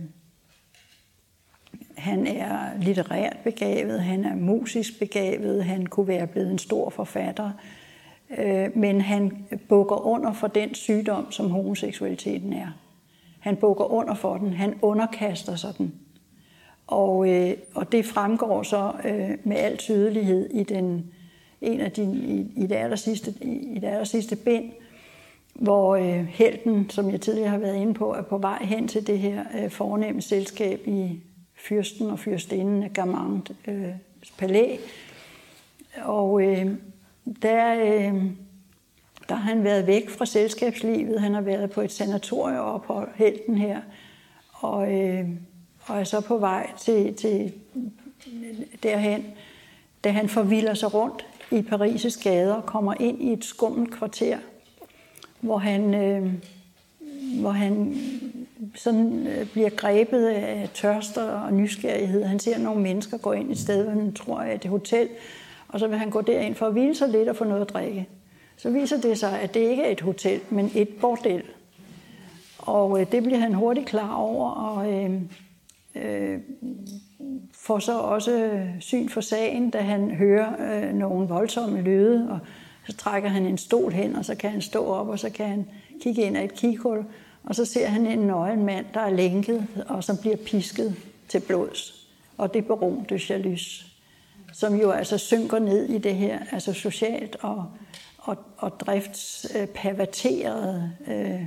han 1.98 2.28
er 2.28 2.80
litterært 2.80 3.38
begavet, 3.44 4.02
han 4.02 4.26
er 4.26 4.36
musisk 4.36 5.00
begavet, 5.00 5.66
han 5.66 5.86
kunne 5.86 6.08
være 6.08 6.28
blevet 6.28 6.52
en 6.52 6.58
stor 6.58 6.90
forfatter, 6.90 7.52
øh, 8.38 8.78
men 8.78 9.02
han 9.02 9.48
bukker 9.70 10.06
under 10.06 10.34
for 10.34 10.48
den 10.48 10.74
sygdom, 10.74 11.32
som 11.32 11.50
homoseksualiteten 11.50 12.54
er. 12.54 12.68
Han 13.40 13.56
bukker 13.56 13.86
under 13.86 14.14
for 14.14 14.38
den, 14.38 14.54
han 14.54 14.76
underkaster 14.82 15.56
sig 15.56 15.74
den. 15.78 15.94
Og, 16.88 17.30
øh, 17.30 17.54
og 17.76 17.92
det 17.92 18.06
fremgår 18.06 18.64
så 18.64 18.92
øh, 19.06 19.38
med 19.44 19.58
al 19.58 19.78
tydelighed 19.78 20.50
i 20.50 20.64
den 20.64 21.12
en 21.62 21.82
af 21.82 21.92
de, 21.92 22.04
i, 22.04 22.64
i, 22.64 22.68
det 22.68 22.76
aller 22.76 22.96
sidste, 22.96 23.34
i, 23.42 23.80
det 23.82 23.88
aller 23.88 24.04
sidste 24.04 24.36
bind, 24.36 24.72
hvor 25.56 25.96
øh, 25.96 26.26
helten, 26.26 26.90
som 26.90 27.12
jeg 27.12 27.22
tidligere 27.22 27.50
har 27.50 27.58
været 27.58 27.76
inde 27.76 27.94
på, 27.94 28.14
er 28.14 28.22
på 28.22 28.38
vej 28.38 28.64
hen 28.64 28.88
til 28.88 29.08
det 29.08 29.20
her 29.20 29.44
øh, 29.60 29.70
fornemme 29.70 30.22
selskab 30.22 30.88
i 30.88 31.20
fyrsten 31.56 32.10
og 32.10 32.20
fyrstinden 32.20 32.84
af 32.84 32.94
Gamant 32.94 33.52
øh, 33.68 33.90
palæ. 34.38 34.76
Og 36.02 36.44
øh, 36.44 36.68
der, 37.42 37.74
øh, 37.74 38.24
der 39.30 39.36
har 39.36 39.54
han 39.54 39.64
været 39.64 39.88
væk 39.88 40.10
fra 40.10 40.26
selskabslivet. 40.26 41.22
Han 41.22 41.34
har 41.34 41.42
været 41.42 41.72
på 41.72 41.82
et 41.82 41.92
sanatorieophold, 41.92 43.10
helten 43.16 43.58
her. 43.58 43.82
Og, 44.54 44.94
øh, 44.94 45.30
og 45.86 46.00
er 46.00 46.04
så 46.04 46.22
på 46.22 46.38
vej 46.38 46.72
til, 46.78 47.16
til 47.16 47.54
derhen, 48.84 49.26
da 50.04 50.10
han 50.10 50.30
forvilder 50.30 50.74
sig 50.74 50.94
rundt 50.94 51.26
i 51.52 51.60
Paris' 51.60 52.24
gader 52.24 52.54
og 52.54 52.66
kommer 52.66 52.94
ind 53.00 53.22
i 53.22 53.34
et 53.34 53.46
skummelt 53.46 53.92
kvarter, 53.92 54.38
hvor 55.46 55.58
han, 55.58 55.94
øh, 55.94 56.32
hvor 57.40 57.52
han 57.52 57.96
sådan 58.76 59.28
øh, 59.28 59.52
bliver 59.52 59.70
grebet 59.70 60.28
af 60.28 60.70
tørster 60.74 61.24
og 61.24 61.54
nysgerrighed. 61.54 62.24
Han 62.24 62.40
ser 62.40 62.58
nogle 62.58 62.82
mennesker 62.82 63.18
gå 63.18 63.32
ind 63.32 63.52
et 63.52 63.60
sted, 63.60 63.84
hvor 63.84 63.92
han 63.92 64.14
tror 64.14 64.42
er 64.42 64.54
et 64.54 64.66
hotel, 64.66 65.10
og 65.68 65.80
så 65.80 65.88
vil 65.88 65.98
han 65.98 66.10
gå 66.10 66.22
derind 66.22 66.56
for 66.56 66.66
at 66.66 66.72
hvile 66.72 66.96
sig 66.96 67.10
lidt 67.10 67.30
og 67.30 67.36
få 67.36 67.44
noget 67.44 67.62
at 67.62 67.70
drikke. 67.70 68.08
Så 68.58 68.70
viser 68.70 69.02
det 69.02 69.18
sig, 69.18 69.40
at 69.42 69.54
det 69.54 69.60
ikke 69.60 69.84
er 69.84 69.92
et 69.92 70.02
hotel, 70.02 70.40
men 70.50 70.72
et 70.76 70.90
bordel. 71.02 71.44
Og 72.58 73.02
øh, 73.02 73.12
det 73.12 73.24
bliver 73.24 73.40
han 73.40 73.54
hurtigt 73.54 73.88
klar 73.88 74.16
over, 74.16 74.50
og 74.50 74.94
øh, 74.94 75.22
øh, 75.96 76.40
får 77.54 77.80
så 77.80 78.00
også 78.00 78.32
øh, 78.32 78.68
syn 78.80 79.10
for 79.10 79.22
sagen, 79.22 79.70
da 79.70 79.78
han 79.78 80.12
hører 80.12 80.54
øh, 80.60 80.94
nogle 80.94 81.28
voldsomme 81.28 81.82
lyde, 81.82 82.28
og 82.32 82.40
så 82.88 82.98
trækker 82.98 83.30
han 83.30 83.46
en 83.46 83.58
stol 83.58 83.92
hen, 83.92 84.16
og 84.16 84.26
så 84.26 84.36
kan 84.36 84.52
han 84.52 84.62
stå 84.62 84.86
op, 84.86 85.08
og 85.08 85.20
så 85.20 85.30
kan 85.30 85.48
han 85.48 85.66
kigge 86.02 86.22
ind 86.22 86.38
af 86.38 86.44
et 86.44 86.54
kighul, 86.54 87.06
og 87.44 87.56
så 87.56 87.66
ser 87.66 87.88
han 87.88 88.08
en 88.08 88.20
nøgen 88.20 88.66
mand, 88.66 88.86
der 88.94 89.00
er 89.00 89.10
lænket, 89.10 89.68
og 89.88 90.04
som 90.04 90.18
bliver 90.18 90.36
pisket 90.36 90.96
til 91.28 91.40
blods. 91.40 92.08
Og 92.38 92.54
det 92.54 92.60
er 92.60 92.64
Baron 92.68 93.06
de 93.10 93.20
som 94.54 94.76
jo 94.76 94.92
altså 94.92 95.18
synker 95.18 95.60
ned 95.60 95.90
i 95.90 95.98
det 95.98 96.16
her, 96.16 96.40
altså 96.52 96.74
socialt 96.74 97.38
og, 97.42 97.66
og, 98.18 98.38
og 98.58 98.80
driftsperverterede 98.80 100.92
øh, 101.08 101.42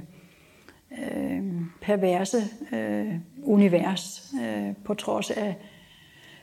øh, 0.92 1.42
perverse 1.80 2.44
øh, 2.72 3.14
univers, 3.42 4.32
øh, 4.42 4.74
på 4.84 4.94
trods 4.94 5.30
af, 5.30 5.56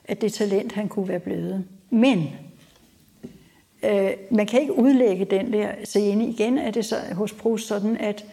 af 0.08 0.18
det 0.18 0.34
talent, 0.34 0.72
han 0.72 0.88
kunne 0.88 1.08
være 1.08 1.20
blevet. 1.20 1.66
Men 1.90 2.30
øh, 3.90 4.12
man 4.30 4.48
kan 4.48 4.62
ikke 4.62 4.78
udlægge 4.78 5.26
den 5.26 5.54
der 5.54 5.70
scene. 5.84 6.28
Igen 6.28 6.58
er 6.58 6.72
det 6.72 6.86
så 6.86 6.96
hos 7.14 7.34
Proust 7.34 7.68
sådan, 7.68 7.98
at 7.98 8.26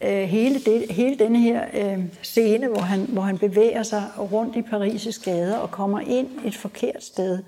øh, 0.00 0.22
hele, 0.22 0.54
det, 0.58 0.90
hele 0.90 1.16
denne 1.18 1.38
her 1.38 1.64
øh, 1.74 1.98
scene, 2.22 2.68
hvor 2.68 2.80
han, 2.80 3.00
hvor 3.00 3.22
han 3.22 3.38
bevæger 3.38 3.82
sig 3.82 4.04
rundt 4.18 4.56
i 4.56 4.60
Paris' 4.60 5.24
gader 5.24 5.56
og 5.56 5.70
kommer 5.70 6.00
ind 6.00 6.28
et 6.44 6.56
forkert 6.56 7.04
sted, 7.04 7.38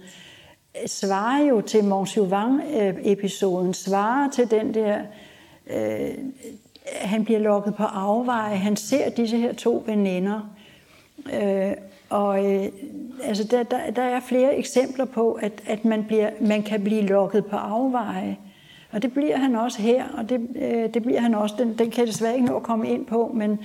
øh, 0.82 0.88
svarer 0.88 1.44
jo 1.44 1.60
til 1.60 1.84
Montsauvin-episoden, 1.84 3.68
øh, 3.68 3.74
svarer 3.74 4.30
til 4.30 4.50
den 4.50 4.74
der 4.74 4.98
øh, 5.66 6.14
han 6.92 7.24
bliver 7.24 7.40
lukket 7.40 7.74
på 7.74 7.82
afveje. 7.82 8.56
Han 8.56 8.76
ser 8.76 9.10
disse 9.10 9.36
her 9.36 9.52
to 9.52 9.84
veninder. 9.86 10.40
Øh, 11.32 11.72
og 12.10 12.54
øh, 12.54 12.68
altså 13.22 13.44
der, 13.44 13.62
der, 13.62 13.90
der 13.90 14.02
er 14.02 14.20
flere 14.20 14.56
eksempler 14.56 15.04
på, 15.04 15.32
at, 15.32 15.52
at 15.66 15.84
man, 15.84 16.04
bliver, 16.04 16.30
man 16.40 16.62
kan 16.62 16.84
blive 16.84 17.02
lukket 17.02 17.46
på 17.46 17.56
afveje. 17.56 18.36
Og 18.92 19.02
det 19.02 19.12
bliver 19.12 19.36
han 19.36 19.56
også 19.56 19.82
her, 19.82 20.04
og 20.08 20.28
det, 20.28 20.48
øh, 20.56 20.94
det 20.94 21.02
bliver 21.02 21.20
han 21.20 21.34
også. 21.34 21.54
Den, 21.58 21.78
den 21.78 21.90
kan 21.90 21.98
jeg 21.98 22.06
desværre 22.06 22.34
ikke 22.34 22.46
nå 22.46 22.56
at 22.56 22.62
komme 22.62 22.88
ind 22.88 23.06
på, 23.06 23.30
men, 23.34 23.58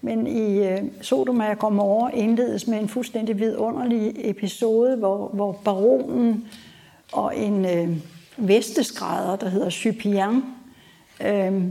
men 0.00 0.26
i 0.26 0.66
øh, 0.66 0.78
Sodoma 1.00 1.50
og 1.50 1.58
Gomorra 1.58 2.10
indledes 2.14 2.66
med 2.66 2.78
en 2.78 2.88
fuldstændig 2.88 3.38
vidunderlig 3.38 4.12
episode, 4.16 4.96
hvor, 4.96 5.28
hvor 5.28 5.52
baronen 5.52 6.48
og 7.12 7.38
en 7.38 7.64
øh, 7.64 7.88
vesteskrædder, 8.36 9.36
der 9.36 9.48
hedder 9.48 9.70
Cypian, 9.70 10.42
øh, 11.24 11.62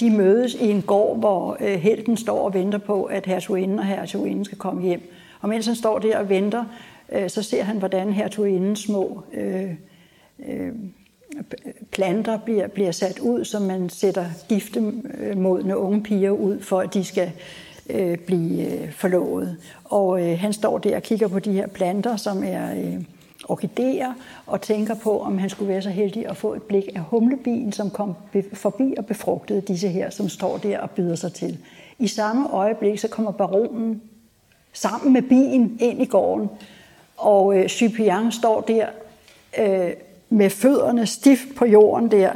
de 0.00 0.10
mødes 0.10 0.54
i 0.54 0.70
en 0.70 0.82
gård, 0.82 1.18
hvor 1.18 1.56
øh, 1.60 1.80
helten 1.80 2.16
står 2.16 2.38
og 2.44 2.54
venter 2.54 2.78
på, 2.78 3.04
at 3.04 3.26
hertuginden 3.26 3.78
og 3.78 3.84
hertuginden 3.86 4.44
skal 4.44 4.58
komme 4.58 4.82
hjem. 4.82 5.12
Og 5.40 5.48
mens 5.48 5.66
han 5.66 5.76
står 5.76 5.98
der 5.98 6.18
og 6.18 6.28
venter, 6.28 6.64
øh, 7.12 7.30
så 7.30 7.42
ser 7.42 7.62
han, 7.62 7.78
hvordan 7.78 8.12
hertugindens 8.12 8.80
små 8.80 9.22
øh, 9.32 9.70
øh, 10.48 10.72
planter 11.90 12.38
bliver, 12.38 12.66
bliver 12.66 12.92
sat 12.92 13.18
ud, 13.18 13.44
som 13.44 13.62
man 13.62 13.88
sætter 13.88 14.24
giftemodne 14.48 15.72
øh, 15.72 15.82
unge 15.82 16.02
piger 16.02 16.30
ud, 16.30 16.60
for 16.60 16.80
at 16.80 16.94
de 16.94 17.04
skal 17.04 17.32
øh, 17.90 18.18
blive 18.18 18.82
øh, 18.82 18.92
forlovet. 18.92 19.56
Og 19.84 20.22
øh, 20.22 20.38
han 20.38 20.52
står 20.52 20.78
der 20.78 20.96
og 20.96 21.02
kigger 21.02 21.28
på 21.28 21.38
de 21.38 21.52
her 21.52 21.66
planter, 21.66 22.16
som 22.16 22.44
er... 22.44 22.74
Øh, 22.74 23.04
orkideer 23.48 24.12
og 24.46 24.60
tænker 24.60 24.94
på, 24.94 25.20
om 25.20 25.38
han 25.38 25.50
skulle 25.50 25.68
være 25.68 25.82
så 25.82 25.90
heldig 25.90 26.28
at 26.28 26.36
få 26.36 26.54
et 26.54 26.62
blik 26.62 26.84
af 26.94 27.00
humlebien, 27.00 27.72
som 27.72 27.90
kom 27.90 28.14
forbi 28.52 28.94
og 28.98 29.06
befrugtede 29.06 29.60
disse 29.60 29.88
her, 29.88 30.10
som 30.10 30.28
står 30.28 30.58
der 30.58 30.78
og 30.78 30.90
byder 30.90 31.14
sig 31.14 31.32
til. 31.32 31.58
I 31.98 32.06
samme 32.06 32.50
øjeblik 32.50 32.98
så 32.98 33.08
kommer 33.08 33.30
baronen 33.30 34.02
sammen 34.72 35.12
med 35.12 35.22
bien 35.22 35.78
ind 35.80 36.02
i 36.02 36.04
gården, 36.04 36.48
og 37.16 37.58
øh, 37.58 37.68
Cyprian 37.68 38.32
står 38.32 38.60
der 38.60 38.86
øh, 39.58 39.92
med 40.28 40.50
fødderne 40.50 41.06
stift 41.06 41.54
på 41.56 41.64
jorden 41.64 42.10
der, 42.10 42.32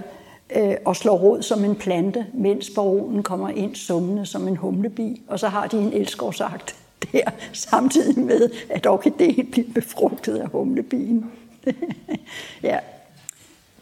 øh, 0.56 0.74
og 0.84 0.96
slår 0.96 1.18
rod 1.18 1.42
som 1.42 1.64
en 1.64 1.74
plante, 1.76 2.26
mens 2.34 2.70
baronen 2.74 3.22
kommer 3.22 3.48
ind 3.48 3.74
summende 3.74 4.26
som 4.26 4.48
en 4.48 4.56
humlebi. 4.56 5.22
Og 5.28 5.38
så 5.38 5.48
har 5.48 5.66
de 5.66 5.78
en 5.78 5.92
elskovsagt 5.92 6.76
der, 7.12 7.30
samtidig 7.52 8.24
med, 8.24 8.50
at 8.70 8.86
orkideen 8.86 9.46
bliver 9.50 9.68
befrugtet 9.74 10.36
af 10.36 10.48
humlebien. 10.48 11.30
ja, 12.62 12.78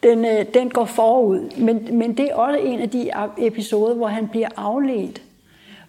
den, 0.03 0.25
øh, 0.25 0.47
den 0.55 0.71
går 0.71 0.85
forud, 0.85 1.59
men, 1.59 1.89
men 1.99 2.17
det 2.17 2.31
er 2.31 2.35
også 2.35 2.59
en 2.59 2.81
af 2.81 2.91
de 2.91 3.11
episoder, 3.39 3.95
hvor 3.95 4.09
han 4.09 4.29
bliver 4.29 4.49
afledt. 4.57 5.23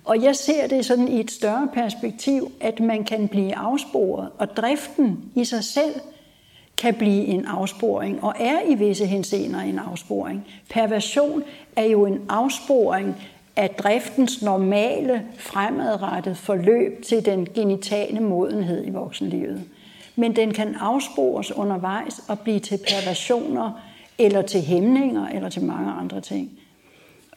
Og 0.06 0.24
jeg 0.24 0.36
ser 0.36 0.68
det 0.68 0.86
sådan 0.86 1.08
i 1.08 1.20
et 1.20 1.32
større 1.32 1.70
perspektiv, 1.74 2.52
at 2.62 2.80
man 2.80 3.04
kan 3.04 3.28
blive 3.28 3.56
afsporet, 3.56 4.30
og 4.38 4.58
driften 4.58 5.32
i 5.36 5.46
sig 5.46 5.64
selv 5.64 5.94
kan 6.78 6.94
blive 6.94 7.26
en 7.26 7.46
afsporing, 7.46 8.24
og 8.24 8.34
er 8.40 8.58
i 8.68 8.76
visse 8.76 9.06
henseender 9.06 9.60
en 9.60 9.80
afsporing. 9.80 10.48
Perversion 10.70 11.44
er 11.76 11.86
jo 11.86 12.06
en 12.06 12.22
afsporing 12.30 13.16
af 13.58 13.70
driftens 13.70 14.42
normale 14.42 15.24
fremadrettet 15.38 16.38
forløb 16.38 17.04
til 17.04 17.26
den 17.26 17.48
genitale 17.56 18.20
modenhed 18.20 18.88
i 18.88 18.90
voksenlivet. 18.90 19.64
Men 20.16 20.36
den 20.36 20.54
kan 20.54 20.76
afspores 20.76 21.52
undervejs 21.52 22.22
og 22.28 22.40
blive 22.40 22.60
til 22.60 22.78
perversioner, 22.78 23.72
eller 24.18 24.42
til 24.42 24.62
hæmninger, 24.62 25.28
eller 25.28 25.50
til 25.50 25.64
mange 25.64 25.92
andre 25.92 26.22
ting. 26.22 26.52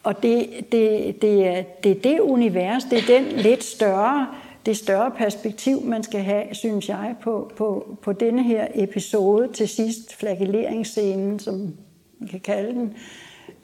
Og 0.02 0.22
det, 0.22 0.46
det, 0.72 1.22
det, 1.22 1.46
er, 1.46 1.62
det 1.62 1.90
er 1.90 2.00
det 2.00 2.20
univers, 2.20 2.84
det 2.84 2.98
er 2.98 3.18
den 3.18 3.24
lidt 3.36 3.64
større, 3.64 4.26
det 4.66 4.76
større 4.76 5.10
perspektiv, 5.10 5.82
man 5.84 6.02
skal 6.02 6.20
have, 6.20 6.44
synes 6.52 6.88
jeg, 6.88 7.14
på, 7.20 7.52
på, 7.56 7.96
på 8.02 8.12
denne 8.12 8.42
her 8.42 8.66
episode 8.74 9.48
til 9.52 9.68
sidst, 9.68 10.16
flagelleringsscenen, 10.16 11.38
som 11.38 11.74
man 12.18 12.28
kan 12.28 12.40
kalde 12.40 12.72
den, 12.72 12.94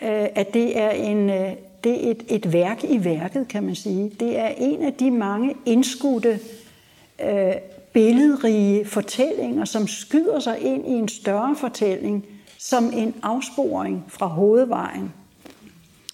øh, 0.03 0.27
at 0.35 0.55
det 0.55 0.79
er, 0.79 0.91
en, 0.91 1.31
øh, 1.31 1.53
det 1.87 2.07
er 2.07 2.11
et, 2.11 2.23
et 2.29 2.53
værk 2.53 2.85
i 2.85 3.05
værket, 3.05 3.49
kan 3.49 3.63
man 3.63 3.75
sige. 3.75 4.11
Det 4.21 4.39
er 4.39 4.49
en 4.49 4.83
af 4.83 4.95
de 4.95 5.11
mange 5.11 5.55
indskudte, 5.67 6.41
øh, 7.25 7.53
billedrige 7.93 8.85
fortællinger, 8.85 9.65
som 9.65 9.87
skyder 9.87 10.41
sig 10.41 10.61
ind 10.61 10.87
i 10.87 10.91
en 10.91 11.09
større 11.09 11.57
fortælling, 11.57 12.27
som 12.59 12.91
en 12.93 13.15
afsporing 13.23 14.05
fra 14.09 14.27
hovedvejen. 14.27 15.13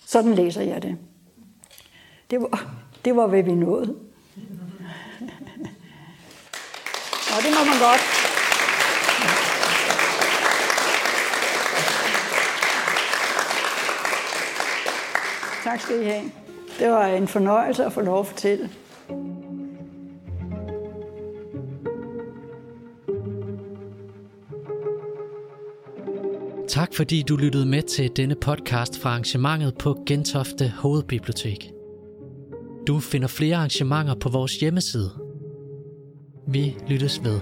Sådan 0.07 0.35
læser 0.35 0.63
jeg 0.63 0.83
det. 0.83 0.97
Det 2.31 2.41
var, 2.41 2.75
det 3.05 3.17
var 3.17 3.27
hvad 3.27 3.43
vi 3.43 3.55
nåede. 3.55 3.89
Og 7.37 7.43
det 7.43 7.51
må 7.51 7.65
man 7.65 7.79
godt. 7.81 8.32
Tak 15.65 15.81
skal 15.81 16.01
I 16.01 16.05
have. 16.05 16.31
Det 16.79 16.89
var 16.91 17.07
en 17.07 17.29
fornøjelse 17.29 17.85
at 17.85 17.93
få 17.93 18.01
lov 18.01 18.21
at 18.21 18.27
fortælle. 18.27 18.71
Tak 26.69 26.95
fordi 26.95 27.23
du 27.23 27.37
lyttede 27.37 27.67
med 27.67 27.83
til 27.83 28.17
denne 28.17 28.35
podcast 28.35 28.99
fra 28.99 29.11
arrangementet 29.11 29.75
på 29.79 30.03
Gentofte 30.07 30.69
Hovedbibliotek. 30.69 31.71
Du 32.87 33.01
finder 33.01 33.29
flere 33.29 33.57
arrangementer 33.57 34.15
på 34.15 34.29
vores 34.29 34.57
hjemmeside. 34.57 35.11
Vi 36.49 36.77
lyttes 36.89 37.25
ved. 37.25 37.41